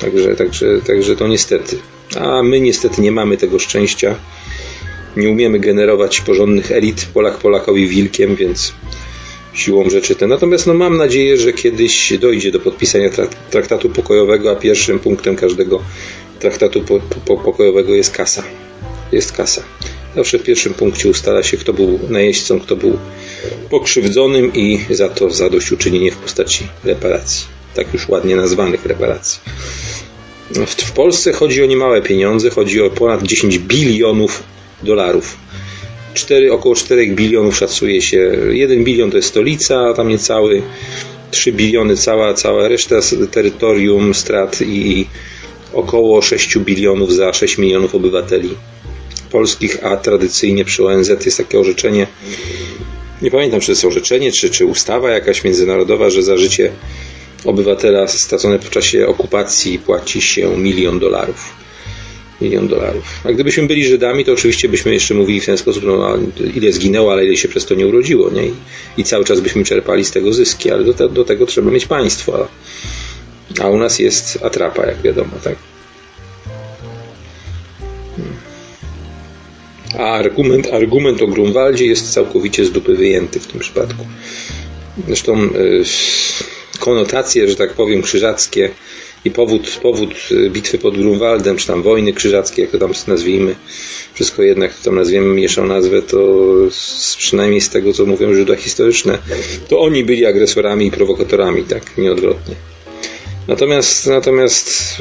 Także, 0.00 0.36
także, 0.36 0.80
także 0.86 1.16
to 1.16 1.28
niestety. 1.28 1.78
A 2.16 2.42
my 2.42 2.60
niestety 2.60 3.02
nie 3.02 3.12
mamy 3.12 3.36
tego 3.36 3.58
szczęścia. 3.58 4.14
Nie 5.16 5.30
umiemy 5.30 5.58
generować 5.58 6.20
porządnych 6.20 6.72
elit. 6.72 7.08
Polak 7.14 7.38
Polakowi 7.38 7.88
wilkiem, 7.88 8.36
więc 8.36 8.72
siłą 9.54 9.90
rzeczy 9.90 10.14
te. 10.14 10.26
Natomiast 10.26 10.66
no, 10.66 10.74
mam 10.74 10.96
nadzieję, 10.96 11.36
że 11.36 11.52
kiedyś 11.52 12.18
dojdzie 12.18 12.52
do 12.52 12.60
podpisania 12.60 13.10
traktatu 13.50 13.90
pokojowego, 13.90 14.50
a 14.50 14.56
pierwszym 14.56 14.98
punktem 14.98 15.36
każdego 15.36 15.82
traktatu 16.40 16.82
po, 16.82 17.00
po, 17.26 17.36
pokojowego 17.36 17.94
jest 17.94 18.10
kasa. 18.10 18.42
Jest 19.12 19.32
kasa. 19.32 19.62
Zawsze 20.16 20.38
w 20.38 20.42
pierwszym 20.42 20.74
punkcie 20.74 21.08
ustala 21.08 21.42
się, 21.42 21.56
kto 21.56 21.72
był 21.72 21.98
najeźdźcą, 22.08 22.60
kto 22.60 22.76
był 22.76 22.98
pokrzywdzonym 23.70 24.54
i 24.54 24.80
za 24.90 25.08
to 25.08 25.30
zadośćuczynienie 25.30 26.12
w 26.12 26.16
postaci 26.16 26.66
reparacji. 26.84 27.46
Tak 27.74 27.92
już 27.92 28.08
ładnie 28.08 28.36
nazwanych 28.36 28.86
reparacji. 28.86 29.40
W, 30.50 30.92
Polsce 30.92 31.32
chodzi 31.32 31.62
o 31.62 31.66
niemałe 31.66 32.02
pieniądze, 32.02 32.50
chodzi 32.50 32.82
o 32.82 32.90
ponad 32.90 33.22
10 33.22 33.58
bilionów 33.58 34.42
dolarów. 34.82 35.36
4, 36.14 36.52
około 36.52 36.74
4 36.74 37.06
bilionów 37.06 37.56
szacuje 37.56 38.02
się. 38.02 38.36
1 38.50 38.84
bilion 38.84 39.10
to 39.10 39.16
jest 39.16 39.28
stolica, 39.28 39.94
tam 39.96 40.08
niecały. 40.08 40.62
3 41.30 41.52
biliony 41.52 41.96
cała, 41.96 42.34
cała 42.34 42.68
reszta 42.68 42.96
terytorium, 43.30 44.14
strat 44.14 44.60
i 44.62 45.06
około 45.72 46.22
6 46.22 46.58
bilionów 46.58 47.14
za 47.14 47.32
6 47.32 47.58
milionów 47.58 47.94
obywateli 47.94 48.50
polskich, 49.30 49.84
a 49.84 49.96
tradycyjnie 49.96 50.64
przy 50.64 50.86
ONZ 50.86 51.08
jest 51.24 51.36
takie 51.36 51.58
orzeczenie, 51.58 52.06
nie 53.22 53.30
pamiętam 53.30 53.60
czy 53.60 53.66
to 53.66 53.72
jest 53.72 53.84
orzeczenie, 53.84 54.32
czy, 54.32 54.50
czy 54.50 54.66
ustawa 54.66 55.10
jakaś 55.10 55.44
międzynarodowa, 55.44 56.10
że 56.10 56.22
za 56.22 56.36
życie 56.36 56.72
obywatela 57.44 58.08
stracone 58.08 58.58
w 58.58 58.70
czasie 58.70 59.06
okupacji 59.06 59.78
płaci 59.78 60.22
się 60.22 60.56
milion 60.56 60.98
dolarów. 60.98 61.52
Milion 62.40 62.68
dolarów. 62.68 63.20
A 63.24 63.32
gdybyśmy 63.32 63.66
byli 63.66 63.84
Żydami, 63.84 64.24
to 64.24 64.32
oczywiście 64.32 64.68
byśmy 64.68 64.92
jeszcze 64.92 65.14
mówili 65.14 65.40
w 65.40 65.46
ten 65.46 65.58
sposób, 65.58 65.84
no, 65.84 66.18
ile 66.54 66.72
zginęło, 66.72 67.12
ale 67.12 67.24
ile 67.24 67.36
się 67.36 67.48
przez 67.48 67.66
to 67.66 67.74
nie 67.74 67.86
urodziło, 67.86 68.30
nie? 68.30 68.50
I, 68.96 69.04
cały 69.04 69.24
czas 69.24 69.40
byśmy 69.40 69.64
czerpali 69.64 70.04
z 70.04 70.10
tego 70.10 70.32
zyski, 70.32 70.70
ale 70.70 70.84
do, 70.84 70.94
te, 70.94 71.08
do 71.08 71.24
tego 71.24 71.46
trzeba 71.46 71.70
mieć 71.70 71.86
państwo. 71.86 72.48
A, 73.58 73.62
a 73.62 73.68
u 73.68 73.78
nas 73.78 73.98
jest 73.98 74.38
atrapa, 74.42 74.86
jak 74.86 75.02
wiadomo, 75.02 75.30
tak? 75.44 75.56
A 79.98 80.04
argument, 80.04 80.66
argument 80.72 81.22
o 81.22 81.26
Grunwaldzie 81.26 81.86
jest 81.86 82.12
całkowicie 82.12 82.64
z 82.64 82.72
dupy 82.72 82.94
wyjęty 82.94 83.40
w 83.40 83.46
tym 83.46 83.60
przypadku. 83.60 84.06
Zresztą 85.06 85.42
yy, 85.42 85.84
konotacje, 86.78 87.48
że 87.48 87.56
tak 87.56 87.72
powiem, 87.72 88.02
krzyżackie 88.02 88.70
i 89.24 89.30
powód, 89.30 89.78
powód 89.82 90.10
y, 90.30 90.50
bitwy 90.50 90.78
pod 90.78 90.98
Grunwaldem, 90.98 91.56
czy 91.56 91.66
tam 91.66 91.82
wojny 91.82 92.12
krzyżackie, 92.12 92.62
jak 92.62 92.70
to 92.70 92.78
tam 92.78 92.92
nazwijmy, 93.06 93.54
wszystko 94.14 94.42
jednak, 94.42 94.74
to 94.74 94.84
tam 94.84 94.94
nazwiemy 94.94 95.26
mniejszą 95.26 95.66
nazwę, 95.66 96.02
to 96.02 96.18
z, 96.70 97.16
przynajmniej 97.16 97.60
z 97.60 97.68
tego, 97.68 97.92
co 97.92 98.06
mówią 98.06 98.34
źródła 98.34 98.56
historyczne, 98.56 99.18
to 99.68 99.80
oni 99.80 100.04
byli 100.04 100.26
agresorami 100.26 100.86
i 100.86 100.90
prowokatorami, 100.90 101.64
tak, 101.64 101.98
nieodwrotnie. 101.98 102.54
Natomiast, 103.48 104.06
natomiast 104.06 104.96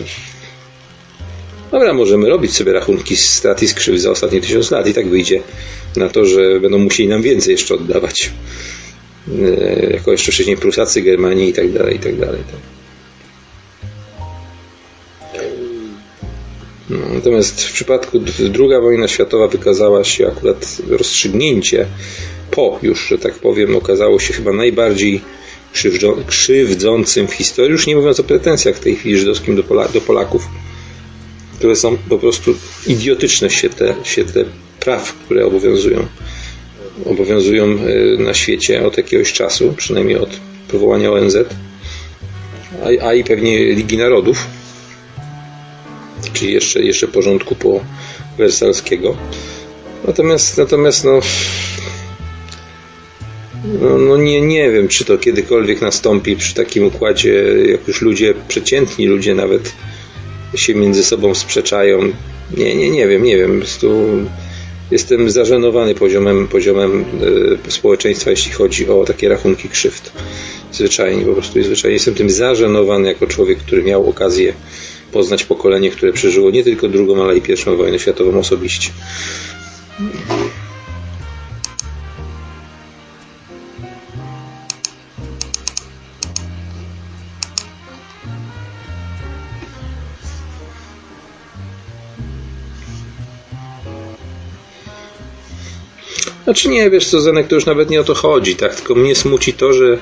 Dobra, 1.72 1.94
możemy 1.94 2.30
robić 2.30 2.56
sobie 2.56 2.74
rachunki 2.74 3.16
strat 3.16 3.64
i 3.64 3.68
skrzyw 3.68 4.00
za 4.00 4.12
ostatnie 4.12 4.42
tysiąc 4.42 4.72
lat 4.72 4.88
i 4.88 4.94
tak 4.94 5.10
wyjdzie 5.10 5.42
na 5.96 6.10
to, 6.10 6.26
że 6.26 6.60
będą 6.60 6.78
musieli 6.78 7.10
nam 7.10 7.22
więcej 7.22 7.52
jeszcze 7.52 7.76
oddawać. 7.76 8.32
E, 9.28 9.94
jako 9.94 10.12
jeszcze 10.12 10.32
wcześniej 10.32 10.58
Prusacy, 10.58 11.02
Germanii 11.02 11.50
i 11.50 11.54
tak 11.54 11.72
dalej, 11.72 11.96
i 11.96 12.00
tak 12.00 12.20
dalej. 12.20 12.42
Tak. 12.52 12.60
No, 16.90 16.98
natomiast 17.14 17.64
w 17.64 17.74
przypadku 17.74 18.20
II 18.40 18.82
wojna 18.82 19.08
światowa 19.08 19.48
wykazała 19.48 20.04
się 20.04 20.28
akurat 20.28 20.78
rozstrzygnięcie 20.90 21.86
po 22.52 22.80
już, 22.84 23.08
że 23.08 23.18
tak 23.18 23.34
powiem, 23.34 23.76
okazało 23.76 24.20
się 24.20 24.34
chyba 24.34 24.54
najbardziej 24.54 25.22
krzywdzącym 26.28 27.28
w 27.28 27.34
historii, 27.34 27.72
już 27.72 27.88
nie 27.88 27.96
mówiąc 27.96 28.20
o 28.20 28.24
pretensjach 28.24 28.76
w 28.76 28.80
tej 28.80 28.96
chwili 28.96 29.18
żydowskim 29.18 29.56
do, 29.56 29.64
Pola 29.64 29.88
do 29.88 30.02
Polaków, 30.02 30.48
które 31.58 31.76
są 31.76 31.98
po 31.98 32.18
prostu 32.18 32.56
idiotyczne 32.88 33.50
świetle, 33.50 33.96
świetle 34.04 34.46
praw, 34.80 35.14
które 35.14 35.46
obowiązują 35.46 36.06
obowiązują 37.06 37.66
e, 37.66 37.78
na 38.24 38.34
świecie 38.34 38.86
od 38.86 38.98
jakiegoś 38.98 39.34
czasu, 39.34 39.74
przynajmniej 39.78 40.18
od 40.18 40.30
powołania 40.68 41.12
ONZ, 41.12 41.38
a, 42.84 43.06
a 43.06 43.14
i 43.14 43.24
pewnie 43.24 43.74
Ligi 43.74 43.98
Narodów, 43.98 44.48
czyli 46.34 46.54
jeszcze, 46.54 46.82
jeszcze 46.82 47.08
porządku 47.08 47.56
po 47.56 47.80
wersalskiego. 48.38 49.18
Natomiast, 50.08 50.58
natomiast 50.58 51.04
no, 51.04 51.20
no, 53.82 53.98
no 53.98 54.18
nie, 54.18 54.42
nie 54.42 54.72
wiem, 54.72 54.88
czy 54.88 55.06
to 55.06 55.18
kiedykolwiek 55.18 55.82
nastąpi 55.82 56.36
przy 56.36 56.54
takim 56.54 56.84
układzie, 56.84 57.44
jak 57.72 57.88
już 57.88 58.02
ludzie, 58.02 58.34
przeciętni 58.48 59.06
ludzie 59.06 59.36
nawet 59.36 59.74
się 60.56 60.76
między 60.76 61.04
sobą 61.04 61.36
sprzeczają. 61.36 62.00
Nie, 62.58 62.76
nie, 62.76 62.90
nie 62.90 63.08
wiem, 63.08 63.24
nie 63.24 63.38
wiem. 63.38 63.52
Po 63.52 63.58
prostu 63.58 64.08
jestem 64.92 65.30
zażenowany 65.30 65.96
poziomem, 65.96 66.48
poziomem 66.48 67.06
e, 67.68 67.72
społeczeństwa, 67.72 68.30
jeśli 68.30 68.52
chodzi 68.52 68.90
o 68.90 69.04
takie 69.06 69.30
rachunki 69.30 69.70
krzywd. 69.70 70.12
Zwyczajnie, 70.72 71.26
po 71.26 71.34
prostu 71.34 71.64
zwyczajnie 71.64 71.94
jestem 71.94 72.14
tym 72.14 72.30
zażenowany 72.30 73.08
jako 73.08 73.28
człowiek, 73.28 73.58
który 73.58 73.84
miał 73.84 74.10
okazję 74.10 74.54
poznać 75.12 75.44
pokolenie, 75.44 75.92
które 75.92 76.14
przeżyło 76.14 76.52
nie 76.52 76.64
tylko 76.64 76.88
drugą, 76.88 77.24
ale 77.24 77.38
i 77.38 77.42
pierwszą 77.42 77.76
wojnę 77.78 78.00
światową 78.00 78.40
osobiście. 78.40 78.90
Znaczy 96.48 96.70
nie, 96.70 96.90
wiesz 96.90 97.08
co, 97.08 97.22
Zenek, 97.22 97.48
to 97.48 97.56
już 97.56 97.66
nawet 97.66 97.90
nie 97.90 98.02
o 98.02 98.04
to 98.04 98.14
chodzi, 98.14 98.56
tak? 98.56 98.76
Tylko 98.76 98.96
mnie 98.96 99.16
smuci 99.16 99.54
to, 99.54 99.74
że 99.74 99.98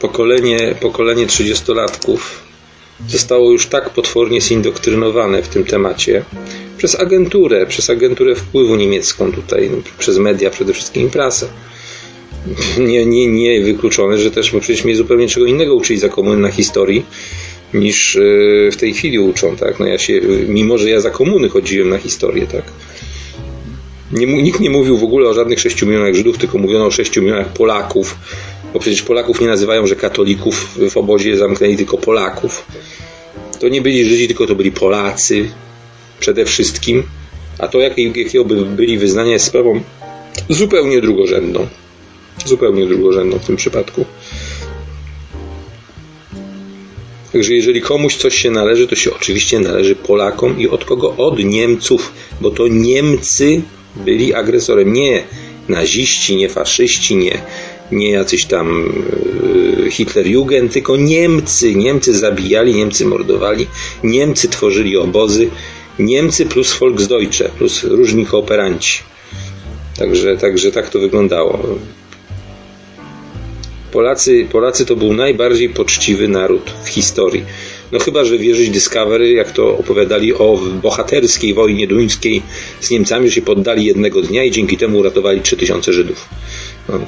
pokolenie, 0.00 0.74
pokolenie 0.80 1.26
30-latków 1.26 2.18
zostało 3.08 3.52
już 3.52 3.66
tak 3.66 3.90
potwornie 3.90 4.40
zindoktrynowane 4.40 5.42
w 5.42 5.48
tym 5.48 5.64
temacie 5.64 6.24
przez 6.78 7.00
agenturę, 7.00 7.66
przez 7.66 7.90
agenturę 7.90 8.34
wpływu 8.34 8.76
niemiecką 8.76 9.32
tutaj, 9.32 9.70
no, 9.70 9.76
przez 9.98 10.18
media, 10.18 10.50
przede 10.50 10.72
wszystkim 10.72 11.10
prasę. 11.10 11.46
Nie, 12.78 13.06
nie, 13.06 13.26
nie 13.26 13.60
wykluczone, 13.60 14.18
że 14.18 14.30
też 14.30 14.52
bo 14.52 14.60
przecież 14.60 14.84
mnie 14.84 14.96
zupełnie 14.96 15.28
czego 15.28 15.46
innego 15.46 15.74
uczyli 15.74 15.98
za 15.98 16.08
komuny 16.08 16.36
na 16.36 16.50
historii 16.50 17.06
niż 17.74 18.16
e, 18.16 18.20
w 18.72 18.76
tej 18.76 18.94
chwili 18.94 19.18
uczą, 19.18 19.56
tak? 19.56 19.80
No 19.80 19.86
ja 19.86 19.98
się, 19.98 20.20
mimo 20.48 20.78
że 20.78 20.90
ja 20.90 21.00
za 21.00 21.10
komuny 21.10 21.48
chodziłem 21.48 21.88
na 21.88 21.98
historię, 21.98 22.46
tak? 22.46 22.64
Nie, 24.12 24.26
nikt 24.26 24.60
nie 24.60 24.70
mówił 24.70 24.96
w 24.96 25.04
ogóle 25.04 25.28
o 25.28 25.34
żadnych 25.34 25.60
6 25.60 25.82
milionach 25.82 26.14
Żydów, 26.14 26.38
tylko 26.38 26.58
mówiono 26.58 26.86
o 26.86 26.90
6 26.90 27.16
milionach 27.16 27.52
Polaków, 27.52 28.16
bo 28.72 28.78
przecież 28.78 29.02
Polaków 29.02 29.40
nie 29.40 29.46
nazywają, 29.46 29.86
że 29.86 29.96
katolików 29.96 30.78
w 30.90 30.96
obozie 30.96 31.36
zamknęli 31.36 31.76
tylko 31.76 31.98
Polaków. 31.98 32.66
To 33.60 33.68
nie 33.68 33.82
byli 33.82 34.04
Żydzi, 34.04 34.26
tylko 34.26 34.46
to 34.46 34.54
byli 34.54 34.72
Polacy 34.72 35.48
przede 36.20 36.44
wszystkim, 36.44 37.02
a 37.58 37.68
to 37.68 37.78
jakiego 37.80 38.44
by 38.44 38.64
byli 38.64 38.98
wyznania 38.98 39.32
jest 39.32 39.44
sprawą 39.44 39.80
zupełnie 40.48 41.00
drugorzędną. 41.00 41.66
Zupełnie 42.46 42.86
drugorzędną 42.86 43.38
w 43.38 43.46
tym 43.46 43.56
przypadku. 43.56 44.04
Także 47.32 47.54
jeżeli 47.54 47.80
komuś 47.80 48.16
coś 48.16 48.34
się 48.34 48.50
należy, 48.50 48.86
to 48.86 48.96
się 48.96 49.14
oczywiście 49.14 49.60
należy 49.60 49.96
Polakom 49.96 50.60
i 50.60 50.68
od 50.68 50.84
kogo? 50.84 51.16
Od 51.16 51.44
Niemców, 51.44 52.12
bo 52.40 52.50
to 52.50 52.68
Niemcy 52.68 53.62
byli 53.96 54.34
agresorem. 54.34 54.92
Nie 54.92 55.22
naziści, 55.68 56.36
nie 56.36 56.48
faszyści, 56.48 57.16
nie, 57.16 57.42
nie 57.92 58.10
jacyś 58.10 58.44
tam 58.44 58.92
e, 59.86 59.90
Hitlerjugend, 59.90 60.72
tylko 60.72 60.96
Niemcy. 60.96 61.74
Niemcy 61.74 62.18
zabijali, 62.18 62.74
Niemcy 62.74 63.06
mordowali, 63.06 63.66
Niemcy 64.04 64.48
tworzyli 64.48 64.96
obozy, 64.96 65.50
Niemcy 65.98 66.46
plus 66.46 66.78
Volksdeutsche, 66.78 67.50
plus 67.58 67.84
różni 67.84 68.26
kooperanci. 68.26 69.02
Także, 69.98 70.36
także 70.36 70.72
tak 70.72 70.88
to 70.88 70.98
wyglądało. 70.98 71.58
Polacy, 73.92 74.46
Polacy 74.52 74.86
to 74.86 74.96
był 74.96 75.12
najbardziej 75.12 75.68
poczciwy 75.68 76.28
naród 76.28 76.72
w 76.84 76.88
historii. 76.88 77.44
No 77.92 77.98
chyba, 77.98 78.24
że 78.24 78.38
wierzyć 78.38 78.70
Discovery, 78.70 79.32
jak 79.32 79.52
to 79.52 79.78
opowiadali 79.78 80.34
o 80.34 80.58
bohaterskiej 80.82 81.54
wojnie 81.54 81.86
duńskiej 81.86 82.42
z 82.80 82.90
Niemcami, 82.90 83.28
że 83.28 83.34
się 83.34 83.42
poddali 83.42 83.84
jednego 83.84 84.22
dnia 84.22 84.44
i 84.44 84.50
dzięki 84.50 84.76
temu 84.76 84.98
uratowali 84.98 85.40
3000 85.40 85.92
Żydów. 85.92 86.28
No, 86.88 87.00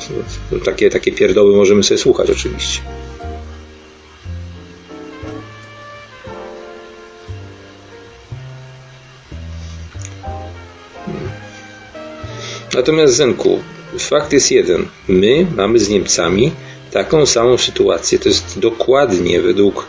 takie, 0.65 0.91
takie 0.91 1.13
pierdoły 1.13 1.57
możemy 1.57 1.83
sobie 1.83 1.99
słuchać 1.99 2.31
oczywiście. 2.31 2.81
Natomiast 12.75 13.15
Zenku, 13.15 13.61
fakt 13.99 14.33
jest 14.33 14.51
jeden. 14.51 14.87
My 15.09 15.47
mamy 15.57 15.79
z 15.79 15.89
Niemcami 15.89 16.53
taką 16.91 17.27
samą 17.27 17.59
sytuację. 17.59 18.19
To 18.19 18.29
jest 18.29 18.59
dokładnie 18.59 19.41
według 19.41 19.87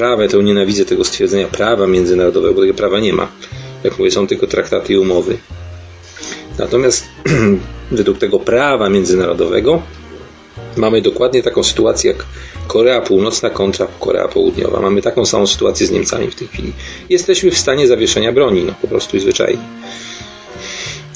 prawa, 0.00 0.28
to 0.28 0.42
nienawidzę 0.42 0.84
tego 0.84 1.04
stwierdzenia 1.04 1.46
prawa 1.48 1.86
międzynarodowego, 1.86 2.54
bo 2.54 2.60
tego 2.60 2.74
prawa 2.74 3.00
nie 3.00 3.12
ma. 3.12 3.28
Jak 3.84 3.98
mówię, 3.98 4.10
są 4.10 4.26
tylko 4.26 4.46
traktaty 4.46 4.92
i 4.92 4.98
umowy. 4.98 5.38
Natomiast 6.58 7.04
według 7.90 8.18
tego 8.18 8.38
prawa 8.38 8.88
międzynarodowego 8.88 9.82
mamy 10.76 11.02
dokładnie 11.02 11.42
taką 11.42 11.62
sytuację 11.62 12.12
jak 12.12 12.26
Korea 12.66 13.00
Północna 13.00 13.50
kontra 13.50 13.86
Korea 14.00 14.28
Południowa. 14.28 14.80
Mamy 14.80 15.02
taką 15.02 15.26
samą 15.26 15.46
sytuację 15.46 15.86
z 15.86 15.90
Niemcami 15.90 16.30
w 16.30 16.34
tej 16.34 16.48
chwili. 16.48 16.72
Jesteśmy 17.08 17.50
w 17.50 17.58
stanie 17.58 17.86
zawieszenia 17.88 18.32
broni, 18.32 18.64
no 18.64 18.74
po 18.82 18.88
prostu 18.88 19.16
i 19.16 19.20
zwyczajnie. 19.20 19.62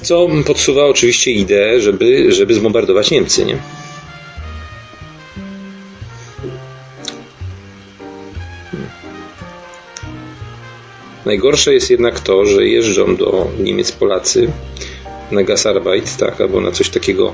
Co 0.03 0.29
podsuwa 0.47 0.85
oczywiście 0.85 1.31
ideę, 1.31 1.81
żeby, 1.81 2.33
żeby 2.33 2.55
zbombardować 2.55 3.11
Niemcy, 3.11 3.45
nie? 3.45 3.59
Najgorsze 11.27 11.75
jest 11.75 11.91
jednak 11.91 12.21
to, 12.21 12.47
że 12.47 12.67
jeżdżą 12.67 13.17
do 13.17 13.51
Niemiec 13.61 13.93
Polacy 13.93 14.53
na 15.31 15.43
Gasarbeit, 15.43 16.17
tak, 16.17 16.41
albo 16.41 16.61
na 16.61 16.73
coś 16.73 16.91
takiego 16.91 17.33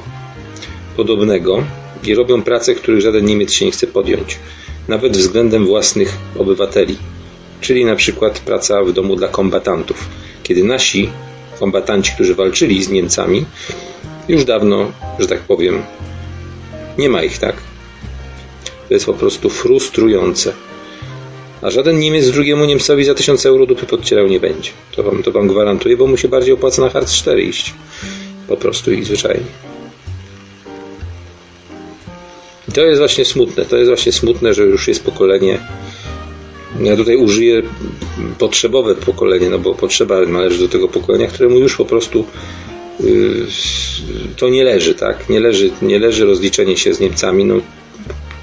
podobnego 0.97 1.65
i 2.05 2.15
robią 2.15 2.43
pracę, 2.43 2.75
których 2.75 3.01
żaden 3.01 3.25
Niemiec 3.25 3.53
się 3.53 3.65
nie 3.65 3.71
chce 3.71 3.87
podjąć, 3.87 4.39
nawet 4.89 5.17
względem 5.17 5.67
własnych 5.67 6.17
obywateli. 6.39 6.97
Czyli 7.61 7.85
na 7.85 7.97
przykład 7.97 8.39
praca 8.39 8.83
w 8.83 8.93
domu 8.93 9.17
dla 9.17 9.29
kombatantów, 9.29 10.09
kiedy 10.43 10.65
nasi 10.65 11.11
kombatanci, 11.59 12.13
którzy 12.15 12.35
walczyli 12.35 12.85
z 12.85 12.89
Niemcami, 12.89 13.45
już 14.29 14.45
dawno, 14.45 14.93
że 15.19 15.27
tak 15.27 15.41
powiem, 15.41 15.83
nie 16.99 17.09
ma 17.09 17.23
ich, 17.23 17.39
tak? 17.39 17.57
To 18.89 18.95
jest 18.95 19.07
po 19.07 19.15
prostu 19.15 19.51
frustrujące. 19.51 20.53
A 21.63 21.71
żaden 21.71 21.99
Niemiec 21.99 22.31
drugiemu 22.31 22.65
Niemcowi 22.65 23.05
za 23.05 23.15
1000 23.15 23.47
euro 23.47 23.67
dupy 23.67 23.87
podcierał 23.87 24.27
nie 24.27 24.41
będzie. 24.41 24.71
To 24.97 25.03
wam, 25.03 25.23
to 25.23 25.33
wam 25.33 25.49
gwarantuję, 25.49 25.97
bo 25.97 26.07
mu 26.07 26.17
się 26.17 26.29
bardziej 26.29 26.55
opłaca 26.55 26.83
na 26.83 26.91
hard 26.91 27.11
4 27.11 27.43
iść. 27.43 27.75
Po 28.49 28.57
prostu 28.57 28.93
i 28.93 29.05
zwyczajnie. 29.05 29.45
I 32.69 32.73
to 32.73 32.81
jest 32.81 32.99
właśnie 32.99 33.25
smutne. 33.25 33.65
To 33.65 33.77
jest 33.77 33.89
właśnie 33.89 34.13
smutne, 34.13 34.55
że 34.55 34.63
już 34.63 34.89
jest 34.89 35.05
pokolenie. 35.05 35.59
Ja 36.81 36.97
tutaj 36.97 37.17
użyję 37.17 37.63
potrzebowe 38.39 38.95
pokolenie, 38.95 39.51
no 39.51 39.59
bo 39.59 39.75
potrzeba 39.75 40.21
należy 40.21 40.59
do 40.59 40.69
tego 40.69 40.89
pokolenia, 40.89 41.27
któremu 41.27 41.59
już 41.59 41.77
po 41.77 41.85
prostu 41.85 42.25
yy, 43.01 43.47
to 44.37 44.49
nie 44.49 44.65
leży, 44.65 44.95
tak? 44.95 45.29
Nie 45.29 45.41
leży, 45.41 45.71
nie 45.83 45.99
leży 45.99 46.25
rozliczenie 46.25 46.77
się 46.77 46.95
z 46.95 47.01
Niemcami. 47.01 47.45
No, 47.45 47.55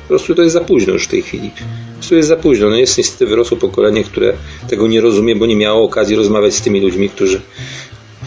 po 0.07 0.09
prostu 0.09 0.35
to 0.35 0.41
jest 0.41 0.53
za 0.53 0.61
późno 0.61 0.93
już 0.93 1.03
w 1.03 1.07
tej 1.07 1.21
chwili. 1.21 1.51
Po 1.51 1.93
prostu 1.93 2.15
jest 2.15 2.29
za 2.29 2.35
późno. 2.35 2.69
No 2.69 2.75
jest 2.75 2.97
niestety 2.97 3.25
wyrosło 3.25 3.57
pokolenie, 3.57 4.03
które 4.03 4.33
tego 4.69 4.87
nie 4.87 5.01
rozumie, 5.01 5.35
bo 5.35 5.45
nie 5.45 5.55
miało 5.55 5.83
okazji 5.83 6.15
rozmawiać 6.15 6.55
z 6.55 6.61
tymi 6.61 6.81
ludźmi, 6.81 7.09
którzy, 7.09 7.41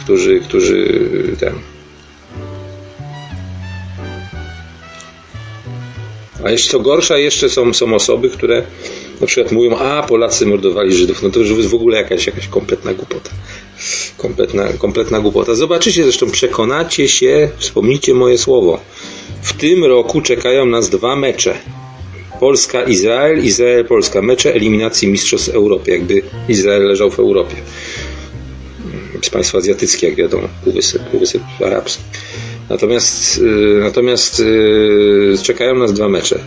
którzy, 0.04 0.40
którzy 0.40 0.86
ten. 1.38 1.54
A 6.44 6.50
jeszcze 6.50 6.70
co 6.70 6.80
gorsza, 6.80 7.18
jeszcze 7.18 7.48
są, 7.48 7.72
są 7.72 7.94
osoby, 7.94 8.30
które 8.30 8.62
na 9.20 9.26
przykład 9.26 9.52
mówią, 9.52 9.76
a 9.76 10.02
Polacy 10.02 10.46
mordowali 10.46 10.94
Żydów. 10.94 11.22
No 11.22 11.30
to 11.30 11.40
już 11.40 11.66
w 11.66 11.74
ogóle 11.74 11.96
jakaś, 11.96 12.26
jakaś 12.26 12.48
kompletna 12.48 12.94
głupota. 12.94 13.30
Kompletna, 14.16 14.68
kompletna 14.78 15.20
głupota. 15.20 15.54
Zobaczycie, 15.54 16.02
zresztą 16.02 16.30
przekonacie 16.30 17.08
się, 17.08 17.48
wspomnijcie 17.58 18.14
moje 18.14 18.38
słowo. 18.38 18.80
W 19.42 19.52
tym 19.52 19.84
roku 19.84 20.20
czekają 20.20 20.66
nas 20.66 20.90
dwa 20.90 21.16
mecze. 21.16 21.54
Polska-Izrael, 22.40 23.44
Izrael-Polska. 23.44 24.22
Mecze 24.22 24.54
eliminacji 24.54 25.08
Mistrzostw 25.08 25.48
Europy, 25.48 25.90
jakby 25.90 26.22
Izrael 26.48 26.82
leżał 26.86 27.10
w 27.10 27.18
Europie. 27.18 27.56
Z 29.22 29.30
państwa 29.30 29.58
azjatyckie, 29.58 30.06
jak 30.06 30.16
wiadomo, 30.16 30.48
półwysep, 30.64 31.02
półwysep 31.10 31.42
arabski. 31.66 32.02
Natomiast, 32.70 33.38
y, 33.38 33.80
natomiast 33.80 34.40
y, 34.40 35.34
czekają 35.42 35.74
nas 35.74 35.92
dwa 35.92 36.08
mecze. 36.08 36.38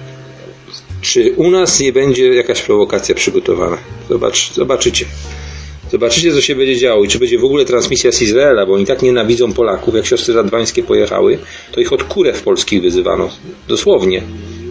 Czy 1.02 1.34
u 1.36 1.52
nas 1.52 1.80
nie 1.80 1.94
będzie 1.94 2.34
jakaś 2.34 2.62
prowokacja 2.62 3.16
przygotowana? 3.16 3.78
Zobacz, 4.10 4.54
zobaczycie. 4.54 5.06
Zobaczycie, 5.94 6.34
co 6.34 6.42
się 6.42 6.56
będzie 6.56 6.78
działo 6.78 7.04
i 7.04 7.08
czy 7.08 7.20
będzie 7.20 7.38
w 7.38 7.44
ogóle 7.44 7.66
transmisja 7.66 8.12
z 8.12 8.22
Izraela, 8.22 8.66
bo 8.66 8.74
oni 8.74 8.86
tak 8.86 9.02
nienawidzą 9.02 9.54
Polaków. 9.54 9.96
Jak 9.96 10.06
siostry 10.06 10.34
radwańskie 10.34 10.84
pojechały, 10.84 11.40
to 11.72 11.82
ich 11.82 11.94
od 11.94 12.04
kurew 12.04 12.42
polskich 12.42 12.82
wyzywano. 12.82 13.30
Dosłownie. 13.68 14.24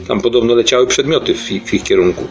Tam 0.09 0.21
podobno 0.21 0.55
leciały 0.55 0.87
przedmioty 0.87 1.35
w 1.35 1.53
ich, 1.53 1.65
w 1.65 1.75
ich 1.75 1.83
kierunku. 1.83 2.27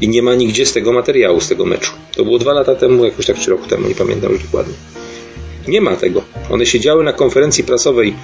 I 0.00 0.08
nie 0.08 0.22
ma 0.22 0.34
nigdzie 0.34 0.66
z 0.66 0.72
tego 0.72 0.92
materiału, 0.92 1.40
z 1.40 1.48
tego 1.48 1.64
meczu. 1.64 1.92
To 2.16 2.24
było 2.24 2.38
dwa 2.38 2.52
lata 2.52 2.74
temu, 2.74 3.04
jakoś 3.04 3.26
tak 3.26 3.38
trzy 3.38 3.50
roku 3.50 3.68
temu, 3.68 3.88
nie 3.88 3.94
pamiętam 3.94 4.32
już 4.32 4.42
dokładnie. 4.42 4.74
Nie 5.68 5.80
ma 5.80 5.96
tego. 5.96 6.22
One 6.50 6.66
siedziały 6.66 7.04
na 7.04 7.12
konferencji 7.12 7.64
prasowej 7.64 8.14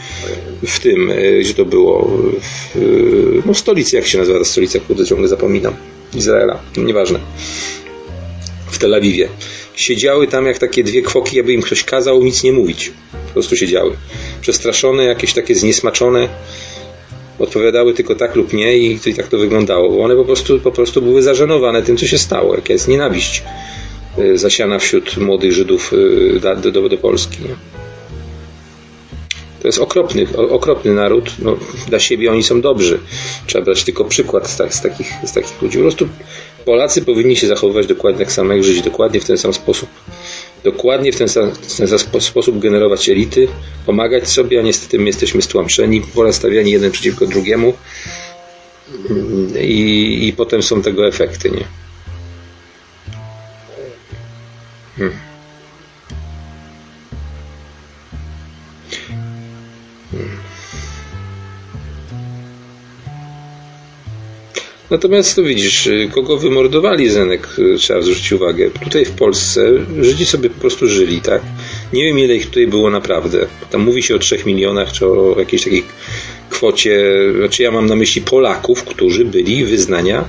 w 0.67 0.81
tym, 0.81 1.11
e, 1.11 1.39
gdzie 1.41 1.55
to 1.55 1.65
było, 1.65 2.11
w, 2.41 3.43
no 3.47 3.55
w 3.55 3.59
stolicy, 3.59 3.97
jak 3.97 4.07
się 4.07 4.19
nazywa 4.19 4.39
ta 4.39 4.45
stolica, 4.45 4.81
kurde, 4.81 5.05
ciągle 5.05 5.29
zapominam, 5.29 5.75
Izraela, 6.15 6.59
nieważne, 6.77 7.19
w 8.71 8.79
Tel 8.79 8.95
Awiwie. 8.95 9.29
Siedziały 9.77 10.27
tam 10.27 10.47
jak 10.47 10.59
takie 10.59 10.85
dwie 10.85 11.03
kwoki, 11.03 11.37
jakby 11.37 11.53
im 11.53 11.63
ktoś 11.63 11.85
kazał 11.85 12.23
nic 12.23 12.43
nie 12.43 12.53
mówić. 12.53 12.93
Po 13.27 13.33
prostu 13.33 13.57
siedziały. 13.57 13.97
Przestraszone, 14.41 15.05
jakieś 15.05 15.33
takie 15.33 15.55
zniesmaczone, 15.55 16.29
odpowiadały 17.39 17.95
tylko 17.95 18.15
tak 18.15 18.37
lub 18.37 18.53
nie 18.53 18.79
i, 18.79 18.99
i 19.07 19.15
tak 19.15 19.29
to 19.29 19.39
wyglądało, 19.39 19.91
bo 19.91 20.05
one 20.05 20.17
po 20.17 20.25
prostu, 20.25 20.61
po 20.61 20.73
prostu 20.73 21.03
były 21.03 21.23
zażenowane 21.23 21.83
tym, 21.83 21.97
co 21.97 22.07
się 22.07 22.19
stało, 22.19 22.55
jaka 22.55 22.73
jest 22.73 22.89
nienawiść 22.89 23.43
y, 24.19 24.39
zasiana 24.39 24.79
wśród 24.79 25.17
młodych 25.17 25.53
Żydów 25.53 25.93
y, 25.93 26.41
do, 26.63 26.71
do, 26.73 26.89
do 26.89 26.97
Polski. 26.97 27.39
Nie? 27.43 27.55
To 29.61 29.69
jest 29.69 29.79
okropny, 29.79 30.27
okropny 30.37 30.95
naród. 30.95 31.31
No, 31.39 31.57
dla 31.89 31.99
siebie 31.99 32.31
oni 32.33 32.43
są 32.43 32.61
dobrzy. 32.61 32.99
Trzeba 33.47 33.65
brać 33.65 33.85
tylko 33.85 34.05
przykład 34.05 34.51
z, 34.51 34.57
tak, 34.57 34.75
z, 34.75 34.81
takich, 34.81 35.13
z 35.25 35.33
takich 35.33 35.63
ludzi. 35.63 35.79
Po 35.79 35.83
prostu 35.83 36.09
Polacy 36.67 37.03
powinni 37.03 37.37
się 37.37 37.47
zachowywać 37.47 37.87
dokładnie 37.87 38.25
tak 38.25 38.33
samo, 38.33 38.53
jak 38.53 38.65
żyć 38.65 38.83
dokładnie 38.83 39.21
w 39.21 39.25
ten 39.25 39.39
sam 39.39 39.55
sposób. 39.55 39.89
Dokładnie 40.65 41.13
w 41.13 41.17
ten 41.17 41.29
sam, 41.29 41.53
ten 41.79 41.89
sam 41.89 42.21
sposób 42.21 42.59
generować 42.59 43.09
elity, 43.09 43.49
pomagać 43.87 44.29
sobie, 44.29 44.59
a 44.61 44.63
niestety 44.63 44.99
my 44.99 45.07
jesteśmy 45.07 45.43
stłamszeni, 45.43 46.03
stawiani 46.31 46.71
jeden 46.71 46.91
przeciwko 46.91 47.27
drugiemu 47.27 47.75
i, 49.61 50.19
i 50.29 50.33
potem 50.33 50.63
są 50.63 50.83
tego 50.83 51.07
efekty, 51.09 51.51
nie? 51.51 51.65
Hmm. 54.97 55.36
Natomiast 64.91 65.37
to 65.37 65.43
widzisz, 65.43 65.87
y, 65.87 66.11
kogo 66.15 66.37
wymordowali 66.37 67.11
Zenek, 67.11 67.49
y, 67.59 67.79
trzeba 67.79 68.03
zwrócić 68.03 68.33
uwagę. 68.33 68.71
Tutaj 68.71 69.05
w 69.05 69.11
Polsce 69.11 69.73
Żydzi 70.01 70.27
sobie 70.27 70.51
po 70.51 70.61
prostu 70.61 70.89
żyli, 70.89 71.21
tak? 71.21 71.43
Nie 71.93 72.05
wiem 72.05 72.19
ile 72.19 72.37
ich 72.37 72.47
tutaj 72.47 72.67
było 72.67 72.91
naprawdę. 72.91 73.47
Tam 73.71 73.81
mówi 73.81 74.03
się 74.03 74.17
o 74.17 74.19
3 74.19 74.39
milionach, 74.47 74.93
czy 74.93 75.07
o 75.07 75.37
jakiejś 75.39 75.65
takiej 75.65 75.85
kwocie, 76.51 77.03
znaczy 77.39 77.63
ja 77.63 77.71
mam 77.71 77.87
na 77.87 77.97
myśli 77.97 78.23
Polaków, 78.23 78.85
którzy 78.85 79.25
byli 79.25 79.65
wyznania 79.65 80.25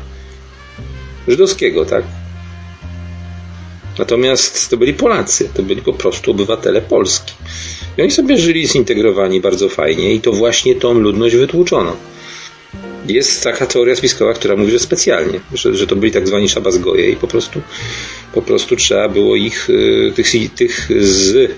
żydowskiego, 1.27 1.85
tak? 1.85 2.03
Natomiast 3.99 4.69
to 4.69 4.77
byli 4.77 4.93
Polacy, 4.93 5.49
to 5.53 5.63
byli 5.63 5.81
po 5.81 5.93
prostu 5.93 6.31
obywatele 6.31 6.81
Polski. 6.81 7.33
I 7.97 8.01
oni 8.01 8.11
sobie 8.11 8.37
żyli 8.37 8.67
zintegrowani 8.67 9.41
bardzo 9.41 9.69
fajnie 9.69 10.13
i 10.13 10.21
to 10.21 10.31
właśnie 10.31 10.75
tą 10.75 10.93
ludność 10.93 11.35
wytłuczono. 11.35 11.95
Jest 13.05 13.43
taka 13.43 13.65
teoria 13.65 13.95
spiskowa, 13.95 14.33
która 14.33 14.55
mówi, 14.55 14.71
że 14.71 14.79
specjalnie, 14.79 15.39
że, 15.53 15.75
że 15.75 15.87
to 15.87 15.95
byli 15.95 16.11
tak 16.11 16.27
zwani 16.27 16.49
szabazgoje 16.49 17.09
i 17.09 17.15
po 17.15 17.27
prostu, 17.27 17.61
po 18.33 18.41
prostu 18.41 18.75
trzeba 18.75 19.09
było 19.09 19.35
ich, 19.35 19.69
y, 19.69 20.13
tych, 20.15 20.53
tych 20.55 20.89
z 20.99 21.51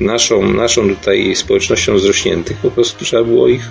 naszą, 0.00 0.52
naszą 0.52 0.88
tutaj 0.88 1.36
społecznością 1.36 1.98
zrośniętych, 1.98 2.56
po 2.56 2.70
prostu 2.70 3.04
trzeba 3.04 3.24
było 3.24 3.48
ich 3.48 3.62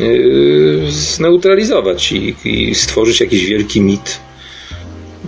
yy, 0.00 0.82
zneutralizować 0.90 2.12
i, 2.12 2.36
i 2.44 2.74
stworzyć 2.74 3.20
jakiś 3.20 3.46
wielki 3.46 3.80
mit 3.80 4.20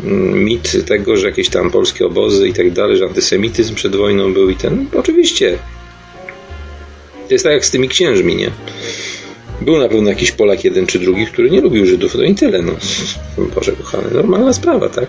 mm, 0.04 0.44
mit 0.44 0.86
tego, 0.86 1.16
że 1.16 1.26
jakieś 1.26 1.48
tam 1.48 1.70
polskie 1.70 2.06
obozy 2.06 2.48
i 2.48 2.52
tak 2.52 2.70
dalej, 2.70 2.96
że 2.96 3.04
antysemityzm 3.04 3.74
przed 3.74 3.96
wojną 3.96 4.32
był 4.32 4.50
i 4.50 4.56
ten. 4.56 4.86
Oczywiście. 4.94 5.58
To 7.28 7.34
jest 7.34 7.44
tak 7.44 7.52
jak 7.52 7.64
z 7.64 7.70
tymi 7.70 7.88
księżmi, 7.88 8.36
nie? 8.36 8.50
Był 9.60 9.78
na 9.78 9.88
pewno 9.88 10.10
jakiś 10.10 10.32
Polak 10.32 10.64
jeden 10.64 10.86
czy 10.86 10.98
drugi, 10.98 11.26
który 11.26 11.50
nie 11.50 11.60
lubił 11.60 11.86
Żydów, 11.86 12.12
to 12.12 12.22
i 12.22 12.34
tyle. 12.34 12.62
No. 12.62 12.72
Boże 13.54 13.72
kochany, 13.72 14.10
normalna 14.12 14.52
sprawa, 14.52 14.88
tak? 14.88 15.06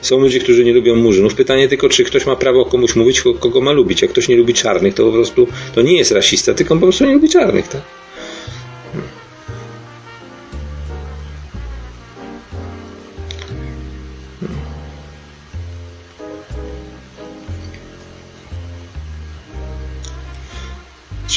Są 0.00 0.20
ludzie, 0.20 0.40
którzy 0.40 0.64
nie 0.64 0.72
lubią 0.72 0.96
murzynów. 0.96 1.34
Pytanie 1.34 1.68
tylko, 1.68 1.88
czy 1.88 2.04
ktoś 2.04 2.26
ma 2.26 2.36
prawo 2.36 2.64
komuś 2.64 2.96
mówić, 2.96 3.20
kogo 3.20 3.60
ma 3.60 3.72
lubić. 3.72 4.02
Jak 4.02 4.10
ktoś 4.10 4.28
nie 4.28 4.36
lubi 4.36 4.54
czarnych, 4.54 4.94
to 4.94 5.04
po 5.06 5.12
prostu 5.12 5.46
to 5.74 5.82
nie 5.82 5.96
jest 5.96 6.10
rasista, 6.10 6.54
tylko 6.54 6.74
po 6.74 6.80
prostu 6.80 7.06
nie 7.06 7.14
lubi 7.14 7.28
czarnych, 7.28 7.68
tak? 7.68 7.82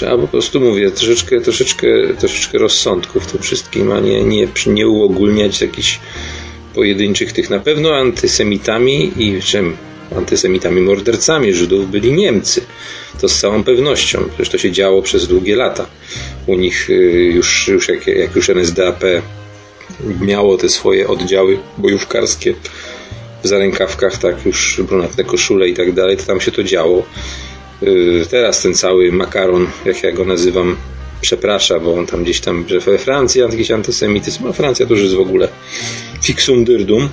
Trzeba 0.01 0.17
po 0.17 0.27
prostu, 0.27 0.59
mówię, 0.59 0.91
troszeczkę, 0.91 1.41
troszeczkę, 1.41 1.87
troszeczkę 2.19 2.57
rozsądku 2.57 3.19
w 3.19 3.31
tym 3.31 3.41
wszystkim, 3.41 3.91
a 3.91 3.99
nie, 3.99 4.23
nie, 4.23 4.47
nie 4.67 4.87
uogólniać 4.87 5.61
jakichś 5.61 5.99
pojedynczych 6.75 7.33
tych 7.33 7.49
na 7.49 7.59
pewno 7.59 7.95
antysemitami 7.95 9.11
i 9.17 9.41
czym 9.41 9.77
antysemitami 10.17 10.81
mordercami 10.81 11.53
Żydów 11.53 11.91
byli 11.91 12.13
Niemcy. 12.13 12.61
To 13.21 13.29
z 13.29 13.39
całą 13.39 13.63
pewnością. 13.63 14.23
Przecież 14.29 14.49
to 14.49 14.57
się 14.57 14.71
działo 14.71 15.01
przez 15.01 15.27
długie 15.27 15.55
lata. 15.55 15.85
U 16.47 16.55
nich 16.55 16.89
y, 16.89 16.93
już, 17.35 17.67
już 17.67 17.89
jak, 17.89 18.07
jak 18.07 18.35
już 18.35 18.49
NSDAP 18.49 19.03
miało 20.21 20.57
te 20.57 20.69
swoje 20.69 21.07
oddziały 21.07 21.59
bojówkarskie 21.77 22.53
w 23.43 23.47
zarękawkach, 23.47 24.17
tak 24.17 24.45
już 24.45 24.81
brunatne 24.87 25.23
koszule 25.23 25.69
i 25.69 25.73
tak 25.73 25.91
dalej, 25.91 26.17
to 26.17 26.23
tam 26.23 26.41
się 26.41 26.51
to 26.51 26.63
działo. 26.63 27.05
Y, 27.83 28.25
teraz 28.29 28.61
ten 28.61 28.73
cały 28.73 29.11
makaron, 29.11 29.67
jak 29.85 30.03
ja 30.03 30.11
go 30.11 30.25
nazywam, 30.25 30.77
przeprasza, 31.21 31.79
bo 31.79 31.93
on 31.93 32.05
tam 32.05 32.23
gdzieś 32.23 32.39
tam, 32.39 32.65
że 32.67 32.79
we 32.79 32.97
Francji 32.97 33.41
jakiś 33.41 33.71
antysemityzm, 33.71 34.47
a 34.47 34.51
Francja 34.53 34.85
to 34.85 34.93
już 34.93 35.03
jest 35.03 35.15
w 35.15 35.19
ogóle 35.19 35.47
fixum 36.23 36.65
dyrdum. 36.65 37.09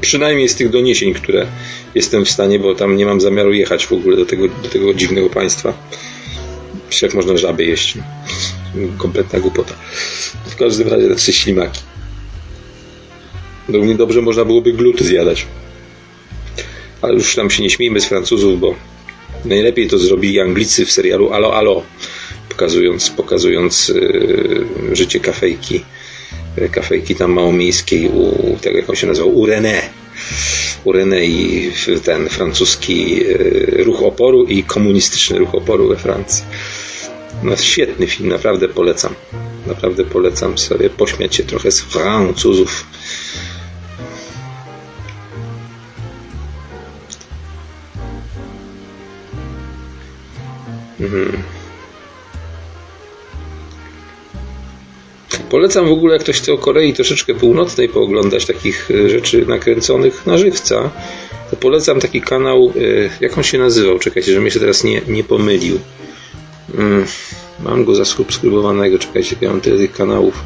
Przynajmniej 0.00 0.48
z 0.48 0.54
tych 0.54 0.70
doniesień, 0.70 1.14
które 1.14 1.46
jestem 1.94 2.24
w 2.24 2.30
stanie, 2.30 2.58
bo 2.58 2.74
tam 2.74 2.96
nie 2.96 3.06
mam 3.06 3.20
zamiaru 3.20 3.52
jechać 3.52 3.86
w 3.86 3.92
ogóle 3.92 4.16
do 4.16 4.26
tego, 4.26 4.48
do 4.62 4.68
tego 4.68 4.94
dziwnego 4.94 5.30
państwa. 5.30 5.72
Jak 7.02 7.14
można 7.14 7.36
żaby 7.36 7.64
jeść. 7.64 7.94
Kompletna 8.98 9.40
głupota. 9.40 9.74
W 10.46 10.56
każdym 10.56 10.88
razie 10.88 11.08
te 11.08 11.14
trzy 11.14 11.32
ślimaki. 11.32 11.80
Równie 13.68 13.94
dobrze 13.94 14.22
można 14.22 14.44
byłoby 14.44 14.72
gluty 14.72 15.04
zjadać. 15.04 15.46
Ale 17.02 17.14
już 17.14 17.34
tam 17.34 17.50
się 17.50 17.62
nie 17.62 17.70
śmiejmy 17.70 18.00
z 18.00 18.06
Francuzów, 18.06 18.60
bo 18.60 18.74
najlepiej 19.44 19.88
to 19.88 19.98
zrobili 19.98 20.40
Anglicy 20.40 20.86
w 20.86 20.92
serialu 20.92 21.32
Alo 21.32 21.54
Alo, 21.54 21.82
pokazując, 22.48 23.10
pokazując 23.10 23.88
yy, 23.88 24.96
życie 24.96 25.20
kafejki 25.20 25.80
kafejki 26.72 27.14
tam 27.14 27.32
małomiejskiej 27.32 28.08
u 28.08 28.56
tego 28.60 28.76
jak 28.76 28.90
on 28.90 28.96
się 28.96 29.06
nazywał, 29.06 29.38
u 29.38 29.46
René. 29.46 29.80
U 30.84 30.92
René 30.92 31.24
i 31.24 31.70
ten 32.04 32.28
francuski 32.28 33.22
e, 33.24 33.84
ruch 33.84 34.02
oporu 34.02 34.44
i 34.44 34.62
komunistyczny 34.62 35.38
ruch 35.38 35.54
oporu 35.54 35.88
we 35.88 35.96
Francji. 35.96 36.44
No 37.42 37.56
świetny 37.56 38.06
film, 38.06 38.28
naprawdę 38.28 38.68
polecam. 38.68 39.14
Naprawdę 39.66 40.04
polecam 40.04 40.58
sobie 40.58 40.90
pośmiać 40.90 41.34
się 41.34 41.42
trochę 41.42 41.70
z 41.70 41.80
Francuzów 41.80 42.86
mhm 51.00 51.42
Polecam 55.50 55.88
w 55.88 55.92
ogóle, 55.92 56.12
jak 56.12 56.22
ktoś 56.22 56.36
chce 56.36 56.52
o 56.52 56.58
Korei 56.58 56.92
troszeczkę 56.92 57.34
północnej 57.34 57.88
pooglądać 57.88 58.46
takich 58.46 58.90
e, 58.90 59.08
rzeczy 59.08 59.46
nakręconych 59.46 60.26
na 60.26 60.38
żywca, 60.38 60.90
to 61.50 61.56
polecam 61.56 62.00
taki 62.00 62.20
kanał, 62.20 62.72
e, 62.76 63.10
jak 63.20 63.38
on 63.38 63.44
się 63.44 63.58
nazywał? 63.58 63.98
Czekajcie, 63.98 64.32
żebym 64.32 64.50
się 64.50 64.60
teraz 64.60 64.84
nie, 64.84 65.02
nie 65.08 65.24
pomylił. 65.24 65.78
Mm, 66.78 67.04
mam 67.64 67.84
go 67.84 67.94
zasubskrybowanego, 67.94 68.98
czekajcie, 68.98 69.36
ja 69.40 69.50
mam 69.50 69.60
tyle 69.60 69.78
tych 69.78 69.92
kanałów. 69.92 70.44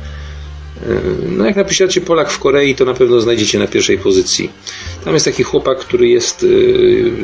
E, 0.82 1.01
no 1.28 1.47
jak 1.47 1.56
napiszecie 1.56 2.01
Polak 2.01 2.31
w 2.31 2.39
Korei, 2.39 2.74
to 2.74 2.85
na 2.85 2.94
pewno 2.94 3.20
znajdziecie 3.20 3.59
na 3.59 3.66
pierwszej 3.66 3.98
pozycji. 3.98 4.51
Tam 5.05 5.14
jest 5.14 5.26
taki 5.26 5.43
chłopak, 5.43 5.78
który 5.78 6.09
jest 6.09 6.47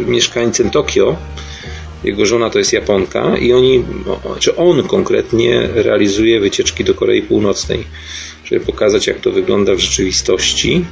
mieszkańcem 0.07 0.71
Tokio 0.71 1.17
jego 2.05 2.27
żona 2.27 2.51
to 2.51 2.59
jest 2.59 2.73
Japonka 2.73 3.37
i 3.37 3.53
oni, 3.53 3.85
czy 4.39 4.57
on 4.57 4.83
konkretnie 4.83 5.69
realizuje 5.75 6.41
wycieczki 6.41 6.85
do 6.85 6.95
Korei 6.95 7.23
Północnej, 7.23 7.85
żeby 8.45 8.67
pokazać 8.67 9.07
jak 9.07 9.21
to 9.21 9.33
wygląda 9.33 9.75
w 9.75 9.79
rzeczywistości. 9.79 10.85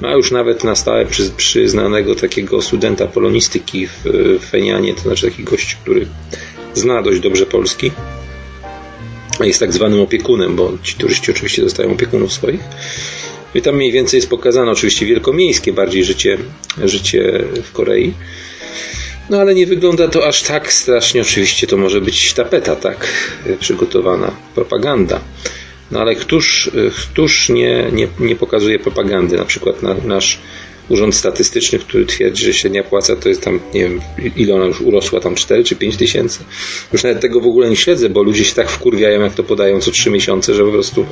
Ma 0.00 0.12
już 0.12 0.30
nawet 0.30 0.64
na 0.64 0.74
stałe 0.74 1.06
przy, 1.06 1.30
przyznanego 1.36 2.14
takiego 2.14 2.62
studenta 2.62 3.06
polonistyki 3.06 3.86
w, 3.86 4.02
w 4.40 4.44
Fenianie, 4.50 4.94
to 4.94 5.00
znaczy 5.00 5.30
taki 5.30 5.44
gość, 5.44 5.74
który 5.74 6.06
zna 6.74 7.02
dość 7.02 7.20
dobrze 7.20 7.46
polski. 7.46 7.90
Jest 9.40 9.60
tak 9.60 9.72
zwanym 9.72 10.00
opiekunem, 10.00 10.56
bo 10.56 10.72
ci 10.82 10.94
turyści 10.94 11.30
oczywiście 11.30 11.62
dostają 11.62 11.92
opiekunów 11.92 12.32
swoich. 12.32 12.60
I 13.54 13.62
tam 13.62 13.76
mniej 13.76 13.92
więcej 13.92 14.18
jest 14.18 14.30
pokazane 14.30 14.72
oczywiście 14.72 15.06
wielkomiejskie 15.06 15.72
bardziej 15.72 16.04
życie, 16.04 16.38
życie 16.84 17.44
w 17.62 17.72
Korei. 17.72 18.14
No 19.30 19.38
ale 19.38 19.54
nie 19.54 19.66
wygląda 19.66 20.08
to 20.08 20.26
aż 20.26 20.42
tak 20.42 20.72
strasznie. 20.72 21.20
Oczywiście 21.20 21.66
to 21.66 21.76
może 21.76 22.00
być 22.00 22.32
tapeta, 22.32 22.76
tak, 22.76 23.08
przygotowana, 23.60 24.30
propaganda. 24.54 25.20
No 25.90 26.00
ale 26.00 26.14
któż, 26.14 26.70
któż 27.10 27.48
nie, 27.48 27.86
nie, 27.92 28.08
nie 28.20 28.36
pokazuje 28.36 28.78
propagandy? 28.78 29.36
Na 29.36 29.44
przykład 29.44 29.82
na, 29.82 29.94
nasz 29.94 30.38
Urząd 30.88 31.14
Statystyczny, 31.14 31.78
który 31.78 32.06
twierdzi, 32.06 32.44
że 32.44 32.54
średnia 32.54 32.84
płaca 32.84 33.16
to 33.16 33.28
jest 33.28 33.42
tam, 33.42 33.60
nie 33.74 33.80
wiem, 33.80 34.00
ile 34.36 34.54
ona 34.54 34.64
już 34.64 34.80
urosła, 34.80 35.20
tam 35.20 35.34
4 35.34 35.64
czy 35.64 35.76
5 35.76 35.96
tysięcy. 35.96 36.38
Już 36.92 37.02
nawet 37.02 37.20
tego 37.20 37.40
w 37.40 37.46
ogóle 37.46 37.70
nie 37.70 37.76
śledzę, 37.76 38.08
bo 38.08 38.22
ludzie 38.22 38.44
się 38.44 38.54
tak 38.54 38.70
wkurwiają, 38.70 39.20
jak 39.20 39.34
to 39.34 39.42
podają 39.42 39.80
co 39.80 39.90
3 39.90 40.10
miesiące, 40.10 40.54
że 40.54 40.64
po 40.64 40.72
prostu 40.72 41.06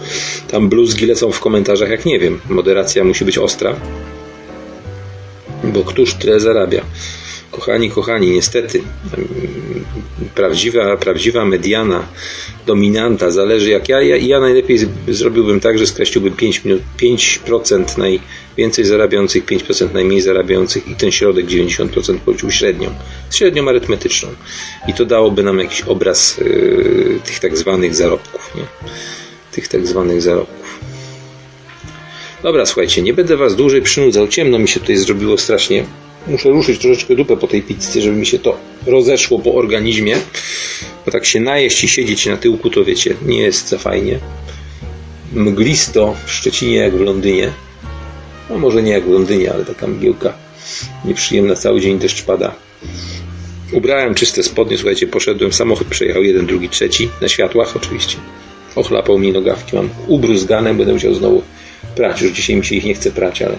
tam 0.51 0.69
bluzgi 0.69 1.07
lecą 1.07 1.33
w 1.33 1.41
komentarzach, 1.41 1.91
jak 1.91 2.05
nie 2.05 2.19
wiem. 2.19 2.41
Moderacja 2.49 3.05
musi 3.05 3.25
być 3.25 3.39
ostra, 3.39 3.77
bo 5.65 5.85
któż 5.85 6.15
tyle 6.15 6.41
zarabia? 6.41 6.85
Kochani, 7.51 7.91
kochani, 7.91 8.31
niestety 8.31 8.83
prawdziwa, 10.35 10.97
prawdziwa 10.97 11.45
mediana, 11.45 12.09
dominanta, 12.67 13.31
zależy 13.31 13.71
jak 13.71 13.89
ja, 13.89 14.03
ja, 14.03 14.17
ja 14.17 14.41
najlepiej 14.41 14.79
zrobiłbym 15.09 15.61
tak, 15.61 15.79
że 15.79 15.87
skreśliłbym 15.87 16.37
5 16.37 16.65
minut, 16.65 16.83
5% 16.99 17.99
najwięcej 17.99 18.85
zarabiających, 18.85 19.45
5% 19.45 19.95
najmniej 19.95 20.21
zarabiających 20.21 20.89
i 20.89 20.95
ten 20.95 21.11
środek 21.11 21.47
90% 21.47 22.19
policzył 22.19 22.51
średnią, 22.51 22.91
średnią 23.31 23.69
arytmetyczną 23.69 24.29
i 24.89 24.95
to 24.95 25.05
dałoby 25.05 25.43
nam 25.43 25.59
jakiś 25.59 25.83
obraz 25.83 26.39
yy, 26.39 27.21
tych 27.25 27.39
tak 27.39 27.57
zwanych 27.57 27.95
zarobków, 27.95 28.53
nie? 28.55 28.63
tych 29.53 29.69
tak 29.69 29.87
zwanych 29.87 30.23
zarobków. 30.23 30.81
Dobra, 32.43 32.67
słuchajcie, 32.67 33.03
nie 33.03 33.15
będę 33.15 33.37
Was 33.37 33.57
dłużej 33.57 33.83
przynudzał, 33.83 34.29
ciemno 34.29 34.59
mi 34.59 34.69
się 34.69 34.81
tutaj 34.81 34.97
zrobiło 34.97 35.39
strasznie 35.39 35.85
muszę 36.27 36.49
ruszyć 36.49 36.81
troszeczkę 36.81 37.15
dupę 37.15 37.37
po 37.37 37.47
tej 37.47 37.63
pizzy, 37.63 38.03
żeby 38.03 38.17
mi 38.17 38.27
się 38.27 38.39
to 38.39 38.57
rozeszło 38.87 39.39
po 39.39 39.55
organizmie. 39.55 40.17
Bo 41.07 41.13
tak 41.13 41.25
się 41.25 41.41
najeść 41.41 41.85
i 41.85 41.89
siedzieć 41.89 42.27
na 42.27 42.37
tyłku, 42.37 42.71
to 42.71 42.85
wiecie, 42.85 43.15
nie 43.27 43.43
jest 43.43 43.69
za 43.69 43.79
fajnie. 43.79 44.19
Mglisto 45.33 46.17
w 46.27 46.33
Szczecinie 46.33 46.77
jak 46.77 46.97
w 46.97 47.01
Londynie. 47.01 47.53
No 48.51 48.59
może 48.59 48.83
nie 48.83 48.93
jak 48.93 49.05
w 49.05 49.11
Londynie, 49.11 49.53
ale 49.53 49.65
taka 49.65 49.87
mgiełka 49.87 50.33
nieprzyjemna. 51.05 51.55
Cały 51.55 51.81
dzień 51.81 51.99
deszcz 51.99 52.23
pada. 52.23 52.55
Ubrałem 53.73 54.15
czyste 54.15 54.43
spodnie, 54.43 54.77
słuchajcie, 54.79 55.07
poszedłem, 55.07 55.53
samochód 55.53 55.89
przejechał 55.89 56.23
jeden, 56.23 56.47
drugi, 56.47 56.69
trzeci, 56.69 57.09
na 57.21 57.29
światłach 57.29 57.77
oczywiście. 57.77 58.17
Ochlapał 58.77 59.19
mi 59.19 59.33
nogawki, 59.33 59.77
mam 59.77 59.89
ubruzgane, 60.07 60.75
będę 60.75 60.93
musiał 60.93 61.15
znowu 61.15 61.43
prać. 61.97 62.23
Już 62.23 62.33
dzisiaj 62.33 62.57
mi 62.57 62.65
się 62.65 62.75
ich 62.75 62.85
nie 62.85 62.95
chce 62.95 63.11
prać, 63.11 63.43
ale 63.43 63.59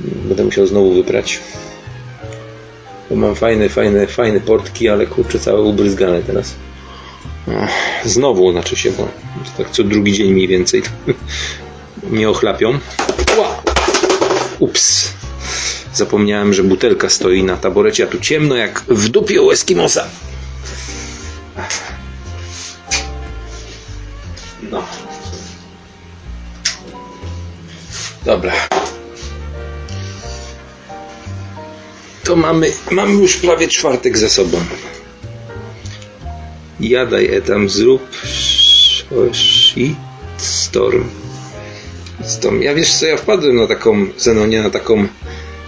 Będę 0.00 0.44
musiał 0.44 0.66
znowu 0.66 0.94
wyprać. 0.94 1.40
Bo 3.10 3.16
mam 3.16 3.34
fajne, 3.34 3.68
fajne, 3.68 4.06
fajne 4.06 4.40
portki, 4.40 4.88
ale 4.88 5.06
kurczę, 5.06 5.38
całe 5.38 5.60
ubryzgane 5.60 6.22
teraz. 6.22 6.54
Znowu, 8.04 8.52
znaczy 8.52 8.76
się, 8.76 8.90
bo 8.90 9.08
tak 9.56 9.70
co 9.70 9.84
drugi 9.84 10.12
dzień 10.12 10.32
mniej 10.32 10.48
więcej 10.48 10.82
nie 12.10 12.30
ochlapią. 12.30 12.78
Ups. 14.58 15.12
Zapomniałem, 15.94 16.54
że 16.54 16.62
butelka 16.62 17.08
stoi 17.08 17.42
na 17.42 17.56
taborecie, 17.56 18.04
a 18.04 18.06
tu 18.06 18.20
ciemno 18.20 18.56
jak 18.56 18.80
w 18.88 19.08
dupie 19.08 19.42
u 19.42 19.50
Eskimosa. 19.50 20.08
No. 24.70 24.82
Dobra. 28.24 28.52
To 32.28 32.36
mamy, 32.36 32.72
mamy 32.90 33.12
już 33.12 33.36
prawie 33.36 33.68
czwartek 33.68 34.18
za 34.18 34.28
sobą. 34.28 34.58
Jadaj 36.80 37.26
etam, 37.34 37.68
zrób 37.68 38.02
shit 39.32 39.96
storm. 40.36 41.04
Zresztą, 42.20 42.60
ja 42.60 42.74
wiesz 42.74 42.94
co, 42.94 43.06
ja 43.06 43.16
wpadłem 43.16 43.56
na 43.56 43.66
taką, 43.66 44.06
Zenonie, 44.16 44.62
na 44.62 44.70
taką 44.70 45.06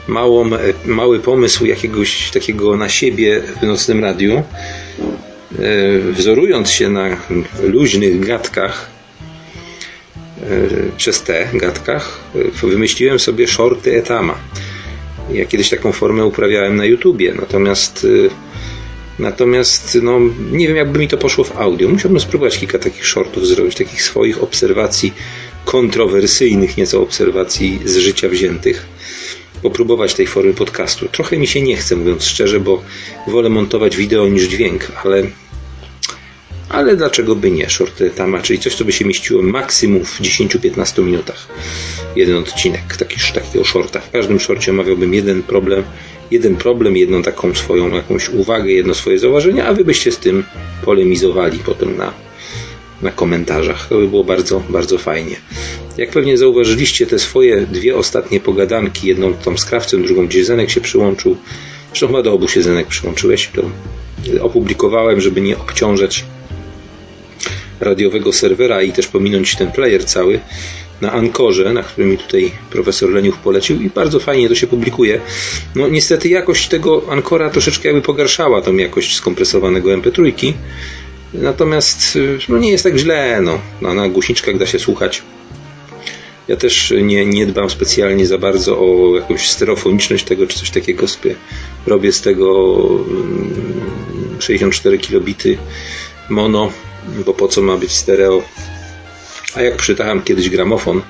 małą, 0.09 0.55
e, 0.55 0.59
mały 0.87 1.21
pomysł 1.21 1.67
jakiegoś 1.67 2.31
takiego 2.31 2.77
na 2.77 2.89
siebie 2.89 3.43
w 3.61 3.63
nocnym 3.63 4.05
radiu, 4.05 4.35
e, 4.39 4.43
wzorując 6.13 6.71
się 6.71 6.89
na 6.89 7.17
luźnych 7.63 8.27
gadkach, 8.27 8.91
e, 10.43 10.47
przez 10.97 11.23
te 11.23 11.49
gadkach, 11.53 12.21
wymyśliłem 12.63 13.19
sobie 13.19 13.49
shorty 13.49 13.99
etama. 13.99 14.39
Ja 15.33 15.45
kiedyś 15.45 15.71
taką 15.71 15.93
formę 15.93 16.25
uprawiałem 16.25 16.77
na 16.77 16.85
YouTubie, 16.85 17.35
natomiast 17.35 18.07
Natomiast 19.21 19.99
no, 20.03 20.21
nie 20.53 20.69
wiem, 20.69 20.77
jakby 20.77 20.99
mi 20.99 21.09
to 21.09 21.19
poszło 21.19 21.45
w 21.45 21.57
audio. 21.57 21.89
Musiałbym 21.89 22.21
spróbować 22.21 22.59
kilka 22.59 22.79
takich 22.79 23.07
shortów 23.07 23.47
zrobić, 23.47 23.75
takich 23.75 24.03
swoich 24.03 24.43
obserwacji 24.43 25.13
kontrowersyjnych 25.65 26.77
nieco 26.77 27.03
obserwacji 27.03 27.81
z 27.85 27.97
życia 27.97 28.29
wziętych. 28.29 28.87
Popróbować 29.63 30.15
tej 30.15 30.27
formy 30.27 30.55
podcastu. 30.55 31.09
Trochę 31.09 31.39
mi 31.39 31.47
się 31.47 31.63
nie 31.63 31.77
chce, 31.77 31.97
mówiąc 31.97 32.25
szczerze, 32.25 32.61
bo 32.61 32.83
wolę 33.27 33.49
montować 33.49 33.97
wideo 33.97 34.29
niż 34.29 34.43
dźwięk, 34.49 34.93
ale 35.05 35.23
ale 36.71 36.97
dlaczego 36.97 37.37
by 37.37 37.51
nie? 37.51 37.71
Shorty 37.71 38.11
tama, 38.11 38.43
czyli 38.43 38.59
coś, 38.59 38.75
co 38.75 38.85
by 38.85 38.93
się 38.93 39.05
mieściło 39.05 39.43
maksimum 39.43 40.05
w 40.05 40.21
10-15 40.21 41.05
minutach. 41.05 41.49
Jeden 42.17 42.37
odcinek 42.37 42.97
taki, 42.97 43.33
takiego 43.35 43.65
shorta. 43.65 44.01
W 44.01 44.11
każdym 44.11 44.41
shorcie 44.41 44.71
omawiałbym 44.71 45.15
jeden 45.15 45.43
problem, 45.43 45.83
jeden 46.31 46.57
problem, 46.57 46.97
jedną 46.97 47.23
taką 47.23 47.55
swoją 47.55 47.95
jakąś 47.95 48.29
uwagę, 48.29 48.71
jedno 48.71 48.95
swoje 48.95 49.19
zauważenie, 49.19 49.65
a 49.65 49.73
wy 49.73 49.85
byście 49.85 50.13
z 50.13 50.19
tym 50.19 50.45
polemizowali 50.85 51.59
potem 51.59 51.97
na, 51.97 52.13
na 53.03 53.11
komentarzach. 53.11 53.89
To 53.89 53.99
by 53.99 54.09
było 54.09 54.25
bardzo, 54.25 54.63
bardzo 54.69 54.99
fajnie. 54.99 55.37
Jak 55.99 56.11
pewnie 56.11 56.39
zauważyliście, 56.39 57.07
te 57.07 57.19
swoje 57.19 57.67
dwie 57.67 57.97
ostatnie 57.97 58.41
pogadanki, 58.41 59.09
jedną 59.09 59.35
tam 59.35 59.59
z 59.59 59.65
krawcem, 59.65 60.03
drugą 60.03 60.27
gdzie 60.27 60.45
Zenek 60.45 60.71
się 60.71 60.81
przyłączył, 60.81 61.37
zresztą 61.89 62.07
chyba 62.07 62.23
do 62.23 62.33
obu 62.33 62.49
się 62.49 62.63
Zenek 62.63 62.87
przyłączyłeś, 62.87 63.51
to 63.55 63.63
opublikowałem, 64.41 65.21
żeby 65.21 65.41
nie 65.41 65.59
obciążać 65.59 66.25
radiowego 67.81 68.33
serwera 68.33 68.83
i 68.83 68.93
też 68.93 69.07
pominąć 69.07 69.57
ten 69.57 69.73
player 69.73 70.05
cały 70.05 70.41
na 71.01 71.13
Ankorze, 71.13 71.73
na 71.73 71.83
którym 71.83 72.11
mi 72.11 72.19
tutaj 72.19 72.53
profesor 72.71 73.11
Leniuch 73.11 73.37
polecił 73.37 73.83
i 73.83 73.91
bardzo 73.91 74.21
fajnie 74.21 74.49
to 74.49 74.55
się 74.55 74.67
publikuje. 74.67 75.21
No 75.75 75.89
niestety 75.89 76.29
jakość 76.29 76.69
tego 76.69 77.03
Ankora 77.11 77.51
troszeczkę 77.51 77.89
jakby 77.89 78.03
pogarszała 78.03 78.63
tą 78.63 78.77
jakość 78.77 79.17
skompresowanego 79.17 79.91
MP3, 79.91 80.53
natomiast 81.35 82.19
no 82.49 82.59
nie 82.59 82.71
jest 82.71 82.85
tak 82.85 82.97
źle, 82.97 83.41
no. 83.43 83.59
no 83.83 83.95
na 83.95 84.09
głośniczkach 84.09 84.59
da 84.59 84.67
się 84.67 84.79
słuchać. 84.79 85.23
Ja 86.49 86.57
też 86.57 86.95
nie, 87.03 87.27
nie 87.27 87.47
dbam 87.47 87.71
specjalnie 87.71 88.27
za 88.27 88.39
bardzo 88.39 88.79
o 88.79 89.17
jakąś 89.17 89.51
stereofoniczność 89.51 90.25
tego, 90.25 90.47
czy 90.47 90.59
coś 90.59 90.71
takiego 90.71 91.09
sobie 91.09 91.35
robię 91.87 92.13
z 92.13 92.21
tego 92.21 92.79
64 94.39 94.97
mm, 94.97 95.07
kilobity 95.07 95.59
mono, 96.29 96.73
bo 97.27 97.35
po 97.35 97.49
co 97.49 97.63
ma 97.63 97.77
być 97.77 97.93
stereo 97.93 98.43
a 99.55 99.63
jak 99.63 99.77
przytacham 99.77 100.23
kiedyś 100.23 100.51
gramofon 100.51 101.03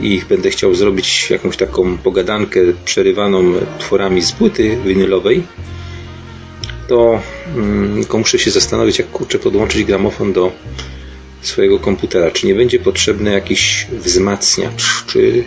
i 0.00 0.22
będę 0.28 0.50
chciał 0.50 0.74
zrobić 0.74 1.30
jakąś 1.30 1.56
taką 1.56 1.98
pogadankę 1.98 2.60
przerywaną 2.84 3.52
tworami 3.78 4.22
z 4.22 4.32
płyty 4.32 4.78
winylowej, 4.84 5.42
to 6.88 7.20
mm, 7.56 8.04
muszę 8.14 8.38
się 8.38 8.50
zastanowić, 8.50 8.98
jak 8.98 9.10
kurczę 9.10 9.38
podłączyć 9.38 9.84
gramofon 9.84 10.32
do 10.32 10.52
swojego 11.42 11.78
komputera. 11.78 12.30
Czy 12.30 12.46
nie 12.46 12.54
będzie 12.54 12.78
potrzebny 12.78 13.32
jakiś 13.32 13.86
wzmacniacz? 13.92 15.04
Czy 15.06 15.44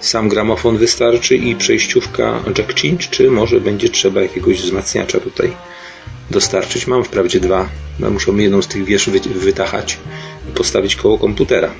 sam 0.00 0.28
gramofon 0.28 0.78
wystarczy 0.78 1.36
i 1.36 1.56
przejściówka 1.56 2.42
jack 2.58 2.80
change, 2.82 3.06
czy 3.10 3.30
może 3.30 3.60
będzie 3.60 3.88
trzeba 3.88 4.22
jakiegoś 4.22 4.62
wzmacniacza 4.62 5.20
tutaj 5.20 5.52
dostarczyć? 6.30 6.86
Mam 6.86 7.04
wprawdzie 7.04 7.40
dwa, 7.40 7.68
no 7.98 8.10
muszę 8.10 8.32
jedną 8.32 8.62
z 8.62 8.68
tych 8.68 8.84
wież 8.84 9.10
wytachać 9.34 9.98
postawić 10.54 10.96
koło 10.96 11.18
komputera. 11.18 11.70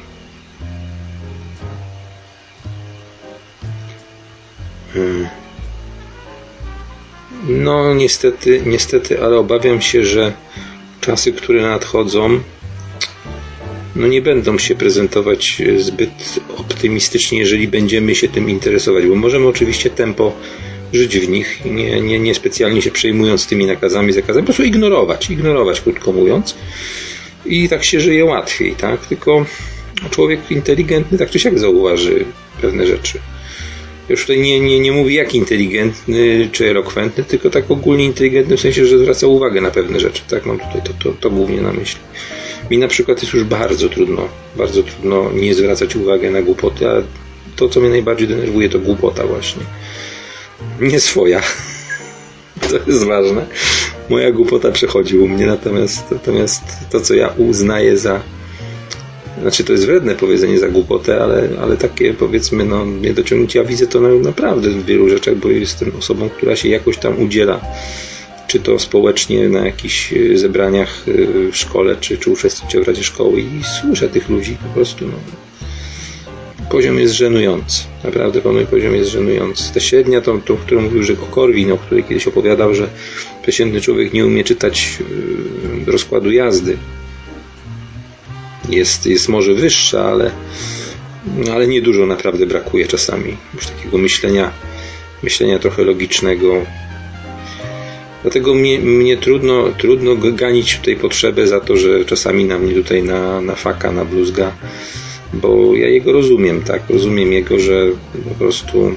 Hmm. 4.95 5.29
No 7.49 7.95
niestety, 7.95 8.63
niestety, 8.67 9.23
ale 9.23 9.37
obawiam 9.37 9.81
się, 9.81 10.05
że 10.05 10.33
czasy, 11.01 11.33
które 11.33 11.63
nadchodzą, 11.63 12.41
no 13.97 14.07
nie 14.07 14.23
będą 14.23 14.59
się 14.59 14.75
prezentować 14.75 15.63
zbyt 15.79 16.41
optymistycznie, 16.57 17.39
jeżeli 17.39 17.69
będziemy 17.69 18.15
się 18.15 18.29
tym 18.29 18.51
interesować, 18.51 19.07
bo 19.07 19.15
możemy 19.15 19.47
oczywiście 19.49 19.91
tempo 19.91 20.33
żyć 20.93 21.19
w 21.19 21.29
nich, 21.29 21.65
nie, 21.65 22.01
nie, 22.01 22.19
nie 22.19 22.35
specjalnie 22.35 22.83
się 22.83 22.91
przejmując 22.91 23.47
tymi 23.47 23.67
nakazami, 23.67 24.13
zakazami, 24.13 24.43
po 24.43 24.47
prostu 24.47 24.65
ignorować, 24.65 25.31
ignorować 25.31 25.81
krótko 25.81 26.13
mówiąc 26.13 26.55
i 27.47 27.69
tak 27.69 27.85
się 27.85 28.01
żyje 28.01 28.25
łatwiej, 28.25 28.73
tak? 28.75 29.07
Tylko 29.07 29.47
człowiek 30.11 30.51
inteligentny 30.51 31.19
tak 31.19 31.31
czy 31.31 31.39
siak 31.39 31.59
zauważy 31.59 32.25
pewne 32.61 32.87
rzeczy. 32.87 33.19
Już 34.09 34.21
tutaj 34.21 34.41
nie, 34.41 34.61
nie, 34.61 34.81
nie 34.81 34.93
mówi 34.93 35.15
jak 35.15 35.35
inteligentny 35.35 36.49
czy 36.53 36.71
elokwentny, 36.71 37.25
tylko 37.25 37.51
tak 37.51 37.71
ogólnie 37.71 38.05
inteligentny 38.05 38.57
w 38.57 38.61
sensie, 38.61 38.87
że 38.87 38.99
zwraca 38.99 39.27
uwagę 39.27 39.61
na 39.61 39.71
pewne 39.71 40.01
rzeczy. 40.01 40.23
Tak 40.29 40.47
mam 40.47 40.59
tutaj 40.59 40.83
to, 40.85 40.93
to, 41.05 41.13
to 41.21 41.31
głównie 41.31 41.61
na 41.61 41.73
myśli. 41.73 42.01
Mi 42.71 42.79
na 42.79 42.89
przykład 42.89 43.23
jest 43.23 43.35
już 43.35 43.45
bardzo 43.45 43.89
trudno, 43.89 44.29
bardzo 44.57 44.83
trudno 44.83 45.33
nie 45.33 45.55
zwracać 45.55 45.97
uwagi 45.97 46.27
na 46.27 46.43
głupoty, 46.43 46.89
a 46.89 47.03
to, 47.57 47.69
co 47.69 47.81
mnie 47.81 47.91
najbardziej 47.91 48.29
denerwuje, 48.29 48.69
to 48.69 48.79
głupota 48.79 49.27
właśnie. 49.27 49.63
Nie 50.81 51.01
swoja. 51.01 51.43
To 52.71 52.91
jest 52.91 53.05
ważne 53.05 53.47
moja 54.09 54.33
głupota 54.33 54.73
przechodzi 54.73 55.19
u 55.19 55.29
mnie, 55.29 55.47
natomiast, 55.47 56.11
natomiast 56.11 56.63
to, 56.91 57.01
co 57.01 57.15
ja 57.15 57.29
uznaję 57.37 57.99
za 57.99 58.21
znaczy 59.41 59.65
to 59.65 59.73
jest 59.73 59.87
wredne 59.87 60.15
powiedzenie 60.15 60.59
za 60.59 60.69
głupotę, 60.69 61.23
ale, 61.23 61.49
ale 61.63 61.77
takie 61.77 62.15
powiedzmy 62.15 62.65
no, 62.65 62.85
niedociągnięcie. 62.85 63.59
Ja 63.59 63.65
widzę 63.65 63.87
to 63.87 64.01
na, 64.01 64.09
naprawdę 64.09 64.71
w 64.71 64.85
wielu 64.85 65.09
rzeczach, 65.09 65.37
bo 65.37 65.49
jestem 65.49 65.93
osobą, 65.99 66.29
która 66.29 66.57
się 66.57 66.69
jakoś 66.69 66.99
tam 66.99 67.23
udziela 67.23 67.61
czy 68.47 68.61
to 68.61 68.79
społecznie 68.79 69.49
na 69.49 69.67
jakichś 69.67 70.13
e, 70.13 70.39
zebraniach 70.39 71.05
e, 71.09 71.13
w 71.53 71.57
szkole, 71.57 71.97
czy, 72.01 72.19
czy 72.19 72.31
uczestniczę 72.31 72.81
w 72.81 72.89
Radzie 72.89 73.05
Szkoły 73.05 73.41
i 73.41 73.65
słyszę 73.81 74.09
tych 74.09 74.29
ludzi 74.29 74.57
po 74.63 74.75
prostu. 74.75 75.07
No, 75.07 75.15
poziom 76.71 76.99
jest 76.99 77.15
żenujący. 77.15 77.85
Naprawdę 78.05 78.41
pan 78.41 78.67
poziom 78.67 78.95
jest 78.95 79.11
żenujący. 79.11 79.75
Ta 79.75 79.81
średnia, 79.81 80.21
tą, 80.21 80.41
tą 80.41 80.57
którą 80.57 80.81
mówił 80.81 81.03
że 81.03 81.17
Korwin, 81.17 81.73
o 81.73 81.79
której 81.79 82.05
kiedyś 82.05 82.29
opowiadał, 82.29 82.75
że 82.75 82.89
przeciętny 83.43 83.81
człowiek 83.81 84.13
nie 84.13 84.27
umie 84.27 84.45
czytać 84.45 84.99
yy, 85.87 85.93
rozkładu 85.93 86.31
jazdy. 86.31 86.77
Jest, 88.69 89.07
jest 89.07 89.29
może 89.29 89.55
wyższa, 89.55 90.05
ale, 90.05 90.31
ale 91.53 91.67
niedużo 91.67 92.07
naprawdę 92.07 92.47
brakuje 92.47 92.87
czasami. 92.87 93.37
Już 93.55 93.67
takiego 93.67 93.99
myślenia, 93.99 94.51
myślenia 95.23 95.59
trochę 95.59 95.83
logicznego. 95.83 96.63
Dlatego 98.23 98.55
mnie, 98.55 98.79
mnie 98.79 99.17
trudno, 99.17 99.65
trudno 99.79 100.17
ganić 100.17 100.77
tutaj 100.79 100.97
potrzebę 100.97 101.47
za 101.47 101.61
to, 101.61 101.77
że 101.77 102.05
czasami 102.05 102.45
na 102.45 102.59
mnie 102.59 102.75
tutaj 102.75 103.03
na, 103.03 103.41
na 103.41 103.55
faka, 103.55 103.93
na 103.93 104.05
bluzga 104.05 104.53
bo 105.33 105.75
ja 105.75 105.89
jego 105.89 106.13
rozumiem, 106.13 106.63
tak? 106.63 106.83
Rozumiem 106.91 107.33
jego, 107.33 107.59
że 107.59 107.87
po 108.29 108.35
prostu 108.39 108.95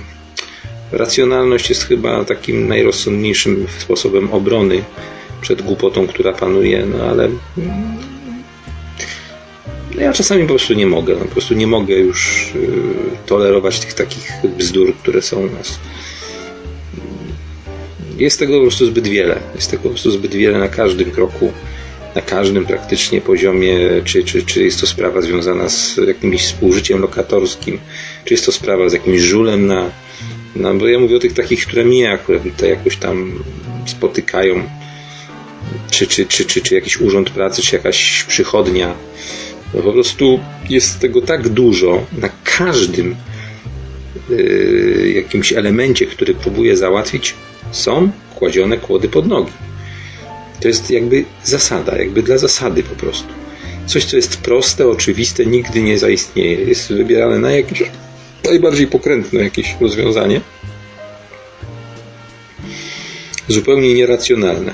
racjonalność 0.92 1.70
jest 1.70 1.84
chyba 1.84 2.26
takim 2.26 2.68
najrozsądniejszym 2.68 3.66
sposobem 3.80 4.32
obrony 4.32 4.84
przed 5.42 5.62
głupotą, 5.62 6.08
która 6.08 6.34
panuje, 6.34 6.86
no 6.86 7.04
ale 7.04 7.30
no 9.96 10.02
ja 10.02 10.14
czasami 10.14 10.42
po 10.42 10.48
prostu 10.48 10.74
nie 10.74 10.88
mogę, 10.88 11.14
no, 11.14 11.20
po 11.20 11.32
prostu 11.32 11.54
nie 11.54 11.68
mogę 11.68 11.96
już 11.96 12.52
y, 12.56 12.70
tolerować 13.26 13.80
tych 13.80 13.94
takich 13.94 14.32
bzdur, 14.58 14.96
które 14.96 15.22
są 15.22 15.40
u 15.40 15.50
nas. 15.50 15.80
Jest 18.18 18.40
tego 18.40 18.54
po 18.58 18.62
prostu 18.62 18.86
zbyt 18.86 19.08
wiele. 19.08 19.40
Jest 19.56 19.72
tego 19.72 19.84
po 19.84 19.90
prostu 19.90 20.12
zbyt 20.12 20.36
wiele 20.36 20.60
na 20.60 20.68
każdym 20.68 21.12
kroku 21.12 21.52
na 22.16 22.22
każdym 22.22 22.66
praktycznie 22.66 23.22
poziomie, 23.22 23.78
czy, 24.06 24.24
czy, 24.24 24.44
czy 24.44 24.64
jest 24.64 24.80
to 24.80 24.88
sprawa 24.88 25.22
związana 25.22 25.70
z 25.70 25.98
jakimś 26.08 26.42
współżyciem 26.42 27.02
lokatorskim, 27.02 27.80
czy 28.26 28.34
jest 28.34 28.46
to 28.46 28.52
sprawa 28.52 28.90
z 28.90 28.94
jakimś 28.94 29.22
żulem 29.22 29.68
na, 29.68 29.90
na 30.56 30.74
bo 30.74 30.88
ja 30.88 31.00
mówię 31.00 31.18
o 31.18 31.20
tych 31.20 31.34
takich, 31.34 31.66
które 31.66 31.86
mnie 31.86 32.12
akurat 32.12 32.44
tutaj 32.44 32.70
jakoś 32.70 32.98
tam 32.98 33.44
spotykają, 33.86 34.64
czy, 35.92 36.08
czy, 36.08 36.26
czy, 36.26 36.46
czy, 36.46 36.62
czy 36.62 36.76
jakiś 36.76 37.02
urząd 37.02 37.30
pracy, 37.30 37.62
czy 37.62 37.76
jakaś 37.76 38.24
przychodnia. 38.24 38.94
No 39.74 39.82
po 39.82 39.94
prostu 39.94 40.40
jest 40.70 41.00
tego 41.00 41.22
tak 41.22 41.50
dużo 41.50 42.06
na 42.18 42.30
każdym 42.44 43.16
yy, 44.30 45.12
jakimś 45.16 45.54
elemencie, 45.54 46.06
który 46.06 46.34
próbuje 46.34 46.78
załatwić, 46.78 47.36
są 47.72 48.12
kładzione 48.36 48.78
kłody 48.78 49.10
pod 49.10 49.28
nogi. 49.28 49.52
To 50.62 50.68
jest 50.68 50.92
jakby 50.92 51.26
zasada, 51.44 51.98
jakby 51.98 52.24
dla 52.24 52.38
zasady 52.38 52.84
po 52.84 52.96
prostu. 52.96 53.28
coś, 53.88 54.06
co 54.06 54.16
jest 54.16 54.38
proste, 54.38 54.88
oczywiste, 54.88 55.46
nigdy 55.46 55.82
nie 55.82 55.98
zaistnieje. 55.98 56.56
Jest 56.56 56.94
wybierane 56.94 57.40
na 57.40 57.52
jakieś 57.52 57.84
najbardziej 58.44 58.88
pokrętne 58.88 59.44
jakieś 59.44 59.76
rozwiązanie. 59.82 60.42
Zupełnie 63.48 63.94
nieracjonalne. 63.94 64.74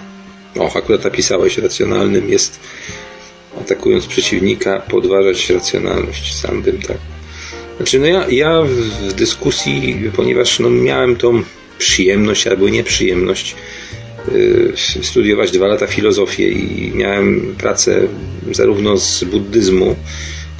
Och, 0.55 0.77
akurat 0.77 1.03
napisałeś, 1.03 1.57
racjonalnym 1.57 2.30
jest 2.30 2.59
atakując 3.61 4.07
przeciwnika, 4.07 4.80
podważać 4.80 5.49
racjonalność. 5.49 6.35
Sam 6.35 6.61
bym 6.61 6.81
tak. 6.81 6.97
Znaczy, 7.77 7.99
no 7.99 8.05
ja, 8.05 8.26
ja 8.30 8.61
w 8.61 9.14
dyskusji, 9.14 10.11
ponieważ 10.15 10.59
no, 10.59 10.69
miałem 10.69 11.15
tą 11.15 11.43
przyjemność 11.77 12.47
albo 12.47 12.69
nieprzyjemność 12.69 13.55
studiować 15.01 15.51
dwa 15.51 15.67
lata 15.67 15.87
filozofię 15.87 16.49
i 16.49 16.91
miałem 16.95 17.55
pracę 17.57 18.07
zarówno 18.51 18.97
z 18.97 19.23
buddyzmu, 19.23 19.95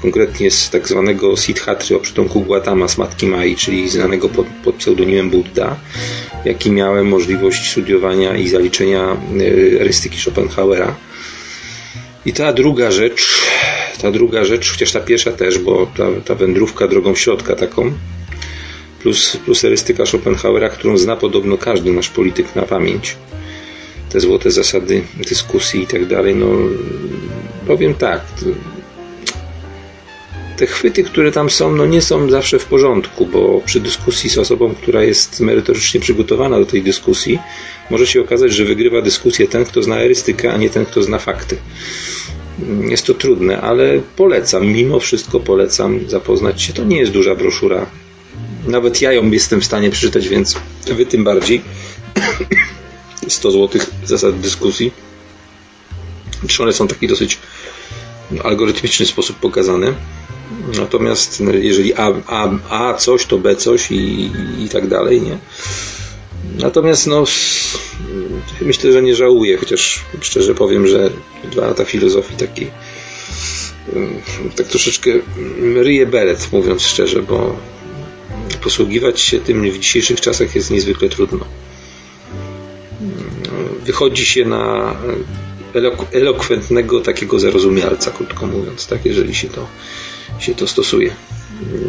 konkretnie 0.02 0.52
z 0.52 0.70
tak 0.70 0.88
zwanego 0.88 1.38
Siddhatry 1.38 1.96
o 1.96 2.00
przytomku 2.00 2.42
Gautama 2.42 2.88
z 2.88 2.98
Matki 2.98 3.28
Mai, 3.28 3.56
czyli 3.56 3.90
znanego 3.90 4.30
pod, 4.30 4.48
pod 4.64 4.76
pseudonimem 4.76 5.30
Buddha, 5.30 5.76
jak 6.46 6.66
i 6.66 6.72
miałem 6.72 7.08
możliwość 7.08 7.72
studiowania 7.72 8.38
i 8.38 8.48
zaliczenia 8.48 9.18
yy, 9.34 9.78
erystyki 9.82 10.20
Schopenhauera. 10.20 10.96
I 12.26 12.34
ta 12.34 12.54
druga 12.54 12.92
rzecz, 12.92 13.42
ta 14.02 14.12
druga 14.12 14.44
rzecz, 14.44 14.72
chociaż 14.72 14.92
ta 14.92 15.00
pierwsza 15.00 15.32
też, 15.32 15.60
bo 15.60 15.92
ta, 15.98 16.06
ta 16.26 16.36
wędrówka 16.36 16.88
drogą 16.88 17.16
środka 17.16 17.56
taką, 17.56 17.94
plus, 19.02 19.38
plus 19.46 19.64
erystyka 19.64 20.06
Schopenhauera, 20.06 20.70
którą 20.70 20.98
zna 20.98 21.16
podobno 21.16 21.58
każdy 21.58 21.92
nasz 21.92 22.10
polityk 22.10 22.56
na 22.56 22.62
pamięć. 22.62 23.16
Te 24.18 24.22
złote 24.22 24.52
zasady 24.52 25.04
dyskusji 25.30 25.84
i 25.84 25.88
tak 25.88 26.06
dalej, 26.06 26.36
no 26.36 26.48
powiem 27.68 27.94
tak, 27.94 28.22
te 30.58 30.68
chwyty, 30.68 31.04
które 31.04 31.32
tam 31.32 31.50
są, 31.50 31.76
no 31.76 31.86
nie 31.86 32.02
są 32.02 32.30
zawsze 32.30 32.60
w 32.60 32.66
porządku, 32.66 33.26
bo 33.26 33.62
przy 33.66 33.80
dyskusji 33.80 34.30
z 34.30 34.38
osobą, 34.38 34.76
która 34.76 35.04
jest 35.04 35.40
merytorycznie 35.40 36.00
przygotowana 36.00 36.60
do 36.60 36.66
tej 36.66 36.82
dyskusji, 36.82 37.40
może 37.90 38.08
się 38.08 38.22
okazać, 38.22 38.54
że 38.54 38.66
wygrywa 38.66 39.02
dyskusję 39.02 39.48
ten, 39.48 39.66
kto 39.66 39.84
zna 39.84 40.00
erystykę, 40.00 40.54
a 40.54 40.58
nie 40.58 40.70
ten, 40.70 40.86
kto 40.86 41.04
zna 41.04 41.20
fakty. 41.20 41.58
Jest 42.82 43.06
to 43.06 43.14
trudne, 43.14 43.62
ale 43.62 44.02
polecam, 44.16 44.68
mimo 44.68 45.00
wszystko 45.00 45.40
polecam 45.40 46.10
zapoznać 46.10 46.62
się. 46.62 46.74
To 46.74 46.84
nie 46.84 46.98
jest 46.98 47.12
duża 47.12 47.36
broszura. 47.36 47.86
Nawet 48.68 49.02
ja 49.02 49.12
ją 49.12 49.32
jestem 49.32 49.62
w 49.62 49.66
stanie 49.66 49.90
przeczytać, 49.90 50.30
więc 50.30 50.56
wy 50.88 51.06
tym 51.06 51.24
bardziej. 51.24 51.62
100 53.30 53.52
zł 53.52 53.82
zasad 54.06 54.40
dyskusji. 54.40 54.92
Czy 56.48 56.64
one 56.64 56.74
są 56.74 56.88
w 56.88 56.90
taki 56.90 57.08
dosyć 57.08 57.38
algorytmiczny 58.44 59.06
sposób 59.06 59.38
pokazane. 59.38 59.94
Natomiast 60.78 61.40
no, 61.40 61.52
jeżeli 61.52 61.94
A, 61.94 62.14
A, 62.28 62.50
A 62.70 62.94
coś, 62.94 63.26
to 63.26 63.38
B 63.38 63.56
coś 63.56 63.92
i, 63.92 64.32
i 64.60 64.70
tak 64.70 64.88
dalej, 64.88 65.22
nie? 65.22 65.38
Natomiast 66.60 67.08
no, 67.08 67.24
myślę, 68.62 68.92
że 68.92 69.02
nie 69.02 69.16
żałuję, 69.16 69.58
chociaż 69.58 70.04
szczerze 70.22 70.56
powiem, 70.56 70.88
że 70.88 71.10
dwa 71.52 71.68
lata 71.68 71.86
filozofii 71.86 72.36
takiej 72.36 72.72
tak 74.56 74.68
troszeczkę 74.68 75.12
ryje 75.76 76.06
beret, 76.06 76.50
mówiąc 76.52 76.82
szczerze, 76.82 77.22
bo 77.22 77.56
posługiwać 78.62 79.22
się 79.22 79.40
tym 79.40 79.72
w 79.72 79.80
dzisiejszych 79.80 80.22
czasach 80.22 80.56
jest 80.56 80.72
niezwykle 80.72 81.10
trudno. 81.10 81.46
Wychodzi 83.86 84.26
się 84.26 84.46
na 84.46 84.96
elok 85.74 86.06
elokwentnego 86.12 87.02
takiego 87.02 87.40
zarozumialca, 87.40 88.12
krótko 88.12 88.48
mówiąc, 88.48 88.88
tak, 88.88 89.06
jeżeli 89.06 89.36
się 89.36 89.48
to, 89.48 89.68
się 90.40 90.56
to 90.56 90.68
stosuje. 90.68 91.16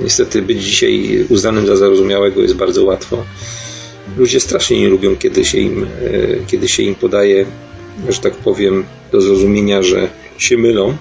Niestety 0.02 0.42
być 0.42 0.64
dzisiaj 0.64 1.26
uznanym 1.28 1.66
za 1.66 1.76
zarozumiałego 1.76 2.42
jest 2.42 2.54
bardzo 2.54 2.84
łatwo. 2.84 3.24
Ludzie 4.16 4.40
strasznie 4.40 4.80
nie 4.80 4.88
lubią, 4.88 5.16
kiedy 5.16 5.44
się 5.44 5.58
im, 5.58 5.84
e, 5.84 5.88
kiedy 6.46 6.68
się 6.68 6.82
im 6.82 6.94
podaje, 6.94 7.46
że 8.08 8.20
tak 8.20 8.34
powiem, 8.34 8.84
do 9.12 9.20
zrozumienia, 9.20 9.82
że 9.82 10.08
się 10.38 10.56
mylą. 10.56 10.96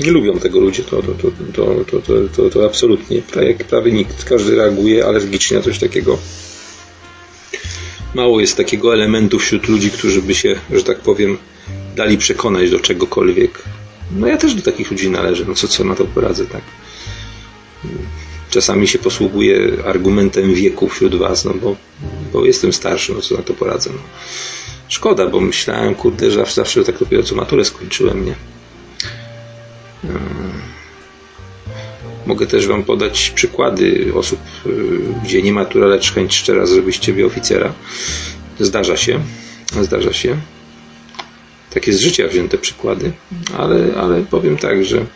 Nie 0.00 0.10
lubią 0.10 0.38
tego 0.38 0.60
ludzie, 0.60 0.82
to, 0.82 1.02
to, 1.02 1.12
to, 1.12 1.30
to, 1.52 1.84
to, 1.84 2.00
to, 2.00 2.28
to, 2.36 2.50
to 2.50 2.66
absolutnie. 2.66 3.22
Prawie, 3.22 3.54
prawie 3.54 3.92
nikt, 3.92 4.24
każdy 4.24 4.56
reaguje 4.56 5.06
alergicznie 5.06 5.56
na 5.56 5.62
coś 5.62 5.78
takiego. 5.78 6.18
Mało 8.14 8.40
jest 8.40 8.56
takiego 8.56 8.94
elementu 8.94 9.38
wśród 9.38 9.68
ludzi, 9.68 9.90
którzy 9.90 10.22
by 10.22 10.34
się, 10.34 10.60
że 10.70 10.82
tak 10.82 11.00
powiem, 11.00 11.38
dali 11.96 12.18
przekonać 12.18 12.70
do 12.70 12.80
czegokolwiek. 12.80 13.62
No 14.16 14.26
ja 14.26 14.36
też 14.36 14.54
do 14.54 14.62
takich 14.62 14.90
ludzi 14.90 15.10
należę, 15.10 15.44
no 15.48 15.54
co, 15.54 15.68
co 15.68 15.84
na 15.84 15.94
to 15.94 16.04
poradzę, 16.04 16.46
tak. 16.46 16.62
Czasami 18.50 18.88
się 18.88 18.98
posługuję 18.98 19.72
argumentem 19.86 20.54
wieku 20.54 20.88
wśród 20.88 21.14
was, 21.14 21.44
no 21.44 21.54
bo, 21.54 21.76
bo 22.32 22.44
jestem 22.44 22.72
starszy, 22.72 23.14
no 23.14 23.20
co 23.20 23.36
na 23.36 23.42
to 23.42 23.54
poradzę. 23.54 23.90
No. 23.92 24.02
Szkoda, 24.88 25.26
bo 25.26 25.40
myślałem, 25.40 25.94
kurde, 25.94 26.30
że 26.30 26.44
zawsze 26.54 26.84
tak 26.84 26.98
dopiero 26.98 27.22
co 27.22 27.34
maturę 27.34 27.64
skończyłem, 27.64 28.24
nie? 28.24 28.34
Mogę 32.26 32.46
też 32.46 32.66
Wam 32.66 32.84
podać 32.84 33.32
przykłady 33.34 34.12
osób, 34.14 34.40
y, 34.66 34.70
gdzie 35.24 35.42
nie 35.42 35.52
matura, 35.52 35.86
lecz 35.86 36.12
chęć 36.12 36.34
szczera 36.34 36.66
zrobić 36.66 36.98
Ciebie 36.98 37.26
oficera. 37.26 37.72
Zdarza 38.60 38.96
się, 38.96 39.20
zdarza 39.80 40.12
się. 40.12 40.36
Takie 41.70 41.92
z 41.92 42.00
życia 42.00 42.28
wzięte 42.28 42.58
przykłady, 42.58 43.12
ale, 43.58 43.94
ale 43.96 44.22
powiem 44.22 44.56
tak, 44.56 44.84
że, 44.84 45.06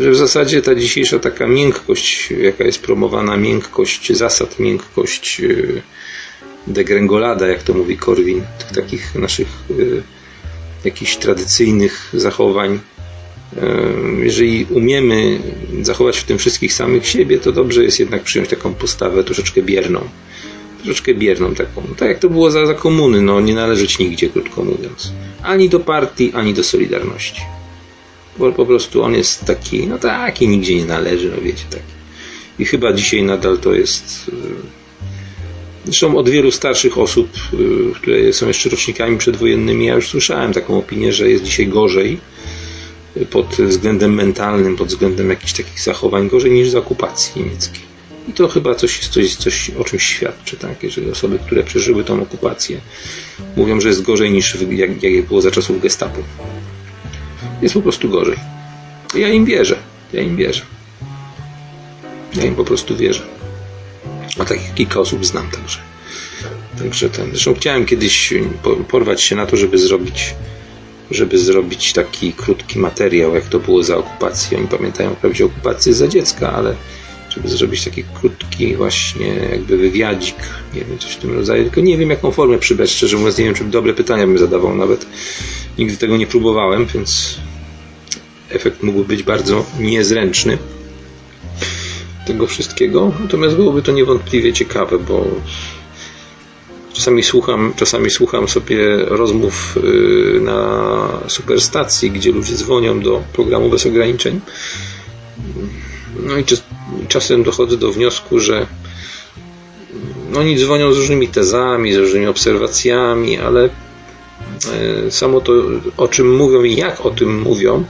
że 0.00 0.10
w 0.10 0.16
zasadzie 0.16 0.62
ta 0.62 0.74
dzisiejsza 0.74 1.18
taka 1.18 1.46
miękkość, 1.46 2.30
jaka 2.30 2.64
jest 2.64 2.82
promowana, 2.82 3.36
miękkość 3.36 4.12
zasad, 4.12 4.58
miękkość 4.58 5.40
y, 5.40 5.82
degrengolada, 6.66 7.46
jak 7.46 7.62
to 7.62 7.74
mówi 7.74 7.96
Korwin, 7.96 8.42
tych 8.58 8.72
takich 8.72 9.14
naszych 9.14 9.48
y, 9.70 10.02
jakichś 10.84 11.16
tradycyjnych 11.16 12.08
zachowań, 12.12 12.80
jeżeli 14.22 14.66
umiemy 14.70 15.38
zachować 15.82 16.18
w 16.18 16.24
tym 16.24 16.38
wszystkich 16.38 16.72
samych 16.72 17.06
siebie, 17.06 17.38
to 17.38 17.52
dobrze 17.52 17.84
jest 17.84 18.00
jednak 18.00 18.22
przyjąć 18.22 18.50
taką 18.50 18.74
postawę 18.74 19.24
troszeczkę 19.24 19.62
bierną. 19.62 20.00
Troszeczkę 20.82 21.14
bierną 21.14 21.54
taką. 21.54 21.82
Tak 21.96 22.08
jak 22.08 22.18
to 22.18 22.30
było 22.30 22.50
za, 22.50 22.66
za 22.66 22.74
komuny, 22.74 23.22
no 23.22 23.40
nie 23.40 23.54
należeć 23.54 23.98
nigdzie, 23.98 24.28
krótko 24.28 24.64
mówiąc. 24.64 25.12
Ani 25.42 25.68
do 25.68 25.80
partii, 25.80 26.32
ani 26.34 26.54
do 26.54 26.64
Solidarności. 26.64 27.40
Bo 28.38 28.52
po 28.52 28.66
prostu 28.66 29.02
on 29.02 29.14
jest 29.14 29.44
taki, 29.44 29.86
no 29.86 29.98
taki, 29.98 30.48
nigdzie 30.48 30.76
nie 30.76 30.84
należy, 30.84 31.30
no 31.36 31.42
wiecie, 31.42 31.64
tak. 31.70 31.82
I 32.58 32.64
chyba 32.64 32.92
dzisiaj 32.92 33.22
nadal 33.22 33.58
to 33.58 33.74
jest... 33.74 34.30
Zresztą 35.84 36.16
od 36.16 36.28
wielu 36.28 36.50
starszych 36.50 36.98
osób, 36.98 37.28
które 37.94 38.32
są 38.32 38.48
jeszcze 38.48 38.70
rocznikami 38.70 39.18
przedwojennymi, 39.18 39.86
ja 39.86 39.94
już 39.94 40.08
słyszałem 40.08 40.52
taką 40.52 40.78
opinię, 40.78 41.12
że 41.12 41.30
jest 41.30 41.44
dzisiaj 41.44 41.68
gorzej, 41.68 42.18
pod 43.30 43.46
względem 43.46 44.14
mentalnym, 44.14 44.76
pod 44.76 44.88
względem 44.88 45.30
jakichś 45.30 45.52
takich 45.52 45.80
zachowań 45.80 46.28
gorzej 46.28 46.50
niż 46.50 46.70
z 46.70 46.74
okupacji 46.74 47.42
niemieckiej. 47.42 47.88
I 48.28 48.32
to 48.32 48.48
chyba 48.48 48.74
coś, 48.74 49.08
coś, 49.08 49.36
coś 49.36 49.70
o 49.70 49.84
czymś 49.84 50.02
świadczy, 50.02 50.56
tak? 50.56 50.82
Jeżeli 50.82 51.10
osoby, 51.10 51.38
które 51.38 51.62
przeżyły 51.62 52.04
tą 52.04 52.22
okupację, 52.22 52.80
mówią, 53.56 53.80
że 53.80 53.88
jest 53.88 54.02
gorzej 54.02 54.30
niż 54.30 54.56
jak, 54.70 55.02
jak 55.02 55.26
było 55.26 55.40
za 55.40 55.50
czasów 55.50 55.82
gestapu. 55.82 56.22
Jest 57.62 57.74
po 57.74 57.82
prostu 57.82 58.08
gorzej. 58.08 58.36
Ja 59.14 59.28
im 59.28 59.44
wierzę. 59.44 59.76
Ja 60.12 60.22
im 60.22 60.36
wierzę. 60.36 60.62
Ja 62.34 62.44
im 62.44 62.54
po 62.54 62.64
prostu 62.64 62.96
wierzę. 62.96 63.22
A 64.38 64.44
takich 64.44 64.74
kilka 64.74 65.00
osób 65.00 65.26
znam 65.26 65.50
także. 65.50 65.78
Także 66.78 67.10
ten. 67.10 67.30
Zresztą 67.30 67.54
chciałem 67.54 67.86
kiedyś 67.86 68.34
porwać 68.88 69.22
się 69.22 69.36
na 69.36 69.46
to, 69.46 69.56
żeby 69.56 69.78
zrobić 69.78 70.34
żeby 71.10 71.38
zrobić 71.38 71.92
taki 71.92 72.32
krótki 72.32 72.78
materiał, 72.78 73.34
jak 73.34 73.44
to 73.44 73.58
było 73.58 73.82
za 73.82 73.96
okupacji. 73.96 74.56
Oni 74.56 74.66
pamiętają 74.66 75.14
wprawdzie 75.14 75.44
okupację 75.44 75.94
za 75.94 76.08
dziecka, 76.08 76.52
ale 76.52 76.74
żeby 77.30 77.48
zrobić 77.48 77.84
taki 77.84 78.04
krótki 78.20 78.76
właśnie 78.76 79.26
jakby 79.26 79.76
wywiadzik, 79.76 80.36
nie 80.74 80.84
wiem, 80.84 80.98
coś 80.98 81.12
w 81.12 81.16
tym 81.16 81.34
rodzaju, 81.34 81.64
tylko 81.64 81.80
nie 81.80 81.96
wiem 81.96 82.10
jaką 82.10 82.30
formę 82.30 82.58
przybrać, 82.58 82.90
szczerze 82.90 83.16
mówiąc 83.16 83.38
nie 83.38 83.44
wiem, 83.44 83.54
czy 83.54 83.64
dobre 83.64 83.94
pytania 83.94 84.26
bym 84.26 84.38
zadawał 84.38 84.74
nawet. 84.74 85.06
Nigdy 85.78 85.96
tego 85.96 86.16
nie 86.16 86.26
próbowałem, 86.26 86.86
więc 86.86 87.38
efekt 88.50 88.82
mógłby 88.82 89.04
być 89.04 89.22
bardzo 89.22 89.64
niezręczny 89.80 90.58
tego 92.26 92.46
wszystkiego, 92.46 93.12
natomiast 93.20 93.56
byłoby 93.56 93.82
to 93.82 93.92
niewątpliwie 93.92 94.52
ciekawe, 94.52 94.98
bo 94.98 95.26
Czasami 96.98 97.22
słucham, 97.22 97.72
czasami 97.76 98.10
słucham 98.10 98.48
sobie 98.48 98.96
rozmów 98.96 99.76
y, 99.76 100.40
na 100.40 101.08
superstacji, 101.28 102.10
gdzie 102.10 102.32
ludzie 102.32 102.54
dzwonią 102.54 103.00
do 103.00 103.22
programu 103.32 103.70
bez 103.70 103.86
ograniczeń. 103.86 104.40
No 106.22 106.38
i 106.38 106.44
czasem 107.08 107.42
dochodzę 107.42 107.76
do 107.76 107.92
wniosku, 107.92 108.40
że 108.40 108.66
oni 110.36 110.58
dzwonią 110.58 110.92
z 110.92 110.96
różnymi 110.96 111.28
tezami, 111.28 111.92
z 111.92 111.96
różnymi 111.96 112.26
obserwacjami, 112.26 113.38
ale 113.38 113.64
e, 113.64 115.10
samo 115.10 115.40
to, 115.40 115.52
o 115.96 116.08
czym 116.08 116.36
mówią 116.36 116.62
i 116.62 116.76
jak 116.76 117.06
o 117.06 117.10
tym 117.10 117.40
mówią, 117.42 117.84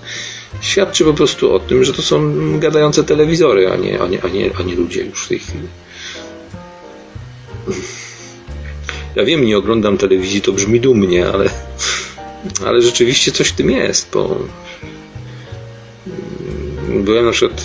świadczy 0.60 1.04
po 1.04 1.14
prostu 1.14 1.52
o 1.52 1.58
tym, 1.58 1.84
że 1.84 1.92
to 1.92 2.02
są 2.02 2.32
gadające 2.58 3.04
telewizory, 3.04 3.70
a 3.70 3.76
nie, 3.76 4.00
a 4.00 4.06
nie, 4.06 4.24
a 4.24 4.28
nie, 4.28 4.50
a 4.58 4.62
nie 4.62 4.74
ludzie 4.74 5.04
już 5.04 5.24
w 5.24 5.28
tej 5.28 5.38
chwili. 5.38 5.68
Ja 9.16 9.24
wiem, 9.24 9.44
nie 9.44 9.58
oglądam 9.58 9.98
telewizji, 9.98 10.40
to 10.40 10.52
brzmi 10.52 10.80
dumnie, 10.80 11.28
ale, 11.28 11.50
ale 12.66 12.82
rzeczywiście 12.82 13.32
coś 13.32 13.48
w 13.48 13.52
tym 13.52 13.70
jest, 13.70 14.08
bo 14.12 14.38
byłem 16.88 17.24
na 17.24 17.32
przykład 17.32 17.64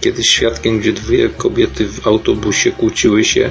kiedyś 0.00 0.30
świadkiem, 0.30 0.78
gdzie 0.78 0.92
dwie 0.92 1.28
kobiety 1.28 1.88
w 1.88 2.06
autobusie 2.06 2.72
kłóciły 2.72 3.24
się, 3.24 3.50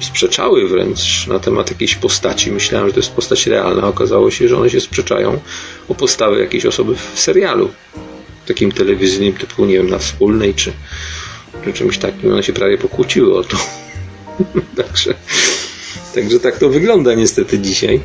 sprzeczały 0.00 0.68
wręcz 0.68 1.26
na 1.26 1.38
temat 1.38 1.70
jakiejś 1.70 1.94
postaci. 1.94 2.52
Myślałem, 2.52 2.88
że 2.88 2.92
to 2.94 3.00
jest 3.00 3.12
postać 3.12 3.46
realna. 3.46 3.88
Okazało 3.88 4.30
się, 4.30 4.48
że 4.48 4.58
one 4.58 4.70
się 4.70 4.80
sprzeczają 4.80 5.40
o 5.88 5.94
postawę 5.94 6.40
jakiejś 6.40 6.66
osoby 6.66 6.94
w 7.14 7.20
serialu 7.20 7.70
takim 8.46 8.72
telewizyjnym 8.72 9.32
typu, 9.32 9.66
nie 9.66 9.74
wiem, 9.74 9.90
na 9.90 9.98
wspólnej 9.98 10.54
czy, 10.54 10.72
czy 11.64 11.72
czymś 11.72 11.98
takim. 11.98 12.32
One 12.32 12.42
się 12.42 12.52
prawie 12.52 12.78
pokłóciły 12.78 13.38
o 13.38 13.44
to. 13.44 13.56
także, 14.82 15.14
także 16.14 16.40
tak 16.40 16.58
to 16.58 16.68
wygląda 16.68 17.14
niestety 17.14 17.58
dzisiaj. 17.58 18.00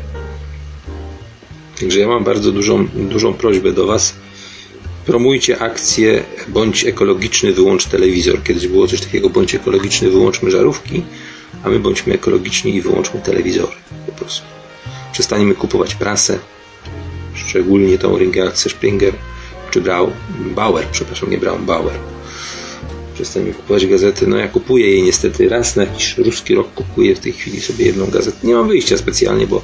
Także 1.79 1.99
ja 1.99 2.07
mam 2.07 2.23
bardzo 2.23 2.51
dużą, 2.51 2.87
dużą 2.87 3.33
prośbę 3.33 3.71
do 3.71 3.85
Was 3.85 4.13
promujcie 5.05 5.61
akcję 5.61 6.23
bądź 6.47 6.85
ekologiczny, 6.85 7.53
wyłącz 7.53 7.85
telewizor. 7.85 8.43
Kiedyś 8.43 8.67
było 8.67 8.87
coś 8.87 9.01
takiego, 9.01 9.29
bądź 9.29 9.55
ekologiczny, 9.55 10.09
wyłączmy 10.09 10.51
żarówki, 10.51 11.03
a 11.63 11.69
my 11.69 11.79
bądźmy 11.79 12.13
ekologiczni 12.13 12.75
i 12.75 12.81
wyłączmy 12.81 13.21
telewizory. 13.21 13.75
Po 14.05 14.11
prostu. 14.11 14.45
Przestaniemy 15.11 15.55
kupować 15.55 15.95
prasę, 15.95 16.39
szczególnie 17.33 17.97
tą 17.97 18.17
Ringelce 18.17 18.69
Springer, 18.69 19.13
czy 19.71 19.81
Brau, 19.81 20.11
Bauer, 20.55 20.85
przepraszam, 20.91 21.29
nie 21.29 21.37
Braun, 21.37 21.65
Bauer. 21.65 22.14
Przestaniemy 23.15 23.53
kupować 23.53 23.87
gazety. 23.87 24.27
No 24.27 24.37
ja 24.37 24.47
kupuję 24.47 24.89
jej 24.89 25.03
niestety 25.03 25.49
raz 25.49 25.75
na 25.75 25.83
jakiś 25.83 26.17
ruski 26.17 26.55
rok 26.55 26.73
kupuję 26.73 27.15
w 27.15 27.19
tej 27.19 27.33
chwili 27.33 27.61
sobie 27.61 27.85
jedną 27.85 28.05
gazetę. 28.05 28.37
Nie 28.43 28.53
mam 28.53 28.67
wyjścia 28.67 28.97
specjalnie, 28.97 29.47
bo 29.47 29.61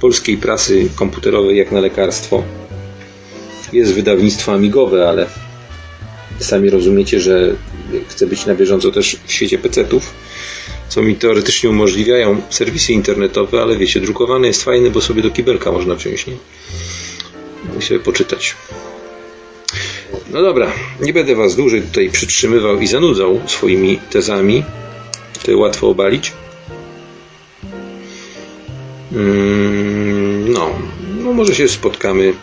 polskiej 0.00 0.36
prasy 0.36 0.88
komputerowej 0.94 1.56
jak 1.56 1.72
na 1.72 1.80
lekarstwo 1.80 2.42
jest 3.72 3.92
wydawnictwo 3.92 4.52
amigowe, 4.52 5.08
ale 5.08 5.26
sami 6.38 6.70
rozumiecie, 6.70 7.20
że 7.20 7.54
chcę 8.08 8.26
być 8.26 8.46
na 8.46 8.54
bieżąco 8.54 8.90
też 8.90 9.16
w 9.26 9.32
świecie 9.32 9.58
PC-ów, 9.58 10.14
co 10.88 11.02
mi 11.02 11.16
teoretycznie 11.16 11.70
umożliwiają 11.70 12.42
serwisy 12.50 12.92
internetowe, 12.92 13.62
ale 13.62 13.76
wiecie, 13.76 14.00
drukowany 14.00 14.46
jest 14.46 14.62
fajny, 14.62 14.90
bo 14.90 15.00
sobie 15.00 15.22
do 15.22 15.30
kibelka 15.30 15.72
można 15.72 15.94
wziąć, 15.94 16.26
nie? 16.26 16.36
I 17.78 17.82
sobie 17.82 18.00
poczytać. 18.00 18.56
No 20.30 20.42
dobra, 20.42 20.72
nie 21.00 21.12
będę 21.12 21.34
Was 21.34 21.56
dłużej 21.56 21.82
tutaj 21.82 22.10
przytrzymywał 22.10 22.80
i 22.80 22.86
zanudzał 22.86 23.40
swoimi 23.46 23.98
tezami. 24.10 24.64
To 25.42 25.58
łatwo 25.58 25.88
obalić. 25.88 26.32
Mm, 29.12 30.52
no, 30.52 30.70
no 31.24 31.32
może 31.32 31.54
się 31.54 31.68
spotkamy 31.68 32.34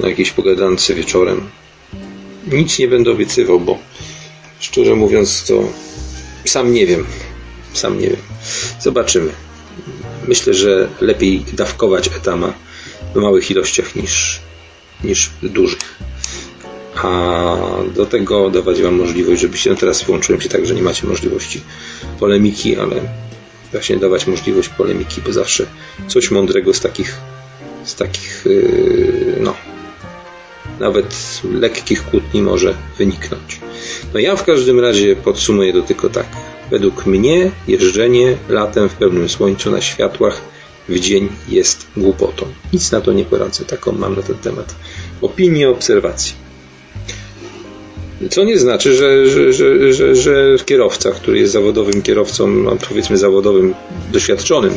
na 0.00 0.08
jakiejś 0.08 0.30
pogadance 0.30 0.94
wieczorem. 0.94 1.50
Nic 2.52 2.78
nie 2.78 2.88
będę 2.88 3.10
obiecywał, 3.10 3.60
bo 3.60 3.78
szczerze 4.60 4.94
mówiąc 4.94 5.44
to 5.44 5.62
sam 6.44 6.72
nie 6.72 6.86
wiem. 6.86 7.06
Sam 7.72 8.00
nie 8.00 8.08
wiem. 8.08 8.22
Zobaczymy. 8.80 9.30
Myślę, 10.28 10.54
że 10.54 10.88
lepiej 11.00 11.44
dawkować 11.52 12.08
etama 12.08 12.52
w 13.14 13.16
małych 13.16 13.50
ilościach 13.50 13.96
niż, 13.96 14.40
niż 15.04 15.30
dużych. 15.42 15.98
A 17.02 17.56
do 17.94 18.06
tego 18.06 18.50
dawać 18.50 18.82
Wam 18.82 18.94
możliwość, 18.94 19.40
żebyście, 19.40 19.70
no 19.70 19.76
teraz 19.76 20.02
włączyłem 20.02 20.40
się 20.40 20.48
tak, 20.48 20.66
że 20.66 20.74
nie 20.74 20.82
macie 20.82 21.06
możliwości 21.06 21.60
polemiki, 22.20 22.76
ale 22.76 22.96
właśnie 23.72 23.96
dawać 23.96 24.26
możliwość 24.26 24.68
polemiki, 24.68 25.20
bo 25.26 25.32
zawsze 25.32 25.66
coś 26.08 26.30
mądrego 26.30 26.74
z 26.74 26.80
takich 26.80 27.16
z 27.84 27.94
takich 27.94 28.44
yy, 28.46 29.36
no 29.40 29.54
nawet 30.80 31.40
lekkich 31.52 32.04
kłótni 32.04 32.42
może 32.42 32.74
wyniknąć. 32.98 33.60
No 34.14 34.20
ja 34.20 34.36
w 34.36 34.44
każdym 34.44 34.80
razie 34.80 35.16
podsumuję 35.16 35.72
to 35.72 35.82
tylko 35.82 36.08
tak. 36.08 36.26
Według 36.70 37.06
mnie 37.06 37.50
jeżdżenie 37.68 38.36
latem 38.48 38.88
w 38.88 38.94
pełnym 38.94 39.28
słońcu 39.28 39.70
na 39.70 39.80
światłach 39.80 40.40
w 40.88 40.98
dzień 40.98 41.28
jest 41.48 41.86
głupotą. 41.96 42.46
Nic 42.72 42.92
na 42.92 43.00
to 43.00 43.12
nie 43.12 43.24
poradzę. 43.24 43.64
Taką 43.64 43.92
mam 43.92 44.16
na 44.16 44.22
ten 44.22 44.36
temat 44.36 44.74
opinię, 45.22 45.70
obserwację. 45.70 46.47
Co 48.30 48.44
nie 48.44 48.58
znaczy, 48.58 48.94
że, 48.94 49.28
że, 49.28 49.52
że, 49.52 50.16
że, 50.16 50.56
kierowca, 50.66 51.10
który 51.10 51.38
jest 51.38 51.52
zawodowym 51.52 52.02
kierowcą, 52.02 52.64
powiedzmy 52.88 53.18
zawodowym, 53.18 53.74
doświadczonym 54.12 54.74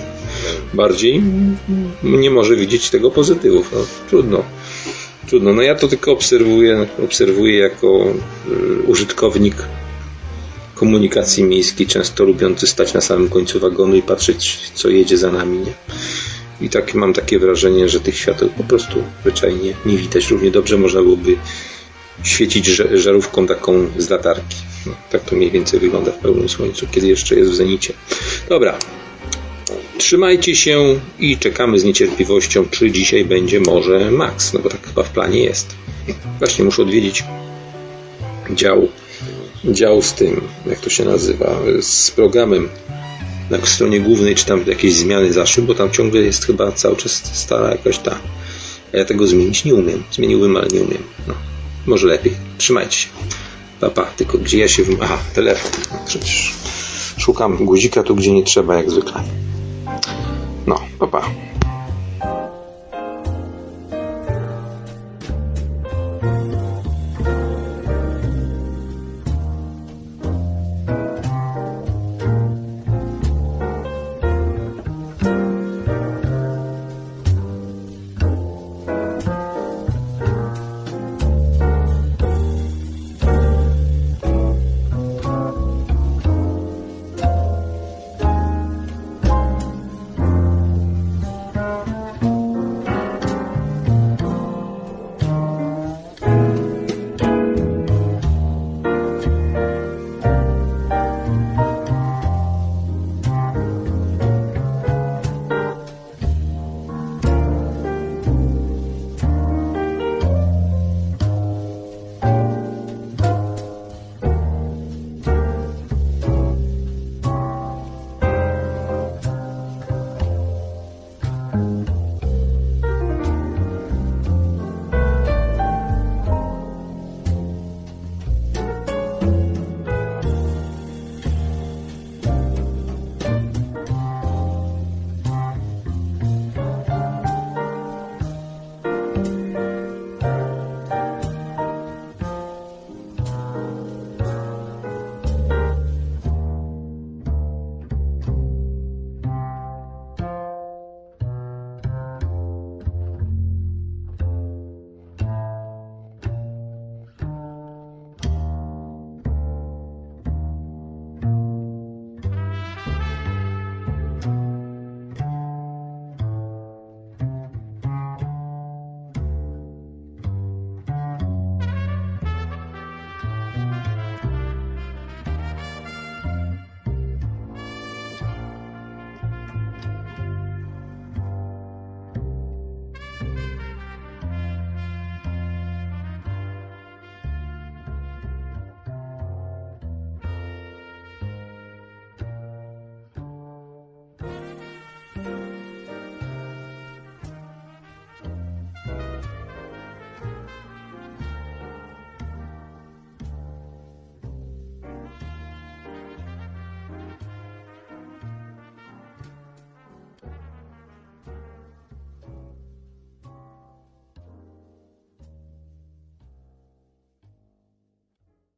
bardziej, 0.73 1.23
nie 2.03 2.31
może 2.31 2.55
widzieć 2.55 2.89
tego 2.89 3.11
pozytywów. 3.11 3.72
No, 3.73 3.85
trudno. 4.09 4.43
Trudno. 5.27 5.53
No 5.53 5.61
ja 5.61 5.76
to 5.76 5.88
tylko 5.88 6.11
obserwuję, 6.11 6.88
obserwuję 7.03 7.57
jako 7.57 8.13
y, 8.51 8.84
użytkownik 8.88 9.55
komunikacji 10.76 11.43
miejskiej, 11.43 11.88
często 11.88 12.23
lubiący 12.23 12.68
stać 12.68 12.93
na 12.93 13.01
samym 13.01 13.30
końcu 13.30 13.59
wagonu 13.59 13.95
i 13.95 14.01
patrzeć, 14.01 14.72
co 14.73 14.89
jedzie 14.89 15.18
za 15.18 15.31
nami. 15.31 15.57
Nie? 15.57 15.73
I 16.61 16.69
tak 16.69 16.93
mam 16.93 17.13
takie 17.13 17.39
wrażenie, 17.39 17.89
że 17.89 17.99
tych 17.99 18.18
świateł 18.18 18.49
po 18.49 18.63
prostu 18.63 19.03
zwyczajnie 19.22 19.73
nie 19.85 19.97
widać. 19.97 20.30
Równie 20.30 20.51
dobrze 20.51 20.77
można 20.77 21.01
byłoby 21.01 21.35
świecić 22.23 22.65
żarówką 22.93 23.48
taką 23.48 23.88
z 23.98 24.10
latarki. 24.10 24.57
No, 24.85 24.93
tak 25.11 25.22
to 25.22 25.35
mniej 25.35 25.52
więcej 25.52 25.80
wygląda 25.80 26.11
w 26.11 26.18
pełnym 26.18 26.49
słońcu, 26.49 26.88
kiedy 26.91 27.07
jeszcze 27.07 27.35
jest 27.35 27.52
w 27.52 27.56
zenicie. 27.56 27.93
Dobra. 28.49 28.77
Trzymajcie 29.98 30.56
się 30.56 30.99
i 31.19 31.38
czekamy 31.38 31.80
z 31.80 31.84
niecierpliwością, 31.84 32.65
czy 32.72 32.91
dzisiaj 32.91 33.26
będzie 33.26 33.60
może 33.60 34.11
Max, 34.11 34.53
no 34.53 34.60
bo 34.60 34.69
tak 34.69 34.88
chyba 34.88 35.03
w 35.03 35.10
planie 35.10 35.43
jest. 35.43 35.76
Właśnie 36.39 36.65
muszę 36.65 36.81
odwiedzić 36.81 37.23
dział, 38.56 38.88
dział 39.65 40.02
z 40.02 40.14
tym, 40.14 40.41
jak 40.65 40.80
to 40.80 40.89
się 40.89 41.06
nazywa, 41.06 41.60
z 41.81 42.11
programem 42.11 42.69
na 43.49 43.65
stronie 43.65 43.99
głównej, 43.99 44.35
czy 44.35 44.45
tam 44.45 44.64
jakieś 44.68 44.93
zmiany 44.93 45.34
zaszły, 45.34 45.64
bo 45.64 45.76
tam 45.76 45.91
ciągle 45.91 46.22
jest 46.22 46.45
chyba 46.45 46.72
cały 46.72 46.95
czas 46.95 47.22
stara 47.34 47.72
jakaś 47.72 47.98
ta. 47.98 48.19
Ja 48.93 49.06
tego 49.06 49.27
zmienić 49.27 49.65
nie 49.65 49.76
umiem. 49.76 50.03
Zmieniłbym, 50.11 50.57
ale 50.57 50.68
nie 50.68 50.81
umiem. 50.81 51.03
No. 51.27 51.34
Może 51.86 52.08
lepiej. 52.08 52.34
Trzymajcie 52.58 52.98
się. 52.98 53.10
Papa, 53.80 54.02
pa. 54.02 54.12
tylko 54.12 54.38
gdzie 54.38 54.58
ja 54.60 54.68
się... 54.68 54.84
Aha, 55.02 55.18
telefon. 55.36 55.72
Przecież 56.06 56.53
szukam 57.18 57.66
guzika 57.66 58.03
tu, 58.03 58.16
gdzie 58.16 58.32
nie 58.32 58.44
trzeba, 58.44 58.76
jak 58.76 58.91
zwykle. 58.91 59.24
No, 60.68 60.82
papa. 60.99 61.22
Pa. 61.22 61.70